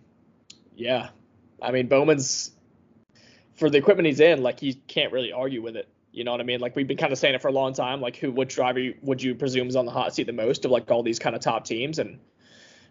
yeah, 0.75 1.09
I 1.61 1.71
mean 1.71 1.87
Bowman's 1.87 2.51
for 3.55 3.69
the 3.69 3.77
equipment 3.77 4.07
he's 4.07 4.21
in, 4.21 4.41
like 4.41 4.59
he 4.59 4.73
can't 4.73 5.11
really 5.11 5.33
argue 5.33 5.61
with 5.61 5.75
it. 5.75 5.89
You 6.11 6.23
know 6.23 6.31
what 6.31 6.39
I 6.39 6.43
mean? 6.43 6.59
Like 6.59 6.75
we've 6.75 6.87
been 6.87 6.97
kind 6.97 7.11
of 7.11 7.19
saying 7.19 7.35
it 7.35 7.41
for 7.41 7.49
a 7.49 7.53
long 7.53 7.73
time. 7.73 8.01
Like 8.01 8.15
who, 8.15 8.31
which 8.31 8.55
driver 8.55 8.91
would 9.01 9.21
you 9.21 9.35
presume 9.35 9.67
is 9.67 9.75
on 9.75 9.85
the 9.85 9.91
hot 9.91 10.15
seat 10.15 10.25
the 10.25 10.33
most 10.33 10.65
of 10.65 10.71
like 10.71 10.89
all 10.89 11.03
these 11.03 11.19
kind 11.19 11.35
of 11.35 11.41
top 11.41 11.65
teams? 11.65 11.99
And 11.99 12.19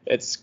it's 0.09 0.39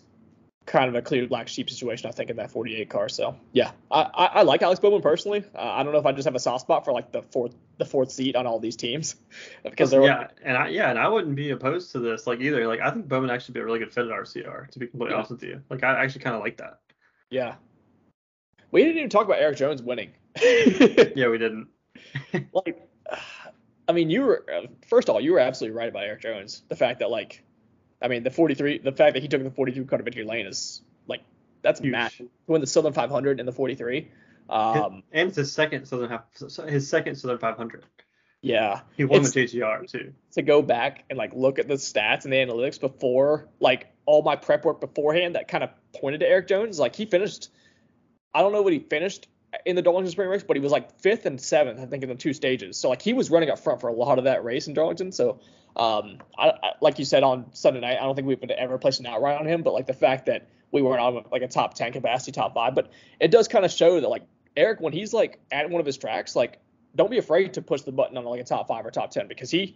kind 0.66 0.90
of 0.90 0.96
a 0.96 1.02
clear 1.02 1.28
black 1.28 1.48
sheep 1.48 1.70
situation, 1.70 2.10
I 2.10 2.12
think, 2.12 2.32
in 2.32 2.38
that 2.38 2.50
48 2.50 2.90
car. 2.90 3.08
So 3.08 3.36
yeah, 3.54 3.72
I, 3.92 4.02
I, 4.02 4.26
I 4.26 4.42
like 4.42 4.64
Alex 4.64 4.80
Bowman 4.80 5.02
personally. 5.02 5.44
Uh, 5.54 5.60
I 5.62 5.84
don't 5.84 5.94
know 5.94 6.00
if 6.00 6.06
I 6.08 6.12
just 6.12 6.26
have 6.26 6.34
a 6.36 6.40
soft 6.40 6.62
spot 6.62 6.86
for 6.86 6.92
like 6.92 7.12
the 7.12 7.22
fourth 7.22 7.54
the 7.78 7.86
fourth 7.86 8.12
seat 8.12 8.36
on 8.36 8.48
all 8.48 8.60
these 8.60 8.76
teams 8.76 9.16
because 9.64 9.92
they're 9.92 10.04
yeah, 10.04 10.28
and 10.44 10.58
I 10.58 10.70
yeah, 10.70 10.90
and 10.90 10.98
I 10.98 11.08
wouldn't 11.08 11.36
be 11.36 11.52
opposed 11.52 11.92
to 11.92 12.00
this 12.00 12.26
like 12.26 12.40
either. 12.40 12.68
Like 12.68 12.80
I 12.80 12.90
think 12.92 13.08
Bowman 13.08 13.30
actually 13.30 13.54
be 13.54 13.60
a 13.60 13.66
really 13.66 13.80
good 13.80 13.94
fit 13.94 14.06
at 14.06 14.12
RCR. 14.12 14.70
To 14.72 14.80
be 14.80 14.88
completely 14.88 15.12
Yeah. 15.14 15.18
honest 15.18 15.32
with 15.32 15.44
you, 15.44 15.62
like 15.70 15.84
I 15.84 16.04
actually 16.04 16.22
kind 16.22 16.36
of 16.36 16.42
like 16.42 16.58
that. 16.58 16.80
yeah. 17.30 17.56
We 18.72 18.82
didn't 18.84 18.98
even 18.98 19.10
talk 19.10 19.26
about 19.26 19.40
Eric 19.40 19.58
Jones 19.58 19.82
winning. 19.82 20.12
Yeah, 20.42 21.30
we 21.30 21.38
didn't. 21.38 21.68
like 22.54 22.90
I 23.88 23.92
mean, 23.94 24.10
you 24.10 24.24
were 24.24 24.46
uh, 24.54 24.68
first 24.90 25.08
of 25.08 25.16
all, 25.16 25.22
you 25.22 25.32
were 25.32 25.40
absolutely 25.40 25.78
right 25.78 25.88
about 25.90 26.04
Eric 26.04 26.22
Jones. 26.22 26.64
The 26.68 26.76
fact 26.76 27.00
that 27.00 27.10
like, 27.12 27.44
I 28.02 28.08
mean, 28.08 28.24
the 28.24 28.32
43, 28.32 28.80
the 28.80 28.92
fact 28.92 29.14
that 29.14 29.22
he 29.22 29.28
took 29.28 29.44
the 29.44 29.50
43 29.52 29.86
cut 29.86 30.00
of 30.00 30.06
victory 30.06 30.24
lane 30.26 30.46
is 30.48 30.82
like 31.08 31.22
that's 31.62 31.80
Huge. 31.80 31.92
massive. 31.92 32.28
To 32.28 32.52
win 32.52 32.62
the 32.62 32.68
Southern 32.68 32.94
500 32.94 33.40
and 33.40 33.48
the 33.48 33.52
43, 33.54 34.12
um, 34.50 35.04
and 35.12 35.30
it's 35.30 35.38
his 35.38 35.52
second 35.52 35.86
Southern 35.86 36.10
half, 36.10 36.24
his 36.68 36.88
second 36.90 37.16
Southern 37.16 37.38
500. 37.40 37.84
yeah, 38.42 38.82
He 38.96 39.06
won 39.06 39.22
It's- 39.22 39.32
the 39.34 39.46
JGR 39.48 39.88
too. 39.90 40.14
to 40.34 40.42
go 40.44 40.62
back 40.62 41.04
and 41.10 41.18
like 41.18 41.34
look 41.34 41.58
at 41.58 41.68
the 41.68 41.76
stats 41.76 42.26
and 42.26 42.34
the 42.34 42.38
analytics 42.38 42.80
before 42.80 43.48
like 43.60 43.88
all 44.06 44.22
my 44.22 44.36
prep 44.36 44.66
work 44.66 44.80
beforehand 44.82 45.34
that 45.36 45.48
kind 45.48 45.64
of 45.64 45.72
pointed 46.00 46.20
to 46.20 46.28
Eric 46.30 46.48
Jones. 46.48 46.78
Like 46.80 46.96
he 46.96 47.06
finished, 47.08 47.50
I 48.36 48.42
don't 48.42 48.52
know 48.52 48.62
what 48.62 48.74
he 48.74 48.80
finished 48.80 49.28
in 49.66 49.76
the 49.76 49.82
Darlington 49.82 50.12
Spring 50.12 50.30
race, 50.30 50.44
but 50.44 50.56
he 50.56 50.62
was 50.62 50.72
like 50.72 51.00
fifth 51.00 51.26
and 51.26 51.40
seventh, 51.40 51.80
I 51.80 51.86
think, 51.86 52.04
in 52.04 52.10
the 52.10 52.16
two 52.16 52.34
stages. 52.34 52.78
So 52.78 52.90
like 52.90 53.02
he 53.02 53.14
was 53.14 53.30
running 53.30 53.50
up 53.50 53.60
front 53.60 53.82
for 53.82 53.88
a 53.88 53.94
lot 53.94 54.18
of 54.18 54.26
that 54.26 54.44
race 54.44 54.68
in 54.68 54.74
Darlington. 54.74 55.12
So 55.12 55.40
um, 55.76 56.20
I, 56.38 56.50
I, 56.50 56.72
like 56.82 57.00
you 57.00 57.06
said 57.06 57.24
on 57.24 57.54
Sunday 57.54 57.82
night, 57.82 57.98
I 58.00 58.04
don't 58.04 58.16
think 58.16 58.28
we 58.28 58.36
would 58.36 58.52
ever 58.52 58.78
place 58.78 59.00
an 59.00 59.06
outright 59.06 59.40
on 59.40 59.46
him, 59.46 59.62
but 59.62 59.74
like 59.74 59.88
the 59.88 59.94
fact 59.94 60.26
that 60.28 60.48
we 60.72 60.82
weren't 60.82 61.02
on 61.02 61.24
like 61.32 61.42
a 61.42 61.48
top 61.48 61.74
10 61.74 61.94
capacity, 61.94 62.32
top 62.32 62.54
five, 62.54 62.76
but 62.76 62.92
it 63.20 63.32
does 63.32 63.48
kind 63.48 63.66
of 63.66 63.72
show 63.72 64.00
that 64.00 64.10
like 64.10 64.24
Eric, 64.58 64.80
when 64.80 64.94
he's 64.94 65.14
like 65.14 65.40
at 65.52 65.70
one 65.70 65.80
of 65.80 65.86
his 65.86 65.98
tracks, 65.98 66.36
like 66.36 66.60
don't 66.96 67.12
be 67.12 67.18
afraid 67.18 67.54
to 67.54 67.62
push 67.62 67.82
the 67.82 67.92
button 67.92 68.18
on 68.18 68.26
like 68.26 68.40
a 68.40 68.44
top 68.44 68.68
five 68.68 68.86
or 68.86 68.92
top 68.92 69.12
10 69.12 69.28
because 69.28 69.52
he 69.52 69.76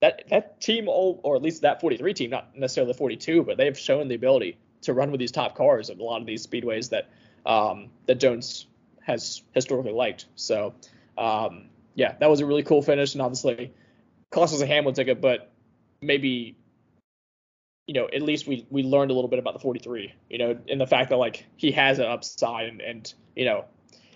that 0.00 0.22
that 0.30 0.60
team 0.60 0.88
all 0.88 1.20
or 1.22 1.36
at 1.36 1.42
least 1.42 1.62
that 1.62 1.80
43 1.80 2.14
team 2.14 2.30
not 2.30 2.56
necessarily 2.56 2.92
the 2.92 2.96
42 2.96 3.42
but 3.42 3.56
they've 3.56 3.78
shown 3.78 4.08
the 4.08 4.14
ability 4.14 4.56
to 4.82 4.92
run 4.94 5.10
with 5.10 5.18
these 5.18 5.32
top 5.32 5.56
cars 5.56 5.90
at 5.90 5.98
a 5.98 6.02
lot 6.02 6.20
of 6.20 6.26
these 6.26 6.46
speedways 6.46 6.90
that 6.90 7.10
um, 7.46 7.88
that 8.06 8.16
Jones 8.16 8.66
has 9.08 9.42
historically 9.54 9.92
liked 9.92 10.26
so 10.36 10.74
um, 11.16 11.68
yeah 11.94 12.14
that 12.20 12.30
was 12.30 12.40
a 12.40 12.46
really 12.46 12.62
cool 12.62 12.82
finish 12.82 13.14
and 13.14 13.22
obviously 13.22 13.72
cost 14.30 14.54
us 14.54 14.60
a 14.60 14.66
Hamlin 14.66 14.94
ticket 14.94 15.20
but 15.20 15.50
maybe 16.00 16.56
you 17.86 17.94
know 17.94 18.06
at 18.12 18.22
least 18.22 18.46
we 18.46 18.66
we 18.70 18.82
learned 18.82 19.10
a 19.10 19.14
little 19.14 19.30
bit 19.30 19.38
about 19.38 19.54
the 19.54 19.60
43 19.60 20.14
you 20.28 20.38
know 20.38 20.58
in 20.66 20.78
the 20.78 20.86
fact 20.86 21.10
that 21.10 21.16
like 21.16 21.46
he 21.56 21.72
has 21.72 21.98
an 21.98 22.04
upside 22.06 22.68
and, 22.68 22.80
and 22.80 23.14
you 23.34 23.44
know 23.44 23.64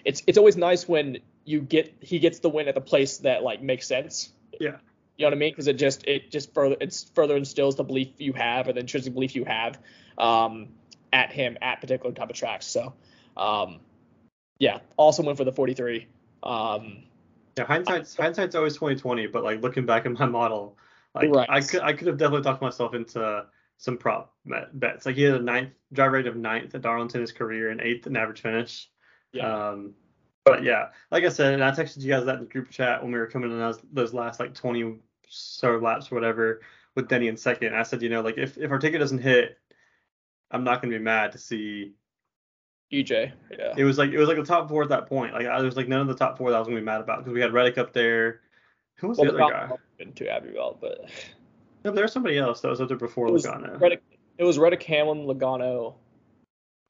it's 0.05 0.22
it's 0.26 0.38
always 0.38 0.57
nice 0.57 0.86
when 0.86 1.18
you 1.45 1.61
get 1.61 1.95
he 2.01 2.18
gets 2.18 2.38
the 2.40 2.49
win 2.49 2.68
at 2.68 2.74
the 2.74 2.80
place 2.80 3.18
that 3.18 3.43
like 3.43 3.62
makes 3.62 3.86
sense 3.86 4.30
Yeah. 4.61 4.76
you 5.16 5.24
know 5.24 5.26
what 5.28 5.34
I 5.34 5.36
mean? 5.36 5.53
Because 5.53 5.66
it 5.66 5.78
just 5.78 6.07
it 6.07 6.30
just 6.30 6.55
further 6.55 6.76
it's 6.80 7.11
further 7.14 7.36
instills 7.36 7.76
the 7.76 7.84
belief 7.84 8.09
you 8.18 8.32
have 8.34 8.68
or 8.68 8.72
the 8.72 8.80
intrinsic 8.80 9.14
belief 9.14 9.34
you 9.34 9.45
have 9.45 9.78
um, 10.18 10.68
at 11.12 11.32
him 11.32 11.57
at 11.61 11.80
particular 11.80 12.14
type 12.14 12.30
of 12.30 12.36
tracks. 12.36 12.66
So 12.66 12.95
um, 13.36 13.80
yeah, 14.63 14.79
also 14.97 15.25
went 15.25 15.37
for 15.37 15.45
the 15.45 15.51
43. 15.51 16.07
Um, 16.45 17.03
Yeah, 17.59 17.65
hindsight's 17.65 18.15
hindsight's 18.17 18.55
always 18.55 18.75
2020, 18.75 19.27
but 19.27 19.43
like 19.43 19.61
looking 19.61 19.85
back 19.85 20.07
at 20.07 20.13
my 20.13 20.25
model, 20.27 20.79
like 21.17 21.35
Right. 21.35 21.51
I 21.51 21.61
could 21.61 21.81
I 21.83 21.93
could 21.93 22.07
have 22.07 22.17
definitely 22.17 22.45
talked 22.45 22.63
myself 22.63 22.95
into 22.95 23.47
some 23.79 23.99
prop 23.99 24.37
bets. 24.73 25.05
Like 25.05 25.17
he 25.17 25.23
had 25.23 25.35
a 25.35 25.43
ninth 25.43 25.73
drive 25.93 26.13
rate 26.13 26.29
of 26.29 26.37
ninth 26.37 26.77
at 26.77 26.83
Darlington 26.83 27.23
his 27.23 27.33
career 27.33 27.71
and 27.71 27.81
eighth 27.81 28.07
in 28.07 28.17
average 28.17 28.41
finish. 28.41 28.89
yeah, 29.33 29.71
Um, 29.71 29.95
but 30.45 30.63
yeah, 30.63 30.91
like 31.11 31.25
I 31.25 31.29
said, 31.29 31.55
and 31.55 31.65
I 31.65 31.73
texted 31.73 32.01
you 32.03 32.13
guys 32.13 32.25
that 32.27 32.37
in 32.37 32.43
the 32.43 32.47
group 32.47 32.71
chat 32.71 33.03
when 33.03 33.11
we 33.11 33.19
were 33.19 33.27
coming 33.27 33.51
in 33.51 33.59
those, 33.59 33.81
those 33.93 34.15
last 34.15 34.39
like 34.39 34.55
20 34.55 34.95
so 35.29 35.77
laps 35.79 36.13
or 36.13 36.15
whatever 36.15 36.61
with 36.95 37.09
Denny 37.09 37.27
in 37.27 37.37
second. 37.37 37.75
I 37.75 37.83
said, 37.83 38.01
you 38.01 38.11
know, 38.11 38.21
like 38.21 38.39
if 38.39 38.59
if 38.59 38.71
our 38.71 38.79
ticket 38.79 39.01
doesn't 39.01 39.19
hit, 39.19 39.59
I'm 40.53 40.63
not 40.63 40.81
gonna 40.81 40.97
be 40.97 41.03
mad 41.03 41.33
to 41.33 41.39
see. 41.39 41.95
EJ. 42.93 43.32
Yeah. 43.51 43.74
It 43.76 43.84
was 43.84 43.99
like 43.99 44.11
it 44.11 44.18
was 44.18 44.28
like 44.28 44.36
the 44.36 44.45
top 44.45 44.68
four 44.68 44.82
at 44.82 44.88
that 44.90 45.09
point. 45.09 45.32
Like 45.32 45.47
I 45.47 45.57
there 45.57 45.64
was 45.64 45.76
like 45.76 45.88
none 45.88 46.01
of 46.01 46.09
the 46.09 46.14
top 46.14 46.36
four 46.36 46.51
that 46.51 46.57
I 46.57 46.59
was 46.59 46.68
gonna 46.68 46.80
be 46.80 46.84
mad 46.84 47.01
about 47.01 47.18
because 47.18 47.32
we 47.32 47.40
had 47.40 47.53
Reddick 47.53 47.78
up 47.78 47.93
there. 47.93 48.40
Who 48.97 49.09
was 49.09 49.18
Well, 49.18 49.32
the 49.32 49.43
other 49.43 49.53
guy? 49.53 49.70
Been 49.99 50.12
to 50.12 50.28
Abbeville, 50.28 50.78
but 50.80 51.11
No, 51.84 51.90
there 51.93 52.05
was 52.05 52.12
somebody 52.12 52.38
else 52.38 52.61
that 52.61 52.68
was 52.68 52.80
up 52.80 52.88
there 52.88 52.97
before 52.97 53.28
it 53.28 53.32
was 53.32 53.47
Logano. 53.47 53.80
Reddick. 53.80 54.03
It 54.38 54.45
was 54.45 54.59
Reddick, 54.59 54.82
Hamlin, 54.82 55.26
Logano. 55.26 55.95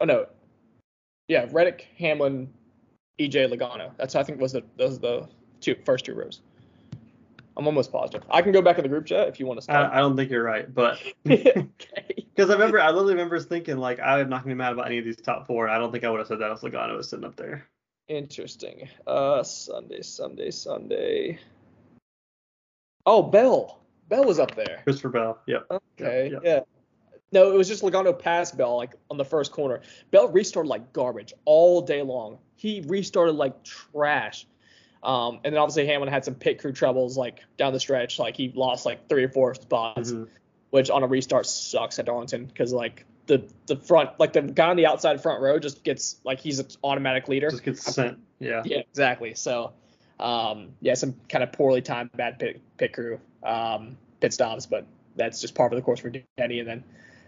Oh 0.00 0.04
no, 0.04 0.26
yeah, 1.28 1.46
Reddick, 1.50 1.88
Hamlin, 1.98 2.52
EJ, 3.20 3.52
Logano. 3.52 3.92
That's 3.96 4.14
I 4.16 4.22
think 4.22 4.40
was 4.40 4.52
the 4.52 4.64
those 4.76 4.98
the 4.98 5.28
two 5.60 5.76
first 5.84 6.04
two 6.04 6.14
rows. 6.14 6.40
I'm 7.56 7.66
almost 7.66 7.92
positive. 7.92 8.22
I 8.30 8.42
can 8.42 8.52
go 8.52 8.62
back 8.62 8.78
in 8.78 8.82
the 8.82 8.88
group 8.88 9.06
chat 9.06 9.28
if 9.28 9.38
you 9.38 9.46
want 9.46 9.58
to 9.58 9.62
start. 9.62 9.92
I, 9.92 9.98
I 9.98 10.00
don't 10.00 10.16
think 10.16 10.30
you're 10.30 10.42
right, 10.42 10.72
but 10.72 10.98
okay. 11.26 11.68
because 12.34 12.50
I 12.50 12.54
remember 12.54 12.80
I 12.80 12.88
literally 12.88 13.14
remember 13.14 13.38
thinking 13.40 13.78
like 13.78 14.00
I'm 14.00 14.28
not 14.28 14.42
gonna 14.42 14.54
be 14.54 14.58
mad 14.58 14.72
about 14.72 14.86
any 14.86 14.98
of 14.98 15.04
these 15.04 15.16
top 15.16 15.46
four. 15.46 15.68
I 15.68 15.78
don't 15.78 15.92
think 15.92 16.04
I 16.04 16.10
would 16.10 16.18
have 16.18 16.28
said 16.28 16.38
that 16.40 16.50
if 16.50 16.60
Logano 16.60 16.96
was 16.96 17.08
sitting 17.08 17.24
up 17.24 17.36
there. 17.36 17.66
Interesting. 18.08 18.88
Uh, 19.06 19.42
Sunday, 19.42 20.02
Sunday, 20.02 20.50
Sunday. 20.50 21.38
Oh, 23.06 23.22
Bell. 23.22 23.80
Bell 24.08 24.24
was 24.24 24.38
up 24.38 24.54
there. 24.54 24.80
Christopher 24.84 25.08
Bell. 25.08 25.38
Yep. 25.46 25.66
Okay. 25.70 26.30
Yep, 26.32 26.42
Yeah. 26.44 26.60
No, 27.32 27.50
it 27.50 27.56
was 27.56 27.66
just 27.66 27.82
Logano 27.82 28.16
past 28.16 28.58
Bell, 28.58 28.76
like 28.76 28.94
on 29.10 29.16
the 29.16 29.24
first 29.24 29.52
corner. 29.52 29.80
Bell 30.10 30.28
restarted 30.28 30.68
like 30.68 30.92
garbage 30.92 31.32
all 31.46 31.80
day 31.80 32.02
long. 32.02 32.38
He 32.56 32.82
restarted 32.86 33.36
like 33.36 33.64
trash. 33.64 34.46
Um, 35.02 35.40
and 35.44 35.52
then 35.54 35.60
obviously 35.60 35.86
Hamlin 35.86 36.08
had 36.08 36.24
some 36.24 36.34
pit 36.34 36.60
crew 36.60 36.72
troubles 36.72 37.16
like 37.16 37.40
down 37.56 37.72
the 37.72 37.80
stretch. 37.80 38.18
Like 38.18 38.36
he 38.36 38.52
lost 38.54 38.86
like 38.86 39.08
three 39.08 39.24
or 39.24 39.28
four 39.28 39.54
spots, 39.54 40.12
Mhm. 40.12 40.28
which 40.70 40.90
on 40.90 41.02
a 41.02 41.06
restart 41.06 41.46
sucks 41.46 41.98
at 41.98 42.06
Darlington 42.06 42.46
because 42.46 42.72
like 42.72 43.04
the 43.26 43.48
the 43.66 43.76
front, 43.76 44.10
like 44.18 44.32
the 44.32 44.42
guy 44.42 44.68
on 44.68 44.76
the 44.76 44.86
outside 44.86 45.20
front 45.22 45.42
row 45.42 45.58
just 45.58 45.82
gets 45.84 46.20
like 46.24 46.40
he's 46.40 46.58
an 46.60 46.66
automatic 46.84 47.28
leader. 47.28 47.50
Just 47.50 47.64
gets 47.64 47.82
sent. 47.82 48.18
Yeah. 48.38 48.62
Yeah, 48.64 48.78
exactly. 48.78 49.34
So, 49.34 49.72
um, 50.20 50.70
yeah, 50.80 50.94
some 50.94 51.14
kind 51.28 51.42
of 51.42 51.52
poorly 51.52 51.82
timed 51.82 52.10
bad 52.12 52.38
pit, 52.38 52.60
pit 52.76 52.92
crew, 52.92 53.20
um, 53.42 53.96
pit 54.20 54.32
stops, 54.32 54.66
but 54.66 54.86
that's 55.16 55.40
just 55.40 55.54
part 55.54 55.72
of 55.72 55.76
the 55.76 55.82
course 55.82 56.00
for 56.00 56.10
Denny. 56.36 56.60
And 56.60 56.68
then, 56.68 56.84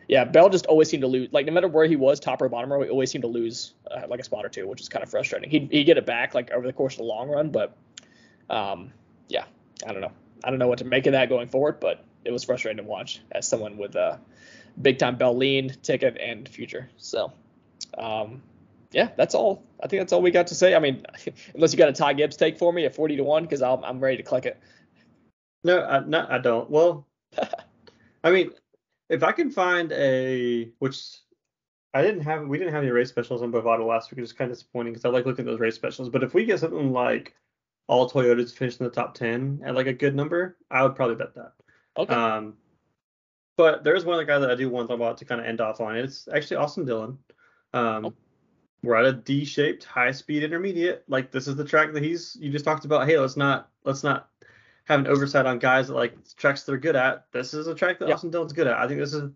yeah, 0.09 0.25
Bell 0.25 0.49
just 0.49 0.67
always 0.67 0.89
seemed 0.89 1.03
to 1.03 1.07
lose. 1.07 1.29
Like 1.33 1.47
no 1.47 1.53
matter 1.53 1.69
where 1.69 1.87
he 1.87 1.97
was, 1.97 2.21
top 2.21 2.43
or 2.43 2.49
bottom 2.49 2.73
row, 2.73 2.83
he 2.83 2.91
always 2.91 3.11
seemed 3.11 3.23
to 3.23 3.29
lose 3.29 3.75
uh, 3.91 4.03
like 4.09 4.21
a 4.21 4.25
spot 4.25 4.45
or 4.45 4.49
two, 4.49 4.67
which 4.67 4.81
is 4.81 4.89
kind 4.89 5.03
of 5.03 5.11
frustrating. 5.11 5.51
He'd, 5.51 5.71
he'd 5.71 5.85
get 5.85 5.99
it 5.99 6.07
back 6.07 6.35
like 6.35 6.51
over 6.51 6.67
the 6.67 6.73
course 6.73 6.95
of 6.95 6.99
the 6.99 7.05
long 7.05 7.29
run, 7.29 7.51
but, 7.51 7.77
um, 8.51 8.93
yeah, 9.29 9.45
I 9.87 9.93
don't 9.93 10.01
know. 10.01 10.13
I 10.45 10.51
don't 10.51 10.59
know 10.59 10.69
what 10.69 10.79
to 10.79 10.85
make 10.85 11.07
of 11.07 11.13
that 11.13 11.29
going 11.29 11.49
forward, 11.49 11.81
but 11.81 12.05
it 12.25 12.33
was 12.33 12.45
frustrating 12.45 12.85
to 12.85 12.89
watch 12.89 13.21
as 13.33 13.49
someone 13.49 13.77
with 13.77 13.97
a 13.97 14.21
big 14.81 14.99
time 14.99 15.17
Bell 15.17 15.37
lean 15.37 15.71
ticket 15.83 16.19
and 16.19 16.49
future. 16.49 16.91
So, 16.97 17.33
um, 17.97 18.43
yeah, 18.93 19.09
that's 19.17 19.35
all. 19.35 19.65
I 19.83 19.89
think 19.89 20.01
that's 20.01 20.13
all 20.13 20.23
we 20.23 20.31
got 20.31 20.47
to 20.49 20.55
say. 20.55 20.75
I 20.75 20.79
mean, 20.79 21.05
unless 21.55 21.73
you 21.73 21.79
got 21.79 21.89
a 21.89 21.93
Ty 21.93 22.15
Gibbs 22.15 22.37
take 22.37 22.59
for 22.59 22.73
me 22.73 22.85
at 22.85 22.95
40 22.95 23.17
to 23.17 23.25
1, 23.25 23.43
because 23.43 23.63
I'm, 23.63 23.83
I'm 23.85 24.01
ready 24.01 24.19
to 24.19 24.23
click 24.23 24.47
it. 24.47 24.61
No, 25.65 25.83
I, 25.83 26.01
no, 26.01 26.27
I 26.29 26.39
don't. 26.39 26.71
Well, 26.71 27.07
I 28.25 28.31
mean, 28.31 28.51
if 29.09 29.23
I 29.23 29.33
can 29.33 29.51
find 29.51 29.93
a 29.93 30.71
which 30.79 31.19
I 31.93 32.03
didn't 32.03 32.23
have, 32.23 32.47
we 32.47 32.59
didn't 32.59 32.73
have 32.73 32.83
any 32.83 32.91
race 32.91 33.09
specials 33.09 33.43
on 33.43 33.53
Bovado 33.53 33.87
last 33.87 34.11
week, 34.11 34.17
which 34.17 34.25
is 34.25 34.33
kind 34.33 34.51
of 34.51 34.57
disappointing 34.57 34.93
because 34.93 35.05
I 35.05 35.11
like 35.11 35.27
looking 35.27 35.47
at 35.47 35.51
those 35.51 35.61
race 35.61 35.77
specials. 35.77 36.09
But 36.09 36.25
if 36.25 36.35
we 36.35 36.45
get 36.45 36.59
something 36.59 36.93
like 36.93 37.35
all 37.87 38.11
Toyotas 38.11 38.53
finished 38.53 38.81
in 38.81 38.85
the 38.85 38.91
top 38.91 39.15
ten 39.15 39.63
at 39.65 39.75
like 39.75 39.87
a 39.87 39.93
good 39.93 40.15
number, 40.15 40.57
I 40.71 40.83
would 40.83 40.97
probably 40.97 41.17
bet 41.17 41.35
that. 41.35 41.53
Okay. 41.97 42.15
Um, 42.15 42.55
but 43.57 43.85
there's 43.85 44.05
one 44.05 44.15
other 44.15 44.25
guy 44.25 44.39
that 44.39 44.51
I 44.51 44.57
do 44.57 44.69
want 44.69 44.89
to 44.89 44.93
talk 44.93 45.01
about 45.01 45.19
to 45.19 45.25
kind 45.25 45.41
of 45.41 45.47
end 45.47 45.61
off 45.61 45.81
on. 45.81 45.97
It's 45.97 46.27
actually 46.35 46.57
Austin 46.57 46.85
Dillon. 46.85 47.19
Um, 47.73 48.15
we're 48.83 48.97
at 48.97 49.07
a 49.07 49.13
D-shaped 49.13 49.85
high 49.85 50.11
speed 50.11 50.43
intermediate. 50.43 51.05
Like 51.09 51.31
this 51.31 51.47
is 51.47 51.57
the 51.57 51.65
track 51.65 51.93
that 51.93 52.03
he's 52.03 52.37
you 52.41 52.51
just 52.51 52.65
talked 52.65 52.85
about. 52.85 53.09
Hey, 53.09 53.19
let's 53.19 53.37
not 53.37 53.71
let's 53.85 54.03
not 54.03 54.29
have 54.85 55.01
an 55.01 55.07
oversight 55.07 55.47
on 55.47 55.59
guys 55.59 55.89
that 55.89 55.95
like 55.95 56.15
tracks 56.37 56.63
they're 56.65 56.79
good 56.79 56.97
at. 56.97 57.27
This 57.33 57.55
is 57.55 57.67
a 57.67 57.75
track 57.75 57.99
that 57.99 58.09
Yeah. 58.09 58.15
Austin 58.15 58.31
Dillon's 58.31 58.53
good 58.53 58.67
at. 58.67 58.77
I 58.77 58.87
think 58.87 59.01
this 59.01 59.15
is 59.15 59.31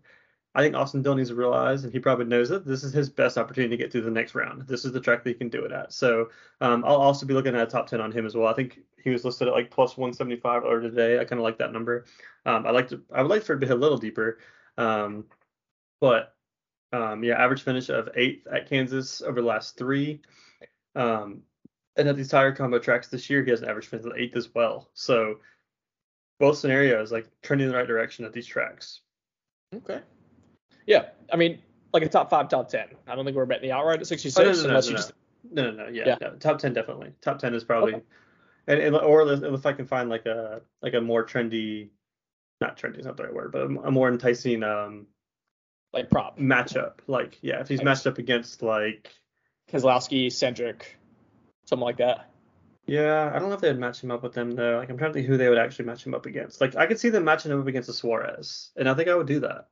I 0.55 0.61
think 0.63 0.75
Austin 0.75 1.03
Dillon 1.03 1.19
needs 1.19 1.29
to 1.29 1.35
realize, 1.35 1.83
and 1.83 1.93
he 1.93 1.99
probably 1.99 2.25
knows 2.25 2.49
it. 2.49 2.65
This 2.65 2.83
is 2.83 2.91
his 2.91 3.07
best 3.07 3.37
opportunity 3.37 3.77
to 3.77 3.81
get 3.81 3.91
through 3.91 4.01
the 4.01 4.09
next 4.09 4.33
round. 4.33 4.67
This 4.67 4.83
is 4.83 4.91
the 4.91 4.99
track 4.99 5.23
that 5.23 5.29
he 5.29 5.35
can 5.35 5.47
do 5.49 5.63
it 5.63 5.71
at. 5.71 5.93
So 5.93 6.29
um, 6.59 6.83
I'll 6.85 6.95
also 6.95 7.27
be 7.27 7.35
looking 7.35 7.55
at 7.55 7.61
a 7.61 7.69
top 7.69 7.87
ten 7.87 8.01
on 8.01 8.11
him 8.11 8.25
as 8.25 8.35
well. 8.35 8.47
I 8.47 8.53
think 8.53 8.79
he 9.01 9.11
was 9.11 9.23
listed 9.23 9.47
at 9.47 9.53
like 9.53 9.69
plus 9.69 9.95
175 9.95 10.63
earlier 10.63 10.81
today. 10.81 11.19
I 11.19 11.25
kind 11.25 11.39
of 11.39 11.43
like 11.43 11.59
that 11.59 11.71
number. 11.71 12.05
Um, 12.45 12.65
I 12.65 12.71
like 12.71 12.87
to 12.89 13.01
I 13.13 13.21
would 13.21 13.29
like 13.29 13.43
for 13.43 13.53
it 13.53 13.59
to 13.59 13.67
hit 13.67 13.77
a 13.77 13.79
little 13.79 13.97
deeper. 13.97 14.39
Um, 14.77 15.25
but 16.01 16.35
um, 16.91 17.23
yeah, 17.23 17.35
average 17.35 17.61
finish 17.61 17.89
of 17.89 18.09
eighth 18.15 18.47
at 18.47 18.67
Kansas 18.67 19.21
over 19.21 19.41
the 19.41 19.47
last 19.47 19.77
three. 19.77 20.21
Um, 20.95 21.43
and 21.95 22.07
at 22.07 22.15
these 22.15 22.29
tire 22.29 22.51
combo 22.53 22.79
tracks 22.79 23.07
this 23.07 23.29
year, 23.29 23.43
he 23.43 23.51
has 23.51 23.61
an 23.61 23.69
average 23.69 23.87
finish 23.87 24.05
of 24.05 24.13
eighth 24.17 24.35
as 24.35 24.53
well. 24.53 24.89
So 24.93 25.39
both 26.39 26.57
scenarios 26.57 27.11
like 27.11 27.27
trending 27.41 27.67
in 27.67 27.71
the 27.71 27.77
right 27.77 27.87
direction 27.87 28.25
at 28.25 28.33
these 28.33 28.47
tracks. 28.47 29.01
Okay. 29.75 30.01
Yeah, 30.85 31.09
I 31.31 31.35
mean, 31.35 31.59
like 31.93 32.03
a 32.03 32.09
top 32.09 32.29
five, 32.29 32.49
top 32.49 32.69
ten. 32.69 32.87
I 33.07 33.15
don't 33.15 33.25
think 33.25 33.35
we're 33.35 33.45
betting 33.45 33.69
the 33.69 33.75
outright 33.75 33.99
at 33.99 34.07
66 34.07 34.37
Oh, 34.39 34.43
no, 34.43 34.51
no, 34.51 34.63
no, 34.63 34.69
unless 34.69 34.87
no, 34.89 34.95
just 34.95 35.13
No, 35.51 35.71
no, 35.71 35.85
no, 35.85 35.89
yeah, 35.89 36.03
Yeah. 36.07 36.15
no, 36.21 36.35
top 36.35 36.59
ten 36.59 36.73
definitely. 36.73 37.13
Top 37.21 37.39
ten 37.39 37.53
is 37.53 37.63
probably, 37.63 37.95
Okay. 37.95 38.03
and, 38.67 38.79
and 38.79 38.95
or 38.95 39.31
if 39.31 39.65
I 39.65 39.73
can 39.73 39.85
find 39.85 40.09
like 40.09 40.25
a 40.25 40.61
like 40.81 40.93
a 40.93 41.01
more 41.01 41.25
trendy, 41.25 41.89
not 42.61 42.77
trendy 42.77 42.99
is 42.99 43.05
not 43.05 43.17
the 43.17 43.23
right 43.23 43.33
word, 43.33 43.51
but 43.51 43.63
a, 43.63 43.91
more 43.91 44.09
enticing 44.09 44.63
um 44.63 45.07
like 45.93 46.09
prop. 46.09 46.37
matchup. 46.39 46.99
Like 47.07 47.37
yeah, 47.41 47.59
if 47.61 47.67
he's 47.67 47.83
matched 47.83 48.07
up 48.07 48.17
against 48.17 48.61
like 48.61 49.11
Kozlowski, 49.71 50.27
Cindric, 50.27 50.81
something 51.69 51.85
like 51.85 51.97
that. 51.97 52.29
yeah, 52.87 53.31
I 53.33 53.39
don't 53.39 53.49
know 53.49 53.55
if 53.55 53.61
they'd 53.61 53.77
match 53.77 54.03
him 54.03 54.11
up 54.11 54.23
with 54.23 54.33
them 54.33 54.51
though. 54.51 54.77
Like 54.77 54.89
I'm 54.89 54.97
trying 54.97 55.11
to 55.11 55.13
think 55.13 55.27
who 55.27 55.37
they 55.37 55.47
would 55.47 55.59
actually 55.59 55.85
match 55.85 56.05
him 56.05 56.15
up 56.15 56.25
against. 56.25 56.59
Like 56.59 56.75
I 56.75 56.87
could 56.87 56.99
see 56.99 57.09
them 57.09 57.23
matching 57.23 57.51
him 57.51 57.61
up 57.61 57.67
against 57.67 57.87
a 57.87 57.93
Suarez, 57.93 58.71
and 58.75 58.89
I 58.89 58.93
think 58.95 59.07
I 59.07 59.15
would 59.15 59.27
do 59.27 59.39
that. 59.41 59.67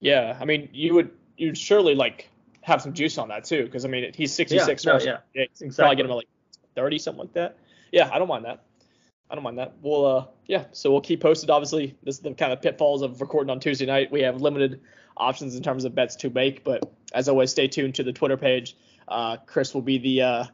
Yeah, 0.00 0.36
I 0.38 0.44
mean, 0.44 0.68
you 0.72 0.94
would 0.94 1.10
you'd 1.36 1.58
surely 1.58 1.94
like 1.94 2.28
have 2.60 2.82
some 2.82 2.92
juice 2.92 3.16
on 3.18 3.28
that 3.28 3.44
too, 3.44 3.64
because 3.64 3.84
I 3.84 3.88
mean, 3.88 4.12
he's 4.14 4.32
66. 4.34 4.84
no, 4.84 4.92
first. 4.92 5.06
yeah, 5.06 5.18
exactly. 5.34 5.70
Probably 5.70 5.96
get 5.96 6.04
him 6.04 6.10
at 6.10 6.16
like 6.16 6.28
30, 6.74 6.98
something 6.98 7.20
like 7.20 7.32
that. 7.34 7.58
Yeah, 7.92 8.10
I 8.12 8.18
don't 8.18 8.28
mind 8.28 8.44
that. 8.44 8.64
I 9.30 9.34
don't 9.34 9.44
mind 9.44 9.58
that. 9.58 9.74
We'll 9.82 10.04
uh 10.04 10.26
yeah, 10.46 10.64
so 10.72 10.90
we'll 10.90 11.00
keep 11.00 11.20
posted. 11.20 11.48
Obviously, 11.48 11.96
this 12.02 12.16
is 12.16 12.20
the 12.20 12.34
kind 12.34 12.52
of 12.52 12.60
pitfalls 12.60 13.02
of 13.02 13.20
recording 13.20 13.50
on 13.50 13.60
Tuesday 13.60 13.86
night. 13.86 14.12
We 14.12 14.20
have 14.22 14.42
limited 14.42 14.80
options 15.16 15.56
in 15.56 15.62
terms 15.62 15.84
of 15.84 15.94
bets 15.94 16.16
to 16.16 16.30
make, 16.30 16.62
but 16.62 16.92
as 17.14 17.28
always, 17.28 17.50
stay 17.50 17.68
tuned 17.68 17.94
to 17.96 18.02
the 18.02 18.12
Twitter 18.12 18.36
page. 18.36 18.76
Uh, 19.08 19.36
Chris 19.46 19.72
will 19.72 19.82
be 19.82 19.98
the 19.98 20.22
uh, 20.22 20.44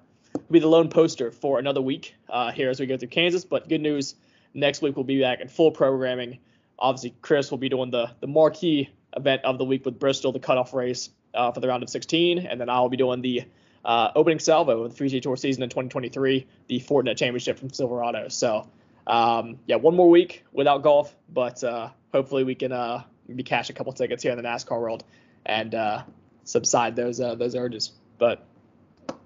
be 0.52 0.60
the 0.60 0.68
lone 0.68 0.88
poster 0.88 1.30
for 1.30 1.58
another 1.58 1.80
week 1.80 2.14
uh, 2.28 2.52
here 2.52 2.70
as 2.70 2.78
we 2.78 2.86
go 2.86 2.96
through 2.96 3.08
Kansas. 3.08 3.44
But 3.44 3.68
good 3.68 3.80
news, 3.80 4.14
next 4.54 4.82
week 4.82 4.96
we'll 4.96 5.04
be 5.04 5.20
back 5.20 5.40
in 5.40 5.48
full 5.48 5.70
programming. 5.70 6.38
Obviously, 6.78 7.14
Chris 7.22 7.50
will 7.50 7.58
be 7.58 7.68
doing 7.68 7.90
the 7.90 8.10
the 8.20 8.26
marquee 8.26 8.90
event 9.16 9.44
of 9.44 9.58
the 9.58 9.64
week 9.64 9.84
with 9.84 9.98
Bristol, 9.98 10.32
the 10.32 10.40
cutoff 10.40 10.72
race 10.74 11.10
uh, 11.34 11.52
for 11.52 11.60
the 11.60 11.68
round 11.68 11.82
of 11.82 11.90
16, 11.90 12.38
and 12.38 12.60
then 12.60 12.68
I'll 12.68 12.88
be 12.88 12.96
doing 12.96 13.22
the 13.22 13.44
uh, 13.84 14.10
opening 14.14 14.38
salvo 14.38 14.82
of 14.82 14.96
the 14.96 15.04
3G 15.04 15.22
Tour 15.22 15.36
season 15.36 15.62
in 15.62 15.68
2023, 15.68 16.46
the 16.68 16.80
Fortinet 16.80 17.16
Championship 17.16 17.58
from 17.58 17.70
Silverado. 17.70 18.28
So, 18.28 18.68
um, 19.06 19.58
yeah, 19.66 19.76
one 19.76 19.96
more 19.96 20.08
week 20.08 20.44
without 20.52 20.82
golf, 20.82 21.14
but 21.28 21.62
uh, 21.64 21.90
hopefully 22.12 22.44
we 22.44 22.54
can 22.54 22.72
uh, 22.72 23.02
maybe 23.26 23.42
cash 23.42 23.70
a 23.70 23.72
couple 23.72 23.92
tickets 23.92 24.22
here 24.22 24.32
in 24.32 24.38
the 24.38 24.44
NASCAR 24.44 24.80
world 24.80 25.04
and 25.44 25.74
uh, 25.74 26.02
subside 26.44 26.96
those 26.96 27.20
uh, 27.20 27.34
those 27.34 27.56
urges. 27.56 27.92
But 28.18 28.46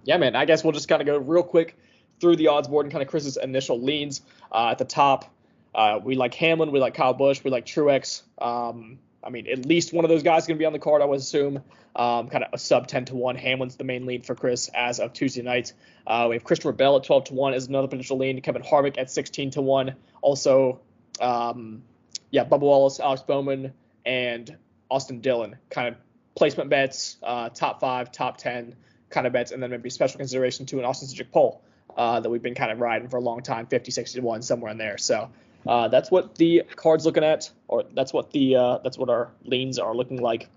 yeah, 0.07 0.16
man, 0.16 0.36
I 0.36 0.44
guess 0.44 0.64
we'll 0.64 0.72
just 0.72 0.88
kind 0.88 1.02
of 1.02 1.07
go 1.07 1.18
real 1.18 1.42
quick 1.42 1.76
through 2.20 2.36
the 2.36 2.48
odds 2.48 2.68
board 2.68 2.86
and 2.86 2.92
kind 2.92 3.02
of 3.02 3.09
Chris's 3.09 3.36
initial 3.36 3.80
leans 3.80 4.22
uh, 4.52 4.68
at 4.70 4.78
the 4.78 4.84
top. 4.84 5.30
Uh, 5.74 6.00
we 6.02 6.14
like 6.14 6.32
Hamlin, 6.34 6.72
we 6.72 6.80
like 6.80 6.94
Kyle 6.94 7.12
Busch, 7.12 7.42
we 7.44 7.50
like 7.50 7.66
Truex. 7.66 8.22
Um, 8.40 8.98
I 9.22 9.30
mean, 9.30 9.48
at 9.48 9.66
least 9.66 9.92
one 9.92 10.04
of 10.04 10.09
those 10.09 10.22
guys 10.22 10.44
is 10.44 10.46
going 10.46 10.57
to 10.57 10.59
be 10.61 10.64
on 10.64 10.72
the 10.72 10.78
card, 10.78 11.02
I 11.02 11.04
would 11.04 11.18
assume. 11.18 11.62
Um, 11.96 12.28
kind 12.28 12.44
of 12.44 12.50
a 12.52 12.59
sub 12.59 12.86
10 12.86 13.07
to 13.07 13.16
1. 13.16 13.36
Hamlin's 13.36 13.76
the 13.76 13.84
main 13.84 14.07
lead 14.07 14.24
for 14.24 14.34
Chris 14.34 14.70
as 14.74 15.00
of 15.00 15.12
Tuesday 15.12 15.42
night. 15.42 15.72
Uh, 16.07 16.26
we 16.30 16.36
have 16.36 16.44
Christopher 16.44 16.72
Bell 16.72 16.96
at 16.96 17.04
12 17.04 17.24
to 17.24 17.34
1 17.34 17.54
is 17.54 17.66
another 17.66 17.88
potential 17.88 18.16
lean. 18.16 18.40
Kevin 18.40 18.62
Harvick 18.62 18.96
at 18.98 19.11
16 19.11 19.50
to 19.52 19.62
1. 19.62 19.94
Also, 20.22 20.80
um, 21.20 21.82
yeah, 22.30 22.44
Bubba 22.44 22.61
Wallace, 22.61 23.00
Alex 23.00 23.22
Bowman, 23.22 23.72
and 24.04 24.57
Austin 24.88 25.20
Dillon. 25.20 25.57
Kind 25.68 25.88
of 25.88 25.96
placement 26.36 26.70
bets, 26.70 27.16
uh, 27.22 27.48
top 27.48 27.80
five, 27.80 28.12
top 28.12 28.36
10 28.36 28.76
kind 29.17 29.27
of 29.27 29.33
bets, 29.33 29.51
and 29.51 29.62
then 29.62 29.71
maybe 29.71 29.89
special 29.89 30.19
consideration 30.19 30.67
to 30.67 30.79
an 30.79 30.85
Austin 30.85 31.09
Cindric 31.09 31.33
pole 31.33 31.62
uh, 31.97 32.21
that 32.21 32.29
we've 32.29 32.43
been 32.43 32.55
kind 32.55 32.71
of 32.71 32.79
riding 32.79 33.09
for 33.09 33.17
a 33.17 33.21
long 33.21 33.43
time 33.43 33.67
50, 33.67 33.91
60 33.91 34.21
to 34.21 34.25
1, 34.25 34.43
somewhere 34.43 34.71
in 34.71 34.77
there. 34.79 34.99
So, 34.99 35.31
uh, 35.67 35.89
that's 35.89 36.11
what 36.11 36.35
the 36.37 36.62
card's 36.77 37.07
looking 37.07 37.25
at, 37.25 37.51
or 37.67 37.85
that's 37.95 38.12
what 38.12 38.31
the 38.31 38.57
uh, 38.57 38.79
that's 38.85 38.99
what 38.99 39.09
our 39.09 39.31
leans 39.45 39.79
are 39.79 39.97
looking 39.97 40.21
like 40.21 40.49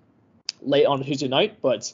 late 0.62 0.86
on 0.86 1.02
Tuesday 1.02 1.30
night. 1.30 1.62
But 1.62 1.92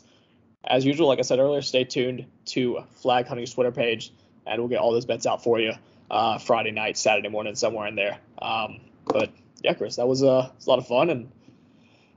as 0.66 0.84
usual, 0.84 1.08
like 1.08 1.20
I 1.20 1.22
said 1.22 1.40
earlier, 1.40 1.62
stay 1.62 1.84
tuned 1.84 2.26
to 2.48 2.84
Flag 2.96 3.28
Hunting's 3.28 3.54
Twitter 3.54 3.72
page, 3.72 4.12
and 4.48 4.60
we'll 4.60 4.70
get 4.70 4.80
all 4.80 4.92
those 4.92 5.06
bets 5.06 5.28
out 5.28 5.44
for 5.44 5.60
you 5.60 5.74
uh, 6.10 6.40
Friday 6.40 6.72
night, 6.72 6.98
Saturday 6.98 7.30
morning, 7.30 7.56
somewhere 7.56 7.88
in 7.88 7.96
there. 7.96 8.18
Um, 8.42 8.82
but 9.06 9.30
yeah, 9.64 9.74
Chris, 9.74 9.96
that 9.98 10.08
was, 10.08 10.24
uh, 10.24 10.50
was 10.56 10.68
a 10.68 10.70
lot 10.70 10.80
of 10.80 10.88
fun, 10.88 11.10
and 11.10 11.32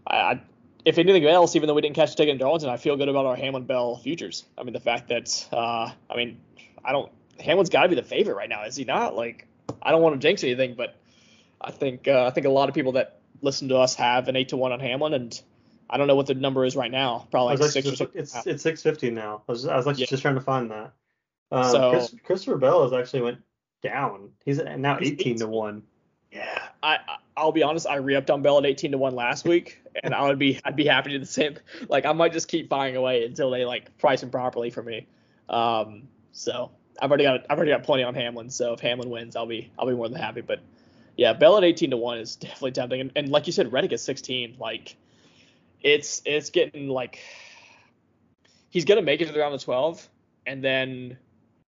I, 0.07 0.17
I, 0.17 0.41
if 0.89 0.97
anything 0.97 1.27
else, 1.27 1.55
even 1.55 1.67
though 1.67 1.75
we 1.75 1.83
didn't 1.83 1.97
catch 1.97 2.19
in 2.19 2.39
Darlington, 2.39 2.71
I 2.71 2.79
feel 2.79 2.97
good 2.97 3.11
about 3.11 3.27
our 3.27 3.37
Hamlin 3.37 3.65
Bell 3.65 3.97
futures. 3.99 4.47
I 4.57 4.63
mean, 4.63 4.73
the 4.73 4.81
fact 4.81 5.09
that 5.09 5.47
uh, 5.53 5.91
I 6.11 6.17
mean, 6.17 6.41
I 6.83 6.93
don't 6.93 7.13
Hamlin's 7.39 7.69
got 7.69 7.83
to 7.83 7.89
be 7.91 7.95
the 7.95 8.03
favorite 8.03 8.35
right 8.37 8.49
now, 8.49 8.65
is 8.65 8.75
he 8.75 8.85
not? 8.85 9.15
Like, 9.15 9.47
I 9.83 9.91
don't 9.91 10.01
want 10.01 10.15
to 10.15 10.27
jinx 10.27 10.43
anything, 10.43 10.75
but 10.75 10.97
I 11.61 11.73
think 11.73 12.09
uh, 12.09 12.25
I 12.25 12.31
think 12.31 12.47
a 12.47 12.51
lot 12.51 12.71
of 12.71 12.75
people 12.75 12.93
that 12.93 13.21
listen 13.43 13.69
to 13.69 13.77
us 13.77 13.95
have 13.97 14.29
an 14.29 14.37
eight 14.37 14.49
to 14.49 14.57
one 14.57 14.73
on 14.73 14.81
Hamlin, 14.81 15.13
and 15.13 15.41
I 15.91 15.99
don't 15.99 16.07
know 16.07 16.17
what 16.17 16.27
the 16.27 16.35
number 16.35 16.65
is 16.65 16.75
right 16.75 16.91
now. 16.91 17.29
Probably 17.31 17.57
like 17.57 17.71
six 17.71 17.87
or 17.87 17.95
six. 17.95 18.11
it's 18.15 18.47
it's 18.47 18.63
six 18.63 18.83
fifty 18.83 19.11
now. 19.11 19.43
I 19.47 19.53
was, 19.53 19.67
I 19.67 19.77
was 19.77 19.87
actually 19.87 20.05
Yeah. 20.05 20.07
just 20.09 20.23
trying 20.23 20.37
to 20.37 20.41
find 20.41 20.71
that. 20.71 20.93
Um, 21.53 21.65
So- 21.71 21.91
Chris, 21.91 22.15
Christopher 22.25 22.57
Bell 22.57 22.83
has 22.85 22.95
actually 22.95 23.23
went 23.23 23.39
down. 23.83 24.31
He's 24.45 24.59
now 24.59 24.97
He's 24.99 25.13
eighteen 25.13 25.39
to 25.41 25.47
one. 25.49 25.83
Yeah, 26.33 26.63
I 26.83 26.95
I- 26.97 27.17
I'll 27.39 27.53
be 27.53 27.63
honest. 27.63 27.87
I 27.87 27.97
re-upped 27.97 28.31
on 28.31 28.43
Bell 28.43 28.59
at 28.59 28.67
18 28.67 28.93
to 28.93 28.99
one 28.99 29.15
last 29.15 29.47
week, 29.47 29.81
and 30.03 30.15
I 30.15 30.27
would 30.27 30.39
be 30.39 30.61
I'd 30.65 30.77
be 30.77 30.87
happy 30.87 31.11
to 31.11 31.17
do 31.17 31.21
the 31.21 31.27
same. 31.27 31.57
Like 31.89 32.05
I 32.05 32.13
might 32.13 32.33
just 32.33 32.49
keep 32.49 32.69
buying 32.69 32.97
away 32.97 33.25
until 33.25 33.51
they 33.51 33.65
like 33.65 33.97
price 33.99 34.23
him 34.23 34.31
properly 34.31 34.71
for 34.71 34.83
me. 34.83 35.07
Um, 35.49 36.09
so 36.33 36.71
I've 37.01 37.11
already 37.11 37.25
got 37.25 37.47
I've 37.49 37.57
already 37.57 37.73
got 37.73 37.85
plenty 37.85 38.03
on 38.03 38.15
Hamlin. 38.15 38.51
So 38.51 38.73
if 38.73 38.81
Hamlin 38.81 39.11
wins, 39.11 39.37
I'll 39.37 39.47
be 39.47 39.71
I'll 39.79 39.87
be 39.87 39.95
more 39.95 40.09
than 40.09 40.19
happy. 40.19 40.41
But 40.41 40.61
yeah, 41.17 41.33
Bell 41.33 41.57
at 41.57 41.65
18 41.65 41.91
to 41.91 41.97
one 41.97 42.19
is 42.19 42.37
definitely 42.37 42.73
tempting, 42.73 43.01
and, 43.01 43.13
and 43.17 43.29
like 43.31 43.47
you 43.47 43.53
said, 43.53 43.73
Reddick 43.73 43.93
at 43.93 44.01
16. 44.01 44.57
Like 44.59 44.97
it's 45.83 46.23
it's 46.25 46.51
getting 46.51 46.89
like 46.89 47.21
he's 48.71 48.85
gonna 48.85 49.03
make 49.03 49.21
it 49.21 49.27
to 49.27 49.33
the 49.33 49.39
round 49.39 49.55
of 49.55 49.63
12, 49.63 50.09
and 50.47 50.63
then 50.63 51.19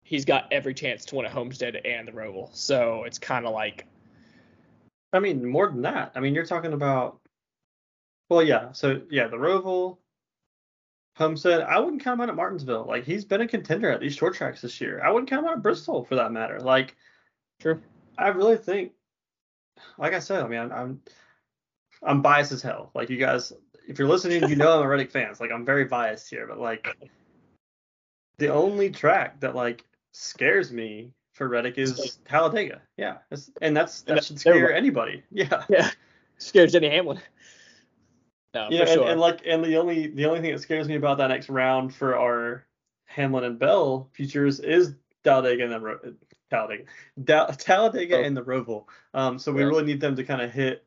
he's 0.03 0.24
got 0.24 0.53
every 0.53 0.74
chance 0.74 1.05
to 1.07 1.16
win 1.16 1.27
at 1.27 1.32
Homestead 1.32 1.77
and 1.85 2.09
the 2.09 2.12
Roval. 2.12 2.49
So 2.55 3.05
it's 3.05 3.19
kind 3.19 3.47
of 3.47 3.53
like 3.53 3.87
I 5.12 5.19
mean, 5.19 5.45
more 5.45 5.69
than 5.69 5.82
that. 5.82 6.12
I 6.15 6.20
mean, 6.20 6.35
you're 6.35 6.47
talking 6.47 6.73
about. 6.73 7.20
Well, 8.28 8.43
yeah. 8.43 8.73
So 8.73 9.03
yeah, 9.11 9.27
the 9.27 9.37
Roval, 9.37 9.99
Homestead. 11.16 11.62
I 11.62 11.78
wouldn't 11.81 12.03
count 12.03 12.20
him 12.20 12.23
out 12.23 12.28
at 12.31 12.37
Martinsville. 12.37 12.87
Like 12.87 13.05
he's 13.05 13.24
been 13.24 13.41
a 13.41 13.49
contender 13.49 13.91
at 13.91 14.01
these 14.01 14.15
short 14.15 14.35
tracks 14.35 14.61
this 14.61 14.81
year. 14.81 15.03
I 15.05 15.11
wouldn't 15.11 15.28
count 15.28 15.45
him 15.45 15.49
out 15.51 15.57
at 15.57 15.62
Bristol 15.62 16.05
for 16.05 16.15
that 16.15 16.32
matter. 16.32 16.61
Like 16.61 16.97
True. 17.61 17.81
I 18.19 18.28
really 18.28 18.57
think, 18.57 18.93
like 19.99 20.15
I 20.15 20.19
said, 20.19 20.43
I 20.43 20.49
mean, 20.49 20.61
I'm, 20.61 20.73
I'm 20.73 21.01
I'm 22.03 22.23
biased 22.23 22.53
as 22.53 22.62
hell. 22.62 22.91
Like 22.95 23.11
you 23.11 23.19
guys, 23.19 23.53
if 23.87 23.99
you're 23.99 24.09
listening, 24.09 24.49
you 24.49 24.57
know 24.57 24.78
I'm 24.78 24.85
a 24.85 24.89
Reddick 24.89 25.11
fan. 25.11 25.32
Like 25.39 25.53
I'm 25.53 25.65
very 25.65 25.85
biased 25.85 26.31
here, 26.31 26.47
but 26.47 26.59
like 26.59 26.89
the 28.39 28.49
only 28.49 28.91
track 28.91 29.41
that 29.41 29.55
like 29.55 29.85
scares 30.12 30.73
me 30.73 31.12
for 31.41 31.49
Reddick 31.49 31.79
is 31.79 32.19
Talladega. 32.27 32.83
Yeah, 32.99 33.17
it's, 33.31 33.51
and 33.62 33.75
that's 33.75 34.03
that 34.03 34.17
that- 34.17 34.25
should 34.25 34.39
scare 34.39 34.75
anybody. 34.75 35.23
Yeah. 35.31 35.65
Yeah, 35.71 35.91
scares 36.37 36.73
Denny 36.73 36.91
Hamlin. 36.91 37.19
No, 38.53 38.67
Yeah, 38.69 38.85
for 38.85 38.91
and, 38.91 39.01
sure. 39.01 39.09
and 39.11 39.21
like, 39.21 39.41
and 39.47 39.65
the 39.65 39.77
only 39.77 40.09
the 40.09 40.27
only 40.27 40.41
thing 40.41 40.51
that 40.53 40.61
scares 40.61 40.87
me 40.89 40.97
about 40.97 41.19
that 41.19 41.29
next 41.29 41.49
round 41.49 41.95
for 41.95 42.19
our 42.19 42.67
Hamlin 43.07 43.45
and 43.45 43.59
Bell 43.61 44.11
futures 44.12 44.59
is 44.59 44.97
Talladega 45.23 45.62
and 45.62 45.73
the 45.73 45.79
Ro- 45.81 46.15
Talladega, 46.51 46.83
Da- 47.23 47.47
Talladega 47.53 48.17
Oh. 48.19 48.23
and 48.25 48.37
the 48.37 48.43
Roval. 48.43 48.87
Um, 49.15 49.39
so 49.39 49.53
we 49.53 49.61
Yeah. 49.62 49.69
really 49.69 49.85
need 49.85 50.01
them 50.01 50.17
to 50.17 50.25
kind 50.25 50.43
of 50.43 50.51
hit. 50.51 50.85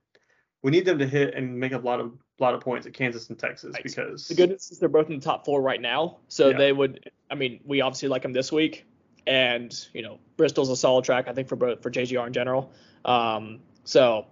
We 0.61 0.71
need 0.71 0.83
them 0.85 0.99
to 0.99 1.07
hit 1.07 1.35
and 1.35 1.57
make 1.57 1.71
a 1.71 1.77
lot 1.77 2.01
of 2.01 2.11
lot 2.39 2.53
of 2.53 2.59
points 2.59 2.85
at 2.85 2.93
Kansas 2.93 3.29
and 3.29 3.39
Texas 3.39 3.73
Right. 3.73 3.83
because 3.83 4.27
the 4.27 4.35
good 4.35 4.49
news 4.49 4.69
is 4.69 4.77
they're 4.79 4.89
both 4.89 5.09
in 5.09 5.15
the 5.19 5.23
top 5.25 5.45
four 5.45 5.61
right 5.61 5.79
now, 5.81 6.17
so 6.27 6.49
Yeah. 6.49 6.57
they 6.57 6.73
would. 6.73 7.09
I 7.31 7.35
mean, 7.35 7.61
we 7.63 7.79
obviously 7.79 8.09
like 8.09 8.23
them 8.23 8.33
this 8.33 8.51
week, 8.51 8.85
and 9.27 9.87
you 9.93 10.01
know, 10.01 10.19
Bristol's 10.37 10.69
a 10.69 10.75
solid 10.75 11.05
track. 11.05 11.27
I 11.27 11.33
think 11.33 11.47
for 11.47 11.55
both 11.55 11.81
for 11.81 11.91
JGR 11.91 12.27
in 12.27 12.33
general. 12.33 12.71
Um, 13.05 13.59
so 13.83 14.25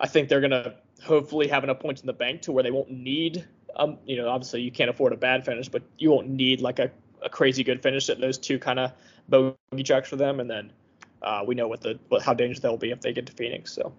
I 0.00 0.08
think 0.08 0.28
they're 0.28 0.40
gonna 0.40 0.74
hopefully 1.04 1.48
have 1.48 1.64
enough 1.64 1.80
points 1.80 2.00
in 2.00 2.06
the 2.06 2.12
bank 2.12 2.42
to 2.42 2.52
where 2.52 2.62
they 2.62 2.70
won't 2.70 2.90
need 2.90 3.46
um, 3.76 3.98
you 4.06 4.16
know, 4.16 4.28
obviously 4.28 4.62
you 4.62 4.70
can't 4.70 4.90
afford 4.90 5.12
a 5.12 5.16
bad 5.16 5.44
finish, 5.44 5.68
but 5.68 5.82
you 5.98 6.10
won't 6.10 6.28
need 6.28 6.60
like 6.60 6.78
a, 6.78 6.90
a 7.22 7.28
crazy 7.28 7.64
good 7.64 7.82
finish 7.82 8.08
at 8.08 8.20
those 8.20 8.38
two 8.38 8.58
kind 8.58 8.78
of 8.78 8.92
bogey 9.28 9.82
tracks 9.84 10.08
for 10.08 10.16
them. 10.16 10.40
And 10.40 10.50
then 10.50 10.72
uh, 11.22 11.44
we 11.46 11.54
know 11.54 11.68
what 11.68 11.80
the 11.80 11.98
what, 12.08 12.22
how 12.22 12.34
dangerous 12.34 12.60
they'll 12.60 12.76
be 12.76 12.90
if 12.90 13.00
they 13.00 13.12
get 13.12 13.26
to 13.26 13.32
Phoenix. 13.32 13.72
So, 13.72 13.92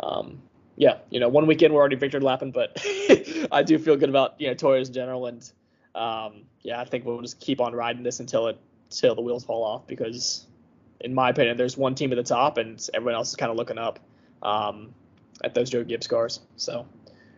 um, 0.00 0.42
yeah, 0.76 0.98
you 1.10 1.18
know, 1.18 1.28
one 1.28 1.46
weekend 1.46 1.74
we're 1.74 1.80
already 1.80 1.96
Victor 1.96 2.20
lapping, 2.20 2.52
but 2.52 2.80
I 3.52 3.62
do 3.64 3.78
feel 3.78 3.96
good 3.96 4.08
about 4.08 4.40
you 4.40 4.48
know 4.48 4.54
Toyota 4.54 4.86
in 4.86 4.92
general, 4.92 5.26
and 5.26 5.52
um, 5.94 6.42
yeah, 6.62 6.80
I 6.80 6.84
think 6.84 7.04
we'll 7.04 7.20
just 7.20 7.40
keep 7.40 7.60
on 7.60 7.74
riding 7.74 8.02
this 8.02 8.20
until 8.20 8.46
it 8.46 8.60
until 8.90 9.14
the 9.14 9.22
wheels 9.22 9.44
fall 9.44 9.64
off 9.64 9.86
because, 9.86 10.46
in 11.00 11.14
my 11.14 11.30
opinion, 11.30 11.56
there's 11.56 11.76
one 11.76 11.94
team 11.94 12.12
at 12.12 12.16
the 12.16 12.22
top 12.22 12.58
and 12.58 12.86
everyone 12.94 13.14
else 13.14 13.30
is 13.30 13.36
kind 13.36 13.50
of 13.50 13.56
looking 13.56 13.78
up 13.78 13.98
um, 14.42 14.94
at 15.44 15.54
those 15.54 15.70
Joe 15.70 15.84
Gibbs 15.84 16.06
cars. 16.06 16.40
So, 16.56 16.86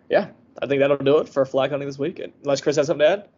yeah, 0.09 0.29
I 0.63 0.67
think 0.67 0.81
that'll 0.81 0.97
do 0.99 1.19
it 1.19 1.29
for 1.29 1.45
flag 1.45 1.71
hunting 1.71 1.89
this 1.89 1.99
week. 1.99 2.21
Unless 2.45 2.61
Chris 2.61 2.77
has 2.77 2.87
something 2.87 3.07
to 3.07 3.13
add. 3.13 3.29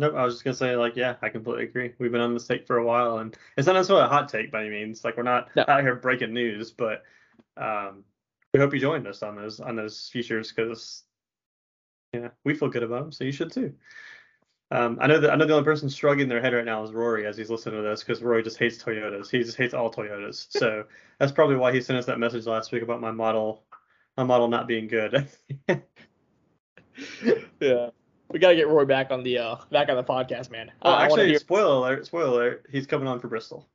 Nope, 0.00 0.14
I 0.16 0.24
was 0.24 0.34
just 0.34 0.44
gonna 0.44 0.54
say 0.54 0.74
like 0.74 0.96
yeah, 0.96 1.14
I 1.22 1.28
completely 1.28 1.64
agree. 1.64 1.92
We've 2.00 2.10
been 2.10 2.20
on 2.20 2.34
this 2.34 2.48
take 2.48 2.66
for 2.66 2.78
a 2.78 2.84
while, 2.84 3.18
and 3.18 3.36
it's 3.56 3.68
not 3.68 3.74
necessarily 3.74 4.04
a 4.04 4.08
hot 4.08 4.28
take 4.28 4.50
by 4.50 4.62
any 4.62 4.70
means. 4.70 5.04
Like 5.04 5.16
we're 5.16 5.22
not 5.22 5.54
No. 5.54 5.64
out 5.68 5.82
here 5.82 5.94
breaking 5.94 6.34
news, 6.34 6.72
but 6.72 7.04
um, 7.56 8.02
we 8.52 8.58
hope 8.58 8.74
you 8.74 8.80
joined 8.80 9.06
us 9.06 9.22
on 9.22 9.36
those 9.36 9.60
on 9.60 9.76
those 9.76 10.08
features 10.08 10.50
because 10.50 11.04
yeah, 12.12 12.30
we 12.42 12.54
feel 12.54 12.68
good 12.68 12.82
about 12.82 13.02
them, 13.02 13.12
so 13.12 13.22
you 13.22 13.30
should 13.30 13.52
too. 13.52 13.72
Um, 14.70 14.98
I 15.00 15.06
know 15.06 15.20
that 15.20 15.30
I 15.30 15.36
know 15.36 15.46
the 15.46 15.52
only 15.52 15.64
person 15.64 15.88
shrugging 15.88 16.28
their 16.28 16.40
head 16.40 16.54
right 16.54 16.64
now 16.64 16.82
is 16.82 16.92
Rory 16.92 17.26
as 17.26 17.36
he's 17.36 17.50
listening 17.50 17.76
to 17.76 17.82
this 17.82 18.02
because 18.02 18.22
Rory 18.22 18.42
just 18.42 18.58
hates 18.58 18.82
Toyotas. 18.82 19.30
He 19.30 19.38
just 19.42 19.56
hates 19.56 19.74
all 19.74 19.92
Toyotas. 19.92 20.46
So 20.58 20.84
that's 21.18 21.32
probably 21.32 21.56
why 21.56 21.72
he 21.72 21.80
sent 21.80 21.98
us 21.98 22.06
that 22.06 22.18
message 22.18 22.46
last 22.46 22.72
week 22.72 22.82
about 22.82 23.00
my 23.00 23.10
model, 23.10 23.64
my 24.16 24.24
model 24.24 24.48
not 24.48 24.66
being 24.66 24.88
good. 24.88 25.28
yeah, 27.60 27.90
we 28.30 28.38
gotta 28.38 28.56
get 28.56 28.68
Rory 28.68 28.86
back 28.86 29.10
on 29.10 29.22
the 29.22 29.38
uh, 29.38 29.56
back 29.70 29.90
on 29.90 29.96
the 29.96 30.04
podcast, 30.04 30.50
man. 30.50 30.72
I 30.82 31.04
actually, 31.04 31.28
hear- 31.28 31.38
spoiler 31.38 31.76
alert, 31.76 32.06
spoiler 32.06 32.28
alert, 32.28 32.66
he's 32.70 32.86
coming 32.86 33.06
on 33.06 33.20
for 33.20 33.28
Bristol. 33.28 33.68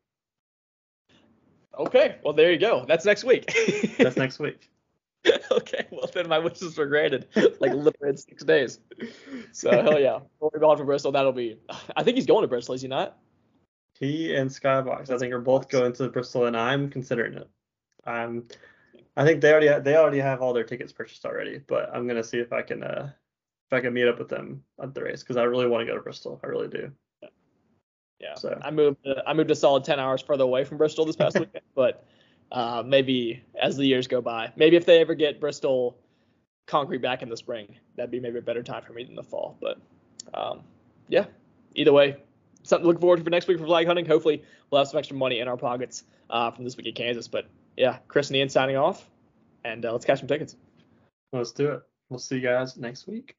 okay, 1.78 2.18
well 2.24 2.34
there 2.34 2.52
you 2.52 2.58
go. 2.60 2.84
That's 2.88 3.06
next 3.06 3.24
week. 3.24 3.54
That's 3.98 4.18
next 4.18 4.40
week. 4.40 4.70
okay, 5.52 5.86
well 5.92 6.10
then 6.14 6.28
my 6.28 6.40
wishes 6.40 6.78
were 6.78 6.86
granted, 6.86 7.28
like 7.60 7.74
literally 7.74 8.10
in 8.10 8.18
six 8.18 8.44
days. 8.44 8.80
So 9.52 9.70
hell 9.70 10.00
yeah, 10.00 10.20
Roy 10.40 10.50
Bond 10.60 10.80
for 10.80 10.86
Bristol. 10.86 11.12
That'll 11.12 11.34
be. 11.34 11.60
I 11.96 12.04
think 12.04 12.16
he's 12.16 12.26
going 12.26 12.44
to 12.44 12.48
Bristol. 12.48 12.76
Is 12.76 12.82
he 12.82 12.88
not? 12.88 13.18
He 14.00 14.34
and 14.36 14.50
Skybox, 14.50 15.10
I 15.10 15.18
think, 15.18 15.34
are 15.34 15.42
both 15.42 15.68
going 15.68 15.92
to 15.94 16.08
Bristol, 16.08 16.46
and 16.46 16.56
I'm 16.56 16.90
considering 16.90 17.34
it. 17.34 17.50
I'm, 18.06 18.48
I 19.18 19.26
think 19.26 19.42
they 19.42 19.52
already 19.52 19.82
they 19.82 19.98
already 19.98 20.20
have 20.20 20.42
all 20.42 20.54
their 20.54 20.64
tickets 20.64 20.94
purchased 20.94 21.26
already, 21.26 21.60
but 21.68 21.90
I'm 21.94 22.08
gonna 22.08 22.24
see 22.24 22.40
if 22.40 22.54
I 22.54 22.62
can 22.62 22.84
uh 22.84 23.12
if 23.70 23.74
I 23.74 23.82
can 23.82 23.94
meet 23.94 24.08
up 24.08 24.20
with 24.20 24.30
them 24.30 24.64
at 24.82 24.94
the 24.94 25.04
race 25.04 25.22
because 25.22 25.36
I 25.36 25.44
really 25.44 25.68
want 25.68 25.82
to 25.82 25.86
go 25.86 25.96
to 25.96 26.02
Bristol. 26.02 26.40
I 26.44 26.48
really 26.48 26.70
do. 26.70 26.92
Yeah. 28.20 28.36
So. 28.36 28.58
I 28.62 28.72
moved. 28.72 29.06
uh, 29.06 29.22
I 29.28 29.34
moved 29.34 29.52
a 29.52 29.56
solid 29.56 29.84
ten 29.84 30.00
hours 30.00 30.22
further 30.22 30.44
away 30.44 30.64
from 30.64 30.78
Bristol 30.78 31.06
this 31.06 31.16
past 31.16 31.36
weekend, 31.40 31.64
but 31.76 32.06
uh, 32.52 32.84
maybe 32.86 33.44
as 33.62 33.78
the 33.78 33.86
years 33.86 34.08
go 34.08 34.22
by, 34.22 34.52
maybe 34.56 34.76
if 34.76 34.86
they 34.86 35.00
ever 35.00 35.16
get 35.16 35.40
Bristol 35.40 35.98
concrete 36.68 37.02
back 37.02 37.22
in 37.22 37.30
the 37.30 37.38
spring, 37.38 37.76
that'd 37.96 38.12
be 38.12 38.20
maybe 38.20 38.40
a 38.40 38.42
better 38.42 38.64
time 38.64 38.84
for 38.84 38.94
me 38.94 39.04
than 39.04 39.16
the 39.16 39.24
fall. 39.24 39.58
But 39.62 39.80
um, 40.34 40.62
yeah, 41.08 41.26
either 41.76 41.94
way, 41.94 42.18
something 42.64 42.84
to 42.84 42.88
look 42.88 43.00
forward 43.00 43.18
to 43.18 43.24
for 43.24 43.30
next 43.30 43.48
week 43.48 43.60
for 43.60 43.66
flag 43.66 43.88
hunting. 43.88 44.06
Hopefully, 44.06 44.44
we'll 44.70 44.80
have 44.80 44.88
some 44.88 44.98
extra 44.98 45.18
money 45.18 45.40
in 45.40 45.48
our 45.48 45.58
pockets 45.58 46.04
uh, 46.30 46.52
from 46.52 46.64
this 46.64 46.78
week 46.78 46.88
in 46.88 46.94
Kansas. 46.94 47.28
But 47.28 47.48
yeah, 47.78 47.98
Chris 48.08 48.30
and 48.30 48.38
Ian 48.38 48.50
signing 48.50 48.78
off, 48.78 49.10
and 49.64 49.86
uh, 49.86 49.92
let's 49.92 50.06
catch 50.06 50.20
some 50.20 50.28
tickets. 50.28 50.56
Let's 51.34 51.52
do 51.52 51.72
it. 51.72 51.82
We'll 52.10 52.20
see 52.20 52.36
you 52.36 52.42
guys 52.42 52.78
next 52.78 53.08
week. 53.08 53.36